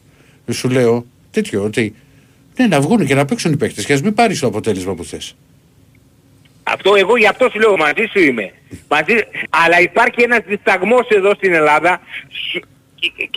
Σου 0.51 0.69
λέω 0.69 1.05
τέτοιο, 1.31 1.63
ότι 1.63 1.95
ναι, 2.57 2.65
να 2.67 2.81
βγουν 2.81 3.05
και 3.05 3.15
να 3.15 3.25
παίξουν 3.25 3.51
οι 3.53 3.57
παίκτες 3.57 3.85
και 3.85 3.93
ας 3.93 4.01
μην 4.01 4.13
πάρεις 4.13 4.39
το 4.39 4.47
αποτέλεσμα 4.47 4.93
που 4.95 5.03
θες. 5.03 5.35
Αυτό 6.73 6.95
εγώ 6.95 7.17
γι' 7.17 7.27
αυτό 7.27 7.49
σου 7.51 7.59
λέω 7.59 7.77
μαζί 7.77 8.05
σου 8.11 8.19
είμαι. 8.19 8.53
Μαζί, 8.87 9.13
αλλά 9.49 9.79
υπάρχει 9.81 10.21
ένας 10.21 10.39
δισταγμός 10.47 11.07
εδώ 11.07 11.33
στην 11.35 11.53
Ελλάδα 11.53 12.01
σ- 12.29 12.63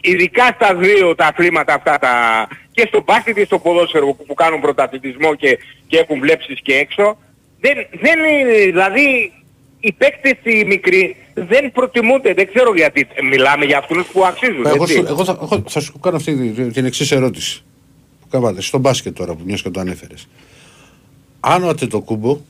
ειδικά 0.01 0.47
στα 0.55 0.75
δύο 0.75 1.15
τα 1.15 1.27
αθλήματα 1.27 1.75
αυτά 1.75 1.99
τα, 1.99 2.13
και 2.73 2.85
στο 2.89 3.03
μπάσκετ 3.07 3.35
και 3.35 3.45
στο 3.45 3.59
ποδόσφαιρο 3.59 4.07
που, 4.07 4.27
που 4.27 4.35
κάνουν 4.35 4.61
πρωταθλητισμό 4.61 5.35
και, 5.35 5.59
και 5.87 5.99
έχουν 5.99 6.19
βλέψεις 6.21 6.61
και 6.63 6.75
έξω 6.75 7.19
δεν, 7.61 7.75
δεν 8.01 8.19
είναι, 8.19 8.53
δηλαδή 8.65 9.33
οι 9.81 9.93
παίκτες 9.93 10.37
οι 10.43 10.65
μικροί 10.65 11.17
δεν 11.35 11.73
προτιμούνται, 11.73 12.35
δεν 12.35 12.49
ξέρω 12.55 12.75
γιατί 12.75 13.07
μιλάμε 13.31 13.65
για 13.65 13.79
αυτούς 13.79 14.07
που 14.13 14.25
αξίζουν. 14.25 14.67
Εγώ, 14.67 14.83
έτσι. 14.83 14.95
σου, 14.95 15.05
εγώ 15.09 15.25
θα, 15.25 15.39
εγώ 15.43 15.63
θα 15.69 15.81
σου 15.81 15.99
κάνω 15.99 16.17
αυτή 16.17 16.53
την, 16.53 16.73
την 16.73 16.85
εξής 16.85 17.11
ερώτηση. 17.13 17.63
Που 18.21 18.29
κάνατε 18.31 18.61
στο 18.61 18.79
μπάσκετ 18.79 19.17
τώρα 19.17 19.35
που 19.35 19.43
μιας 19.45 19.63
και 19.63 19.71
το 19.71 19.81
ανέφερες. 19.81 20.29
Αν 21.41 21.65
ο 21.65 21.69
Ατετοκούμπο 21.69 22.41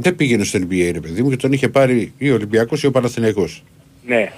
δεν 0.00 0.16
πήγαινε 0.16 0.44
στο 0.44 0.58
NBA 0.58 0.90
ρε 0.92 1.00
παιδί 1.00 1.22
μου 1.22 1.30
και 1.30 1.36
τον 1.36 1.52
είχε 1.52 1.68
πάρει 1.68 2.12
ή 2.18 2.30
ο 2.30 2.34
Ολυμπιακός 2.34 2.82
ή 2.82 2.86
ο 2.86 2.90
Παναθηναϊκός. 2.90 3.62
Ναι. 4.06 4.32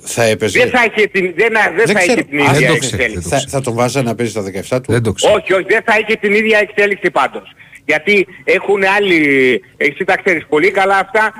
Θα 0.00 0.22
έπαιζε. 0.22 0.58
Δεν 0.58 0.70
θα 0.70 0.84
είχε 0.84 1.06
την, 1.06 1.32
δεν, 1.36 1.52
δεν 1.76 1.86
θα 1.86 2.02
είχε 2.02 2.12
ξέρω. 2.12 2.24
την 2.24 2.40
Α, 2.40 2.42
ίδια 2.42 2.52
δεν 2.52 2.68
το 2.68 2.78
ξέρω. 2.78 3.02
εξέλιξη. 3.02 3.28
Θα, 3.28 3.44
θα 3.48 3.60
τον 3.60 3.74
βάζα 3.74 4.02
να 4.02 4.14
παίζει 4.14 4.32
στα 4.32 4.42
17 4.76 4.82
του; 4.82 4.92
Δεν 4.92 5.02
το 5.02 5.12
ξέρω. 5.12 5.34
Όχι, 5.34 5.52
όχι, 5.52 5.64
δεν 5.68 5.82
θα 5.84 5.98
είχε 5.98 6.16
την 6.16 6.34
ίδια 6.34 6.58
εξέλιξη 6.58 7.10
πάντως. 7.10 7.54
Γιατί 7.86 8.26
έχουν 8.44 8.84
άλλοι, 8.96 9.62
εσύ 9.76 10.04
τα 10.04 10.16
ξέρεις 10.16 10.46
πολύ 10.48 10.70
καλά 10.70 10.98
αυτά, 10.98 11.32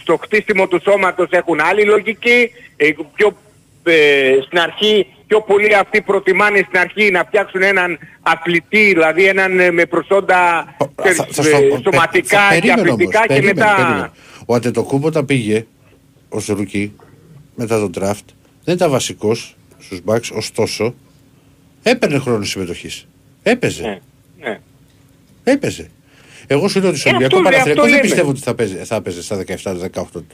στο 0.00 0.16
χτίσιμο 0.22 0.68
του 0.68 0.80
σώματος 0.84 1.28
έχουν 1.30 1.60
άλλη 1.60 1.84
λογική, 1.84 2.50
ε, 2.76 2.90
πιο, 3.14 3.36
ε, 3.82 4.36
στην 4.46 4.58
αρχή 4.58 5.06
πιο 5.28 5.40
πολύ 5.42 5.74
αυτοί 5.74 6.02
προτιμάνε 6.02 6.58
στην 6.66 6.78
αρχή 6.78 7.10
να 7.10 7.24
φτιάξουν 7.24 7.62
έναν 7.62 7.98
αθλητή, 8.22 8.84
δηλαδή 8.92 9.24
έναν 9.24 9.60
ε, 9.60 9.70
με 9.70 9.86
προσόντα 9.86 10.66
ξέρεις, 10.94 11.16
Θα- 11.16 11.26
θα 11.30 11.48
ε, 11.48 11.52
στο- 11.52 11.80
σωματικά 11.90 12.38
θα- 12.48 12.54
και 12.54 12.60
περίμενε 12.60 12.80
όμως, 12.90 12.92
αθλητικά 12.94 13.20
και 13.20 13.26
περίμενε, 13.26 13.60
μετά... 13.60 13.74
περίμενε. 13.76 14.10
Ο 14.46 14.54
Αντετοκούμπο 14.54 15.06
όταν 15.06 15.24
πήγε 15.24 15.66
ως 16.28 16.46
ρουκί 16.46 16.92
μετά 17.54 17.78
τον 17.78 17.92
draft 17.98 18.24
δεν 18.64 18.74
ήταν 18.74 18.90
βασικός 18.90 19.56
στους 19.78 20.00
Bucks, 20.06 20.30
ωστόσο 20.32 20.94
έπαιρνε 21.82 22.18
χρόνο 22.18 22.44
συμμετοχής. 22.44 23.06
Έπαιζε. 23.42 23.82
Ναι, 23.82 23.98
ναι. 24.48 24.58
Έπαιζε. 25.44 25.90
Εγώ 26.46 26.68
σου 26.68 26.80
λέω 26.80 26.88
ότι 26.88 26.98
στο 26.98 27.08
Ε, 27.08 27.12
Ολυμπιακό 27.14 27.36
αυτό- 27.36 27.50
Παναθηναϊκό 27.50 27.80
αυτό 27.80 27.82
δεν 27.82 27.90
λέμε. 27.90 28.08
πιστεύω 28.08 28.30
ότι 28.30 28.40
θα, 28.40 28.54
παίζει, 28.54 28.74
θα 28.76 28.94
έπαιζε 28.96 29.22
στα 29.22 29.36
17-18 29.36 30.04
του. 30.12 30.26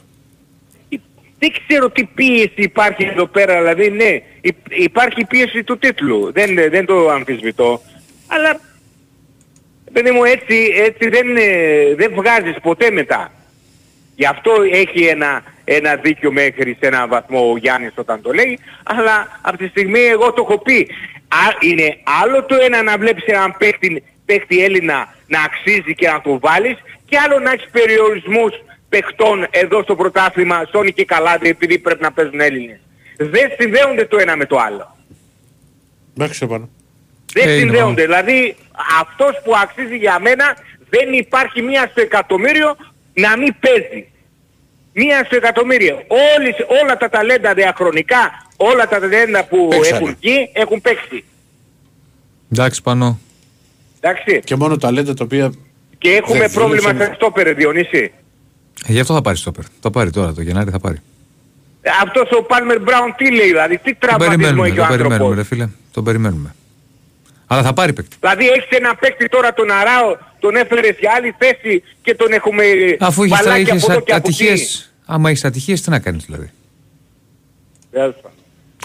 Δεν 1.39 1.51
ξέρω 1.67 1.89
τι 1.89 2.03
πίεση 2.03 2.51
υπάρχει 2.55 3.03
εδώ 3.03 3.25
πέρα, 3.25 3.57
δηλαδή 3.57 3.89
ναι, 3.89 4.21
υ- 4.41 4.55
υπάρχει 4.69 5.25
πίεση 5.25 5.63
του 5.63 5.77
τίτλου, 5.77 6.31
δεν, 6.31 6.55
δεν 6.69 6.85
το 6.85 7.09
αμφισβητώ, 7.09 7.81
αλλά 8.27 8.59
παιδί 9.93 10.11
μου 10.11 10.23
έτσι, 10.23 10.71
έτσι 10.75 11.09
δεν, 11.09 11.37
ε, 11.37 11.95
δεν 11.95 12.11
βγάζεις 12.15 12.55
ποτέ 12.61 12.91
μετά. 12.91 13.31
Γι' 14.15 14.25
αυτό 14.25 14.51
έχει 14.71 15.03
ένα, 15.05 15.43
ένα 15.63 15.95
δίκιο 15.95 16.31
μέχρι 16.31 16.77
σε 16.79 16.87
έναν 16.87 17.09
βαθμό 17.09 17.51
ο 17.51 17.57
Γιάννης 17.57 17.93
όταν 17.95 18.21
το 18.21 18.31
λέει, 18.31 18.59
αλλά 18.83 19.39
από 19.41 19.57
τη 19.57 19.67
στιγμή 19.67 19.99
εγώ 19.99 20.33
το 20.33 20.45
έχω 20.49 20.57
πει. 20.59 20.87
Α, 21.27 21.43
είναι 21.59 21.97
άλλο 22.21 22.43
το 22.43 22.55
ένα 22.61 22.83
να 22.83 22.97
βλέπεις 22.97 23.23
έναν 23.25 23.55
παίχτη, 23.57 24.03
παίχτη 24.25 24.63
Έλληνα 24.63 25.13
να 25.27 25.41
αξίζει 25.41 25.95
και 25.95 26.07
να 26.07 26.21
το 26.21 26.39
βάλεις 26.39 26.77
και 27.09 27.17
άλλο 27.17 27.39
να 27.39 27.51
έχεις 27.51 27.69
περιορισμούς 27.71 28.53
παιχτών 28.99 29.47
εδώ 29.49 29.81
στο 29.83 29.95
πρωτάθλημα, 29.95 30.65
Σόνι 30.71 30.91
και 30.93 31.05
Καλάδη, 31.05 31.49
επειδή 31.49 31.79
πρέπει 31.79 32.01
να 32.01 32.11
παίζουν 32.11 32.39
Έλληνες. 32.39 32.79
Δεν 33.17 33.49
συνδέονται 33.59 34.05
το 34.05 34.17
ένα 34.17 34.35
με 34.35 34.45
το 34.45 34.57
άλλο. 34.57 34.95
Εντάξει, 36.17 36.39
επάνω. 36.43 36.69
Δεν 37.33 37.47
Ε, 37.47 37.51
είναι 37.51 37.59
συνδέονται. 37.59 38.01
Δηλαδή 38.01 38.55
αυτός 39.01 39.41
που 39.43 39.51
αξίζει 39.63 39.97
για 39.97 40.19
μένα 40.19 40.57
δεν 40.89 41.13
υπάρχει 41.13 41.61
μία 41.61 41.87
στο 41.91 42.01
εκατομμύριο 42.01 42.75
να 43.13 43.37
μην 43.37 43.55
παίζει. 43.59 44.07
Μία 44.93 45.23
στο 45.25 45.35
εκατομμύριο. 45.35 45.95
Όλες, 46.07 46.55
όλα 46.83 46.97
τα 46.97 47.09
ταλέντα 47.09 47.53
διαχρονικά, 47.53 48.47
όλα 48.57 48.87
τα 48.87 48.99
ταλέντα 48.99 49.45
που 49.45 49.67
Παίξανε. 49.67 49.95
έχουν 49.95 50.07
εκεί 50.09 50.49
έχουν 50.53 50.81
παίξει. 50.81 51.23
Εντάξει, 52.51 52.81
πάνω. 52.81 53.19
Εντάξει. 54.01 54.39
Και 54.43 54.55
μόνο 54.55 54.77
ταλέντα 54.77 55.13
τα 55.13 55.23
οποία 55.23 55.51
Και 55.97 56.09
έχουμε 56.09 56.39
Δεν 56.39 56.51
πρόβλημα 56.51 56.81
δούλεψαν. 56.91 57.07
σε 57.07 57.13
στόπερ, 57.15 57.53
Διονύση. 57.53 58.11
Ε, 58.87 58.91
γι' 58.91 58.99
αυτό 58.99 59.13
θα 59.13 59.21
πάρει 59.21 59.37
στόπερ. 59.37 59.63
Θα 59.81 59.91
πάρει 59.91 60.09
τώρα, 60.09 60.33
το 60.33 60.41
Γενάρη 60.41 60.69
θα 60.71 60.79
πάρει. 60.79 60.97
Ε, 61.81 61.89
Αυτός 62.03 62.29
ο 62.39 62.43
Πάλμερ 62.43 62.81
Μπράουν 62.81 63.15
τι 63.17 63.31
λέει, 63.31 63.47
δηλαδή 63.47 63.77
τι 63.77 63.83
Τον 63.95 63.97
τραυματισμό 63.99 64.35
περιμένουμε, 64.35 64.67
έχει 64.67 64.79
ο 64.79 64.81
τον 64.81 64.87
περιμένουμε, 64.89 65.15
άνθρωπος. 65.15 65.37
ρε 65.37 65.43
φίλε. 65.55 65.67
Τον 65.91 66.03
περιμένουμε. 66.03 66.55
Αλλά 67.47 67.61
θα 67.63 67.73
πάρει 67.73 67.93
παίκτη. 67.93 68.15
Δηλαδή 68.19 68.47
έχεις 68.47 68.67
ένα 68.69 68.95
παίκτη 68.95 69.29
τώρα 69.29 69.53
τον 69.53 69.71
Αράο, 69.71 70.17
τον 70.39 70.55
έφερες 70.55 70.95
για 70.99 71.11
άλλη 71.15 71.35
θέση 71.37 71.83
και 72.01 72.15
τον 72.15 72.31
έχουμε 72.31 72.63
Αφού 72.99 73.23
είχε 73.23 73.35
μπαλάκι 73.43 73.71
από 73.71 73.75
εδώ 73.75 73.85
και 73.87 73.93
από 73.93 74.01
εκεί. 74.01 74.11
ατυχίες. 74.13 74.93
Άμα 75.05 75.29
έχεις 75.29 75.45
ατυχίες, 75.45 75.81
τι 75.81 75.89
να 75.89 75.99
κάνεις 75.99 76.25
δηλαδή. 76.25 76.51
Έλφα. 77.91 78.31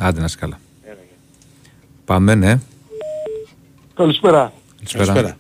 Άντε 0.01 0.19
να 0.19 0.25
είσαι 0.25 0.37
καλά. 0.41 0.59
Πάμε, 2.05 2.35
ναι. 2.35 2.59
Καλησπέρα. 3.95 4.53
Καλησπέρα. 4.77 5.05
Καλησπέρα. 5.05 5.37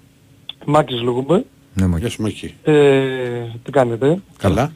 Μάκης 0.64 1.00
λέγομαι. 1.02 1.44
Ναι, 1.80 1.86
Μάκη. 1.86 2.00
Γεια 2.00 2.10
σου 2.10 2.22
Μάκη. 2.22 2.54
Ε, 2.62 3.44
τι 3.64 3.70
κάνετε; 3.70 4.20
Καλά. 4.38 4.72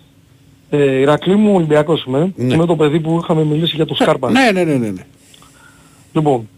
Ε, 0.70 0.98
Ηρακλή 0.98 1.36
μου 1.36 1.54
Ολυμπιακός 1.54 2.04
είμαι. 2.04 2.32
Ναι. 2.36 2.54
Είμαι 2.54 2.66
το 2.66 2.76
παιδί 2.76 3.00
που 3.00 3.20
είχαμε 3.22 3.44
μιλήσει 3.44 3.76
για 3.76 3.86
το 3.86 3.94
Σκάρπας. 3.94 4.32
Ναι, 4.32 4.50
ναι, 4.52 4.64
ναι, 4.64 4.76
ναι. 4.76 4.90
ναι. 4.90 5.06
Λοιπόν, 6.12 6.48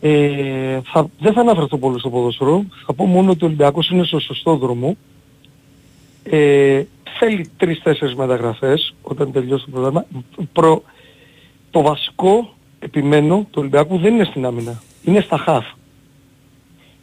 ε, 0.00 0.80
θα, 0.84 1.10
δεν 1.18 1.32
θα 1.32 1.40
αναφερθώ 1.40 1.78
πολύ 1.78 1.98
στο 1.98 2.10
ποδόσφαιρο. 2.10 2.64
Θα 2.86 2.92
πω 2.92 3.06
μόνο 3.06 3.30
ότι 3.30 3.44
ο 3.44 3.46
Ολυμπιακός 3.46 3.90
είναι 3.90 4.04
στο 4.04 4.18
σωστό 4.18 4.56
δρόμο. 4.56 4.96
Ε, 6.22 6.82
θέλει 7.18 7.50
τρεις-τέσσερις 7.56 8.14
μεταγραφές 8.14 8.94
όταν 9.02 9.32
τελειώσει 9.32 9.64
το 9.64 9.70
πρόγραμμα. 9.70 10.06
Προ, 10.52 10.82
το 11.70 11.82
βασικό, 11.82 12.54
επιμένω, 12.78 13.36
του 13.36 13.58
Ολυμπιακού 13.60 13.98
δεν 13.98 14.14
είναι 14.14 14.24
στην 14.24 14.46
άμυνα. 14.46 14.82
Είναι 15.04 15.20
στα 15.20 15.38
χαφ. 15.38 15.64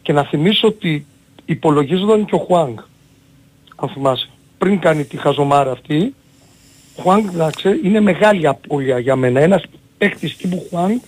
Και 0.02 0.14
να 0.14 0.24
θυμίσω 0.24 0.68
ότι 0.68 1.06
υπολογίζονταν 1.46 2.26
και 2.26 2.36
ο 2.36 2.38
Χουάνγκ. 2.38 2.78
Αν 3.76 3.90
θυμάσαι. 3.90 4.30
Πριν 4.58 4.80
κάνει 4.80 5.04
τη 5.04 5.18
χαζομάρα 5.18 5.72
αυτή, 5.72 6.14
ο 6.96 7.02
Χουάνγκ 7.02 7.30
να 7.34 7.50
ξέρει, 7.50 7.80
είναι 7.84 8.00
μεγάλη 8.00 8.48
απώλεια 8.48 9.00
για 9.00 9.16
μένα. 9.16 9.40
Ένας 9.40 9.64
παίκτης 9.98 10.38
τύπου 10.38 10.66
Χουάνγκ 10.70 11.00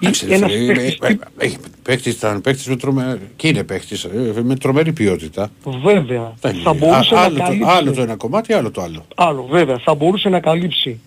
Εντάξει, 0.00 0.26
ένας 0.30 0.52
φίλε, 0.52 0.72
παίκτης 0.74 0.96
είναι- 0.96 1.18
ε, 1.38 1.44
έχει 1.44 1.56
παίκτης, 1.82 2.14
ήταν 2.14 2.40
παίκτης 2.40 2.66
με 2.66 2.76
τρομερή, 2.76 3.20
και 3.36 3.48
είναι 3.48 3.62
παίκτης 3.64 4.04
ε, 4.04 4.32
με 4.42 4.56
τρομερή 4.56 4.92
ποιότητα. 4.92 5.50
Βέβαια. 5.82 6.32
Δεν 6.40 6.54
Θα 6.54 6.70
είναι. 6.70 6.78
μπορούσε 6.78 7.14
Α- 7.14 7.18
να 7.18 7.24
άλλο, 7.24 7.36
το, 7.36 7.42
καλύψει. 7.42 7.68
άλλο 7.70 7.92
το 7.92 8.02
ένα 8.02 8.16
κομμάτι, 8.16 8.52
άλλο 8.52 8.70
το 8.70 8.80
άλλο. 8.82 9.06
Άλλο, 9.14 9.46
βέβαια. 9.50 9.78
Θα 9.78 9.94
μπορούσε 9.94 10.28
να 10.28 10.40
καλύψει 10.40 11.00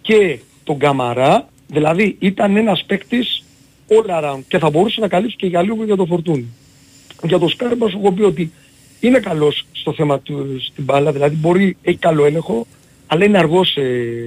και 0.00 0.38
τον 0.64 0.78
Καμαρά. 0.78 1.48
Δηλαδή 1.66 2.16
ήταν 2.18 2.56
ένας 2.56 2.84
παίκτης 2.86 3.44
all 3.88 4.10
around 4.22 4.40
και 4.48 4.58
θα 4.58 4.70
μπορούσε 4.70 5.00
να 5.00 5.08
καλύψει 5.08 5.36
και 5.36 5.46
για 5.46 5.62
λίγο 5.62 5.84
για 5.84 5.96
το 5.96 6.04
Φορτούνι. 6.06 6.46
Για 7.22 7.38
το 7.38 7.48
Σκάρπα 7.48 7.88
σου 7.88 7.98
έχω 8.02 8.12
πει 8.12 8.22
ότι 8.22 8.52
είναι 9.00 9.18
καλός 9.18 9.64
στο 9.72 9.92
θέμα 9.92 10.20
του 10.20 10.60
στην 10.60 10.84
μπάλα, 10.84 11.12
δηλαδή 11.12 11.36
μπορεί, 11.36 11.76
έχει 11.82 11.96
καλό 11.98 12.24
έλεγχο, 12.24 12.66
αλλά 13.06 13.24
είναι 13.24 13.38
αργός 13.38 13.76
ε, 13.76 13.82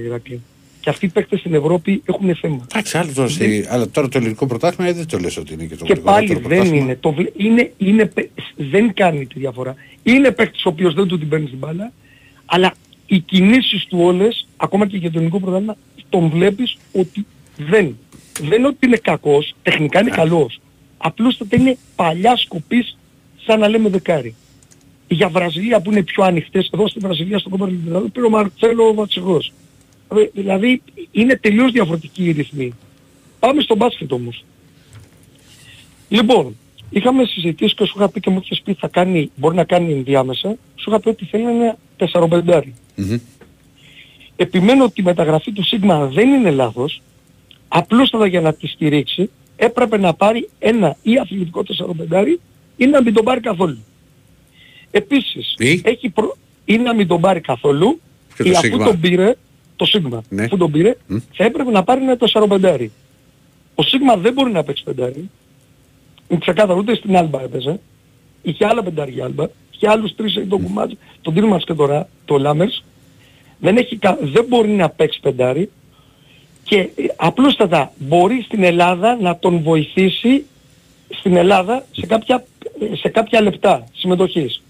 Ηρακλή. 0.06 0.40
Και 0.80 0.90
αυτοί 0.90 1.06
οι 1.06 1.08
παίκτες 1.08 1.40
στην 1.40 1.54
Ευρώπη 1.54 2.02
έχουν 2.04 2.34
θέμα. 2.36 2.66
Εντάξει, 2.70 2.98
άλλο 2.98 3.12
τώρα, 3.14 3.28
στη- 3.28 3.66
αλλά 3.68 3.88
τώρα 3.88 4.08
το 4.08 4.18
ελληνικό 4.18 4.46
πρωτάθλημα 4.46 4.90
ε, 4.90 4.92
δεν 4.92 5.06
το 5.06 5.18
λες 5.18 5.36
ότι 5.36 5.52
είναι 5.52 5.64
και 5.64 5.76
το 5.76 5.84
Και 5.84 5.94
πάλι 5.96 6.26
γρηγορότερο 6.26 6.48
δεν 6.48 6.58
πρωτάθλημα. 6.58 6.84
είναι, 6.84 6.96
το, 7.00 7.12
βλέ- 7.12 7.32
είναι, 7.36 7.72
είναι, 7.78 8.06
παί- 8.06 8.28
δεν 8.56 8.94
κάνει 8.94 9.26
τη 9.26 9.38
διαφορά. 9.38 9.74
Είναι 10.02 10.30
παίκτης 10.30 10.64
ο 10.64 10.68
οποίος 10.68 10.94
δεν 10.94 11.06
του 11.06 11.18
την 11.18 11.28
παίρνει 11.28 11.46
στην 11.46 11.58
μπάλα, 11.58 11.92
αλλά 12.44 12.74
οι 13.06 13.18
κινήσεις 13.18 13.84
του 13.86 13.98
όλες, 14.00 14.46
ακόμα 14.56 14.86
και 14.86 14.96
για 14.96 15.08
το 15.10 15.18
ελληνικό 15.18 15.40
πρωτάθλημα, 15.40 15.76
τον 16.08 16.28
βλέπεις 16.28 16.76
ότι 16.92 17.26
δεν. 17.56 17.96
Δεν 18.40 18.58
είναι 18.58 18.66
ότι 18.66 18.86
είναι 18.86 18.96
κακός, 18.96 19.54
τεχνικά 19.62 20.00
είναι 20.00 20.10
καλός. 20.10 20.60
Απλούστατα 21.04 21.56
είναι 21.56 21.76
παλιά 21.96 22.36
σκοπής 22.36 22.96
σαν 23.44 23.60
να 23.60 23.68
λέμε 23.68 23.88
δεκάρι. 23.88 24.34
Για 25.08 25.28
Βραζιλία 25.28 25.80
που 25.80 25.90
είναι 25.90 26.02
πιο 26.02 26.24
ανοιχτές, 26.24 26.70
εδώ 26.74 26.88
στη 26.88 26.98
Βραζιλία 26.98 27.38
στο 27.38 27.48
κόμμα 27.48 27.66
του 27.66 28.10
πήρε 28.12 28.26
ο 28.26 28.30
Μαρτσέλο 28.30 28.94
Βατσιγός. 28.94 29.52
Ε, 30.14 30.28
Δηλαδή 30.32 30.82
είναι 31.10 31.36
τελείως 31.36 31.72
διαφορετικοί 31.72 32.24
οι 32.24 32.30
ρυθμοί. 32.30 32.72
Πάμε 33.38 33.62
στο 33.62 33.76
μπάσκετ 33.76 34.12
όμως. 34.12 34.44
Λοιπόν, 36.08 36.56
είχαμε 36.90 37.24
συζητήσει 37.24 37.74
και 37.74 37.84
σου 37.84 37.94
είχα 37.96 38.08
πει 38.08 38.20
και 38.20 38.30
μου 38.30 38.40
είχες 38.44 38.60
πει 38.64 38.74
θα 38.74 38.88
κάνει, 38.88 39.30
μπορεί 39.36 39.56
να 39.56 39.64
κάνει 39.64 39.92
ενδιάμεσα, 39.92 40.56
σου 40.74 40.90
είχα 40.90 41.00
πει 41.00 41.08
ότι 41.08 41.24
θέλει 41.24 41.44
ένα 41.44 41.76
4-5. 41.96 42.62
Μμμ. 42.94 43.18
Επιμένω 44.36 44.84
ότι 44.84 45.00
η 45.00 45.04
μεταγραφή 45.04 45.52
του 45.52 45.64
Σίγμα 45.64 46.06
δεν 46.06 46.28
είναι 46.28 46.50
λάθος, 46.50 47.02
απλούστατα 47.68 48.26
για 48.26 48.40
να 48.40 48.54
τη 48.54 48.66
στηρίξει 48.66 49.30
έπρεπε 49.64 49.98
να 49.98 50.14
πάρει 50.14 50.48
ένα 50.58 50.96
ή 51.02 51.18
αθλητικό 51.18 51.62
4-5 52.10 52.24
ή 52.76 52.86
να 52.86 53.02
μην 53.02 53.14
τον 53.14 53.24
πάρει 53.24 53.40
καθόλου. 53.40 53.78
Επίσης, 54.90 55.54
Ή; 55.58 55.80
έχει 55.84 56.08
προ... 56.08 56.36
ή 56.64 56.76
να 56.76 56.94
μην 56.94 57.06
τον 57.06 57.20
πάρει 57.20 57.40
καθόλου 57.40 58.00
Και 58.36 58.42
το 58.42 58.48
ή 58.48 58.52
αφού 58.52 58.60
Σίγμα. 58.66 58.84
τον 58.84 59.00
πήρε, 59.00 59.34
το 59.76 59.84
Σίγμα, 59.84 60.22
Ναι. 60.28 60.44
αφού 60.44 60.56
τον 60.56 60.70
πήρε, 60.70 60.96
Μμ. 61.06 61.16
θα 61.32 61.44
έπρεπε 61.44 61.70
να 61.70 61.84
πάρει 61.84 62.02
ένα 62.02 62.16
4-5. 62.32 62.86
Ο 63.74 63.82
Σίγμα 63.82 64.16
δεν 64.16 64.32
μπορεί 64.32 64.52
να 64.52 64.64
παίξει 64.64 64.82
πεντάρι. 64.84 65.30
Είναι 66.28 66.40
ξεκάθαρο, 66.40 66.78
ούτε 66.78 66.94
στην 66.94 67.16
Άλμπα 67.16 67.42
έπαιζε. 67.42 67.80
Είχε 68.42 68.66
άλλα 68.66 68.82
πεντάρια 68.82 69.24
Άλμπα. 69.24 69.46
Είχε 69.74 69.88
άλλους 69.88 70.14
τρεις, 70.14 70.36
έχει 70.36 70.46
τον 70.46 70.62
Κουμάτζ, 70.62 70.92
τον 71.22 71.34
Τίλμανς 71.34 71.64
και 71.64 71.74
τώρα, 71.74 72.08
το 72.24 72.38
Λάμερς. 72.38 72.84
Δεν, 73.58 73.76
έχει, 73.76 73.96
κα- 73.96 74.18
δεν 74.22 74.44
μπορεί 74.48 74.68
να 74.68 74.88
παίξει 74.88 75.20
πεντάρι. 75.20 75.70
Και 76.72 76.78
ε, 76.78 77.04
απλούστατα 77.16 77.92
μπορεί 77.98 78.42
στην 78.42 78.62
Ελλάδα 78.62 79.18
να 79.20 79.38
τον 79.38 79.62
βοηθήσει 79.62 80.44
στην 81.08 81.36
Ελλάδα 81.36 81.84
σε 81.92 82.06
κάποια, 82.06 82.44
ε, 82.80 82.96
σε 82.96 83.08
κάποια 83.08 83.42
λεπτά 83.42 83.84
συμμετοχής. 83.92 84.62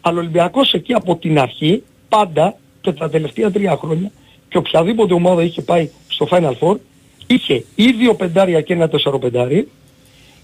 Αλλά 0.00 0.16
ο 0.16 0.20
Ολυμπιακός 0.20 0.72
εκεί 0.72 0.94
από 0.94 1.16
την 1.16 1.38
αρχή, 1.38 1.82
πάντα 2.08 2.56
και 2.80 2.92
τα 2.92 3.10
τελευταία 3.10 3.50
τρία 3.50 3.76
χρόνια 3.76 4.10
και 4.48 4.58
οποιαδήποτε 4.58 5.14
ομάδα 5.14 5.42
είχε 5.42 5.62
πάει 5.62 5.90
στο 6.08 6.28
Final 6.30 6.52
Four, 6.60 6.76
είχε 7.26 7.64
ή 7.74 7.92
δύο 7.92 8.14
πεντάρια 8.14 8.60
και 8.60 8.72
ένα 8.72 8.88
τεσσαροπεντάρι 8.88 9.68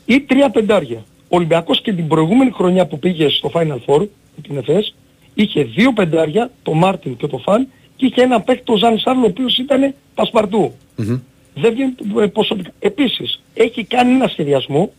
ή 0.07 0.21
τρία 0.21 0.51
πεντάρια. 0.51 1.05
Ο 1.23 1.37
Ολυμπιακός 1.37 1.81
και 1.81 1.93
την 1.93 2.09
προηγούμενη 2.09 2.51
χρονιά 2.51 2.87
που 2.87 2.99
πήγε 2.99 3.29
στο 3.29 3.51
Final 3.55 3.79
Four, 3.87 4.01
με 4.37 4.43
την 4.43 4.57
ΕΦΕΣ, 4.57 4.95
είχε 5.35 5.63
δύο 5.63 5.93
πεντάρια, 5.93 6.51
το 6.63 6.73
Μάρτιν 6.73 7.17
και 7.17 7.27
το 7.27 7.39
Φαν, 7.39 7.69
και 7.97 8.07
είχε 8.07 8.23
ένα 8.23 8.41
παίκτη, 8.41 8.65
το 8.65 8.77
Ζαν 8.77 8.99
Σάρλ, 8.99 9.23
ο 9.23 9.27
οποίος 9.27 9.59
ήταν 9.59 9.95
πασπαρτού. 10.15 10.73
Μμμ. 10.97 11.19
Δεν 11.55 11.73
βγαίνει 11.73 11.95
ε, 12.23 12.27
προσωπικά. 12.27 12.71
Επίσης, 12.79 13.41
έχει 13.55 13.85
κάνει 13.85 14.13
ένα 14.13 14.29
σχεδιασμό, 14.29 14.93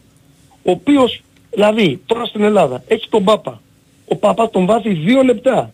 ο 0.64 0.72
οποίος, 0.72 1.22
δηλαδή, 1.52 2.00
τώρα 2.06 2.26
στην 2.26 2.44
Ελλάδα, 2.44 2.84
έχει 2.88 3.10
τον 3.10 3.24
Πάπα. 3.24 3.62
Ο 4.06 4.16
Πάπα 4.16 4.50
τον 4.50 4.66
βάζει 4.66 4.90
δύο 4.94 5.22
λεπτά. 5.24 5.74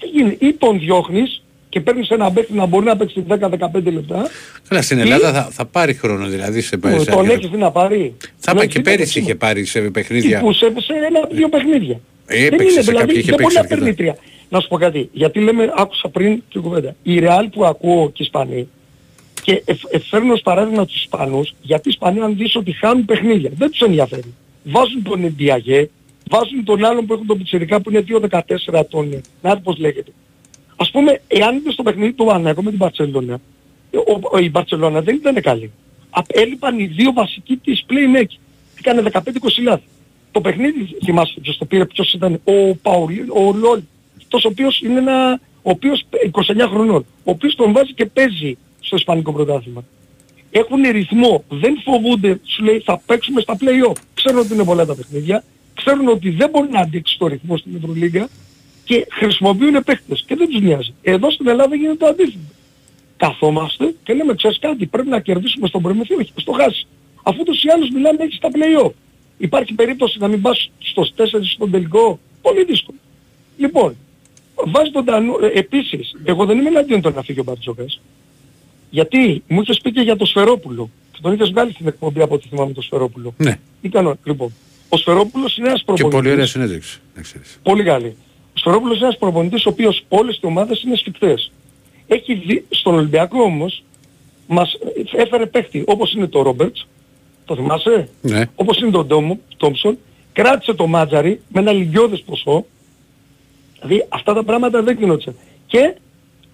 Τι 0.00 0.06
γίνεται, 0.06 0.46
ή 0.46 0.52
τον 0.54 0.78
διώχνεις 0.78 1.42
και 1.68 1.80
παίρνεις 1.80 2.08
ένα 2.08 2.32
παίκτη 2.32 2.52
να 2.52 2.66
μπορεί 2.66 2.84
να 2.84 2.96
παίξει 2.96 3.24
10-15 3.28 3.48
λεπτά, 3.92 4.28
Καλά, 4.68 4.82
στην 4.82 4.98
Ή- 4.98 5.00
Ελλάδα 5.00 5.32
θα, 5.32 5.48
θα 5.50 5.64
πάρει 5.64 5.94
χρόνο 5.94 6.26
δηλαδή 6.26 6.60
σε, 6.60 6.68
σε 6.68 6.76
τον 6.78 6.90
αρκετό- 6.94 7.24
έχεις 7.32 7.48
δει 7.48 7.56
να 7.56 7.70
πάρει. 7.70 8.14
Θα 8.36 8.52
Ναι, 8.52 8.58
πάει 8.58 8.68
και 8.68 8.78
κοίτα, 8.78 8.90
πέρυσι 8.90 9.12
κοίτα. 9.12 9.24
είχε 9.24 9.34
πάρει 9.34 9.64
σε 9.64 9.80
Τι 9.80 9.90
παιχνίδια. 9.90 10.40
που 10.40 10.52
σε, 10.52 10.66
σε 10.78 10.92
ένα-δύο 11.06 11.48
παιχνίδια. 11.48 12.00
Ε, 12.26 12.36
δεν 12.38 12.46
έπαιξε 12.46 12.64
είναι, 12.72 12.72
σε 12.72 12.80
δηλαδή 12.90 13.06
κάποια, 13.06 13.20
είχε 13.20 13.30
δεν 13.30 13.40
μπορεί 13.40 13.54
παίξει 13.54 13.56
να 13.62 13.64
παίρνει 13.68 13.88
αρκετά. 13.88 14.12
τρία. 14.12 14.16
Να 14.48 14.60
σου 14.60 14.68
πω 14.68 14.76
κάτι, 14.76 15.08
γιατί 15.12 15.40
λέμε, 15.40 15.72
άκουσα 15.76 16.08
πριν 16.08 16.42
την 16.52 16.60
κουβέντα. 16.62 16.94
Η 17.02 17.18
Ρεάλ 17.18 17.48
που 17.48 17.64
ακούω 17.64 18.06
και 18.06 18.22
οι 18.22 18.24
Ισπανοί, 18.24 18.68
και 19.42 19.62
ε, 19.64 19.74
ε, 19.90 19.98
φέρνω 19.98 20.32
ως 20.32 20.40
παράδειγμα 20.42 20.86
τους 20.86 20.96
Ισπανούς, 20.96 21.54
γιατί 21.62 21.88
οι 21.88 21.90
Ισπανοί 21.90 22.20
αν 22.20 22.36
δεις 22.36 22.56
ότι 22.56 22.72
χάνουν 22.72 23.04
παιχνίδια, 23.04 23.50
δεν 23.56 23.70
τους 23.70 23.80
ενδιαφέρει. 23.80 24.34
Βάζουν 24.64 25.02
τον 25.02 25.24
Εντιαγέ, 25.24 25.88
βάζουν 26.30 26.64
τον 26.64 26.84
άλλον 26.84 27.06
που 27.06 27.12
έχουν 27.12 27.26
τον 27.26 27.38
Πιτσερικά 27.38 27.80
που 27.80 27.90
είναι 27.90 28.04
2-14 28.08 28.82
τον, 28.90 29.20
να 29.42 29.54
δει 29.54 29.60
πώς 29.62 29.78
λέγεται. 29.78 30.12
Ας 30.76 30.90
πούμε, 30.90 31.20
εάν 31.26 31.56
είδες 31.56 31.74
το 31.74 31.82
παιχνίδι 31.82 32.12
του 32.12 32.32
Ανέκο 32.32 32.62
με 32.62 32.68
την 32.68 32.78
Μπαρτσελώνα, 32.78 33.40
ο, 34.06 34.18
ο, 34.32 34.38
η 34.38 34.50
Μπαρτσελώνα 34.50 35.00
δεν 35.00 35.14
ήταν 35.14 35.40
καλή. 35.40 35.70
Απ- 36.10 36.36
Έλειπαν 36.36 36.78
οι 36.78 36.86
δύο 36.86 37.12
βασικοί 37.12 37.56
της 37.56 37.84
playmaker. 37.88 38.38
Έκανε 38.78 39.02
15-20 39.12 39.18
λάθη. 39.62 39.82
Το 40.32 40.40
παιχνίδι, 40.40 40.96
θυμάσαι 41.04 41.40
ποιος 41.40 41.58
το 41.58 41.64
πήρε, 41.64 41.86
ποιος 41.86 42.12
ήταν, 42.12 42.40
ο 42.44 42.74
Παουλί, 42.82 43.20
ο 43.20 43.52
Λόλ. 43.52 43.80
Αυτός 44.16 44.44
ο 44.44 44.48
οποίος 44.48 44.80
είναι 44.80 44.98
ένα, 44.98 45.40
ο 45.62 45.70
οποίος 45.70 46.06
29 46.32 46.66
χρονών, 46.70 47.06
ο 47.24 47.30
οποίος 47.30 47.54
τον 47.54 47.72
βάζει 47.72 47.92
και 47.92 48.06
παίζει 48.06 48.56
στο 48.94 49.12
Ισπανικό 49.12 49.32
πρωτάθλημα. 49.32 49.84
Έχουν 50.50 50.82
ρυθμό, 50.90 51.44
δεν 51.48 51.80
φοβούνται, 51.84 52.40
σου 52.44 52.64
λέει 52.64 52.78
θα 52.78 53.00
παίξουμε 53.06 53.40
στα 53.40 53.56
play-off. 53.60 53.96
Ξέρουν 54.14 54.38
ότι 54.38 54.54
είναι 54.54 54.64
πολλά 54.64 54.86
τα 54.86 54.94
παιχνίδια, 54.94 55.44
ξέρουν 55.74 56.08
ότι 56.08 56.30
δεν 56.30 56.50
μπορεί 56.50 56.68
να 56.70 56.80
αντέξει 56.80 57.18
το 57.18 57.26
ρυθμό 57.26 57.56
στην 57.56 57.76
Ευρωλίγκα 57.76 58.28
και 58.84 59.06
χρησιμοποιούν 59.10 59.84
παίχτες 59.84 60.24
και 60.26 60.36
δεν 60.36 60.48
τους 60.48 60.60
νοιάζει. 60.60 60.94
Εδώ 61.02 61.30
στην 61.30 61.48
Ελλάδα 61.48 61.74
γίνεται 61.74 61.96
το 61.96 62.06
αντίθετο. 62.06 62.38
Καθόμαστε 63.16 63.94
και 64.02 64.14
λέμε 64.14 64.34
ξέρεις 64.34 64.58
κάτι, 64.58 64.86
πρέπει 64.86 65.08
να 65.08 65.20
κερδίσουμε 65.20 65.66
στον 65.66 65.82
Προμηθείο, 65.82 66.16
όχι 66.20 66.32
στο 66.36 66.52
χάσει. 66.52 66.86
Αφού 67.22 67.42
τους 67.42 67.62
ή 67.62 67.68
άλλους 67.68 67.90
μιλάμε 67.90 68.22
έτσι 68.22 68.36
στα 68.36 68.48
play-off. 68.52 68.92
Υπάρχει 69.38 69.74
περίπτωση 69.74 70.18
να 70.18 70.28
μην 70.28 70.40
πας 70.40 70.70
στους 70.78 71.12
4 71.16 71.24
στον 71.54 71.70
τελικό; 71.70 72.18
Πολύ 72.42 72.64
δύσκολο. 72.64 72.98
Λοιπόν, 73.56 73.96
βάζει 74.54 74.90
τον 74.90 75.04
Τανού, 75.04 75.34
ε, 75.40 75.58
επίσης, 75.58 76.16
εγώ 76.24 76.44
δεν 76.44 76.58
είμαι 76.58 76.68
εναντίον 76.68 77.00
το 77.00 77.10
να 77.10 77.22
φύγει 77.22 77.40
ο 77.40 77.42
Μπαρτζόκας. 77.42 78.00
Γιατί; 78.94 79.42
Μου 79.48 79.60
είχες 79.60 79.78
πει 79.82 79.92
και 79.92 80.00
για 80.00 80.16
το 80.16 80.24
Σφερόπουλο. 80.24 80.90
Και 81.12 81.18
τον 81.22 81.32
είχες 81.32 81.50
βγάλει 81.50 81.72
στην 81.72 81.86
εκπομπή 81.86 82.20
από 82.20 82.34
ό,τι 82.34 82.48
θυμάμαι 82.48 82.72
το 82.72 82.82
Σφερόπουλο. 82.82 83.34
Ναι. 83.36 83.58
Τι 83.82 83.88
κάνω, 83.88 84.16
λοιπόν. 84.24 84.54
Ο 84.88 84.96
Σφερόπουλος 84.96 85.56
είναι 85.56 85.66
ένας 85.68 85.78
Και 85.78 85.84
προπονητής. 85.84 86.18
πολύ 86.20 86.32
ωραία 86.32 86.46
συνέντευξη. 86.46 87.00
να 87.14 87.22
ξέρεις. 87.22 87.58
Πολύ 87.62 87.82
καλή. 87.82 88.16
Ο 88.54 88.58
Σφερόπουλος 88.58 88.96
είναι 88.96 89.04
ένας 89.06 89.18
προπονητής 89.18 89.66
ο 89.66 89.68
οποίος 89.68 90.04
όλες 90.08 90.36
οι 90.42 90.46
ομάδες 90.46 90.82
είναι 90.82 90.96
σφιχτές. 90.96 91.52
Έχει 92.06 92.34
δει, 92.34 92.64
στον 92.68 92.94
Ολυμπιακό 92.94 93.42
όμως 93.42 93.82
μας 94.46 94.78
έφερε 95.16 95.46
παίχτη 95.46 95.84
όπως 95.86 96.12
είναι 96.12 96.26
το 96.26 96.42
Ρόμπερτς, 96.42 96.86
το 97.44 97.54
θυμάσαι, 97.56 98.08
Ναι. 98.20 98.42
όπως 98.54 98.78
είναι 98.80 98.90
το 98.90 99.04
Ντόμου, 99.04 99.40
Τόμψον, 99.56 99.98
κράτησε 100.32 100.74
το 100.74 100.86
Μάτζαρι 100.86 101.40
με 101.48 101.60
ένα 101.60 101.72
λιγιώδες 101.72 102.20
ποσό, 102.26 102.64
δηλαδή 103.80 104.06
αυτά 104.08 104.34
τα 104.34 104.42
πράγματα 104.44 104.82
δεν 104.82 104.96
γινόντουσαν. 104.98 105.36
Και 105.66 105.94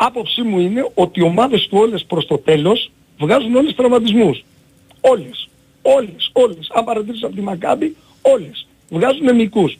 άποψή 0.06 0.42
μου 0.42 0.58
είναι 0.58 0.90
ότι 0.94 1.20
οι 1.20 1.22
ομάδες 1.22 1.66
του 1.68 1.78
όλες 1.78 2.04
προς 2.04 2.26
το 2.26 2.38
τέλος 2.38 2.90
βγάζουν 3.18 3.54
όλες 3.54 3.74
τραυματισμούς. 3.74 4.44
Όλες. 5.00 5.48
Όλες. 5.82 6.30
Όλες. 6.32 6.70
Αν 6.74 6.84
παρατηρήσεις 6.84 7.24
από 7.24 7.34
τη 7.34 7.40
Μακάμπι, 7.40 7.96
όλες. 8.22 8.66
Βγάζουν 8.88 9.34
μικρούς. 9.34 9.78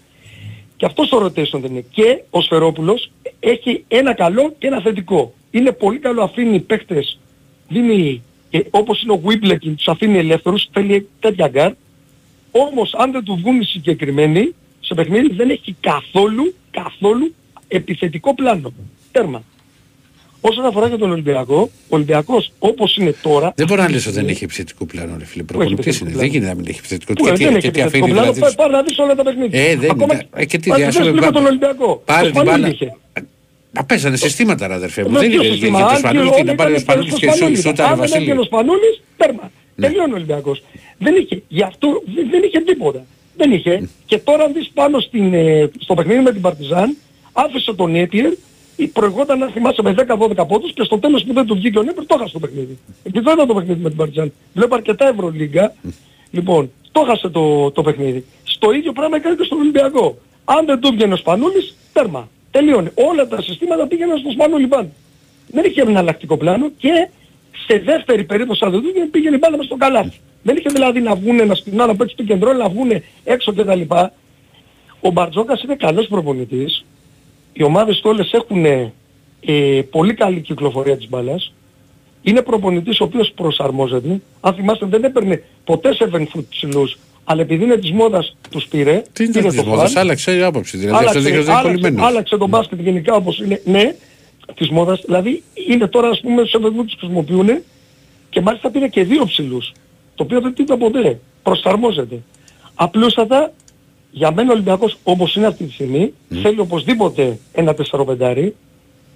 Και 0.77 0.87
αυτό 0.87 1.09
το 1.09 1.25
rotation 1.25 1.61
δεν 1.61 1.71
είναι. 1.71 1.85
Και 1.91 2.23
ο 2.31 2.41
Σφερόπουλος 2.41 3.11
έχει 3.41 3.85
ένα 3.89 4.15
καλό 4.15 4.55
και 4.59 4.67
ένα 4.67 4.81
θετικό. 4.81 5.33
Είναι 5.51 5.73
πολύ 5.73 5.99
καλό, 5.99 6.23
αφήνει 6.23 6.61
παίχτες, 6.61 7.19
δίνει, 7.69 8.23
ε, 8.51 8.59
όπως 8.71 9.03
είναι 9.03 9.13
ο 9.13 9.19
Βίμπλεκιν, 9.19 9.77
τους 9.77 9.89
αφήνει 9.89 10.19
ελεύθερους, 10.19 10.69
θέλει 10.73 11.09
τέτοια 11.21 11.49
γκάρ. 11.49 11.73
Όμως 12.51 12.95
αν 12.95 13.13
δεν 13.13 13.25
του 13.25 13.37
βγουν 13.37 13.61
οι 13.61 13.65
συγκεκριμένοι, 13.65 14.55
σε 14.81 14.95
παιχνίδι 14.95 15.35
δεν 15.35 15.51
έχει 15.51 15.77
καθόλου, 15.81 16.55
καθόλου 16.71 17.35
επιθετικό 17.69 18.35
πλάνο. 18.35 18.73
Τέρμα. 19.13 19.43
Όσον 20.41 20.65
αφορά 20.67 20.87
για 20.89 20.99
τον 20.99 21.11
Ολυμπιακό, 21.11 21.61
ο 21.89 21.95
Ολυμπιακός 21.97 22.53
όπως 22.59 22.97
είναι 22.97 23.15
τώρα... 23.23 23.53
Δεν 23.57 23.67
μπορεί 23.67 23.81
να 23.81 23.91
λες 23.91 24.07
ότι 24.07 24.15
δεν 24.15 24.29
έχει 24.29 24.45
επιθετικό 24.45 24.85
πλάνο, 24.85 25.15
ρε 25.19 25.25
φίλε. 25.25 25.43
Προπονητής 25.43 25.79
επιθετικό 25.87 26.05
είναι. 26.05 26.13
πλάνο. 26.15 26.31
Δεν 26.31 26.33
γίνεται 26.33 26.53
να 26.53 26.59
μην 26.59 26.67
έχει 26.69 26.79
επιθετικό. 26.79 27.13
Πού, 27.13 27.25
Και 27.25 27.31
ε, 27.31 27.33
τι- 27.33 27.45
δεν 27.45 27.53
και 27.53 27.57
έχει 27.59 27.71
τι 27.71 27.81
επιθετικό 27.81 28.05
αφήνει 28.05 28.19
πλάνο, 28.19 28.33
δηλαδή. 28.33 28.55
πά- 28.57 28.65
Πάρε 28.67 28.77
να 28.77 28.83
δεις 28.83 28.99
όλα 28.99 29.15
τα 29.15 29.23
παιχνίδια. 29.23 29.61
Ε, 29.69 29.77
δεν 29.77 29.91
Ακόμα 29.91 30.15
είναι. 30.15 30.27
Ε, 30.35 30.45
και 30.45 30.59
τι 30.59 30.71
Ας 30.71 30.77
διάσημο- 30.77 31.05
δεις 31.05 31.15
λίγο 31.15 31.31
τον 31.33 31.45
Ολυμπιακό. 31.47 32.03
Πάρε 32.05 32.21
Το 32.27 32.33
την 32.33 32.35
Σπανούλη 32.41 32.61
μπάλα. 32.63 32.69
είχε. 32.75 32.97
Να 33.73 33.85
παίζανε 33.85 34.17
συστήματα, 34.17 34.67
ρε 34.67 34.75
αδερφέ 34.75 35.03
μου. 35.05 35.11
Με 35.11 35.19
Δεν 35.19 35.29
ποιο 35.31 35.43
είναι 35.43 35.53
σύστημα, 35.53 35.79
για 35.79 35.87
το 35.87 35.93
αν 35.93 35.99
Σπανούλη 35.99 36.29
και 36.31 36.35
και 36.37 36.43
να 36.43 36.49
όλοι 36.51 36.57
πάρει 36.61 36.73
ο 36.73 36.77
ήταν 36.77 36.85
Σπανούλης 36.87 37.15
και 37.15 37.27
στο 37.31 37.47
σου 37.47 37.57
σούταρε 37.57 37.83
Αν 37.83 37.89
δεν 37.89 37.99
Βασίλειο. 37.99 38.23
έκανε 38.23 38.41
ο 38.41 38.45
Σπανούλης, 38.45 38.95
τέρμα. 39.17 39.51
Ναι. 39.75 39.87
Τελειώνει 39.87 40.13
ο 40.13 40.15
Ολυμπιακός. 40.15 40.63
Δεν 40.99 41.15
είχε. 41.21 41.43
Γι' 41.49 41.63
αυτό 41.63 42.03
δεν 42.15 42.27
δεν 42.31 42.43
είχε 42.47 42.61
τίποτα. 42.61 43.05
Δεν 43.37 43.53
είχε. 43.53 43.89
Και 44.07 44.19
τώρα 44.19 44.45
αν 44.45 44.53
δεις 44.53 44.71
πάνω 44.75 45.01
στην, 45.01 45.35
ε, 45.35 45.71
στο 45.79 45.95
παιχνίδι 45.95 46.21
με 46.21 46.33
την 46.33 46.41
Παρτιζάν, 46.41 46.97
άφησε 47.33 47.73
τον 47.75 47.95
Έτιερ, 47.95 48.33
προηγόταν 48.89 49.39
να 49.39 49.47
θυμάσαι 49.47 49.83
με 49.83 49.95
10-12 50.09 50.47
πόντους 50.49 50.73
και 50.73 50.83
στο 50.83 50.99
τέλος 50.99 51.25
που 51.25 51.33
δεν 51.33 51.47
του 51.47 51.55
βγήκε 51.55 51.79
ο 51.79 51.83
Νέπερ 51.83 52.07
το 52.07 52.15
έχασε 52.19 52.33
το 52.33 52.39
παιχνίδι. 52.39 52.79
Επειδή 53.03 53.25
δεν 53.25 53.35
ήταν 53.35 53.47
το 53.47 53.55
παιχνίδι 53.55 53.81
με 53.83 53.89
την 53.89 53.99
Παρτιζάν. 53.99 54.33
Βλέπω 54.55 54.75
αρκετά 54.75 55.09
Ευρωλίγκα. 55.09 55.75
Λοιπόν, 56.31 56.71
το 56.93 57.01
έχασε 57.01 57.29
το, 57.29 57.71
το 57.71 57.83
παιχνίδι. 57.83 58.25
Στο 58.45 58.73
ίδιο 58.73 58.93
πράγμα 58.93 59.17
έκανε 59.17 59.35
και 59.35 59.45
στον 59.45 59.59
Ολυμπιακό. 59.59 60.19
Αν 60.45 60.67
δεν 60.67 60.81
του 60.81 60.91
βγαίνει 60.93 61.13
ο 61.13 61.17
Σπανούλης, 61.17 61.77
τέρμα. 61.93 62.29
Τελείωνε. 62.51 62.93
Όλα 62.95 63.29
τα 63.29 63.43
συστήματα 63.43 63.87
πήγαιναν 63.87 64.19
στο 64.19 64.31
Σπανούλη 64.31 64.67
πάνω. 64.67 64.89
Δεν 65.47 65.65
είχε 65.65 65.81
εναλλακτικό 65.83 66.37
πλάνο 66.37 66.71
και 66.79 67.09
σε 67.67 67.79
δεύτερη 67.79 68.25
περίπτωση 68.25 68.65
αν 68.65 68.71
δεν 68.71 68.81
του 68.81 68.91
βγαίνει, 68.93 69.07
πήγαινε 69.07 69.37
η 69.37 69.39
μπάλα 69.39 69.57
μες 69.57 69.67
στο 69.67 69.77
καλάθι. 69.77 70.21
Δεν 70.43 70.57
είχε 70.57 70.69
δηλαδή 70.69 71.01
να 71.01 71.15
βγουν 71.15 71.41
ένας 71.41 71.59
στην 71.59 71.81
άλλο, 71.81 71.91
να 71.91 71.97
παίξει 71.97 72.17
το 72.17 72.23
κεντρό, 72.23 72.53
να 72.53 72.69
βγουν 72.69 72.91
έξω 73.25 73.53
κτλ. 73.53 73.81
Ο 75.01 75.11
Μπαρτζόκας 75.11 75.63
είναι 75.63 75.75
καλός 75.75 76.07
προπονητής. 76.07 76.85
Οι 77.53 77.63
ομάδες 77.63 77.97
του 78.01 78.11
όλες 78.13 78.33
έχουν 78.33 78.65
ε, 79.41 79.83
πολύ 79.91 80.15
καλή 80.15 80.41
κυκλοφορία 80.41 80.97
της 80.97 81.09
μπάλας. 81.09 81.53
Είναι 82.23 82.43
προπονητής 82.43 83.01
ο 83.01 83.05
οποίος 83.05 83.33
προσαρμόζεται. 83.35 84.21
Αν 84.41 84.55
θυμάστε 84.55 84.87
δεν 84.87 85.05
έπαιρνε 85.05 85.43
ποτέ 85.65 85.97
7 85.99 86.15
foot 86.15 86.45
ψηλούς, 86.49 86.99
αλλά 87.25 87.41
επειδή 87.41 87.65
είναι 87.65 87.77
της 87.77 87.91
μόδας 87.91 88.37
τους 88.51 88.67
πήρε. 88.67 89.03
Τι 89.13 89.25
είναι 89.25 89.33
πήρε 89.33 89.49
της 89.49 89.57
το 89.57 89.65
μόδας, 89.65 89.93
φαν. 89.93 90.03
άλλαξε 90.03 90.37
η 90.37 90.43
άποψη. 90.43 90.77
Δηλαδή 90.77 90.97
αυτός 90.97 91.11
Άλλαξε, 91.11 91.31
δείχνει 91.31 91.39
ότι 91.39 91.51
είναι 91.51 91.59
άλλαξε, 91.59 91.81
κολλημένος. 91.81 92.11
άλλαξε 92.11 92.37
τον 92.37 92.49
μπάσκετ 92.49 92.81
γενικά 92.81 93.15
όπως 93.15 93.39
είναι, 93.39 93.61
ναι, 93.65 93.95
της 94.55 94.69
μόδας. 94.69 95.03
Δηλαδή 95.05 95.43
είναι 95.69 95.87
τώρα 95.87 96.09
ας 96.09 96.21
πούμε 96.21 96.45
σε 96.45 96.59
βέβαια 96.59 96.85
τους 96.85 96.97
χρησιμοποιούν 96.99 97.49
και 98.31 98.41
μάλιστα 98.41 98.71
πήρε 98.71 98.89
και 98.89 99.05
δύο 99.05 99.25
ψηλούς. 99.25 99.73
Το 100.15 100.23
οποίο 100.23 100.41
δεν 100.41 100.55
το 100.55 100.63
είδα 100.63 100.77
ποτέ. 100.77 101.19
Προσαρμόζεται. 101.43 102.23
Απλούστατα, 102.75 103.53
για 104.11 104.33
μένα 104.33 104.49
ο 104.49 104.53
Ολυμπιακός 104.53 104.99
όπως 105.03 105.35
είναι 105.37 105.47
αυτή 105.47 105.65
τη 105.65 105.73
στιγμή, 105.73 106.13
θέλει 106.43 106.61
οπωσδήποτε 106.61 107.39
ένα 107.53 107.75
4-5, 107.91 108.51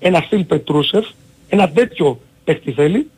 ένα 0.00 0.20
Φίλιπ 0.28 0.44
Πετρούσεφ, 0.44 1.06
ένα 1.48 1.70
τέτοιο 1.70 2.20
παίκτη 2.44 2.72
θέλει 2.72 3.10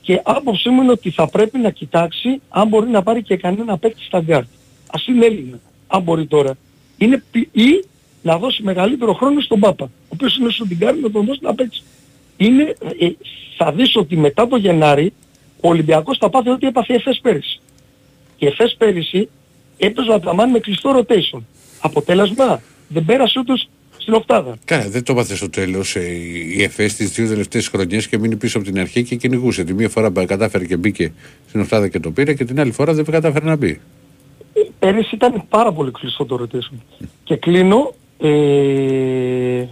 και 0.00 0.20
άποψή 0.24 0.68
μου 0.68 0.82
είναι 0.82 0.90
ότι 0.92 1.10
θα 1.10 1.28
πρέπει 1.28 1.58
να 1.58 1.70
κοιτάξει 1.70 2.40
αν 2.48 2.68
μπορεί 2.68 2.88
να 2.88 3.02
πάρει 3.02 3.22
και 3.22 3.36
κανένα 3.36 3.78
παίκτη 3.78 4.04
στα 4.04 4.20
γκαρντ. 4.20 4.46
Ας 4.90 5.06
είναι 5.06 5.26
Έλληνα, 5.26 5.58
αν 5.86 6.02
μπορεί 6.02 6.26
τώρα. 6.26 6.54
Είναι, 6.98 7.22
πι- 7.30 7.48
ή 7.56 7.84
να 8.22 8.38
δώσει 8.38 8.62
μεγαλύτερο 8.62 9.12
χρόνο 9.12 9.40
στον 9.40 9.60
Πάπα, 9.60 9.84
ο 9.84 10.08
οποίος 10.08 10.36
είναι 10.36 10.50
στον 10.50 10.68
Τιγκάρι 10.68 11.00
να 11.00 11.10
τον 11.10 11.24
δώσει 11.26 11.40
να 11.42 11.54
παίξει. 11.54 11.82
Είναι, 12.36 12.74
ε, 12.98 13.08
θα 13.56 13.72
δεις 13.72 13.96
ότι 13.96 14.16
μετά 14.16 14.48
το 14.48 14.56
Γενάρη 14.56 15.12
ο 15.60 15.68
Ολυμπιακός 15.68 16.18
θα 16.18 16.30
πάθει 16.30 16.50
ό,τι 16.50 16.66
έπαθε 16.66 16.92
η 16.92 16.96
ΕΦΕΣ 16.96 17.20
πέρυσι. 17.22 17.60
Και 18.36 18.44
η 18.44 18.48
ΕΦΕΣ 18.48 18.74
πέρυσι 18.78 19.28
έπαιζε 19.78 20.10
ο 20.10 20.14
Αταμάν 20.14 20.50
με 20.50 20.58
κλειστό 20.58 21.04
rotation. 21.06 21.40
Αποτέλεσμα 21.80 22.60
δεν 22.88 23.04
πέρασε 23.04 23.38
ούτως 23.38 23.68
στην 23.98 24.14
οκτάδα. 24.14 24.56
Καλά, 24.64 24.88
δεν 24.88 25.02
το 25.04 25.12
έπαθε 25.12 25.34
στο 25.36 25.50
τέλος 25.50 25.94
η 26.56 26.62
ΕΦΕΣ 26.62 26.94
τις 26.94 27.10
δύο 27.10 27.28
τελευταίες 27.28 27.68
χρονιές 27.68 28.06
και 28.08 28.18
μείνει 28.18 28.36
πίσω 28.36 28.58
από 28.58 28.66
την 28.66 28.78
αρχή 28.80 29.02
και 29.04 29.16
κυνηγούσε. 29.16 29.64
Τη 29.64 29.74
μία 29.74 29.88
φορά 29.88 30.10
κατάφερε 30.26 30.64
και 30.64 30.76
μπήκε 30.76 31.12
στην 31.48 31.60
οκτάδα 31.60 31.88
και 31.88 32.00
το 32.00 32.10
πήρε 32.10 32.34
και 32.34 32.44
την 32.44 32.60
άλλη 32.60 32.72
φορά 32.72 32.92
δεν 32.94 33.04
κατάφερε 33.04 33.44
να 33.44 33.56
μπει. 33.56 33.80
Πέρυσι 34.78 35.14
ήταν 35.14 35.42
πάρα 35.48 35.72
πολύ 35.72 35.90
κλειστό 35.90 36.24
το 36.24 36.40
rotation. 36.52 36.76
Και 37.24 37.36
κλείνω, 37.36 37.94
ε, 38.18 39.64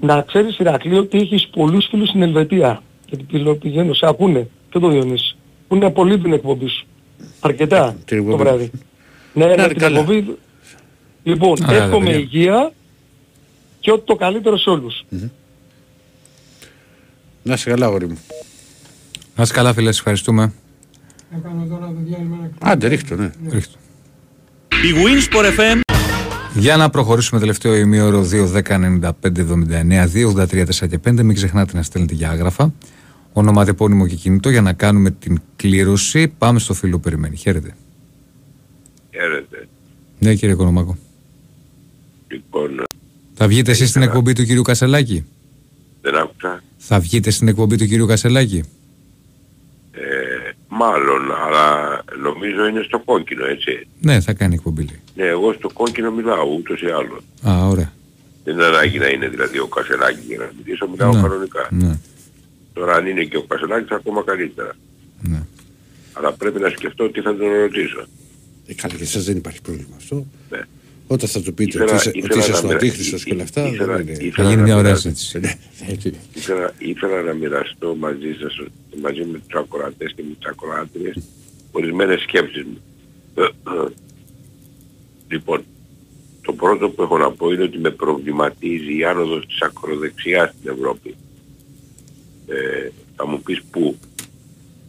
να 0.00 0.22
ξέρεις 0.22 0.58
Ηρακλή 0.58 0.98
ότι 0.98 1.18
έχεις 1.18 1.46
πολλούς 1.48 1.86
φίλους 1.90 2.08
στην 2.08 2.22
Ελβετία. 2.22 2.82
Γιατί 3.08 3.24
πηγαίνω- 3.24 3.54
πηγαίνω, 3.54 3.94
σε 3.94 4.06
ακούνε 4.06 4.48
και 4.70 4.78
το 4.78 4.88
Διονύσης. 4.88 5.36
Που 5.68 5.74
είναι 5.74 5.90
πολύ 5.90 6.18
την 6.18 6.32
εκπομπή 6.32 6.68
σου. 6.68 6.86
Αρκετά 7.40 7.96
Την 8.04 8.04
το 8.06 8.14
εκπομπή. 8.14 8.42
βράδυ. 8.42 8.70
Ναι, 9.34 9.44
Να 9.44 9.54
ναι, 9.56 9.62
είναι 9.62 9.68
την 9.68 9.78
καλά. 9.78 9.98
εκπομπή. 10.00 10.36
Λοιπόν, 11.22 11.64
Άρα, 11.64 11.76
εύχομαι 11.84 12.04
παιδιά. 12.04 12.18
υγεία 12.20 12.72
και 13.80 13.90
ό,τι 13.92 14.04
το 14.04 14.14
καλύτερο 14.16 14.58
σε 14.58 14.70
όλους. 14.70 15.04
Να 17.42 17.54
είσαι 17.54 17.70
καλά, 17.70 17.86
αγόρι 17.86 18.06
μου. 18.08 18.18
Να 19.36 19.42
είσαι 19.42 19.52
καλά, 19.52 19.72
φίλε, 19.72 19.92
σε 19.92 19.98
ευχαριστούμε. 19.98 20.52
Έκανα 21.38 21.66
τώρα 21.66 21.86
το 21.86 21.96
διάλειμμα 22.04 22.36
να 22.60 22.70
Άντε, 22.70 22.86
ρίχτω, 22.88 23.14
ναι. 23.16 23.30
Ρίχτω. 23.50 23.78
Η 24.68 24.92
Winsport 25.04 25.60
FM 25.60 25.80
Για 26.54 26.76
να 26.76 26.90
προχωρήσουμε 26.90 27.40
τελευταίο 27.40 27.74
ημίωρο 27.74 28.28
2, 28.32 28.52
10, 28.52 28.62
95, 28.62 29.10
79, 29.22 30.08
2, 30.14 30.26
83, 30.26 30.64
4 30.66 30.88
και 30.88 30.98
5. 31.08 31.22
Μην 31.22 31.34
ξεχνάτε 31.34 31.76
να 31.76 31.82
στέλνετε 31.82 32.14
για 32.14 32.30
άγραφα. 32.30 32.72
Ονοματεπώνυμο 33.32 34.06
και 34.06 34.14
κινητό 34.14 34.50
για 34.50 34.60
να 34.62 34.72
κάνουμε 34.72 35.10
την 35.10 35.40
κλήρωση. 35.56 36.28
Πάμε 36.28 36.58
στο 36.58 36.74
φίλο 36.74 36.96
που 36.96 37.00
περιμένει. 37.02 37.36
Χαίρετε. 37.36 37.74
Χαίρετε. 39.14 39.68
Ναι, 40.18 40.34
κύριε 40.34 40.54
Κονομάκο. 40.54 40.96
Λοιπόν, 42.28 42.82
Θα 43.34 43.46
βγείτε 43.48 43.70
εσείς 43.70 43.88
στην 43.88 44.02
εκπομπή 44.02 44.32
του 44.32 44.44
κυρίου 44.44 44.62
Κασελάκη; 44.62 45.24
δεν 46.02 46.14
άκουσα. 46.16 46.62
Θα 46.78 47.00
βγείτε 47.00 47.30
στην 47.30 47.48
εκπομπή 47.48 47.76
του 47.76 47.86
κυρίου 47.86 48.06
Κασελάκη; 48.06 48.62
Ε, 49.92 50.50
μάλλον, 50.68 51.32
αλλά 51.46 51.98
νομίζω 52.22 52.66
είναι 52.66 52.82
στο 52.82 52.98
κόκκινο, 52.98 53.46
έτσι. 53.46 53.86
Ναι, 54.00 54.20
θα 54.20 54.32
κάνει 54.32 54.54
εκπομπή. 54.54 54.82
λέει. 54.84 55.00
Ναι, 55.14 55.24
εγώ 55.24 55.52
στο 55.52 55.70
κόκκινο 55.72 56.10
μιλάω 56.10 56.48
ούτως 56.58 56.80
ή 56.82 56.86
άλλως. 56.86 57.22
Α, 57.48 57.66
ωραία. 57.68 57.92
Δεν 58.44 58.54
είναι 58.54 58.64
ανάγκη 58.64 58.98
να 58.98 59.08
είναι 59.08 59.28
δηλαδή 59.28 59.58
ο 59.58 59.66
Κασελάκης 59.66 60.24
για 60.24 60.38
να 60.38 60.50
μιλήσω, 60.56 60.88
μιλάω 60.88 61.12
Ναι. 61.14 61.20
κανονικά. 61.20 61.68
Ναι. 61.70 61.98
Τώρα 62.72 62.94
αν 62.94 63.06
είναι 63.06 63.24
και 63.24 63.36
ο 63.36 63.42
Κασελάκης 63.42 63.90
ακόμα 63.90 64.22
καλύτερα. 64.24 64.72
Ναι. 65.20 65.42
Αλλά 66.12 66.32
πρέπει 66.32 66.60
να 66.60 66.68
σκεφτώ 66.68 67.10
τι 67.10 67.20
θα 67.20 67.36
τον 67.36 67.48
ρωτήσω. 67.52 68.06
Ε, 68.66 68.74
καλά, 68.74 68.94
για 68.94 69.04
εσάς 69.04 69.24
δεν 69.24 69.36
υπάρχει 69.36 69.60
πρόβλημα 69.62 69.96
αυτό. 69.96 70.26
Ναι. 70.50 70.60
Όταν 71.06 71.28
θα 71.28 71.40
του 71.42 71.54
πείτε 71.54 71.70
Ήθελα- 71.70 71.84
ότι 71.84 71.94
είσαι, 71.94 72.10
ήθελα 72.14 72.30
ότι 72.34 72.38
είσαι 72.38 72.50
να 72.50 72.56
στο 72.56 72.66
με- 72.66 72.74
αντίχριστος 72.74 73.24
και 73.24 73.32
όλα 73.34 73.42
αυτά, 73.42 73.68
ήθελα- 73.68 73.96
δεν 73.96 74.02
είναι. 74.08 74.12
ήθελα 74.12 74.32
Θα 74.34 74.42
γίνει 74.42 74.56
να 74.56 74.62
μια 74.62 74.76
ωραία 74.76 74.90
μοιράσω- 74.92 75.16
συζήτηση. 75.16 75.38
Ναι, 75.38 75.92
έτσι. 75.92 76.14
Ήθελα, 76.34 76.74
ήθελα 76.78 77.22
να 77.22 77.32
μοιραστώ 77.32 77.94
μαζί 77.98 78.36
σας, 78.40 78.60
μαζί 79.02 79.24
με 79.24 79.38
τους 79.48 79.60
ακροατές 79.60 80.12
και 80.16 80.22
με 80.28 80.34
τις 80.38 80.46
ακροάτριες, 80.48 81.16
ορισμένες 81.72 82.20
σκέψεις 82.20 82.64
μου. 82.64 82.78
λοιπόν, 85.32 85.64
το 86.42 86.52
πρώτο 86.52 86.88
που 86.88 87.02
έχω 87.02 87.18
να 87.18 87.30
πω 87.32 87.50
είναι 87.52 87.62
ότι 87.62 87.78
με 87.78 87.90
προβληματίζει 87.90 88.96
η 88.98 89.04
άνοδος 89.04 89.46
της 89.46 89.60
ακροδεξιάς 89.62 90.54
στην 90.58 90.70
Ευρώπη. 90.70 91.14
Ε, 92.46 92.88
θα 93.16 93.26
μου 93.26 93.40
πεις 93.42 93.62
πού. 93.70 93.96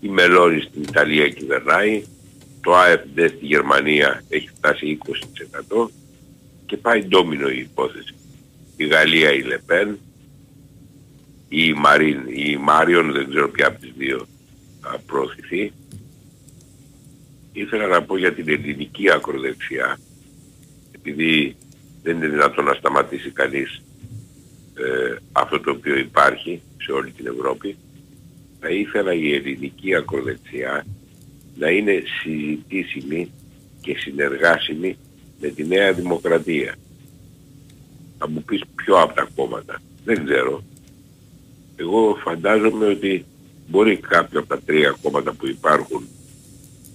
Η 0.02 0.08
Μελώνη 0.08 0.62
στην 0.62 0.82
Ιταλία 0.82 1.30
κυβερνάει, 1.30 2.04
το 2.66 2.72
AFD 2.76 3.28
στη 3.28 3.46
Γερμανία 3.46 4.24
έχει 4.30 4.50
φτάσει 4.58 4.98
20% 5.74 5.88
και 6.66 6.78
πάει 6.78 7.04
ντόμινο 7.04 7.50
η 7.50 7.60
υπόθεση. 7.60 8.16
Η 8.78 8.86
Γαλλία 8.86 9.34
η 9.34 9.42
Λεπέν, 9.42 9.98
η 11.50 11.74
Μαρίν, 11.74 12.20
η 12.28 12.58
Μάριον, 12.58 13.12
δεν 13.12 13.30
ξέρω 13.30 13.50
ποια 13.50 13.68
από 13.68 13.80
τις 13.80 13.94
δύο 13.98 14.28
θα 14.82 15.00
προωθηθεί. 15.06 15.74
Ήθελα 17.54 17.88
να 17.88 18.04
πω 18.04 18.18
για 18.18 18.34
την 18.34 18.50
ελληνική 18.50 19.12
ακροδεξιά, 19.12 20.00
επειδή 20.92 21.56
δεν 22.04 22.16
είναι 22.16 22.28
δυνατόν 22.28 22.66
να 22.66 22.74
σταματήσει 22.74 23.32
κανείς 23.32 23.82
ε, 24.76 25.16
αυτό 25.32 25.60
το 25.60 25.72
οποίο 25.72 25.98
υπάρχει 25.98 26.62
σε 26.78 26.92
όλη 26.92 27.12
την 27.12 27.28
Ευρώπη, 27.28 27.78
θα 28.60 28.70
ήθελα 28.70 29.14
η 29.14 29.34
ελληνική 29.34 29.96
ακροδεξιά 29.96 30.86
να 31.56 31.70
είναι 31.70 32.04
συζητήσιμη 32.22 33.32
και 33.82 33.96
συνεργάσιμη 33.98 34.98
με 35.40 35.48
τη 35.48 35.66
Νέα 35.66 35.94
Δημοκρατία. 35.94 36.76
Θα 38.18 38.30
μου 38.30 38.44
πεις 38.44 38.62
ποιο 38.76 39.02
από 39.02 39.14
τα 39.14 39.28
κόμματα. 39.36 39.82
Δεν 40.04 40.26
ξέρω. 40.26 40.64
Εγώ 41.76 42.18
φαντάζομαι 42.24 42.86
ότι 42.86 43.26
μπορεί 43.68 43.98
κάποιο 43.98 44.40
από 44.40 44.48
τα 44.48 44.62
τρία 44.66 44.96
κόμματα 45.02 45.34
που 45.34 45.48
υπάρχουν 45.48 46.08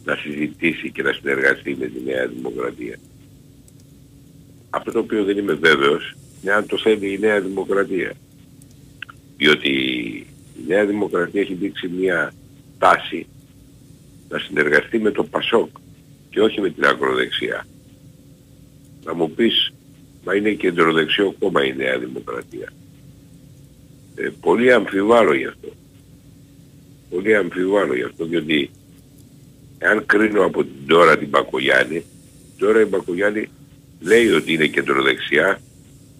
να 0.04 0.16
συζητήσει 0.16 0.90
και 0.90 1.02
να 1.02 1.12
συνεργαστεί 1.12 1.76
με 1.80 1.86
τη 1.86 2.00
Νέα 2.04 2.26
Δημοκρατία. 2.26 2.98
Αυτό 4.70 4.92
το 4.92 4.98
οποίο 4.98 5.24
δεν 5.24 5.38
είμαι 5.38 5.52
βέβαιος 5.52 6.14
είναι 6.42 6.52
αν 6.52 6.66
το 6.66 6.78
θέλει 6.78 7.12
η 7.12 7.18
Νέα 7.18 7.40
Δημοκρατία. 7.40 8.12
Διότι 9.36 9.68
η 10.58 10.64
Νέα 10.66 10.86
Δημοκρατία 10.86 11.40
έχει 11.40 11.54
δείξει 11.54 11.88
μια 11.88 12.32
τάση 12.78 13.26
να 14.30 14.38
συνεργαστεί 14.38 14.98
με 14.98 15.10
το 15.10 15.24
Πασόκ 15.24 15.68
και 16.30 16.40
όχι 16.40 16.60
με 16.60 16.70
την 16.70 16.84
ακροδεξιά. 16.84 17.66
Να 19.04 19.14
μου 19.14 19.30
πεις, 19.30 19.72
μα 20.24 20.34
είναι 20.34 20.52
κεντροδεξιό 20.52 21.34
κόμμα 21.38 21.64
η 21.64 21.76
Νέα 21.76 21.98
Δημοκρατία. 21.98 22.72
Ε, 24.14 24.28
πολύ 24.40 24.72
αμφιβάλλω 24.72 25.34
γι' 25.34 25.46
αυτό. 25.46 25.68
Πολύ 27.10 27.36
αμφιβάλλω 27.36 27.94
γι' 27.94 28.02
αυτό, 28.02 28.24
διότι 28.24 28.70
εάν 29.78 30.06
κρίνω 30.06 30.44
από 30.44 30.62
την 30.62 30.86
τώρα 30.86 31.18
την 31.18 31.28
Μπακογιάννη, 31.28 32.04
τώρα 32.58 32.80
η 32.80 32.84
Μπακογιάννη 32.84 33.48
λέει 34.00 34.28
ότι 34.28 34.52
είναι 34.52 34.66
κεντροδεξιά, 34.66 35.60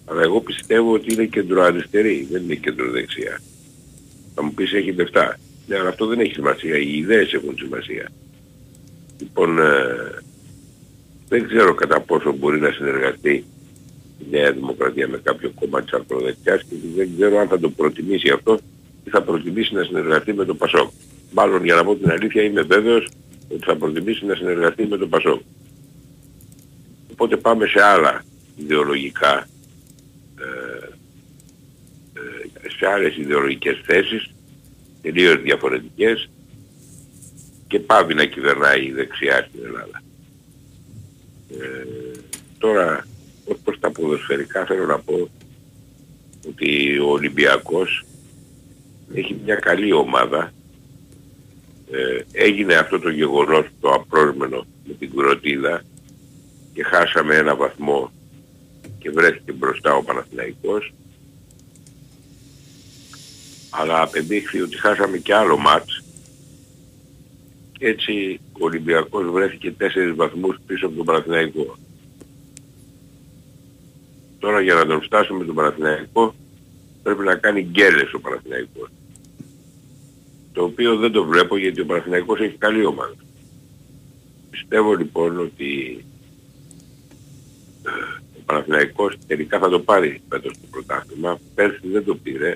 αλλά 0.05 0.21
εγώ 0.21 0.41
πιστεύω 0.41 0.93
ότι 0.93 1.13
είναι 1.13 1.25
κεντροαριστερή, 1.25 2.27
δεν 2.31 2.43
είναι 2.43 2.55
κεντροδεξιά. 2.55 3.41
Θα 4.35 4.43
μου 4.43 4.53
πεις 4.53 4.73
έχει 4.73 4.91
λεφτά. 4.91 5.37
Ναι, 5.71 5.79
αλλά 5.79 5.89
αυτό 5.89 6.05
δεν 6.05 6.19
έχει 6.19 6.33
σημασία. 6.33 6.77
Οι 6.77 6.97
ιδέες 6.97 7.33
έχουν 7.33 7.55
σημασία. 7.57 8.09
Λοιπόν, 9.19 9.59
ε, 9.59 10.21
δεν 11.27 11.47
ξέρω 11.47 11.73
κατά 11.73 11.99
πόσο 11.99 12.33
μπορεί 12.33 12.59
να 12.59 12.71
συνεργαστεί 12.71 13.45
η 14.19 14.25
Νέα 14.29 14.51
Δημοκρατία 14.51 15.07
με 15.07 15.17
κάποιο 15.23 15.51
κόμμα 15.59 15.81
της 15.81 15.93
ακροδεξιάς 15.93 16.63
και 16.63 16.75
δεν 16.95 17.09
ξέρω 17.15 17.39
αν 17.39 17.47
θα 17.47 17.59
το 17.59 17.69
προτιμήσει 17.69 18.29
αυτό 18.29 18.59
ή 19.03 19.09
θα 19.09 19.21
προτιμήσει 19.21 19.73
να 19.73 19.83
συνεργαστεί 19.83 20.33
με 20.33 20.45
το 20.45 20.55
Πασόκ. 20.55 20.91
Μάλλον 21.31 21.63
για 21.63 21.75
να 21.75 21.83
πω 21.83 21.95
την 21.95 22.11
αλήθεια 22.11 22.43
είμαι 22.43 22.61
βέβαιος 22.61 23.09
ότι 23.49 23.63
θα 23.65 23.75
προτιμήσει 23.75 24.25
να 24.25 24.35
συνεργαστεί 24.35 24.85
με 24.85 24.97
το 24.97 25.07
Πασόκ. 25.07 25.41
Οπότε 27.11 27.37
πάμε 27.37 27.65
σε 27.67 27.81
άλλα 27.81 28.23
ιδεολογικά, 28.55 29.47
ε, 30.39 30.85
ε, 32.63 32.69
σε 32.69 32.87
άλλες 32.87 33.17
ιδεολογικές 33.17 33.81
θέσεις, 33.85 34.31
τελείως 35.01 35.41
διαφορετικές 35.41 36.29
και 37.67 37.79
πάβει 37.79 38.13
να 38.13 38.25
κυβερνάει 38.25 38.85
η 38.85 38.91
δεξιά 38.91 39.47
στην 39.49 39.65
Ελλάδα. 39.65 40.01
Ε, 41.59 41.85
τώρα, 42.57 43.07
ως 43.45 43.57
προς 43.63 43.79
τα 43.79 43.91
ποδοσφαιρικά 43.91 44.65
θέλω 44.65 44.85
να 44.85 44.99
πω 44.99 45.29
ότι 46.47 46.99
ο 46.99 47.09
Ολυμπιακός 47.09 48.05
έχει 49.13 49.39
μια 49.43 49.55
καλή 49.55 49.93
ομάδα. 49.93 50.53
Ε, 51.91 52.21
έγινε 52.31 52.73
αυτό 52.73 52.99
το 52.99 53.09
γεγονός 53.09 53.65
το 53.81 53.89
απρόσμενο 53.89 54.65
με 54.87 54.93
την 54.93 55.15
Κροτίδα 55.15 55.83
και 56.73 56.83
χάσαμε 56.83 57.35
ένα 57.35 57.55
βαθμό 57.55 58.11
και 58.99 59.09
βρέθηκε 59.09 59.51
μπροστά 59.51 59.95
ο 59.95 60.03
Παναθηναϊκός 60.03 60.93
αλλά 63.71 64.01
απεδείχθη 64.01 64.61
ότι 64.61 64.77
χάσαμε 64.77 65.17
και 65.17 65.33
άλλο 65.33 65.57
μάτς 65.57 66.03
Έτσι 67.79 68.39
ο 68.51 68.65
Ολυμπιακός 68.65 69.31
βρέθηκε 69.31 69.73
4 69.79 70.13
βαθμούς 70.15 70.59
πίσω 70.65 70.85
από 70.85 70.95
τον 70.95 71.05
Παναθηναϊκό. 71.05 71.77
Τώρα 74.39 74.61
για 74.61 74.73
να 74.73 74.85
τον 74.85 75.01
φτάσουμε 75.01 75.45
τον 75.45 75.55
Παναθηναϊκό 75.55 76.35
πρέπει 77.03 77.23
να 77.23 77.35
κάνει 77.35 77.61
γκέλες 77.61 78.13
ο 78.13 78.19
Παναθηναϊκός. 78.19 78.89
Το 80.53 80.63
οποίο 80.63 80.95
δεν 80.95 81.11
το 81.11 81.23
βλέπω 81.23 81.57
γιατί 81.57 81.81
ο 81.81 81.85
Παναθηναϊκός 81.85 82.39
έχει 82.39 82.55
καλή 82.55 82.85
ομάδα. 82.85 83.15
Πιστεύω 84.49 84.93
λοιπόν 84.93 85.39
ότι 85.39 86.03
ε, 87.85 87.89
ο 88.39 88.41
Παναθηναϊκός 88.45 89.17
τελικά 89.27 89.59
θα 89.59 89.69
το 89.69 89.79
πάρει 89.79 90.21
φέτος 90.29 90.53
το 90.53 90.67
πρωτάθλημα. 90.71 91.39
Πέρσι 91.55 91.87
δεν 91.87 92.05
το 92.05 92.15
πήρε. 92.15 92.55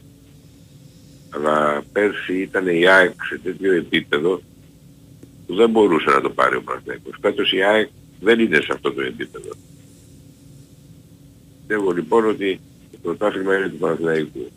Αλλά 1.35 1.83
πέρσι 1.91 2.41
ήταν 2.41 2.67
η 2.67 2.87
ΑΕΚ 2.87 3.23
σε 3.23 3.39
τέτοιο 3.43 3.73
επίπεδο 3.73 4.41
που 5.47 5.55
δεν 5.55 5.69
μπορούσε 5.69 6.09
να 6.09 6.21
το 6.21 6.29
πάρει 6.29 6.55
ο 6.55 6.61
Παναθηναϊκός. 6.61 7.15
Φέτος 7.21 7.51
η 7.51 7.63
ΑΕΚ 7.63 7.89
δεν 8.19 8.39
είναι 8.39 8.55
σε 8.55 8.71
αυτό 8.71 8.93
το 8.93 9.01
επίπεδο. 9.01 9.49
Πιστεύω 11.57 11.91
λοιπόν 11.91 12.29
ότι 12.29 12.59
το 12.91 12.97
πρωτάθλημα 13.01 13.57
είναι 13.57 13.69
του 13.69 13.77
Παναθηναϊκού. 13.77 14.51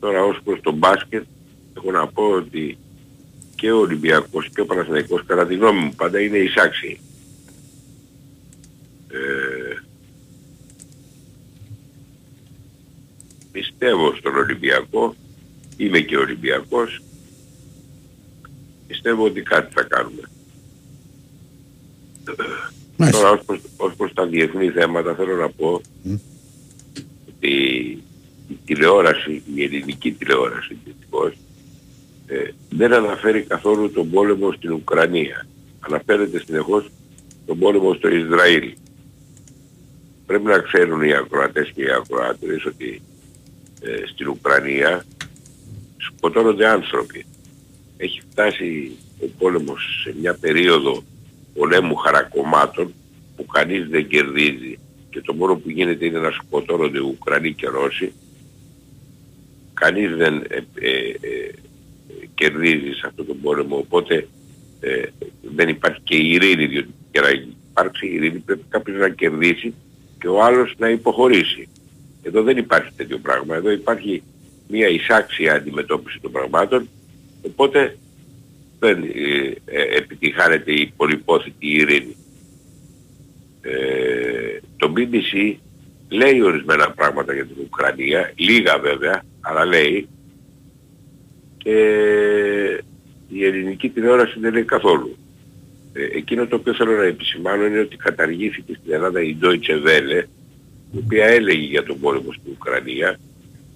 Τώρα 0.00 0.24
ως 0.24 0.40
προς 0.44 0.60
το 0.60 0.72
μπάσκετ 0.72 1.24
έχω 1.76 1.90
να 1.90 2.06
πω 2.06 2.30
ότι 2.30 2.78
και 3.54 3.70
ο 3.70 3.78
Ολυμπιακός 3.78 4.48
και 4.54 4.60
ο 4.60 4.66
Παναθηναϊκός 4.66 5.24
κατά 5.26 5.46
τη 5.46 5.54
γνώμη 5.54 5.80
μου 5.80 5.94
πάντα 5.96 6.20
είναι 6.20 6.38
εισάξιοι. 6.38 7.00
Ε, 9.08 9.60
πιστεύω 13.80 14.14
στον 14.14 14.36
Ολυμπιακό, 14.36 15.14
είμαι 15.76 16.00
και 16.00 16.16
Ολυμπιακός, 16.16 17.02
πιστεύω 18.86 19.24
ότι 19.24 19.42
κάτι 19.42 19.72
θα 19.74 19.82
κάνουμε. 19.82 20.22
Τώρα 23.10 23.30
ως 23.30 23.44
προς, 23.46 23.60
ως 23.76 23.94
προς 23.94 24.12
τα 24.12 24.26
διεθνή 24.26 24.70
θέματα 24.70 25.14
θέλω 25.14 25.36
να 25.36 25.48
πω 25.48 25.80
ότι 27.28 27.52
η 28.48 28.58
τηλεόραση, 28.64 29.42
η 29.54 29.62
ελληνική 29.62 30.12
τηλεόραση 30.12 30.78
δυστυχώς, 30.84 31.32
ε, 32.26 32.50
δεν 32.70 32.92
αναφέρει 32.92 33.42
καθόλου 33.42 33.90
τον 33.90 34.10
πόλεμο 34.10 34.52
στην 34.52 34.72
Ουκρανία. 34.72 35.46
Αναφέρεται 35.80 36.42
συνεχώς 36.46 36.88
τον 37.46 37.58
πόλεμο 37.58 37.94
στο 37.94 38.08
Ισραήλ. 38.08 38.72
Πρέπει 40.26 40.44
να 40.44 40.58
ξέρουν 40.58 41.02
οι 41.02 41.12
ακροατές 41.12 41.70
και 41.74 41.82
οι 41.82 41.90
ακροάτες 41.90 42.64
ότι 42.64 43.02
ε, 43.80 44.06
στην 44.06 44.28
Ουκρανία 44.28 45.04
σκοτώνονται 45.96 46.68
άνθρωποι. 46.68 47.26
Έχει 47.96 48.20
φτάσει 48.30 48.96
ο 49.22 49.26
πόλεμος 49.38 50.00
σε 50.02 50.14
μια 50.20 50.34
περίοδο 50.34 51.02
πολέμου 51.54 51.94
χαρακομμάτων 51.94 52.92
που 53.36 53.46
κανείς 53.46 53.88
δεν 53.88 54.08
κερδίζει 54.08 54.78
και 55.10 55.20
το 55.20 55.34
μόνο 55.34 55.56
που 55.56 55.70
γίνεται 55.70 56.06
είναι 56.06 56.18
να 56.18 56.30
σκοτώνονται 56.30 57.00
Ουκρανοί 57.00 57.54
και 57.54 57.66
Ρώσοι. 57.66 58.12
Κανείς 59.74 60.16
δεν 60.16 60.34
ε, 60.48 60.64
ε, 60.74 61.08
ε, 61.20 61.52
κερδίζει 62.34 62.92
σε 62.92 63.06
αυτόν 63.06 63.26
τον 63.26 63.40
πόλεμο 63.40 63.76
οπότε 63.76 64.28
ε, 64.80 65.02
δεν 65.54 65.68
υπάρχει 65.68 66.00
και 66.04 66.16
ειρήνη 66.16 66.66
διότι 66.66 66.94
για 67.12 67.20
να 67.20 67.30
υπάρξει 67.30 68.06
ειρήνη 68.06 68.38
πρέπει 68.38 68.64
κάποιος 68.68 68.98
να 68.98 69.08
κερδίσει 69.08 69.74
και 70.20 70.28
ο 70.28 70.42
άλλος 70.42 70.74
να 70.78 70.88
υποχωρήσει. 70.88 71.68
Εδώ 72.22 72.42
δεν 72.42 72.56
υπάρχει 72.56 72.90
τέτοιο 72.96 73.18
πράγμα. 73.18 73.56
Εδώ 73.56 73.70
υπάρχει 73.70 74.22
μια 74.68 74.88
εισάξια 74.88 75.54
αντιμετώπιση 75.54 76.18
των 76.20 76.32
πραγμάτων 76.32 76.88
οπότε 77.42 77.96
δεν 78.78 79.02
ε, 79.02 79.54
ε, 79.64 79.96
επιτυχάνεται 79.96 80.72
η 80.72 80.92
πολυπόθητη 80.96 81.70
ειρήνη. 81.70 82.16
Ε, 83.60 84.58
το 84.76 84.92
BBC 84.96 85.54
λέει 86.08 86.40
ορισμένα 86.40 86.90
πράγματα 86.90 87.34
για 87.34 87.46
την 87.46 87.56
Ουκρανία, 87.64 88.32
λίγα 88.36 88.78
βέβαια, 88.78 89.22
αλλά 89.40 89.64
λέει 89.64 90.08
και 91.56 91.74
η 93.28 93.44
ελληνική 93.44 93.88
τηλεόραση 93.88 94.38
δεν 94.38 94.52
λέει 94.52 94.64
καθόλου. 94.64 95.16
Ε, 95.92 96.04
εκείνο 96.04 96.46
το 96.46 96.56
οποίο 96.56 96.74
θέλω 96.74 96.96
να 96.96 97.04
επισημάνω 97.04 97.66
είναι 97.66 97.78
ότι 97.78 97.96
καταργήθηκε 97.96 98.74
στην 98.82 98.92
Ελλάδα 98.92 99.22
η 99.22 99.36
Deutsche 99.42 99.86
Welle, 99.86 100.24
η 100.92 100.98
οποία 100.98 101.26
έλεγε 101.26 101.66
για 101.66 101.82
τον 101.82 102.00
πόλεμο 102.00 102.32
στην 102.32 102.52
Ουκρανία, 102.52 103.18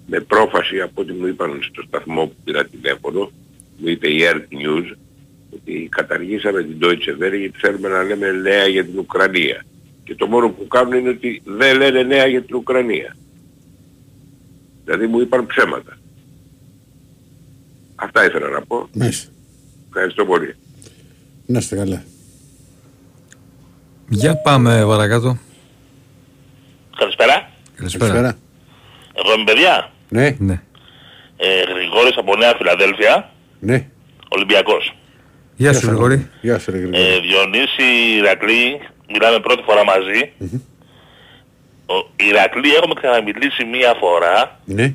με 0.07 0.19
πρόφαση 0.19 0.81
από 0.81 1.01
ό,τι 1.01 1.13
μου 1.13 1.27
είπαν 1.27 1.59
στο 1.61 1.81
σταθμό 1.87 2.25
που 2.25 2.35
πήρα 2.43 2.65
τηλέφωνο, 2.65 3.31
μου 3.77 3.87
είπε 3.87 4.07
η 4.07 4.19
Earth 4.21 4.53
News, 4.53 4.95
ότι 5.53 5.87
καταργήσαμε 5.91 6.63
την 6.63 6.77
Deutsche 6.81 7.23
Welle 7.23 7.37
γιατί 7.39 7.57
θέλουμε 7.57 7.87
να 7.87 8.03
λέμε 8.03 8.31
νέα 8.31 8.67
για 8.67 8.85
την 8.85 8.99
Ουκρανία. 8.99 9.65
Και 10.03 10.15
το 10.15 10.27
μόνο 10.27 10.49
που 10.49 10.67
κάνουν 10.67 10.93
είναι 10.93 11.09
ότι 11.09 11.41
δεν 11.45 11.77
λένε 11.77 12.03
νέα 12.03 12.27
για 12.27 12.41
την 12.41 12.55
Ουκρανία. 12.55 13.15
Δηλαδή 14.83 15.07
μου 15.07 15.19
είπαν 15.19 15.45
ψέματα. 15.45 15.97
Αυτά 17.95 18.25
ήθελα 18.25 18.49
να 18.49 18.61
πω. 18.61 18.87
Μέσα. 18.93 19.27
Ευχαριστώ 19.87 20.25
πολύ. 20.25 20.55
Να 21.45 21.57
είστε 21.57 21.75
καλά. 21.75 22.03
Για 24.09 24.35
πάμε 24.37 24.83
παρακάτω. 24.85 25.37
Καλησπέρα. 26.97 27.49
Καλησπέρα. 27.75 28.37
Εγώ 29.13 29.33
είμαι 29.35 29.43
παιδιά. 29.43 29.91
Ναι. 30.09 30.35
Ναι. 30.39 30.61
Ε, 31.37 31.59
Γρηγόρης 31.73 32.17
από 32.17 32.35
Νέα 32.35 32.53
Φιλαδέλφια. 32.57 33.29
Ναι. 33.59 33.87
Ολυμπιακός. 34.27 34.95
Γεια 35.55 35.73
σου 35.73 35.85
Γρηγόρη. 35.87 36.29
Γεια 36.41 36.59
σου 36.59 36.71
ρε 36.71 36.77
Γρηγόρη. 36.77 37.01
Ε, 37.01 37.19
Διονύση 37.19 38.15
Ηρακλή, 38.17 38.79
μιλάμε 39.11 39.39
πρώτη 39.39 39.63
φορά 39.63 39.83
μαζί. 39.85 40.31
Ο 41.85 42.09
Ηρακλή 42.29 42.73
έχουμε 42.75 42.93
ξαναμιλήσει 42.93 43.63
μία 43.65 43.93
φορά 43.99 44.59
Ναι. 44.65 44.93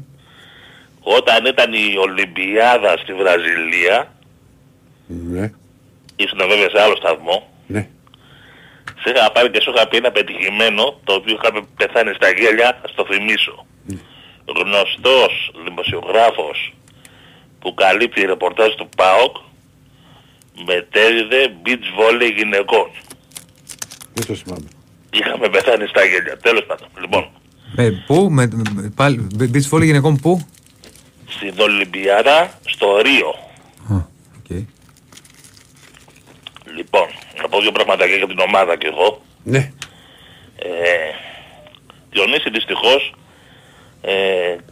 όταν 1.02 1.44
ήταν 1.46 1.72
η 1.72 1.96
Ολυμπιάδα 1.98 2.96
στη 3.02 3.12
Βραζιλία. 3.14 4.12
Ναι. 5.06 5.50
Ήσουν 6.16 6.38
βέβαια 6.38 6.68
σε 6.70 6.80
άλλο 6.82 6.96
σταθμό. 6.96 7.48
Ναι. 9.04 9.12
Σε 9.12 9.18
είχα 9.18 9.32
πάρει 9.32 9.50
και 9.50 9.60
σου 9.60 9.72
είχα 9.74 9.88
πει 9.88 9.96
ένα 9.96 10.10
πετυχημένο 10.10 11.00
το 11.04 11.12
οποίο 11.12 11.38
είχαμε 11.38 11.60
πεθάνει 11.76 12.12
στα 12.14 12.28
γέλια, 12.30 12.78
θα 12.82 12.88
στο 12.88 13.04
θυμίσω. 13.10 13.66
Γνωστός 14.56 15.32
δημοσιογράφος 15.64 16.74
που 17.60 17.74
καλύπτει 17.74 18.20
ρεπορτάζ 18.26 18.74
του 18.74 18.88
ΠΑΟΚ 18.96 19.36
μετέδιδε 20.66 21.54
beach 21.64 21.86
volley 21.98 22.30
γυναικών. 22.36 22.88
Δεν 24.14 24.26
το 24.26 24.34
θυμάμαι. 24.34 24.68
Είχαμε 25.10 25.48
πεθάνει 25.48 25.86
στα 25.86 26.04
γέλια. 26.04 26.36
Τέλος 26.36 26.64
πάντων. 26.66 26.88
Λοιπόν, 27.00 27.28
Με, 27.76 28.04
πού, 28.06 28.28
με, 28.30 28.48
με, 28.74 28.92
πάλι, 28.96 29.26
beach 29.38 29.68
volley 29.70 29.84
γυναικών 29.84 30.16
πού; 30.16 30.46
στην 31.28 31.54
Ολυμπιάδα 31.60 32.58
στο 32.64 33.00
Ρίο. 33.00 33.34
οκ. 34.38 34.50
Λοιπόν, 36.76 37.06
να 37.42 37.48
πω 37.60 37.66
δύο 37.66 37.72
πραγματάκια 37.72 38.16
για 38.16 38.26
την 38.26 38.38
ομάδα 38.38 38.76
και 38.76 38.86
εγώ. 38.86 39.22
Ναι. 39.42 39.72
Ε, 40.56 41.10
Διονύση 42.10 42.50
δυστυχώς 42.50 43.14
ε, 44.02 44.12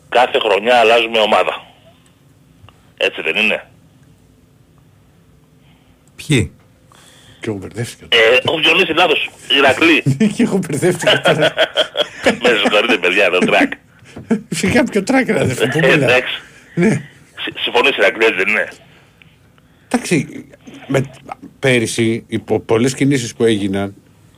κάθε 0.09 0.39
χρονιά 0.39 0.75
αλλάζουμε 0.79 1.19
ομάδα. 1.19 1.67
Έτσι 2.97 3.23
δεν 3.23 3.37
είναι; 3.37 3.67
Ποιοι; 6.17 6.53
Και 7.41 7.47
εγώ 7.51 7.57
μπερδεύτηκα. 7.57 8.07
Ε, 8.17 8.51
ο 8.51 8.59
Διονύσης 8.59 8.95
λάθος. 8.97 9.31
Ηρακλή. 9.59 10.03
Και 10.35 10.43
εγώ 10.43 10.57
μπερδεύτηκα 10.57 11.21
τώρα. 11.21 11.53
Με 12.43 12.49
συγχωρείτε 12.61 12.97
παιδιά, 12.97 13.31
το 13.31 13.39
τρακ. 13.39 13.73
Φυσικά 14.49 14.85
πιο 14.85 15.03
τράκερα 15.03 15.41
αδερφέ. 15.41 15.67
Πού 15.67 15.79
Ε, 15.83 15.87
μιλά. 15.87 16.05
Εντάξει. 16.05 16.41
Ναι. 16.75 16.89
Συ- 17.43 17.59
Συμφωνείς 17.59 17.97
Ηρακλή, 17.97 18.25
έτσι 18.25 18.37
δεν 18.37 18.49
είναι; 18.49 18.69
Εντάξει, 19.89 20.45
με, 20.87 21.11
πέρυσι 21.59 22.25
οι 22.27 22.39
πο- 22.39 22.61
πολλές 22.61 22.95
κινήσεις 22.95 23.35
που 23.35 23.45
έγιναν 23.45 23.95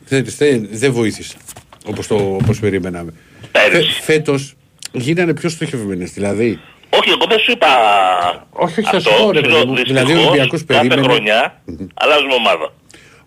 δεν, 0.08 0.24
δεν, 0.38 0.68
δεν 0.70 0.92
βοήθησαν 0.92 1.40
όπως, 1.86 2.06
το, 2.06 2.14
όπως 2.42 2.60
περιμέναμε. 2.60 3.12
Φε, 3.52 3.82
φέτος 4.02 4.54
γίνανε 4.92 5.34
πιο 5.34 5.48
στοχευμένες. 5.48 6.12
Δηλαδή, 6.12 6.58
Όχι, 6.90 7.08
εγώ 7.10 7.26
δεν 7.28 7.38
σου 7.38 7.50
είπα 7.52 7.66
όχι, 8.50 8.80
όχι, 8.80 8.88
θα 8.90 8.96
αυτό. 8.96 9.10
σου 9.10 9.22
πω 9.24 9.30
ρε 9.30 9.40
παιδί 9.40 9.52
Λέω, 9.52 9.66
μου. 9.66 9.74
δυστυχώς, 9.74 10.02
Δηλαδή, 10.02 10.22
ο 10.24 10.28
Ολυμπιακός 10.28 10.64
κάθε 10.64 10.88
περίμενε. 10.88 11.12
χρονιά 11.12 11.62
αλλάζουμε 11.94 12.34
ομάδα. 12.34 12.72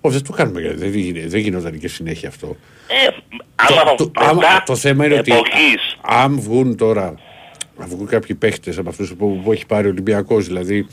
Όχι, 0.01 0.15
δεν 0.15 0.23
το 0.25 0.31
κάνουμε, 0.33 0.61
γιατί 0.61 0.75
δεν, 0.77 0.89
γίνε- 0.93 1.27
δεν 1.29 1.39
γινόταν 1.39 1.79
και 1.79 1.87
συνέχεια 1.87 2.29
αυτό. 2.29 2.55
Ε, 2.87 3.07
άμα 3.55 3.95
το, 3.95 4.03
μετά 4.05 4.21
άμα- 4.29 4.63
το 4.65 4.75
θέμα 4.75 5.05
είναι 5.05 5.13
ότι 5.19 5.31
εποχής, 5.31 5.97
αν 6.01 6.39
βγουν 6.39 6.77
τώρα, 6.77 7.05
αν 7.77 7.87
βγουν 7.89 8.07
κάποιοι 8.07 8.35
παίχτες 8.35 8.77
από 8.77 8.89
αυτούς 8.89 9.13
που, 9.13 9.41
που 9.43 9.51
έχει 9.51 9.65
πάρει 9.65 9.87
ο 9.87 9.89
Ολυμπιακός, 9.89 10.47
δηλαδή 10.47 10.87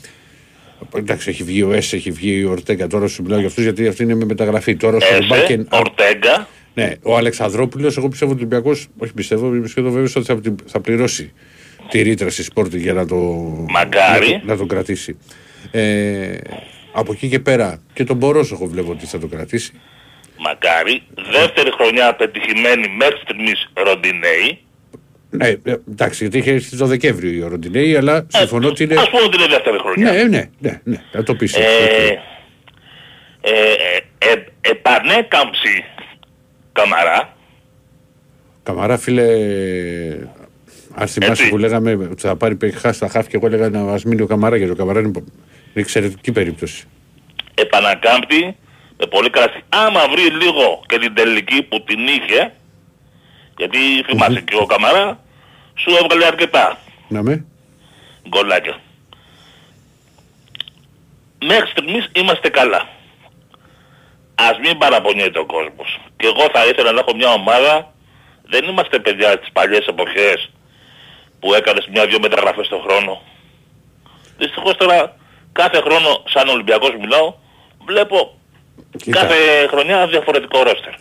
Εντάξει, 0.95 1.29
έχει 1.29 1.43
βγει 1.43 1.61
ο 1.63 1.71
Έσ, 1.71 1.93
έχει 1.93 2.11
βγει 2.11 2.43
ο 2.43 2.51
Ορτέγκα. 2.51 2.87
Τώρα 2.87 3.07
σου 3.07 3.21
μιλάω 3.23 3.39
για 3.39 3.47
αυτούς 3.47 3.63
γιατί 3.63 3.87
αυτή 3.87 4.03
είναι 4.03 4.15
με 4.15 4.25
μεταγραφή. 4.25 4.75
Τώρα 4.75 4.99
στο 4.99 5.13
Έσε, 5.15 5.27
Μπάκεν. 5.29 5.67
Ορτέγκα, 5.71 6.47
Ναι, 6.73 6.91
ο 7.01 7.17
Αλεξανδρόπουλος, 7.17 7.97
εγώ 7.97 8.07
πιστεύω 8.09 8.31
ότι 8.31 8.41
ο 8.43 8.45
Ολυμπιακός. 8.45 8.87
Όχι 8.97 9.13
πιστεύω, 9.13 9.55
είμαι 9.55 9.67
σχεδόν 9.67 9.91
βέβαιος 9.91 10.15
ότι 10.15 10.25
θα, 10.25 10.39
θα 10.65 10.79
πληρώσει 10.79 11.33
τη 11.89 12.01
ρήτρα 12.01 12.29
στη 12.29 12.43
Σπόρτη 12.43 12.79
για 12.79 12.93
να 12.93 13.05
το, 13.07 13.15
Μακάρι. 13.69 14.31
να, 14.31 14.39
το- 14.39 14.45
να 14.45 14.57
τον 14.57 14.67
κρατήσει. 14.67 15.17
Ε, 15.71 16.37
από 16.93 17.11
εκεί 17.11 17.27
και 17.29 17.39
πέρα 17.39 17.81
και 17.93 18.03
τον 18.03 18.17
Μπορόσοχο 18.17 18.65
βλέπω 18.67 18.91
ότι 18.91 19.05
θα 19.05 19.19
το 19.19 19.27
κρατήσει. 19.27 19.71
Μακάρι. 20.37 21.01
Δεύτερη 21.31 21.71
χρονιά 21.71 22.15
πετυχημένη 22.15 22.87
μέχρι 22.97 23.17
στιγμής 23.23 23.69
Ροντινέη. 23.73 24.59
Ναι, 25.33 25.47
ε, 25.47 25.75
εντάξει, 25.91 26.23
γιατί 26.23 26.37
είχε 26.37 26.51
έρθει 26.51 26.77
το 26.77 26.85
Δεκέμβριο 26.85 27.31
η 27.31 27.49
Ροντινέη, 27.49 27.95
αλλά 27.95 28.25
συμφωνώ 28.27 28.67
ότι 28.67 28.83
είναι. 28.83 28.95
Ας 28.95 29.09
πούμε 29.09 29.23
ότι 29.23 29.37
είναι 29.37 29.47
δεύτερη 29.47 29.77
χρονιά. 29.79 30.11
Ναι, 30.11 30.23
ναι, 30.23 30.49
ναι, 30.59 30.81
ναι, 30.83 31.01
θα 31.11 31.23
το 31.23 31.35
πεις. 31.35 31.55
Ε, 31.55 31.59
ε, 31.61 32.19
ε, 33.41 34.31
ε, 34.31 34.43
επανέκαμψη 34.61 35.83
Καμαρά. 36.71 37.35
Καμαρά, 38.63 38.97
φίλε, 38.97 39.23
αν 40.95 41.07
θυμάσαι 41.07 41.31
Έτσι. 41.31 41.49
που 41.49 41.57
λέγαμε 41.57 41.91
ότι 41.91 42.21
θα 42.21 42.35
πάρει 42.35 42.55
πεχά 42.55 42.93
στα 42.93 43.07
χάφη 43.07 43.29
και 43.29 43.35
εγώ 43.35 43.45
έλεγα 43.47 43.69
να 43.69 43.79
μας 43.79 44.03
μείνει 44.03 44.21
ο 44.21 44.25
Καμαρά 44.25 44.57
γιατί 44.57 44.71
ο 44.71 44.75
Καμαρά 44.75 44.99
είναι, 44.99 45.11
είναι 45.15 45.25
εξαιρετική 45.73 46.31
περίπτωση. 46.31 46.83
επανακάμπτει 47.53 48.55
με 48.97 49.05
πολύ 49.09 49.29
κρασί. 49.29 49.63
Άμα 49.69 50.01
βρει 50.11 50.21
λίγο 50.21 50.83
και 50.85 50.97
την 50.97 51.13
τελική 51.13 51.63
που 51.63 51.83
την 51.83 51.99
είχε, 52.07 52.53
γιατί 53.61 53.79
θυμάσαι 54.07 54.41
και 54.41 54.55
ο 54.55 54.65
Καμαρά, 54.65 55.19
σου 55.75 55.89
έβγαλε 56.01 56.25
αρκετά 56.25 56.77
Να 57.07 57.21
με. 57.23 57.45
γκολάκια. 58.29 58.75
Μέχρι 61.45 61.69
στιγμής 61.69 62.09
είμαστε 62.13 62.49
καλά. 62.49 62.81
Ας 64.35 64.57
μην 64.63 64.77
παραπονιέται 64.77 65.39
ο 65.39 65.45
κόσμος. 65.45 65.99
Και 66.17 66.25
εγώ 66.27 66.45
θα 66.53 66.65
ήθελα 66.65 66.91
να 66.91 66.99
έχω 66.99 67.15
μια 67.15 67.29
ομάδα, 67.33 67.93
δεν 68.43 68.63
είμαστε 68.69 68.99
παιδιά 68.99 69.39
τις 69.39 69.49
παλιές 69.51 69.85
εποχές 69.87 70.49
που 71.39 71.53
έκανες 71.53 71.87
μια-δυο 71.91 72.19
μεταγραφές 72.21 72.67
το 72.67 72.77
χρόνο. 72.85 73.21
Δυστυχώς 74.37 74.75
τώρα 74.77 75.15
κάθε 75.51 75.77
χρόνο 75.81 76.23
σαν 76.27 76.47
Ολυμπιακός 76.47 76.93
μιλάω, 76.99 77.33
βλέπω 77.85 78.37
Κοίτα. 78.97 79.19
κάθε 79.19 79.67
χρονιά 79.67 80.07
διαφορετικό 80.07 80.63
ρόστερ. 80.63 80.93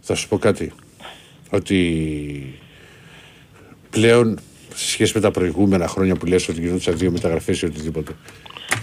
Θα 0.00 0.14
σου 0.14 0.28
πω 0.28 0.38
κάτι. 0.38 0.72
Ότι 1.54 2.58
πλέον 3.90 4.38
σε 4.74 4.88
σχέση 4.90 5.12
με 5.14 5.20
τα 5.20 5.30
προηγούμενα 5.30 5.86
χρόνια 5.88 6.14
που 6.14 6.26
λες 6.26 6.48
ότι 6.48 6.60
γινόντουσαν 6.60 6.98
δύο 6.98 7.10
μεταγραφές 7.10 7.60
ή 7.62 7.64
οτιδήποτε. 7.64 8.12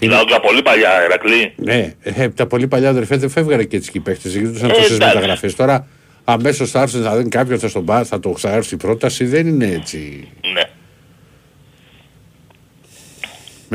Μιλάω 0.00 0.22
για 0.26 0.40
πολύ 0.40 0.62
παλιά, 0.62 0.90
Ερακλή. 1.00 1.52
Ναι, 1.56 1.94
ε, 2.02 2.28
τα 2.28 2.46
πολύ 2.46 2.68
παλιά 2.68 2.88
αδερφέ 2.88 3.16
δεν 3.16 3.30
φεύγανε 3.30 3.64
και 3.64 3.76
έτσι 3.76 3.90
και 3.90 3.98
οι 3.98 4.00
παίχτες. 4.00 4.32
Γινόντουσαν 4.36 4.70
Ε, 4.70 4.72
τόσες 4.72 4.90
εντάξει. 4.90 5.14
μεταγραφές. 5.14 5.54
Τώρα 5.56 5.86
αμέσως 6.24 6.70
θα 6.70 6.80
έρθει 6.80 6.96
να 6.98 7.16
δει 7.16 7.28
κάποιον 7.28 7.58
θα 7.58 7.68
στον 7.68 7.84
πά, 7.84 8.04
θα 8.04 8.20
το 8.20 8.36
θα 8.36 8.50
έρθει 8.50 8.74
η 8.74 8.76
πρόταση. 8.76 9.24
Δεν 9.24 9.46
είναι 9.46 9.66
έτσι. 9.66 10.28
Ναι. 10.52 10.62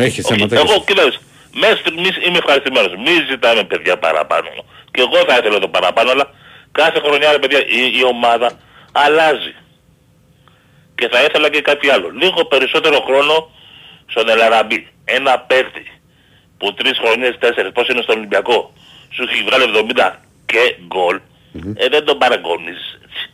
Έχεις 0.04 0.26
Όχι, 0.26 0.34
θέματα. 0.36 0.56
εγώ 0.56 0.84
κοίταξε, 0.88 1.20
μέχρι 1.60 1.78
στιγμής 1.80 2.16
είμαι 2.28 2.38
ευχαριστημένος. 2.38 2.92
Μην 3.06 3.28
ζητάμε 3.30 3.64
παιδιά 3.64 3.98
παραπάνω. 3.98 4.50
Και 4.92 5.02
εγώ 5.02 5.26
θα 5.28 5.38
ήθελα 5.40 5.60
το 5.60 5.68
παραπάνω, 5.68 6.12
αλλά 6.12 6.30
κάθε 6.72 7.00
χρονιά 7.00 7.32
ρε 7.32 7.40
παιδιά 7.40 7.60
η, 7.60 7.98
η 8.00 8.04
ομάδα 8.14 8.50
αλλάζει. 9.04 9.54
Και 10.96 11.08
θα 11.12 11.24
ήθελα 11.24 11.50
και 11.50 11.62
κάτι 11.62 11.90
άλλο. 11.90 12.10
Λίγο 12.10 12.46
περισσότερο 12.46 13.00
χρόνο 13.08 13.50
στον 14.06 14.30
Ελαραμπή. 14.30 14.88
Ένα 15.06 15.40
παίκτη 15.40 15.86
που 16.58 16.74
τρεις 16.74 16.98
χρονιές, 17.04 17.36
τέσσερις, 17.40 17.72
πώς 17.72 17.88
είναι 17.88 18.02
στον 18.02 18.18
Ολυμπιακό, 18.18 18.74
σου 19.14 19.24
έχει 19.30 19.44
βγάλει 19.44 19.64
70 19.64 20.20
και 20.46 20.76
γκολ, 20.88 21.20
ε, 21.76 21.88
δεν 21.90 22.06
τον 22.06 22.18
παραγωνίζεις. 22.18 23.00
έτσι. 23.06 23.30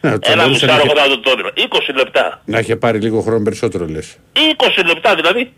Ναι, 0.00 0.10
θα 0.10 0.32
Ένα 0.32 0.42
μπορούσε 0.42 0.66
να 0.66 0.72
μισάρο 0.72 0.84
είχε- 0.92 0.94
μετά 0.94 1.08
το 1.08 1.20
τόνιμα. 1.20 1.50
20 1.54 1.92
λεπτά. 1.92 2.42
να 2.44 2.58
είχε 2.58 2.76
πάρει 2.76 2.98
λίγο 2.98 3.20
χρόνο 3.20 3.42
περισσότερο 3.42 3.86
λες. 3.86 4.16
20 4.32 4.82
λεπτά 4.86 5.14
δηλαδή, 5.14 5.52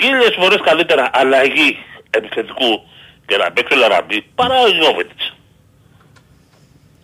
χίλιες 0.00 0.34
φορές 0.38 0.60
καλύτερα 0.64 1.10
αλλαγή 1.12 1.78
επιθετικού 2.10 2.86
και 3.26 3.36
να 3.36 3.50
παίξει 3.52 3.74
ο 3.76 3.80
Λαραμπή 3.80 4.22
παρά 4.34 4.60
ο 4.60 4.68
Γιώβετης. 4.68 5.34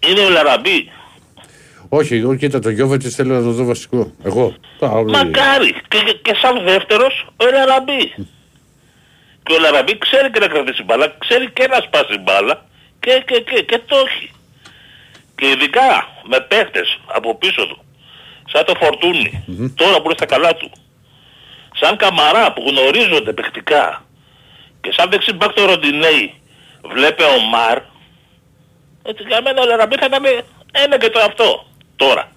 Είναι 0.09 0.21
ο 0.21 0.29
Λαραμπή. 0.29 0.91
Όχι, 1.99 2.15
εγώ 2.17 2.35
κοίτα 2.37 2.59
το 2.59 2.71
Γιώβετης 2.71 3.15
θέλω 3.15 3.35
να 3.35 3.43
το 3.43 3.51
δω 3.51 3.65
βασικό. 3.65 4.13
Εγώ. 4.25 4.55
Α, 4.85 4.89
όχι. 4.89 5.11
Μακάρι. 5.17 5.73
Και, 5.89 5.99
και, 6.07 6.13
και 6.23 6.35
σαν 6.43 6.65
δεύτερος 6.65 7.27
ο 7.37 7.45
Λαραμπή. 7.53 8.05
Και 9.43 9.53
ο 9.53 9.59
Λαραμπή 9.61 9.99
ξέρει 9.99 10.31
και 10.31 10.39
να 10.39 10.47
κρατήσει 10.47 10.83
μπάλα, 10.83 11.17
ξέρει 11.19 11.51
και 11.51 11.67
να 11.67 11.77
σπάσει 11.87 12.19
μπάλα 12.19 12.67
και, 13.01 13.23
και, 13.27 13.41
και, 13.41 13.63
και 13.63 13.81
το 13.87 13.97
έχει. 14.07 14.31
Και 15.35 15.47
ειδικά 15.47 16.09
με 16.31 16.41
παίχτες 16.41 16.99
από 17.07 17.35
πίσω 17.35 17.67
του, 17.67 17.85
σαν 18.53 18.65
το 18.65 18.75
φορτουνι 18.81 19.45
τώρα 19.75 19.97
που 19.97 20.05
είναι 20.05 20.15
στα 20.17 20.27
καλά 20.27 20.55
του, 20.55 20.71
σαν 21.75 21.97
Καμαρά 21.97 22.53
που 22.53 22.63
γνωρίζονται 22.69 23.33
παιχτικά 23.33 24.05
και 24.81 24.93
σαν 24.97 25.11
δεξιμπάκ 25.11 25.53
το 25.53 25.65
Ροντινέη 25.65 26.35
βλέπε 26.95 27.23
ο 27.23 27.41
Μαρ, 27.53 27.79
έτσι 29.03 29.23
για 29.27 29.41
μένα 29.43 29.63
ο 29.63 29.67
Λαραμπή 29.67 29.97
θα 29.97 30.07
ήταν 30.07 30.25
ένα 30.73 30.99
και 30.99 31.11
το 31.11 31.21
αυτό 31.21 31.73
τώρα. 31.97 32.29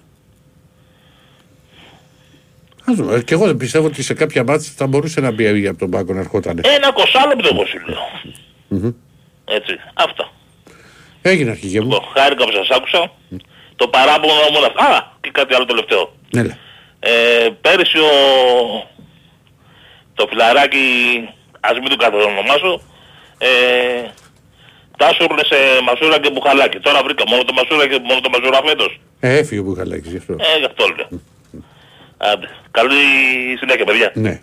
Ας 2.84 2.94
δούμε. 2.96 3.14
Ε, 3.14 3.22
Και 3.22 3.34
εγώ 3.34 3.46
δεν 3.46 3.56
πιστεύω 3.56 3.86
ότι 3.86 4.02
σε 4.02 4.14
κάποια 4.14 4.44
μάτια 4.44 4.70
θα 4.76 4.86
μπορούσε 4.86 5.20
να 5.20 5.30
μπει 5.30 5.66
από 5.66 5.78
τον 5.78 5.90
πάγκο 5.90 6.12
να 6.12 6.20
ερχόταν. 6.20 6.60
Ένα 6.64 6.92
κοσάλεπτο 6.92 7.48
εγώ 7.52 7.64
σου 7.66 7.78
λέω. 7.86 8.36
Μμμ. 8.68 8.92
Έτσι, 9.44 9.72
αυτό. 9.94 10.30
Έγινε 11.22 11.50
αρχηγέ 11.50 11.80
μου. 11.80 11.88
Λοιπόν, 11.90 12.08
χάρηκα 12.14 12.44
που 12.44 12.52
σας 12.52 12.68
άκουσα. 12.76 13.12
Το 13.76 13.88
παράπονο 13.88 14.32
μου 14.32 14.56
είναι 14.56 14.66
αυτό. 14.66 14.82
Α, 14.82 15.12
και 15.20 15.30
κάτι 15.32 15.54
άλλο 15.54 15.64
τελευταίο. 15.64 16.12
Ναι, 16.30 16.42
ναι. 16.42 16.56
Ε, 17.00 17.48
πέρυσι 17.60 17.98
ο... 17.98 18.10
το 20.14 20.26
φιλαράκι, 20.28 20.78
ας 21.60 21.78
μην 21.78 21.88
το 21.88 21.96
κατονομάσω, 21.96 22.80
ε, 23.38 23.48
τάσουρνε 25.00 25.44
σε 25.50 25.58
μασούρα 25.86 26.16
και 26.22 26.30
μπουχαλάκι. 26.32 26.78
Τώρα 26.86 26.98
βρήκα 27.06 27.24
μόνο 27.30 27.42
το 27.48 27.52
μασούρα 27.58 27.84
και 27.90 27.98
μόνο 28.08 28.20
το 28.24 28.30
μασούρα 28.34 28.60
φέτος. 28.68 28.92
Ε, 29.20 29.38
έφυγε 29.40 29.60
ο 29.60 29.64
Μπουχαλάκης 29.64 30.10
γι' 30.10 30.20
αυτό. 30.22 30.32
Ε, 30.32 30.58
γι' 30.60 30.68
αυτό 30.70 30.84
λέω. 30.96 31.08
Άντε. 32.30 32.48
Καλή 32.70 33.00
συνέχεια, 33.60 33.84
παιδιά. 33.84 34.12
Ναι. 34.14 34.34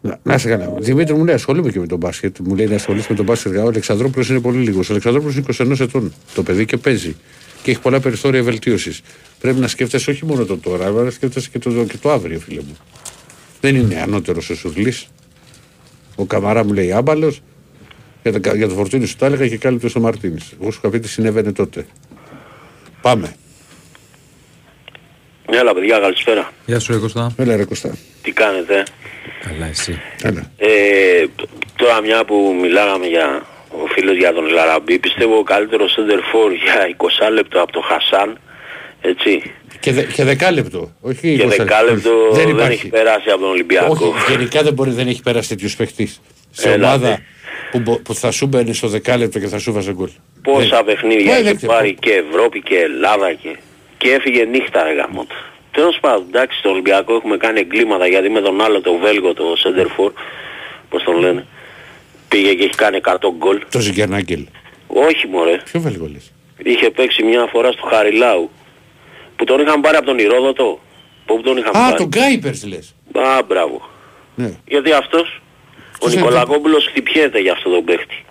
Να, 0.00 0.18
να 0.22 0.38
σε 0.38 0.48
καλά. 0.48 0.74
Δημήτρη 0.78 1.14
μου 1.14 1.24
λέει 1.24 1.34
ασχολούμαι 1.34 1.70
και 1.70 1.78
με 1.78 1.86
τον 1.86 1.98
μπάσκετ. 1.98 2.36
Μου 2.38 2.54
λέει 2.54 2.66
να 2.66 2.74
ασχολείσαι 2.74 3.06
με 3.10 3.16
τον 3.16 3.24
μπάσκετ. 3.24 3.56
Ο 3.56 3.66
Αλεξανδρόπουλος 3.66 4.28
είναι 4.28 4.40
πολύ 4.40 4.58
λίγος. 4.58 4.88
Ο 4.88 4.92
Αλεξανδρόπουλος 4.92 5.34
είναι 5.36 5.74
21 5.74 5.80
ετών. 5.80 6.12
Το 6.34 6.42
παιδί 6.42 6.64
και 6.64 6.76
παίζει. 6.76 7.16
Και 7.62 7.70
έχει 7.70 7.80
πολλά 7.80 8.00
περιθώρια 8.00 8.42
βελτίωσης. 8.42 9.00
Πρέπει 9.40 9.60
να 9.60 9.68
σκέφτεσαι 9.68 10.10
όχι 10.10 10.24
μόνο 10.24 10.44
το 10.44 10.58
τώρα, 10.58 10.86
αλλά 10.86 11.02
να 11.02 11.10
σκέφτεσαι 11.10 11.48
και 11.52 11.58
το, 11.58 11.70
και 11.70 11.96
το 12.02 12.10
αύριο, 12.10 12.38
φίλε 12.38 12.60
μου. 12.60 12.76
Δεν 13.60 13.76
είναι 13.76 14.00
ανώτερος 14.00 14.50
ο 14.50 14.54
Σουρλής. 14.54 15.08
Ο 16.16 16.24
Καμαρά 16.24 16.64
μου 16.64 16.72
λέει 16.72 16.92
άμπαλος. 16.92 17.40
Για, 18.22 18.40
το- 18.40 18.54
για 18.54 18.68
το 18.68 18.74
φορτίνι 18.74 19.06
σου 19.06 19.16
τα 19.16 19.26
έλεγα 19.26 19.48
και 19.48 19.56
κάλυπτε 19.56 19.88
ο 19.96 20.00
Μαρτίνης. 20.00 20.52
Εγώ 20.60 20.70
σου 20.70 20.78
είχα 20.82 20.90
πει 20.92 20.98
τι 21.00 21.08
συνέβαινε 21.08 21.52
τότε. 21.52 21.86
Πάμε. 23.02 23.34
Έλα 25.52 25.74
παιδιά, 25.74 25.98
καλησπέρα. 25.98 26.52
Γεια 26.66 26.78
σου, 26.78 26.92
ρε 26.92 26.98
Κωστά. 26.98 27.34
Έλα, 27.36 27.56
ρε 27.56 27.64
Κωστά. 27.64 27.96
Τι 28.22 28.30
κάνετε; 28.32 28.82
Καλά, 29.40 29.66
εσύ. 29.66 30.00
Έλα. 30.22 30.50
Ε, 30.56 31.24
τώρα 31.76 32.00
μια 32.02 32.24
που 32.24 32.56
μιλάγαμε 32.60 33.06
για 33.06 33.46
ο 33.70 33.86
φίλος 33.94 34.16
για 34.16 34.32
τον 34.32 34.44
Λαραμπή, 34.46 34.98
πιστεύω 34.98 35.36
ο 35.38 35.42
καλύτερος 35.42 35.96
center 35.98 36.18
for 36.18 36.50
για 36.64 36.96
20 37.28 37.32
λεπτό 37.32 37.62
από 37.62 37.72
τον 37.72 37.82
Χασάν, 37.82 38.38
έτσι. 39.00 39.52
Και, 39.80 39.92
δε, 39.92 40.02
και 40.02 40.24
δεκάλεπτο. 40.24 40.92
Όχι 41.00 41.36
Και 41.36 41.44
20 41.44 41.48
δεκάλεπτο 41.48 42.10
δεν, 42.32 42.48
υπάρχει. 42.48 42.72
έχει 42.72 42.88
περάσει 42.88 43.30
από 43.30 43.40
τον 43.40 43.50
Ολυμπιακό. 43.50 43.92
Όχι, 43.92 44.32
γενικά 44.32 44.62
δεν 44.62 44.72
μπορεί, 44.72 44.90
δεν 44.90 45.08
έχει 45.08 45.22
περάσει 45.22 45.48
τέτοιος 45.48 45.76
παίχτης. 45.76 46.20
Σε 46.50 46.70
Έλα, 46.72 46.86
ομάδα 46.86 47.08
ναι. 47.08 47.16
Που, 47.70 47.78
μπο- 47.78 47.98
που 47.98 48.14
θα 48.14 48.30
σου 48.30 48.46
μπαίνει 48.46 48.74
στο 48.74 48.88
δεκάλεπτο 48.88 49.38
και 49.38 49.46
θα 49.46 49.58
σου 49.58 49.72
βάζει 49.72 49.92
γκολ. 49.92 50.10
Πόσα 50.42 50.76
Δεν- 50.76 50.84
παιχνίδια 50.84 51.34
Ε, 51.34 51.38
έχει 51.38 51.42
δεν- 51.56 51.66
πάρει 51.68 51.94
και 52.00 52.10
Ευρώπη 52.30 52.62
και 52.62 52.76
Ελλάδα 52.78 53.32
και, 53.32 53.56
και 53.98 54.12
έφυγε 54.12 54.44
νύχτα 54.44 54.82
ρε 54.82 54.92
γαμότο. 54.92 55.34
Τέλος 55.70 55.98
πάντων, 56.00 56.24
εντάξει, 56.28 56.58
στο 56.58 56.70
Ολυμπιακό 56.70 57.14
έχουμε 57.14 57.36
κάνει 57.36 57.60
εγκλήματα 57.60 58.06
γιατί 58.06 58.28
με 58.30 58.40
τον 58.40 58.60
άλλο 58.60 58.80
το 58.80 58.94
Βέλγο, 58.96 59.34
το 59.34 59.56
Σέντερφορ, 59.56 60.12
πώς 60.88 61.02
τον 61.02 61.18
λένε, 61.18 61.46
πήγε 62.28 62.54
και 62.54 62.64
έχει 62.64 62.74
κάνει 62.74 62.96
100 62.96 63.30
γκολ. 63.36 63.60
Το 63.70 63.80
Ζιγκερνάγκελ. 63.80 64.46
Όχι 64.86 65.26
μωρέ, 65.26 65.56
Ποιο 65.64 65.80
Βέλγο 65.80 66.08
λες; 66.12 66.32
είχε 66.62 66.90
παίξει 66.90 67.22
μια 67.22 67.46
φορά 67.52 67.72
στο 67.72 67.82
Χαριλάου 67.86 68.50
που 69.36 69.44
τον 69.44 69.60
είχαν 69.60 69.80
πάρει 69.80 69.96
από 69.96 70.06
τον 70.06 70.18
Ηρόδοτο. 70.18 70.80
Πού 71.26 71.40
τον 71.40 71.56
είχαν 71.56 71.76
Α, 71.76 71.80
πάρει. 71.80 71.96
τον 71.96 72.06
Γκάιπερς 72.06 72.64
λες. 72.66 72.94
Α, 73.12 73.42
μπράβο. 73.48 73.88
Ναι. 74.34 74.50
Γιατί 74.66 74.92
αυτός, 74.92 75.40
ο 76.02 76.06
Αυτός 76.06 76.12
είναι- 76.12 76.22
Νικολακόπουλος 76.22 76.86
χτυπιέται 76.90 77.38
για 77.40 77.52
αυτό 77.52 77.70
τον 77.70 77.84
παίχτη. 77.84 78.24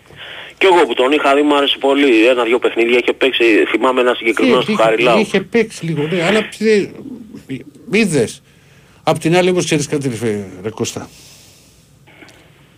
Και 0.57 0.67
εγώ 0.71 0.85
που 0.87 0.93
τον 0.93 1.11
είχα 1.11 1.35
δει 1.35 1.41
μου 1.41 1.55
άρεσε 1.55 1.77
πολύ. 1.79 2.27
Ένα-δυο 2.27 2.59
παιχνίδια 2.59 2.97
είχε 2.97 3.13
παίξει. 3.13 3.43
Θυμάμαι 3.71 4.01
ένα 4.01 4.13
συγκεκριμένο 4.13 4.61
στο 4.61 4.71
Είχε- 4.71 4.81
Χαριλάου. 4.83 5.19
Είχε 5.19 5.39
παίξει 5.41 5.85
λίγο, 5.85 6.07
ναι, 6.11 6.23
αλλά 6.23 6.49
ψε- 6.49 6.89
είδες. 7.91 8.41
Απ' 9.03 9.17
την 9.19 9.35
άλλη 9.35 9.49
όμως 9.49 9.65
ξέρεις 9.65 9.87
κάτι 9.87 10.09
ρε, 10.23 10.45
ρε 10.63 10.69
Κώστα. 10.69 11.09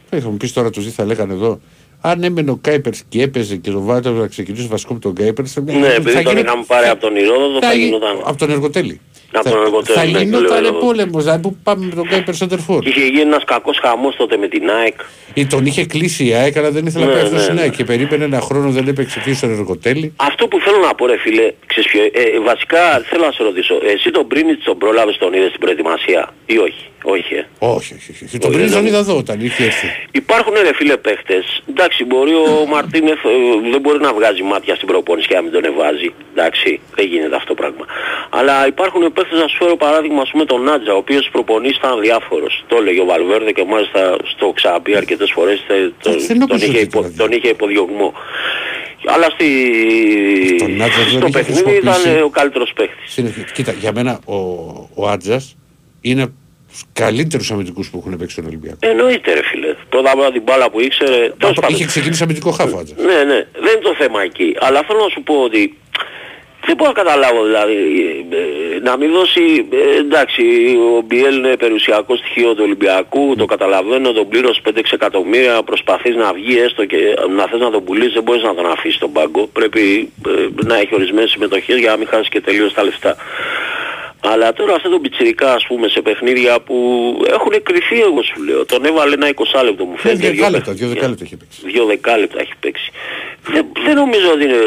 Θα 0.09 0.30
μου 0.30 0.38
πεις 0.38 0.53
τώρα 0.53 0.69
τους 0.69 0.84
τι 0.85 0.89
θα 0.91 1.05
λέγανε 1.05 1.34
εδώ. 1.34 1.59
Αν 2.01 2.23
έμενε 2.23 2.51
ο 2.51 2.57
Κάιπερς 2.61 3.03
και 3.09 3.22
έπαιζε 3.22 3.55
και 3.55 3.72
το 3.72 3.81
βάλε 3.81 4.09
να 4.09 4.27
ξεκινήσει 4.27 4.68
βασικό 4.68 4.93
με 4.93 4.99
τον 4.99 5.13
Κάιπερς 5.15 5.51
θα, 5.51 5.61
Ναι, 5.61 5.88
επειδή 5.88 6.23
τον 6.23 6.38
είχαμε 6.38 6.63
πάρει 6.68 6.88
από 6.88 7.01
τον 7.01 7.15
Ηρόδοτο 7.15 7.59
θα 7.65 7.73
γινόταν. 7.73 8.22
Από 8.23 8.38
τον 8.38 8.49
Εργοτέλη. 8.49 8.99
Από 9.34 9.49
τον 9.49 9.62
Εργοτέλη. 9.62 9.98
Θα 9.98 10.06
ναι, 10.06 10.12
το 10.12 10.20
γινόταν 10.20 10.62
λέω. 10.62 10.74
πόλεμος, 10.74 11.24
δηλαδή 11.24 11.41
που 11.41 11.58
πάμε 11.64 11.86
με 11.86 11.95
τον 11.95 12.08
Γκάι 12.08 12.22
Περσόντερφορ. 12.22 12.86
Είχε 12.88 12.99
γίνει 13.06 13.20
ένας 13.20 13.44
κακός 13.44 13.80
χαμός 13.82 14.16
τότε 14.16 14.38
με 14.38 14.48
την 14.48 14.70
ΑΕΚ. 14.70 14.99
Ή 15.34 15.45
τον 15.45 15.66
είχε 15.66 15.86
κλείσει 15.86 16.26
η 16.26 16.34
ΑΕΚ, 16.34 16.58
αλλά 16.58 16.72
δεν 16.72 16.86
ήθελε 16.86 17.06
να 17.06 17.10
Ναι, 17.12 17.16
πάει 17.16 17.24
αυτό 17.26 17.36
ναι, 17.36 17.41
στην 17.41 17.56
ναι. 17.56 17.62
ΑΕΚ 17.62 17.76
και 17.76 17.84
περίπαινε 17.84 18.24
ένα 18.24 18.40
χρόνο 18.40 18.70
δεν 18.70 18.88
έπαιξε 18.88 19.20
εκεί 19.20 19.34
στον 19.34 19.52
Εργοτέλη. 19.52 20.14
Αυτό 20.16 20.48
που 20.48 20.60
θέλω 20.60 20.78
να 20.78 20.95
πω 20.95 21.06
ρε 21.06 21.18
φίλε, 21.18 21.53
ξέρεις 21.66 21.90
ποιο, 21.91 22.02
ε, 22.03 22.22
ε, 22.36 22.40
βασικά 22.40 22.99
θέλω 23.10 23.26
να 23.26 23.32
σε 23.32 23.44
ρωτήσω, 23.44 23.80
εσύ 23.84 24.12
τον 24.12 24.28
Πρίνιτς 24.28 24.64
τον 24.64 24.78
πρόλαβες 24.78 25.18
τον 25.18 25.34
είδες 25.34 25.48
στην 25.48 25.60
προετοιμασία 25.60 26.34
ή 26.45 26.58
όχι, 26.58 26.86
όχι 27.03 27.34
ε. 27.34 27.45
Όχι, 27.60 27.94
όχι, 27.94 28.23
όχι. 28.26 28.38
Τον 28.38 28.52
πριν 28.52 28.72
τον 28.72 28.86
είδα 28.86 28.98
εδώ 28.98 29.18
όταν 29.18 29.40
είχε 29.45 29.64
έρθει. 29.64 29.88
Υπάρχουν 30.11 30.53
ρε 30.53 30.73
φίλε 30.73 30.98
παίχτες, 30.98 31.64
εντάξει 31.69 32.03
μπορεί 32.06 32.34
ο 32.34 32.65
Μαρτίνεθ 32.69 33.26
ε, 33.26 33.30
δεν 33.72 33.82
μπορεί 33.82 33.99
να 33.99 34.14
βγάζει 34.14 34.44
μάτια 34.44 34.76
στην 34.76 34.88
προπόνηση 34.88 35.28
και 35.28 35.36
να 35.36 35.41
μην 35.41 35.52
τον 35.52 35.64
εβάζει, 35.65 36.14
εντάξει, 36.34 36.80
δεν 36.95 37.06
γίνεται 37.07 37.36
αυτό 37.36 37.53
πράγμα. 37.53 37.86
Αλλά 38.30 38.68
υπάρχουν 38.68 39.14
παίχτες 39.14 39.40
να 39.40 39.48
σου 39.48 39.57
φέρω 39.57 39.76
παράδειγμα 39.78 40.22
ας 40.22 40.30
πούμε 40.32 40.45
τον 40.45 40.61
Νάτζα, 40.64 40.94
ο 40.94 40.98
οποίος 40.98 41.19
στις 41.19 41.32
προπονήσεις 41.32 41.78
ήταν 41.78 41.99
διάφορος. 42.02 42.64
Το 42.68 42.76
έλεγε 42.76 43.02
ο 43.02 43.06
Βαλβέρδε 43.06 43.52
και 43.52 43.64
μάλιστα 43.64 44.15
στο 44.36 44.52
ξαπεί 44.56 44.95
αρκετές 44.95 45.32
φορές 45.32 45.64
τε- 45.68 45.91
τον, 46.03 46.14
δεν 46.28 46.40
τον, 46.40 46.48
νομίζω 46.48 46.65
είχε, 46.65 46.73
ότι 46.78 46.82
υπο, 46.84 46.99
δηλαδή. 46.99 47.18
τον 47.18 47.32
είχε 47.32 47.48
υποδιωγμό. 47.48 48.14
Αλλά 49.06 49.28
στη... 49.30 49.48
Τον 50.57 50.76
Νάτζα 50.76 50.98
δεν 50.98 51.07
στο 51.07 51.18
είχε 51.28 51.38
παιχνίδι 51.38 51.61
χρησιμοποιήσει. 51.64 52.02
ήταν 52.10 52.15
ε, 52.18 52.22
ο 52.22 52.30
καλύτερος 52.30 52.72
παίχτης. 52.76 53.11
Συνεχι- 53.11 53.52
Κοίτα, 53.52 53.72
για 53.72 53.91
μένα 53.94 54.19
ο, 54.26 54.36
ο 54.95 55.07
Άτζας 55.07 55.56
είναι 56.02 56.22
από 56.22 56.34
τους 56.72 56.84
καλύτερους 56.93 57.52
αμυντικούς 57.52 57.89
που 57.89 57.98
έχουν 57.98 58.18
παίξει 58.18 58.34
στον 58.34 58.45
Ολυμπιακό. 58.45 58.77
Εννοείται 58.80 59.34
ρε 59.34 59.43
φίλε. 59.43 59.76
Πρώτα 59.89 60.11
απ' 60.11 60.19
όλα 60.19 60.31
την 60.31 60.41
μπάλα 60.41 60.69
που 60.69 60.81
ήξερε. 60.81 61.34
τέλος 61.38 61.57
πάντων. 61.60 61.76
Είχε 61.76 61.85
ξεκινήσει 61.85 62.23
αμυντικό 62.23 62.52
χάφο 62.52 62.76
ο 62.76 62.80
Άτζας. 62.80 62.98
Ναι, 62.98 63.23
ναι, 63.23 63.39
δεν 63.64 63.72
είναι 63.73 63.84
το 63.84 63.95
θέμα 63.98 64.22
εκεί. 64.22 64.56
Αλλά 64.60 64.84
θέλω 64.88 64.99
να 64.99 65.10
σου 65.10 65.23
πω 65.23 65.35
ότι 65.43 65.76
δεν 66.65 66.76
μπορώ 66.76 66.91
να 66.95 67.03
καταλάβω 67.03 67.43
δηλαδή 67.43 67.76
ε, 68.30 68.80
να 68.80 68.98
μην 68.98 69.11
δώσει, 69.11 69.68
ε, 69.69 69.98
εντάξει, 69.98 70.43
ο 70.98 71.02
Μπιέλ 71.02 71.38
είναι 71.38 71.57
περιουσιακό 71.57 72.15
στοιχείο 72.15 72.53
του 72.53 72.64
Ολυμπιακού, 72.64 73.35
το 73.35 73.45
καταλαβαίνω, 73.45 74.11
τον 74.11 74.27
πλήρωσε 74.27 74.61
5-6 74.69 74.81
εκατομμύρια, 74.91 75.64
προσπαθείς 75.64 76.15
να 76.15 76.34
βγει 76.34 76.57
έστω 76.60 76.85
και 76.85 76.98
να 77.35 77.48
θες 77.48 77.60
να 77.60 77.69
τον 77.72 77.84
πουλήσεις, 77.84 78.14
δεν 78.14 78.23
μπορείς 78.23 78.43
να 78.43 78.56
τον 78.56 78.65
αφήσεις 78.65 78.95
στον 78.95 79.11
πάγκο. 79.11 79.48
Πρέπει 79.48 80.11
ε, 80.27 80.64
να 80.65 80.77
έχει 80.77 80.95
ορισμένες 80.95 81.30
συμμετοχές 81.30 81.77
για 81.77 81.89
να 81.89 81.98
μην 81.98 82.07
χάσεις 82.07 82.30
και 82.30 82.41
τελείως 82.41 82.73
τα 82.73 82.84
λεφτά. 82.84 83.15
Αλλά 84.23 84.53
τώρα 84.53 84.73
αυτό 84.76 84.89
το 84.89 84.99
πιτσιρικά 84.99 85.53
ας 85.53 85.65
πούμε 85.68 85.88
σε 85.88 86.02
παιχνίδια 86.02 86.60
που 86.61 86.76
έχουν 87.30 87.64
κρυφεί 87.64 87.99
εγώ 87.99 88.23
σου 88.23 88.43
λέω. 88.43 88.65
Τον 88.65 88.85
έβαλε 88.85 89.14
ένα 89.14 89.27
20 89.27 89.64
λεπτό 89.64 89.85
μου 89.85 89.91
Ναι, 89.91 89.98
φαίνεται. 89.98 90.19
δύο 90.19 90.30
δύο 90.30 90.35
δεκάλεπτα, 90.38 90.72
παιχνίδια. 90.72 90.88
δύο 90.88 90.93
δεκάλεπτα 90.95 91.23
είχε 91.26 91.35
παίξει. 91.38 91.60
Δύο 91.65 91.85
δεκάλεπτα 91.85 92.39
έχει 92.41 92.53
παίξει. 92.60 92.91
Δεν, 93.53 93.65
δεν 93.85 93.95
νομίζω 93.95 94.31
ότι 94.31 94.43
είναι 94.43 94.57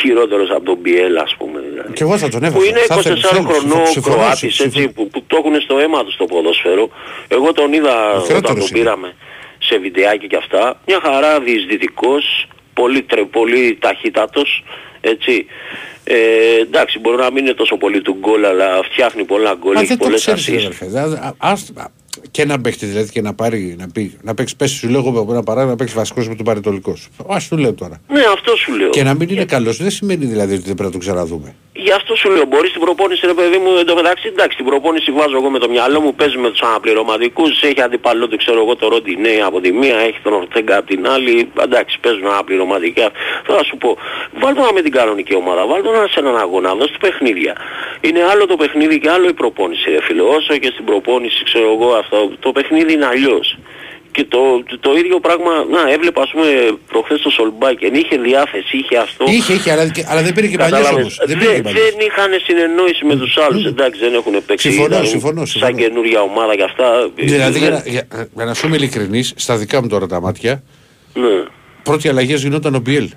χειρότερος 0.00 0.50
από 0.50 0.64
τον 0.64 0.76
Μπιέλ 0.80 1.16
ας 1.16 1.34
πούμε. 1.38 1.60
Δηλαδή. 1.70 1.92
Και 1.92 2.02
εγώ 2.02 2.18
θα 2.18 2.28
τον 2.28 2.42
έβαζα. 2.44 2.58
Που 2.58 2.64
είναι 2.64 2.78
Θα 2.78 2.94
24 2.96 2.98
ήθελα, 2.98 3.16
θέλω, 3.16 3.42
χρονών 3.48 3.86
συμφωνώ, 3.86 4.16
Κροάτης 4.16 4.54
συμφωνώ. 4.54 4.70
έτσι 4.84 4.92
που, 4.94 5.08
που 5.08 5.22
το 5.26 5.36
έχουν 5.38 5.60
στο 5.60 5.78
αίμα 5.78 6.04
του 6.04 6.12
στο 6.12 6.24
ποδόσφαιρο. 6.24 6.90
Εγώ 7.28 7.52
τον 7.52 7.72
είδα 7.72 8.10
όταν 8.10 8.24
χειρότερος 8.26 8.58
τον 8.58 8.66
είναι. 8.70 8.78
πήραμε 8.78 9.14
σε 9.58 9.78
βιντεάκι 9.78 10.26
και 10.26 10.36
αυτά. 10.36 10.80
Μια 10.86 11.00
χαρά 11.04 11.40
διεισδυτικός, 11.40 12.46
πολύ, 12.74 13.02
τρε, 13.02 13.24
πολύ 13.24 13.78
ταχύτατος, 13.80 14.64
έτσι. 15.00 15.46
Ε, 16.12 16.60
εντάξει, 16.60 16.98
μπορεί 16.98 17.16
να 17.16 17.30
μην 17.30 17.44
είναι 17.44 17.54
τόσο 17.54 17.76
πολύ 17.76 18.02
του 18.02 18.16
γκολ, 18.20 18.44
αλλά 18.44 18.82
φτιάχνει 18.92 19.24
πολλά 19.24 19.54
γκολ, 19.54 19.72
Μα 19.74 19.78
έχει 19.80 19.88
δεν 19.88 19.98
το 19.98 20.04
πολλές 20.04 20.20
ξέρεις 20.20 20.46
ρε 20.46 20.52
assist. 20.54 20.56
αδερφέ. 20.56 20.84
Δηλαδή, 22.14 22.22
α- 22.22 22.24
ας- 22.24 22.26
α- 22.26 22.28
Και 22.30 22.44
να 22.44 22.60
παίχτη 22.60 22.86
δηλαδή 22.86 23.10
και 23.10 23.20
να 23.20 23.34
πάρει 23.34 23.76
να, 23.78 23.88
πει, 23.88 24.18
να 24.22 24.34
παίξει 24.34 24.56
πέσει 24.56 24.74
σου 24.74 24.88
λέω 24.88 25.00
εγώ 25.06 25.26
ένα 25.30 25.42
παράδειγμα 25.42 25.70
να 25.70 25.76
παίξει 25.76 25.94
βασικός 25.94 26.28
με 26.28 26.34
τον 26.34 26.44
παρετολικό 26.44 26.96
σου. 26.96 27.10
Ας 27.28 27.48
του 27.48 27.56
λέω 27.56 27.74
τώρα. 27.74 28.00
Ναι, 28.08 28.22
αυτό 28.34 28.56
σου 28.56 28.74
λέω. 28.74 28.90
Και 28.90 29.02
να 29.02 29.14
μην 29.14 29.28
είναι 29.28 29.44
καλός 29.44 29.76
δεν 29.76 29.90
σημαίνει 29.90 30.24
δηλαδή 30.24 30.52
ότι 30.54 30.62
δεν 30.62 30.74
πρέπει 30.74 30.82
να 30.82 30.90
το 30.90 30.98
ξαναδούμε. 30.98 31.54
Γι' 31.72 31.92
αυτό 31.92 32.14
σου 32.16 32.30
λέω, 32.30 32.44
μπορείς 32.44 32.72
την 32.72 32.80
προπόνηση 32.80 33.26
ρε 33.26 33.34
παιδί 33.34 33.56
μου, 33.58 33.70
εντωμεταξύ 33.80 34.28
εντάξει 34.28 34.56
την 34.56 34.66
προπόνηση 34.66 35.10
βάζω 35.12 35.36
εγώ 35.36 35.50
με 35.50 35.58
το 35.58 35.68
μυαλό 35.68 36.00
μου, 36.00 36.14
παίζει 36.14 36.36
με 36.38 36.50
τους 36.50 36.60
αναπληρωματικούς, 36.60 37.62
έχει 37.62 37.82
αντιπαλό 37.82 38.28
του 38.28 38.36
ξέρω 38.36 38.60
εγώ 38.60 38.76
το 38.76 38.88
Ροντινέ 38.88 39.34
από 39.46 39.60
τη 39.60 39.72
μία, 39.72 39.96
έχει 39.98 40.18
τον 40.22 40.32
Ορτέγκα 40.32 40.76
από 40.78 40.86
την 40.86 41.08
άλλη, 41.08 41.50
εντάξει 41.62 41.98
παίζουν 42.00 42.26
αναπληρωματικά. 42.26 43.10
Θέλω 43.44 43.58
να 43.58 43.64
σου 43.64 43.76
πω, 43.76 43.96
βάλ 44.40 44.54
το 44.54 44.60
να 44.60 44.72
με 44.72 44.82
την 44.82 44.92
κανονική 44.92 45.34
ομάδα, 45.34 45.66
βάλ 45.66 45.82
το 45.82 45.90
να 45.90 46.06
σε 46.06 46.18
έναν 46.20 46.36
αγώνα, 46.38 46.74
δώσ' 46.74 46.90
του 46.90 46.98
παιχνίδια. 46.98 47.52
Είναι 48.00 48.22
άλλο 48.22 48.46
το 48.46 48.56
παιχνίδι 48.56 48.98
και 49.00 49.10
άλλο 49.10 49.28
η 49.28 49.32
προπόνηση 49.32 49.90
ρε 49.90 50.02
φίλε, 50.02 50.22
όσο 50.22 50.56
και 50.56 50.70
στην 50.72 50.84
προπόνηση 50.84 51.44
ξέρω 51.44 51.72
εγώ 51.72 51.88
αυτό, 52.04 52.16
το 52.40 52.52
παιχνίδι 52.52 52.92
είναι 52.92 53.06
αλλιώς. 53.06 53.58
Και 54.12 54.24
το, 54.24 54.38
το, 54.68 54.78
το 54.78 54.90
ίδιο 55.00 55.20
πράγμα, 55.20 55.52
να 55.76 55.92
έβλεπα 55.92 56.22
ας 56.22 56.30
πούμε 56.30 56.46
προχθές 56.88 57.20
το 57.20 57.30
Σολμπάκεν, 57.30 57.94
είχε 57.94 58.16
διάθεση, 58.16 58.76
είχε 58.76 58.96
αυτό. 58.96 59.24
Είχε, 59.28 59.52
είχε, 59.52 59.70
αλλά, 59.72 59.90
αλλά 60.10 60.22
δεν 60.22 60.32
πήρε 60.34 60.46
και 60.46 60.56
παλιές 60.56 60.78
Κατάλαβες. 60.78 61.00
όμως. 61.00 61.16
Δεν 61.26 61.28
Δεν, 61.28 61.38
πήρε 61.38 61.54
και 61.56 61.62
παλιές. 61.62 61.82
δεν 61.82 62.06
είχαν 62.06 62.30
συνεννόηση 62.46 63.04
με 63.04 63.16
τους 63.16 63.36
άλλους. 63.36 63.64
Εντάξει, 63.64 64.00
δεν 64.00 64.14
έχουν 64.14 64.34
παίξει. 64.46 64.68
Συμφωνώ, 64.70 64.94
ήταν 64.94 65.06
συμφωνώ, 65.06 65.44
συμφωνώ. 65.46 65.72
Σαν 65.72 65.82
καινούργια 65.82 66.20
ομάδα 66.20 66.54
και 66.56 66.62
αυτά. 66.62 67.10
Δηλαδή 67.14 67.58
για 67.58 67.70
Δεν- 67.70 67.82
να, 67.84 67.90
για, 67.90 68.04
για 68.34 68.44
να 68.44 68.54
σου 68.54 68.66
είμαι 68.66 68.76
ειλικρινής, 68.76 69.32
στα 69.36 69.56
δικά 69.56 69.82
μου 69.82 69.88
τώρα 69.88 70.06
τα 70.06 70.20
μάτια, 70.20 70.62
Ναι. 71.14 71.44
πρώτη 71.82 72.08
αλλαγή 72.08 72.34
γινόταν 72.34 72.74
ο 72.74 72.78
Μπιέλ. 72.78 73.08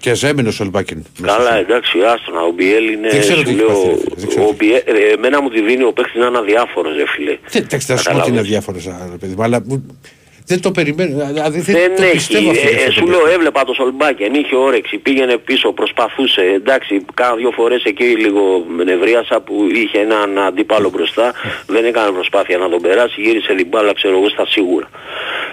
Και 0.00 0.14
ζέμενο 0.14 0.48
ο 0.48 0.52
Σολμπάκιν. 0.52 1.04
Καλά, 1.22 1.56
εντάξει, 1.56 1.98
άστονα. 2.14 2.40
Ο 2.42 2.50
Μπιέλ 2.50 2.92
είναι. 2.92 3.08
Δεν 3.08 3.20
ξέρω 3.20 3.38
σου 3.38 3.42
τι 3.44 3.50
έχει 3.50 3.58
λέω, 3.58 3.66
πάθει, 3.68 3.86
ρε 3.88 3.94
φίλε, 3.94 4.14
δεν 4.16 4.28
ξέρω 4.28 4.46
ο 4.48 4.54
Μπιέλ, 4.58 4.82
ε, 4.86 5.12
εμένα 5.16 5.42
μου 5.42 5.48
τη 5.50 5.60
δίνει 5.62 5.82
ο 5.84 5.92
παίκτης 5.92 6.20
να 6.20 6.26
είναι 6.26 6.38
αδιάφορος, 6.38 6.96
ρε 6.96 7.06
φίλε. 7.06 7.38
Δεν 7.50 7.62
εντάξει, 7.62 7.86
θα 7.86 7.96
σου 7.96 8.10
πω 8.12 8.16
ότι 8.18 8.30
είναι 8.30 8.42
διάφορο 8.42 8.78
παιδί 9.20 9.34
μου, 9.36 9.42
αλλά 9.42 9.62
μου- 9.66 9.98
δεν 10.46 10.60
το 10.60 10.70
περιμένω. 10.70 11.26
Δηλαδή 11.26 11.60
δεν, 11.60 11.74
Δεν 11.74 11.96
το 11.96 12.02
έχει. 12.02 12.12
πιστεύω 12.14 12.50
αυτό. 12.50 12.66
Ε, 12.66 12.70
για 12.70 12.80
ε, 12.80 12.82
αυτό 12.82 12.92
σου 12.92 13.00
το 13.04 13.10
λέω, 13.10 13.20
παιδί. 13.20 13.34
έβλεπα 13.34 13.64
το 13.64 13.72
Σολμπάκεν, 13.74 14.34
είχε 14.34 14.56
όρεξη, 14.56 14.96
πήγαινε 14.98 15.36
πίσω, 15.38 15.72
προσπαθούσε. 15.72 16.42
Εντάξει, 16.54 17.04
κάνα 17.14 17.34
δύο 17.36 17.50
φορές 17.50 17.82
εκεί 17.84 18.04
λίγο 18.04 18.64
με 18.76 18.84
νευρίασα 18.84 19.40
που 19.40 19.54
είχε 19.74 19.98
έναν 19.98 20.38
αντίπαλο 20.38 20.90
μπροστά, 20.90 21.32
δεν 21.66 21.84
έκανε 21.84 22.10
προσπάθεια 22.10 22.58
να 22.58 22.68
τον 22.68 22.80
περάσει, 22.82 23.20
γύρισε 23.20 23.54
την 23.54 23.66
μπάλα, 23.66 23.92
ξέρω 23.94 24.16
εγώ, 24.18 24.28
στα 24.28 24.46
σίγουρα. 24.46 24.88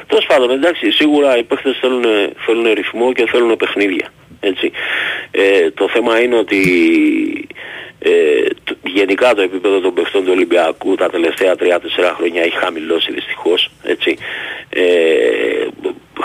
Τέλος 0.08 0.26
πάντων, 0.26 0.50
εντάξει, 0.52 0.92
σίγουρα 0.92 1.38
οι 1.38 1.44
παίχτες 1.44 1.78
θέλουν, 1.82 2.04
θέλουν 2.46 2.74
ρυθμό 2.74 3.14
και 3.14 3.26
θέλουν 3.32 3.56
παιχνίδια. 3.56 4.08
Έτσι. 4.50 4.72
Ε, 5.32 5.72
το 5.72 5.90
θέμα 5.90 6.22
είναι 6.22 6.36
ότι 6.36 6.60
ε, 8.00 8.10
το- 8.64 8.76
γενικά 8.84 9.34
το 9.34 9.42
επίπεδο 9.42 9.80
των 9.80 9.94
παιχτών 9.94 10.24
του 10.26 10.32
Ολυμπιακού 10.36 10.96
τα 10.96 11.10
τελευταία 11.10 11.54
3-4 11.60 12.14
χρόνια 12.18 12.42
έχει 12.42 12.58
χαμηλώσει 12.58 13.12
δυστυχώς. 13.14 13.72
Έτσι. 13.84 14.18
Ε, 14.70 14.84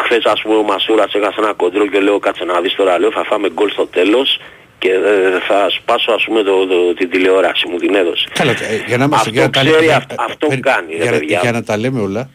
χθες 0.05 0.25
ας 0.25 0.41
πούμε 0.43 0.55
ο 0.55 0.63
Μασούρας 0.63 1.15
έχασε 1.15 1.41
ένα 1.41 1.53
κοντρόλ 1.53 1.89
και 1.91 2.01
λέω 2.01 2.19
κάτσε 2.19 2.45
να 2.45 2.61
δεις 2.61 2.75
τώρα 2.75 2.99
λέω 2.99 3.11
θα 3.11 3.25
φάμε 3.25 3.49
γκολ 3.51 3.71
στο 3.71 3.87
τέλος 3.87 4.41
και 4.79 4.91
ε, 4.91 5.39
θα 5.49 5.67
σπάσω 5.71 6.13
ας 6.13 6.25
πούμε 6.25 6.43
το, 6.43 6.67
το- 6.67 6.95
την 6.95 7.11
τηλεόραση 7.11 7.69
μου 7.69 7.79
την 7.79 7.95
έδωσε. 7.95 8.27
Καλά, 8.33 8.51
ε, 8.51 8.57
για 8.87 8.97
να 8.97 9.05
είμαστε, 9.05 9.17
Αυτό 9.17 9.31
για 9.31 9.43
να 9.43 9.51
τα 9.51 9.61
ξέρει, 9.61 9.81
λέμε- 9.85 9.97
αυτό- 9.97 10.15
αυτό 10.19 10.47
περι- 10.47 10.63
κάνει, 10.63 10.93
ρε 10.97 11.03
για, 11.03 11.11
να- 11.11 11.19
παιδιά. 11.19 11.39
για 11.43 11.53
να 11.53 11.63
τα 11.65 11.77
λέμε 11.79 12.01
όλα, 12.01 12.31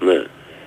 Ναι. 0.00 0.22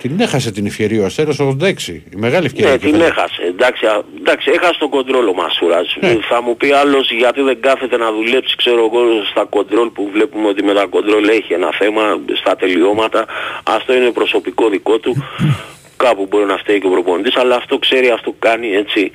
Την 0.08 0.20
έχασε 0.20 0.52
την 0.52 0.66
ευκαιρία 0.66 1.02
ο 1.02 1.04
Αστέρας 1.04 1.38
86. 1.40 1.88
Η 1.88 2.16
μεγάλη 2.16 2.46
ευκαιρία. 2.46 2.70
Ναι, 2.70 2.76
και 2.76 2.86
την 2.86 2.98
θα- 2.98 3.04
έχασε. 3.04 3.42
Εντάξει, 3.48 3.86
α- 3.86 4.04
εντάξει, 4.20 4.50
έχασε 4.54 4.78
τον 4.78 4.88
κοντρόλ 4.88 5.28
ο 5.28 5.32
Μασούρας. 5.34 5.96
Ναι. 6.00 6.16
Θα 6.28 6.42
μου 6.42 6.56
πει 6.56 6.72
άλλος 6.72 7.10
γιατί 7.10 7.40
δεν 7.42 7.60
κάθεται 7.60 7.96
να 7.96 8.12
δουλέψει, 8.12 8.56
ξέρω 8.56 8.78
εγώ, 8.84 9.00
στα 9.30 9.44
κοντρόλ 9.44 9.88
που 9.88 10.08
βλέπουμε 10.12 10.48
ότι 10.48 10.62
με 10.64 10.74
τα 10.74 10.84
κοντρόλ 10.86 11.28
έχει 11.28 11.52
ένα 11.52 11.70
θέμα, 11.78 12.20
στα 12.34 12.56
τελειώματα. 12.56 13.26
Αυτό 13.64 13.94
είναι 13.94 14.10
προσωπικό 14.10 14.68
δικό 14.68 14.98
του. 14.98 15.16
Κάπου 16.04 16.26
μπορεί 16.30 16.44
να 16.44 16.56
φταίει 16.56 16.80
και 16.80 16.86
ο 16.86 16.90
προπονητής, 16.90 17.36
αλλά 17.36 17.56
αυτό 17.56 17.78
ξέρει, 17.78 18.08
αυτό 18.10 18.34
κάνει 18.38 18.68
έτσι. 18.74 19.10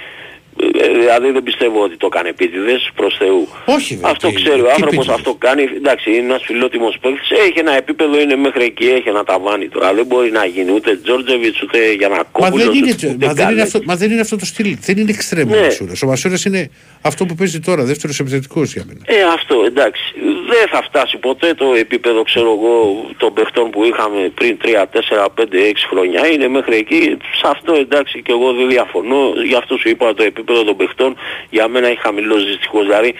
Ε, 0.81 0.87
Δηλαδή 0.99 1.31
δεν 1.31 1.43
πιστεύω 1.43 1.83
ότι 1.83 1.97
το 1.97 2.05
έκανε 2.11 2.29
επίτηδες 2.29 2.89
προς 2.95 3.15
Θεού. 3.19 3.47
Όχι, 3.65 3.95
δε, 3.95 4.07
Αυτό 4.09 4.27
τι- 4.27 4.33
ξέρει 4.35 4.59
ο 4.61 4.63
τι 4.63 4.69
άνθρωπος, 4.69 4.93
επίτηδες. 4.93 5.15
αυτό 5.15 5.33
κάνει. 5.33 5.63
Εντάξει, 5.75 6.09
είναι 6.09 6.19
ένας 6.31 6.43
φιλότιμος 6.45 6.97
παίκτης. 7.01 7.29
Έχει 7.31 7.59
ένα 7.59 7.73
επίπεδο, 7.77 8.19
είναι 8.19 8.35
μέχρι 8.35 8.63
εκεί, 8.63 8.85
έχει 8.87 9.09
ένα 9.09 9.23
ταβάνι 9.23 9.67
τώρα. 9.67 9.93
Δεν 9.93 10.05
μπορεί 10.05 10.31
να 10.31 10.45
γίνει 10.45 10.71
ούτε 10.71 10.97
Τζόρτζεβιτς, 11.03 11.61
ούτε 11.61 11.91
για 11.93 12.07
να 12.07 12.15
Μα 12.39 12.49
δεν, 12.49 12.71
είναι, 12.73 12.91
ούτε 12.91 13.07
μα, 13.07 13.15
δεν 13.17 13.19
είναι 13.29 13.33
Γκάλετ. 13.33 13.59
αυτό, 13.59 13.79
μα 13.85 13.95
δεν 13.95 14.11
είναι 14.11 14.21
αυτό 14.21 14.37
το 14.37 14.45
στυλ. 14.45 14.77
Δεν 14.81 14.97
είναι 14.97 15.11
εξτρέμο 15.11 15.51
Ναι. 15.55 15.59
ο 15.59 15.63
Μασούρας. 15.63 16.01
Ο 16.01 16.07
Μασούρας 16.07 16.45
είναι 16.45 16.69
αυτό 17.07 17.25
που 17.25 17.35
παίζει 17.35 17.59
τώρα, 17.59 17.83
δεύτερος 17.83 18.19
επιθετικός 18.19 18.73
για 18.73 18.83
μένα. 18.87 18.99
Ε, 19.05 19.23
αυτό 19.33 19.63
εντάξει. 19.65 20.13
Δεν 20.49 20.67
θα 20.71 20.81
φτάσει 20.83 21.17
ποτέ 21.17 21.53
το 21.53 21.73
επίπεδο, 21.73 22.23
ξέρω 22.23 22.49
εγώ, 22.51 23.05
των 23.17 23.33
παιχτών 23.33 23.69
που 23.69 23.83
είχαμε 23.83 24.31
πριν 24.33 24.57
3, 24.63 24.85
4, 24.85 25.27
5, 25.35 25.61
6 25.61 25.87
χρόνια. 25.89 26.27
Είναι 26.27 26.47
μέχρι 26.47 26.75
εκεί. 26.75 27.17
Σε 27.33 27.47
αυτό 27.55 27.73
εντάξει 27.73 28.21
και 28.21 28.31
εγώ 28.31 28.53
δεν 28.53 28.67
διαφωνώ. 28.67 29.33
Γι' 29.45 29.55
αυτό 29.55 29.77
σου 29.77 29.89
είπα 29.89 30.13
το 30.13 30.23
επίπεδο 30.23 30.63
των 30.63 30.75
παιχτών 30.75 31.15
για 31.49 31.67
μένα 31.67 31.87
έχει 31.87 31.99
χαμηλώσει 31.99 32.45
δυστυχώς. 32.45 32.83
Δηλαδή 32.83 33.13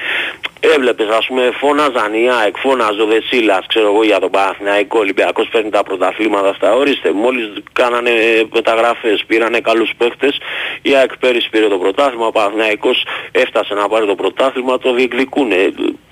έβλεπες 0.60 1.08
ας 1.08 1.26
πούμε 1.28 1.50
φώναζαν 1.60 2.14
η 2.14 2.30
ΑΕΚ, 2.32 2.58
φώναζε 2.58 3.02
ο 3.02 3.06
Δεσίλας, 3.06 3.66
ξέρω 3.68 3.88
εγώ 3.88 4.04
για 4.04 4.20
τον 4.20 4.32
Παναθηναϊκό 4.32 5.00
Ολυμπιακός 5.00 5.48
παίρνει 5.52 5.70
τα 5.70 5.84
πρωταθλήματα 5.84 6.50
αυτά. 6.50 6.74
Ορίστε, 6.76 7.12
μόλις 7.12 7.48
κάνανε 7.74 8.12
μεταγραφές, 8.54 9.24
πήρανε 9.28 9.60
καλούς 9.60 9.92
παίχτες. 9.98 10.38
Η 10.82 10.96
ΑΕΚ 10.96 11.18
πέρυσι 11.18 11.50
πήρε 11.50 11.68
το 11.68 11.78
πρωτάθλημα, 11.78 12.26
ο 12.26 12.32
Παναθηναϊκός 12.32 13.06
έφτασε 13.32 13.74
να 13.74 13.88
πάρει 13.88 14.06
το 14.06 14.16
πρωτάθλημα, 14.16 14.78
το 14.78 14.94
διεκδικούν. 14.94 15.52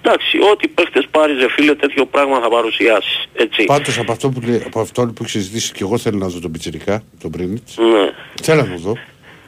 Εντάξει, 0.02 0.38
ό,τι 0.52 0.68
παίχτες 0.68 1.08
πάρεις 1.12 1.38
ρε 1.40 1.50
φίλε 1.50 1.76
τέτοιο 1.76 2.06
πράγμα 2.06 2.40
θα 2.40 2.50
παρουσιάσεις. 2.50 3.28
Έτσι. 3.34 3.64
Πάντως 3.64 3.98
από 3.98 4.12
αυτό 4.12 4.30
που, 4.30 4.40
λέει- 4.48 4.64
από 4.66 4.80
αυτό 4.80 5.02
που 5.02 5.14
έχεις 5.20 5.32
συζητήσει 5.32 5.72
και 5.72 5.80
εγώ 5.82 5.98
θέλω 5.98 6.18
να 6.18 6.28
δω 6.28 6.40
τον 6.40 6.52
Πιτσιρικά, 6.52 7.04
τον 7.22 7.32
Πρίνιτς. 7.32 7.78
Ναι. 7.78 8.12
Θέλω 8.42 8.62
να 8.62 8.68
τον 8.68 8.78
δω. 8.78 8.98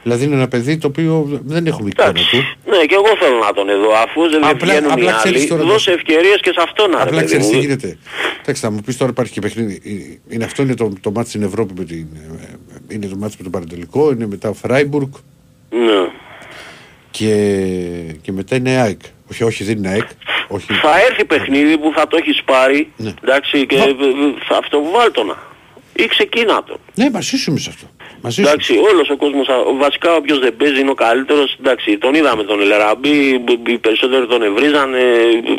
Δηλαδή 0.04 0.24
είναι 0.26 0.36
ένα 0.36 0.48
παιδί 0.48 0.78
το 0.78 0.88
οποίο 0.88 1.42
δεν 1.46 1.68
έχουμε 1.68 1.90
εικόνα 1.90 2.12
του. 2.14 2.38
Ναι, 2.66 2.78
και 2.86 2.96
εγώ 2.96 3.06
θέλω 3.20 3.38
να 3.38 3.54
τον 3.54 3.70
εδώ, 3.70 3.90
αφού 4.06 4.30
δεν 4.30 4.44
Απλά- 4.46 4.56
βγαίνουν 4.74 4.90
οι 4.90 4.92
απλά 4.92 5.12
ξέρεις 5.18 5.40
άλλοι, 5.40 5.48
τώρα 5.50 5.62
το- 5.62 5.68
δώσε 5.68 5.92
ευκαιρίες 5.92 6.40
και 6.42 6.50
σε 6.54 6.62
αυτόν 6.64 6.90
να 6.90 6.98
ρε 6.98 7.04
Απλά 7.04 7.14
παιδί 7.16 7.26
ξέρεις 7.26 7.48
τι 7.48 7.56
μου. 7.56 7.62
γίνεται. 7.62 7.98
Εντάξει, 8.42 8.62
θα 8.62 8.72
μου 8.72 8.82
πεις 8.86 8.98
τώρα 8.98 9.12
υπάρχει 9.12 9.32
και 9.34 9.40
παιχνίδι. 9.42 9.82
Ε, 10.30 10.34
Είναι 10.36 10.44
αυτό 10.44 10.62
είναι 10.62 10.74
το, 10.76 10.94
το 11.02 11.12
μάτς 11.12 11.30
στην 11.30 11.44
Ευρώπη 11.44 11.74
με 11.78 11.84
την, 11.84 12.08
ε, 12.42 12.94
είναι 12.94 13.08
το 13.08 13.16
μάτς 13.16 13.38
με 13.38 13.44
τον 13.44 13.52
Παρατελικό, 13.52 14.12
είναι 14.12 14.28
μετά 14.28 14.54
Φράιμπουργκ 14.54 15.14
Ναι. 15.70 16.10
και, 17.12 17.36
και 18.22 18.32
μετά 18.32 18.56
είναι 18.56 18.70
ΑΕΚ. 18.70 19.00
Όχι, 19.32 19.44
όχι, 19.44 19.64
δεν 19.64 19.78
είναι 19.78 19.88
ΑΕΚ. 19.90 20.08
Όχι. 20.48 20.74
Θα 20.74 21.02
έρθει 21.10 21.26
παιχνίδι 21.26 21.78
που 21.78 21.92
θα 21.96 22.08
το 22.08 22.18
έχεις 22.18 22.42
πάρει, 22.46 22.92
Ναι. 22.98 23.14
εντάξει, 23.24 23.66
και 23.66 23.76
θα 24.48 24.58
αυτό 24.58 24.82
βάλτονα. 24.96 25.38
Ή 25.96 26.06
ξεκίνα 26.06 26.64
το. 26.64 26.80
Ναι, 26.96 27.10
μαζί 27.10 27.38
σου 27.38 27.50
είμαι 27.52 27.60
σε 27.60 27.70
αυτό. 27.70 27.88
Μαζί 28.22 28.36
σου. 28.36 28.48
Εντάξει, 28.48 28.74
όλος 28.92 29.10
ο 29.10 29.16
κόσμος, 29.18 29.48
α- 29.50 29.74
βασικά 29.78 30.16
όποιος 30.16 30.40
δεν 30.40 30.56
παίζει 30.56 30.80
είναι 30.80 30.90
ο 30.90 30.94
καλύτερος. 30.94 31.58
Εντάξει, 31.60 31.98
τον 31.98 32.14
είδαμε 32.14 32.44
τον 32.44 32.62
Ελεραμπή, 32.62 33.40
μπ- 33.44 33.68
οι 33.70 33.78
περισσότεροι 33.78 34.28
τον 34.28 34.42
ευρίζανε, 34.44 35.00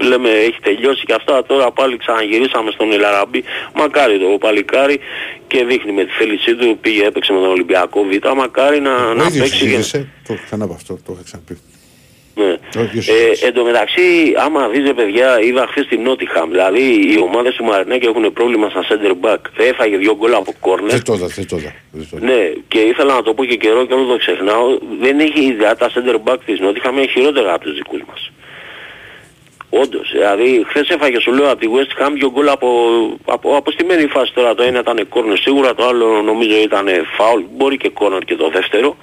λέμε 0.01 0.28
έχει 0.30 0.59
τελειώσει 0.62 1.05
και 1.05 1.12
αυτά. 1.14 1.44
Τώρα 1.44 1.70
πάλι 1.70 1.97
ξαναγυρίσαμε 1.97 2.70
στον 2.70 2.93
Ελεραμπή. 2.93 3.44
Μακάρι 3.74 4.18
το 4.18 4.26
παλικάρι 4.39 5.01
και 5.47 5.64
δείχνει 5.64 5.93
με 5.93 6.05
τη 6.05 6.10
θέλησή 6.10 6.55
του, 6.55 6.78
πήγε 6.80 7.06
έπαιξε 7.06 7.32
με 7.32 7.39
τον 7.40 7.48
Ολυμπιακό 7.48 8.05
Β. 8.05 8.36
Μακάρι 8.36 8.80
να, 8.80 8.94
Ο 8.94 9.14
να 9.14 9.24
ίδιος 9.24 9.43
παίξει 9.48 9.59
και... 9.64 9.68
γύρισε. 9.70 10.09
Το 10.26 10.32
έχω 10.32 10.43
ξανά 10.44 10.64
από 10.64 10.74
αυτό, 10.74 10.94
το 11.06 11.12
είχα 11.12 11.22
ξαναπεί. 11.24 11.59
Ναι. 12.39 12.81
Ο 12.81 12.82
ίδιος 12.82 13.09
Ε, 13.09 13.47
εν 13.47 13.52
τω 13.52 13.65
μεταξύ, 13.65 14.02
άμα 14.36 14.69
δείτε 14.69 14.93
παιδιά, 14.93 15.40
είδα 15.40 15.66
χθες 15.70 15.86
την 15.86 16.02
Νότιχαμ. 16.02 16.51
Δηλαδή, 16.51 16.85
οι 17.12 17.19
ομάδες 17.23 17.55
του 17.55 17.65
Μαρινέκη 17.65 18.06
έχουν 18.06 18.32
πρόβλημα 18.32 18.69
στα 18.69 18.82
center 18.89 19.15
back. 19.24 19.43
Έφαγε 19.56 19.97
δύο 19.97 20.15
γκολ 20.16 20.35
από 20.35 20.52
κόρνερ. 20.60 20.90
Δεν 20.90 21.05
το 21.05 21.12
είδα, 21.12 21.27
δεν 21.27 21.47
το 21.48 21.56
είδα. 21.56 21.74
δεν 21.90 22.06
το 22.10 22.16
είδα. 22.16 22.27
Ναι, 22.27 22.52
και 22.69 22.78
ήθελα 22.78 23.15
να 23.15 23.23
το 23.23 23.35
πω 23.35 23.44
και 23.44 23.56
καιρό 23.56 23.86
και 23.86 23.94
όλο 23.94 24.05
το 24.05 24.16
ξεχνάω. 24.16 24.78
Δεν 25.01 25.20
έχει 25.20 25.40
ιδέα 25.44 25.77
τα 25.77 25.90
center 25.94 26.16
back 26.28 26.39
της 26.44 26.60
Νότιχαμ 26.60 26.97
είναι 26.97 27.06
χειρότερα 27.06 27.55
από 27.55 27.65
τους 27.65 27.74
δικούς 27.74 28.01
μας. 28.09 28.31
Όντως, 29.70 30.10
δηλαδή 30.12 30.65
χθες 30.69 30.89
έφαγε 30.89 31.20
σου 31.20 31.32
λέω 31.32 31.51
από 31.51 31.60
τη 31.60 31.66
West 31.77 32.02
Ham 32.02 32.10
δύο 32.15 32.31
γκολ 32.31 32.48
από, 32.48 32.69
από 33.24 33.56
αποστημένη 33.56 34.06
φάση 34.06 34.32
τώρα. 34.35 34.55
Το 34.55 34.62
ένα 34.62 34.78
ήταν 34.78 35.09
κόρνερ 35.09 35.39
σίγουρα, 35.39 35.74
το 35.74 35.86
άλλο 35.86 36.23
νομίζω 36.23 36.56
ήταν 36.56 36.86
φάουλ, 37.16 37.43
μπορεί 37.56 37.77
και 37.77 37.89
κόρνερ 37.89 38.23
και 38.23 38.36
το 38.36 38.51
δεύτερο. 38.51 38.97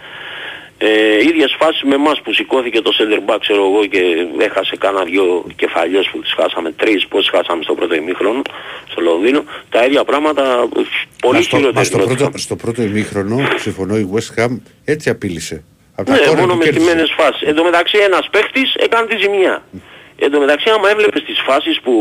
Ε, 0.77 1.21
ίδιες 1.23 1.55
φάσεις 1.59 1.81
με 1.83 1.95
εμάς 1.95 2.21
που 2.21 2.33
σηκώθηκε 2.33 2.81
το 2.81 2.91
center 2.99 3.33
back 3.33 3.37
ξέρω 3.39 3.65
εγώ 3.65 3.85
και 3.85 4.01
έχασε 4.39 4.75
κάνα 4.77 5.03
δυο 5.03 5.45
κεφαλιές 5.55 6.09
που 6.11 6.19
τις 6.19 6.33
χάσαμε, 6.33 6.71
τρεις 6.71 7.07
πώς 7.07 7.29
χάσαμε 7.35 7.63
στο 7.63 7.73
πρώτο 7.75 7.95
ημίχρονο 7.95 8.41
στο 8.91 9.01
Λονδίνο. 9.01 9.43
Τα 9.69 9.85
ίδια 9.85 10.03
πράγματα 10.03 10.67
πολύ 11.21 11.35
Μα 11.37 11.41
στο, 11.41 11.55
μα 11.57 11.61
χειρότερα. 11.61 11.83
στο, 11.85 11.97
πρώτο, 11.97 12.37
στο 12.37 12.55
πρώτο 12.55 12.81
ημίχρονο, 12.81 13.37
συμφωνώ, 13.57 13.97
η 13.97 14.09
West 14.13 14.39
Ham 14.41 14.59
έτσι 14.85 15.09
απείλησε. 15.09 15.63
Από 15.95 16.07
τα 16.09 16.13
Ναι, 16.13 16.19
κόρνερ 16.25 16.39
μόνο 16.39 16.51
που 16.51 16.57
με 16.57 16.63
κέρδισε. 16.63 16.85
στιμένες 16.85 17.13
φάσεις. 17.17 17.41
Εν 17.47 17.55
τω 17.55 17.63
μεταξύ 17.63 17.97
ένας 17.97 18.27
παίχτης 18.31 18.73
έκανε 18.75 19.07
τη 19.07 19.15
ζημιά. 19.21 19.63
Εν 20.19 20.31
τω 20.31 20.39
μεταξύ 20.39 20.69
άμα 20.69 20.89
έβλεπες 20.89 21.23
τις 21.23 21.39
φάσεις 21.39 21.79
που 21.79 21.93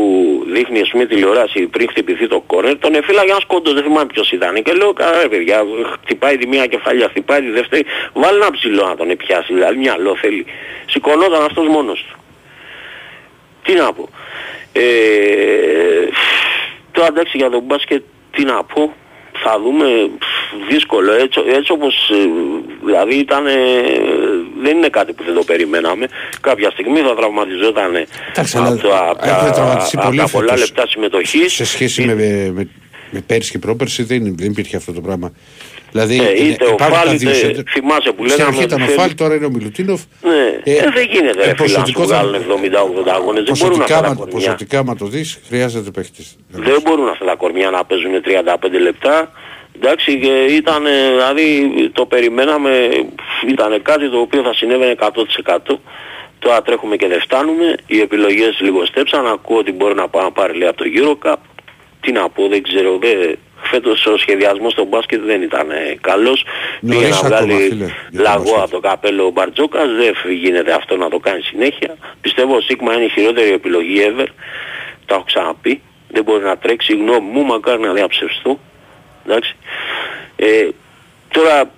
δείχνει 0.47 0.81
ας 0.81 0.89
πούμε 0.89 1.05
τηλεόραση 1.05 1.67
πριν 1.67 1.89
χτυπηθεί 1.89 2.27
το 2.27 2.43
κόρνερ, 2.47 2.77
τον 2.77 2.95
εφύλαγε 2.95 3.29
ένας 3.29 3.45
κόντος, 3.45 3.73
δεν 3.73 3.83
θυμάμαι 3.83 4.05
ποιος 4.05 4.31
ήταν. 4.31 4.63
Και 4.63 4.73
λέω, 4.73 4.93
καλά 4.93 5.21
ρε 5.21 5.27
παιδιά, 5.27 5.63
χτυπάει 6.01 6.37
τη 6.37 6.47
μία 6.47 6.65
κεφαλιά, 6.65 7.07
χτυπάει 7.09 7.41
τη 7.41 7.49
δεύτερη, 7.49 7.85
βάλει 8.13 8.37
ένα 8.37 8.51
ψηλό 8.51 8.87
να 8.87 8.95
τον 8.95 9.09
επιάσει, 9.09 9.53
δηλαδή 9.53 9.77
μυαλό 9.77 10.15
θέλει. 10.15 10.45
Σηκωνόταν 10.85 11.43
αυτός 11.43 11.67
μόνος 11.67 12.05
του. 12.09 12.19
Τι 13.63 13.73
να 13.73 13.93
πω. 13.93 14.09
Ε, 14.71 14.83
τώρα 16.91 17.07
εντάξει 17.07 17.37
για 17.37 17.49
τον 17.49 17.61
μπάσκετ 17.61 18.03
τι 18.31 18.43
να 18.43 18.63
πω. 18.63 18.93
Θα 19.43 19.59
δούμε 19.63 19.85
πφ, 20.19 20.67
δύσκολο 20.71 21.13
έτσι, 21.13 21.39
έτσι 21.57 21.71
όπως 21.71 22.09
ε, 22.09 22.15
δηλαδή 22.85 23.15
ήταν 23.15 23.47
ε, 23.47 23.51
δεν 24.61 24.77
είναι 24.77 24.87
κάτι 24.89 25.13
που 25.13 25.23
δεν 25.23 25.33
το 25.33 25.43
περιμέναμε 25.43 26.07
κάποια 26.41 26.69
στιγμή 26.71 26.99
θα 26.99 27.15
τραυματιζόταν 27.15 27.95
Εντάξει, 28.29 28.57
από, 28.57 28.65
αλλά 28.67 28.75
το- 28.77 28.95
από 29.09 29.19
τα, 29.21 29.29
έχουν 29.37 29.51
τραυματιστεί 29.53 29.97
από 29.97 30.05
πολύ 30.05 30.17
τα 30.17 30.27
πολλά 30.29 30.51
φέτος. 30.53 30.67
λεπτά 30.69 30.87
συμμετοχής 30.87 31.53
Σε 31.53 31.65
σχέση 31.65 32.05
με, 32.05 32.13
με, 32.13 32.67
με 33.11 33.21
πέρυσι 33.27 33.51
και 33.51 33.59
πρόπερσι 33.59 34.03
δεν, 34.03 34.35
δεν 34.37 34.51
υπήρχε 34.51 34.75
αυτό 34.77 34.91
το 34.93 35.01
πράγμα. 35.01 35.31
Δηλαδή, 35.95 36.15
Ε, 36.15 36.29
είναι- 36.29 36.53
είτε 36.53 36.63
ο 36.65 36.67
υπάρχουν 36.73 36.77
τα 36.77 37.03
Φάλ, 37.05 37.17
δύο 37.17 37.29
είτε 37.29 37.39
σέντερ. 37.39 37.63
θυμάσαι 37.73 38.11
που 38.11 38.23
Στην 38.27 38.37
λέγαμε 38.37 38.47
αρχή 38.55 38.63
ήταν 38.63 38.81
ο 38.81 38.83
ότι 38.83 38.93
Φάλ, 38.93 39.03
θέλει- 39.05 39.17
τώρα 39.17 39.35
είναι 39.35 39.45
ο 39.45 39.49
Μιλουτίνοφ. 39.49 40.01
Ναι, 40.21 40.31
Ε, 40.63 40.71
ε, 40.77 40.89
δεν 40.97 41.05
γίνεται 41.11 41.41
ε, 41.43 41.45
ρε 41.45 41.53
φίλε 41.53 41.53
να 41.53 41.55
σου 41.57 41.63
ποσοτικός 41.73 42.07
θα- 42.07 42.15
βγάλουν 42.17 42.35
70-80 42.41 43.11
αγώνες, 43.19 43.43
δεν 43.43 43.55
μπορούν 43.59 43.81
αυτά 43.81 43.93
Ποσοτικά, 43.93 44.01
τα 44.01 44.07
μα- 44.07 44.15
κορμιά. 44.15 44.33
ποσοτικά, 44.35 44.83
μα 44.83 44.95
το 44.95 45.05
δεις, 45.05 45.39
χρειάζεται 45.47 45.91
παίχτης. 45.91 46.35
Δεν 46.49 46.79
μπορούν 46.83 47.07
αυτά 47.09 47.25
τα 47.25 47.35
κορμιά 47.35 47.69
να 47.69 47.85
παίζουν 47.85 48.21
35 48.21 48.77
λεπτά. 48.79 49.31
Εντάξει, 49.75 50.19
και 50.19 50.33
ήταν, 50.59 50.83
δηλαδή 51.13 51.47
το 51.93 52.05
περιμέναμε, 52.05 52.71
ήταν 53.47 53.81
κάτι 53.81 54.09
το 54.09 54.17
οποίο 54.19 54.41
θα 54.43 54.53
συνέβαινε 54.53 54.91
100%. 54.91 55.79
Τώρα 56.39 56.61
τρέχουμε 56.61 56.95
και 56.95 57.07
δεν 57.07 57.19
φτάνουμε, 57.21 57.75
οι 57.87 57.99
επιλογές 57.99 58.59
λιγοστέψαν, 58.59 59.27
ακούω 59.27 59.57
ότι 59.57 59.71
μπορεί 59.71 59.95
να 59.95 60.07
πάει 60.07 60.23
να 60.23 60.31
πάρει 60.31 60.57
λέει, 60.57 60.67
από 60.67 60.77
το 60.77 60.85
Eurocup. 60.99 61.35
Τι 62.01 62.11
να 62.11 62.29
πω, 62.29 62.47
δεν 62.47 62.63
ξέρω, 62.63 62.97
δεν, 62.97 63.37
φέτος 63.65 64.05
ο 64.05 64.17
σχεδιασμός 64.17 64.71
στο 64.71 64.83
μπάσκετ 64.83 65.21
δεν 65.21 65.41
ήταν 65.41 65.71
ε, 65.71 65.97
καλός. 66.01 66.45
Πήγε 66.81 66.93
Νωρίς 66.93 67.09
να 67.09 67.27
ακόμα, 67.27 67.35
βγάλει 67.35 67.61
φίλε, 67.61 67.85
για 67.85 67.93
το 68.11 68.21
λαγό 68.21 68.43
μπάσκετ. 68.43 68.61
από 68.61 68.71
το 68.71 68.79
καπέλο 68.79 69.25
ο 69.25 69.29
Μπαρτζόκας, 69.29 69.87
δεν 69.91 70.33
γίνεται 70.33 70.73
αυτό 70.73 70.97
να 70.97 71.09
το 71.09 71.19
κάνει 71.19 71.41
συνέχεια. 71.41 71.95
Πιστεύω 72.21 72.55
ο 72.55 72.61
Σίγμα 72.61 72.93
είναι 72.93 73.03
η 73.03 73.09
χειρότερη 73.09 73.51
επιλογή 73.51 73.97
ever, 74.09 74.27
τα 75.05 75.15
έχω 75.15 75.23
ξαναπεί. 75.23 75.81
Δεν 76.09 76.23
μπορεί 76.23 76.43
να 76.43 76.57
τρέξει, 76.57 76.93
γνώμη 76.93 77.29
μου, 77.31 77.45
μακάρι 77.45 77.81
να 77.81 77.93
διαψευστώ. 77.93 78.59
Εντάξει. 79.25 79.55
Ε, 80.35 80.67
τώρα, 81.31 81.71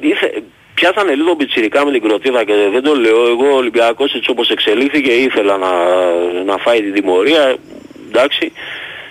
ήθε, 0.00 0.42
πιάσανε 0.74 1.14
λίγο 1.14 1.36
πιτσιρικά 1.36 1.84
με 1.84 1.92
την 1.92 2.02
κροτίδα 2.02 2.44
και 2.44 2.54
δεν 2.72 2.82
το 2.82 2.94
λέω. 2.94 3.26
Εγώ 3.26 3.52
ο 3.52 3.56
Ολυμπιακός 3.56 4.14
έτσι 4.14 4.30
όπως 4.30 4.50
εξελίχθηκε 4.50 5.12
ήθελα 5.12 5.56
να, 5.56 5.70
να 6.44 6.56
φάει 6.56 6.82
την 6.82 6.92
τιμωρία. 6.92 7.56
Εντάξει. 8.08 8.52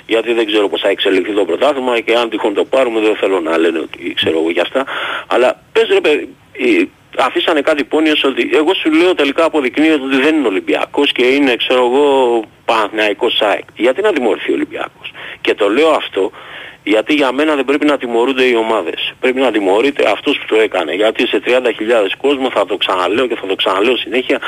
Γιατί 0.09 0.33
δεν 0.33 0.45
ξέρω 0.45 0.67
πώς 0.69 0.81
θα 0.81 0.89
εξελιχθεί 0.89 1.33
το 1.33 1.45
πρωτάθλημα 1.45 1.99
και 1.99 2.13
αν 2.13 2.29
τυχόν 2.29 2.53
το 2.53 2.65
πάρουμε 2.65 2.99
δεν 2.99 3.15
θέλω 3.15 3.39
να 3.39 3.57
λένε 3.57 3.79
ότι 3.79 4.13
ξέρω 4.13 4.39
εγώ 4.39 4.49
για 4.49 4.61
αυτά. 4.61 4.85
Αλλά 5.27 5.61
πες 5.71 5.87
ρε 5.93 6.01
παιδί, 6.01 6.35
ε, 6.51 6.83
αφήσανε 7.17 7.61
κάτι 7.61 7.83
πόνιος 7.83 8.23
ότι 8.23 8.49
εγώ 8.53 8.73
σου 8.73 8.91
λέω 8.91 9.15
τελικά 9.15 9.43
αποδεικνύεται 9.45 10.03
ότι 10.03 10.17
δεν 10.21 10.35
είναι 10.35 10.47
Ολυμπιακός 10.47 11.11
και 11.11 11.25
είναι 11.25 11.55
ξέρω 11.55 11.85
εγώ 11.85 12.43
Παναθηναϊκός 12.65 13.35
ΣΑΕΚ. 13.35 13.63
Γιατί 13.75 14.01
να 14.01 14.13
τιμωρηθεί 14.13 14.51
ο 14.51 14.53
Ολυμπιακός; 14.53 15.11
Και 15.41 15.53
το 15.53 15.69
λέω 15.69 15.89
αυτό 15.89 16.31
γιατί 16.83 17.13
για 17.13 17.31
μένα 17.31 17.55
δεν 17.55 17.65
πρέπει 17.65 17.85
να 17.85 17.97
τιμωρούνται 17.97 18.43
οι 18.43 18.55
ομάδες. 18.55 19.13
Πρέπει 19.19 19.39
να 19.39 19.51
τιμωρείται 19.51 20.09
αυτός 20.09 20.37
που 20.37 20.45
το 20.47 20.55
έκανε. 20.55 20.93
Γιατί 20.93 21.27
σε 21.27 21.41
30.000 21.45 22.15
κόσμο 22.17 22.49
θα 22.49 22.65
το 22.65 22.77
ξαναλέω 22.77 23.27
και 23.27 23.35
θα 23.35 23.47
το 23.47 23.55
ξαναλέω 23.55 23.97
συνέχεια. 23.97 24.39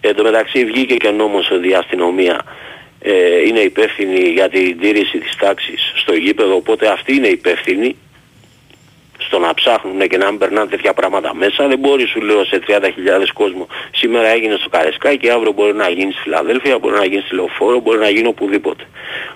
Εν 0.00 0.14
τω 0.14 0.22
μεταξύ 0.22 0.64
βγήκε 0.64 0.94
και 0.94 1.10
νόμος 1.10 1.50
ότι 1.50 1.68
η 1.68 1.74
αστυνομία 1.74 2.40
ε, 3.06 3.46
είναι 3.46 3.60
υπεύθυνη 3.60 4.18
για 4.18 4.48
την 4.48 4.78
τήρηση 4.78 5.18
της 5.18 5.36
τάξης 5.36 5.92
στο 5.94 6.14
γήπεδο. 6.14 6.54
Οπότε 6.54 6.88
αυτοί 6.88 7.14
είναι 7.14 7.28
υπεύθυνοι 7.28 7.96
στο 9.18 9.38
να 9.38 9.54
ψάχνουν 9.54 10.08
και 10.08 10.16
να 10.16 10.30
μην 10.30 10.38
περνάνε 10.38 10.70
τέτοια 10.70 10.92
πράγματα 10.92 11.34
μέσα. 11.34 11.68
Δεν 11.68 11.78
μπορεί 11.78 12.06
σου 12.06 12.20
λέω 12.20 12.44
σε 12.44 12.62
30.000 12.66 12.80
κόσμο. 13.34 13.66
Σήμερα 13.92 14.28
έγινε 14.28 14.56
στο 14.56 14.68
Καρεσκάι 14.68 15.16
και 15.18 15.30
αύριο 15.30 15.52
μπορεί 15.52 15.74
να 15.74 15.88
γίνει 15.88 16.12
στη 16.12 16.20
Φιλαδέλφια, 16.20 16.78
μπορεί 16.78 16.94
να 16.94 17.04
γίνει 17.04 17.22
στη 17.26 17.34
Λεωφόρο, 17.34 17.80
μπορεί 17.80 17.98
να 17.98 18.08
γίνει 18.08 18.26
οπουδήποτε. 18.26 18.84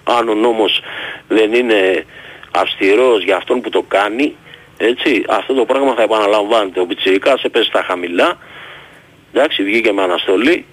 Αν 0.05 0.28
ο 0.28 0.35
νόμος 0.35 0.81
δεν 1.28 1.53
είναι 1.53 2.05
αυστηρός 2.51 3.24
για 3.24 3.36
αυτόν 3.36 3.61
που 3.61 3.70
το 3.70 3.82
κάνει, 3.82 4.36
έτσι, 4.77 5.24
αυτό 5.28 5.55
το 5.55 5.65
πράγμα 5.65 5.95
θα 5.95 6.03
επαναλαμβάνεται. 6.03 6.81
Ο 6.81 6.86
Πιτσιρικάς 6.86 7.43
έπεσε 7.43 7.65
στα 7.65 7.82
χαμηλά, 7.82 8.39
εντάξει, 9.32 9.62
βγήκε 9.62 9.93
με 9.93 10.03
αναστολή, 10.03 10.65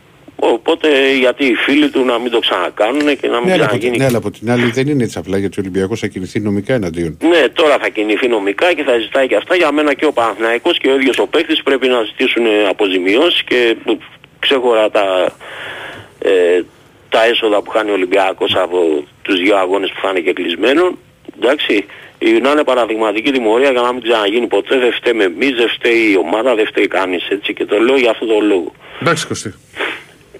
οπότε 0.53 0.87
γιατί 1.19 1.45
οι 1.45 1.53
φίλοι 1.55 1.89
του 1.89 2.05
να 2.05 2.19
μην 2.19 2.31
το 2.31 2.39
ξανακάνουν 2.39 3.17
και 3.19 3.27
να 3.27 3.37
μην 3.39 3.45
Ναι, 3.47 3.53
αλλά, 3.53 3.63
από, 3.65 3.77
ξαναγίνει 3.77 3.97
ναι, 3.97 4.05
αλλά 4.05 4.17
από 4.17 4.31
την 4.31 4.51
άλλη 4.51 4.65
δεν 4.71 4.87
είναι 4.87 5.03
έτσι 5.03 5.17
απλά 5.17 5.37
γιατί 5.37 5.59
ο 5.59 5.61
Ολυμπιακός 5.61 5.99
θα 5.99 6.07
κινηθεί 6.07 6.39
νομικά 6.39 6.73
εναντίον. 6.73 7.17
ναι, 7.21 7.49
τώρα 7.49 7.77
θα 7.81 7.89
κινηθεί 7.89 8.27
νομικά 8.27 8.73
και 8.73 8.83
θα 8.83 8.97
ζητάει 8.97 9.27
και 9.27 9.35
αυτά. 9.35 9.55
Για 9.55 9.71
μένα 9.71 9.93
και 9.93 10.05
ο 10.05 10.11
Παναθηναϊκός 10.11 10.77
και 10.77 10.89
ο 10.89 10.95
ίδιος 10.95 11.17
ο 11.17 11.27
παίκτης 11.27 11.63
πρέπει 11.63 11.87
να 11.87 12.01
ζητήσουν 12.03 12.45
ε, 12.45 12.67
αποζημιώσεις 12.69 13.43
και 13.43 13.75
ε, 13.85 13.91
ξέχωρα 14.39 14.89
τα, 14.89 15.35
ε, 16.19 16.61
τα 17.09 17.25
έσοδα 17.25 17.61
που 17.61 17.69
χάνει 17.71 17.89
ο 17.89 17.93
Ολυμπιακός 17.93 18.55
από 18.55 19.03
τους 19.21 19.39
δύο 19.39 19.55
αγώνες 19.57 19.89
που 19.89 19.99
θα 20.01 20.09
είναι 20.09 20.19
και 20.19 20.33
κλεισμένων. 20.33 20.97
Εντάξει, 21.41 21.85
η- 22.19 22.31
να 22.41 22.51
είναι 22.51 22.63
παραδειγματική 22.63 23.31
τιμωρία 23.31 23.71
για 23.71 23.81
να 23.81 23.93
μην 23.93 24.01
ξαναγίνει 24.01 24.47
ποτέ. 24.47 24.77
Δεν 24.77 24.93
φταίμε 24.93 25.23
εμείς, 25.23 25.51
δεν 25.55 25.69
φταίει 25.69 26.11
η 26.11 26.17
ομάδα, 26.17 26.55
δεν 26.55 26.65
φταίει 26.67 26.87
κανείς 26.87 27.27
έτσι 27.29 27.53
και 27.53 27.65
το 27.65 27.79
λέω 27.79 27.97
για 27.97 28.09
αυτό 28.09 28.25
το 28.25 28.39
λόγο. 28.39 28.71
Εντάξει 29.01 29.27
Κωστή. 29.27 29.53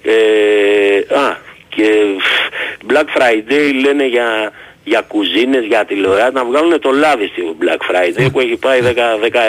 Ε, 0.08 1.14
α, 1.18 1.36
και 1.68 1.84
Black 2.88 3.08
Friday 3.20 3.70
λένε 3.84 4.06
για, 4.06 4.52
για 4.84 5.00
κουζίνες, 5.00 5.64
για 5.64 5.84
τηλεοράση, 5.84 6.32
να 6.32 6.44
βγάλουν 6.44 6.80
το 6.80 6.90
λάδι 6.90 7.26
στη 7.26 7.42
Black 7.60 7.80
Friday 7.90 8.28
που 8.32 8.40
έχει 8.40 8.56
πάει 8.56 8.80
10, 8.82 8.86
10 8.86 8.90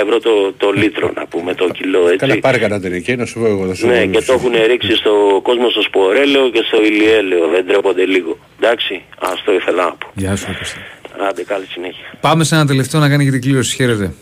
ευρώ 0.04 0.20
το, 0.20 0.54
το 0.58 0.72
λίτρο 0.72 1.12
να 1.16 1.26
πούμε 1.28 1.54
το 1.54 1.70
κιλό 1.70 2.06
έτσι. 2.06 2.18
Καλά 2.18 2.40
πάρε 2.40 2.58
κανένα 2.58 2.82
τενεκέ 2.82 3.16
να 3.16 3.26
σου 3.26 3.40
πω 3.40 3.46
εγώ. 3.46 3.68
Θα 3.68 3.74
σου 3.76 3.88
Ναι, 3.88 4.02
πω, 4.06 4.12
και 4.12 4.26
το 4.26 4.34
έχουν 4.34 4.52
ρίξει 4.68 4.96
στο 4.96 5.40
κόσμο 5.44 5.70
στο 5.70 5.82
σπορέλαιο 5.82 6.50
και 6.50 6.64
στο 6.68 6.84
ηλιέλαιο. 6.84 7.48
Δεν 7.48 7.68
τρέπονται 7.68 8.06
λίγο. 8.06 8.38
Εντάξει, 8.62 9.02
αυτό 9.20 9.54
ήθελα 9.54 9.84
να 9.84 9.92
πω. 9.92 10.08
Γεια 10.14 10.36
σου, 10.36 10.46
Κώστα. 10.58 10.80
Άντε, 11.30 11.44
καλή 11.44 11.66
συνέχεια. 11.66 12.06
Πάμε 12.22 12.44
σε 12.44 12.56
ένα 12.56 12.66
τελευταίο 12.66 13.02
να 13.02 13.10
κάνει 13.10 13.24
και 13.26 13.32
την 13.32 13.42
κλήρωση. 13.42 13.76
Χαίρετε. 13.76 14.14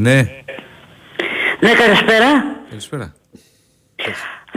Ναι, 0.00 0.16
Ναι, 1.60 1.72
καλησπέρα. 1.72 2.44
καλησπέρα. 2.68 3.14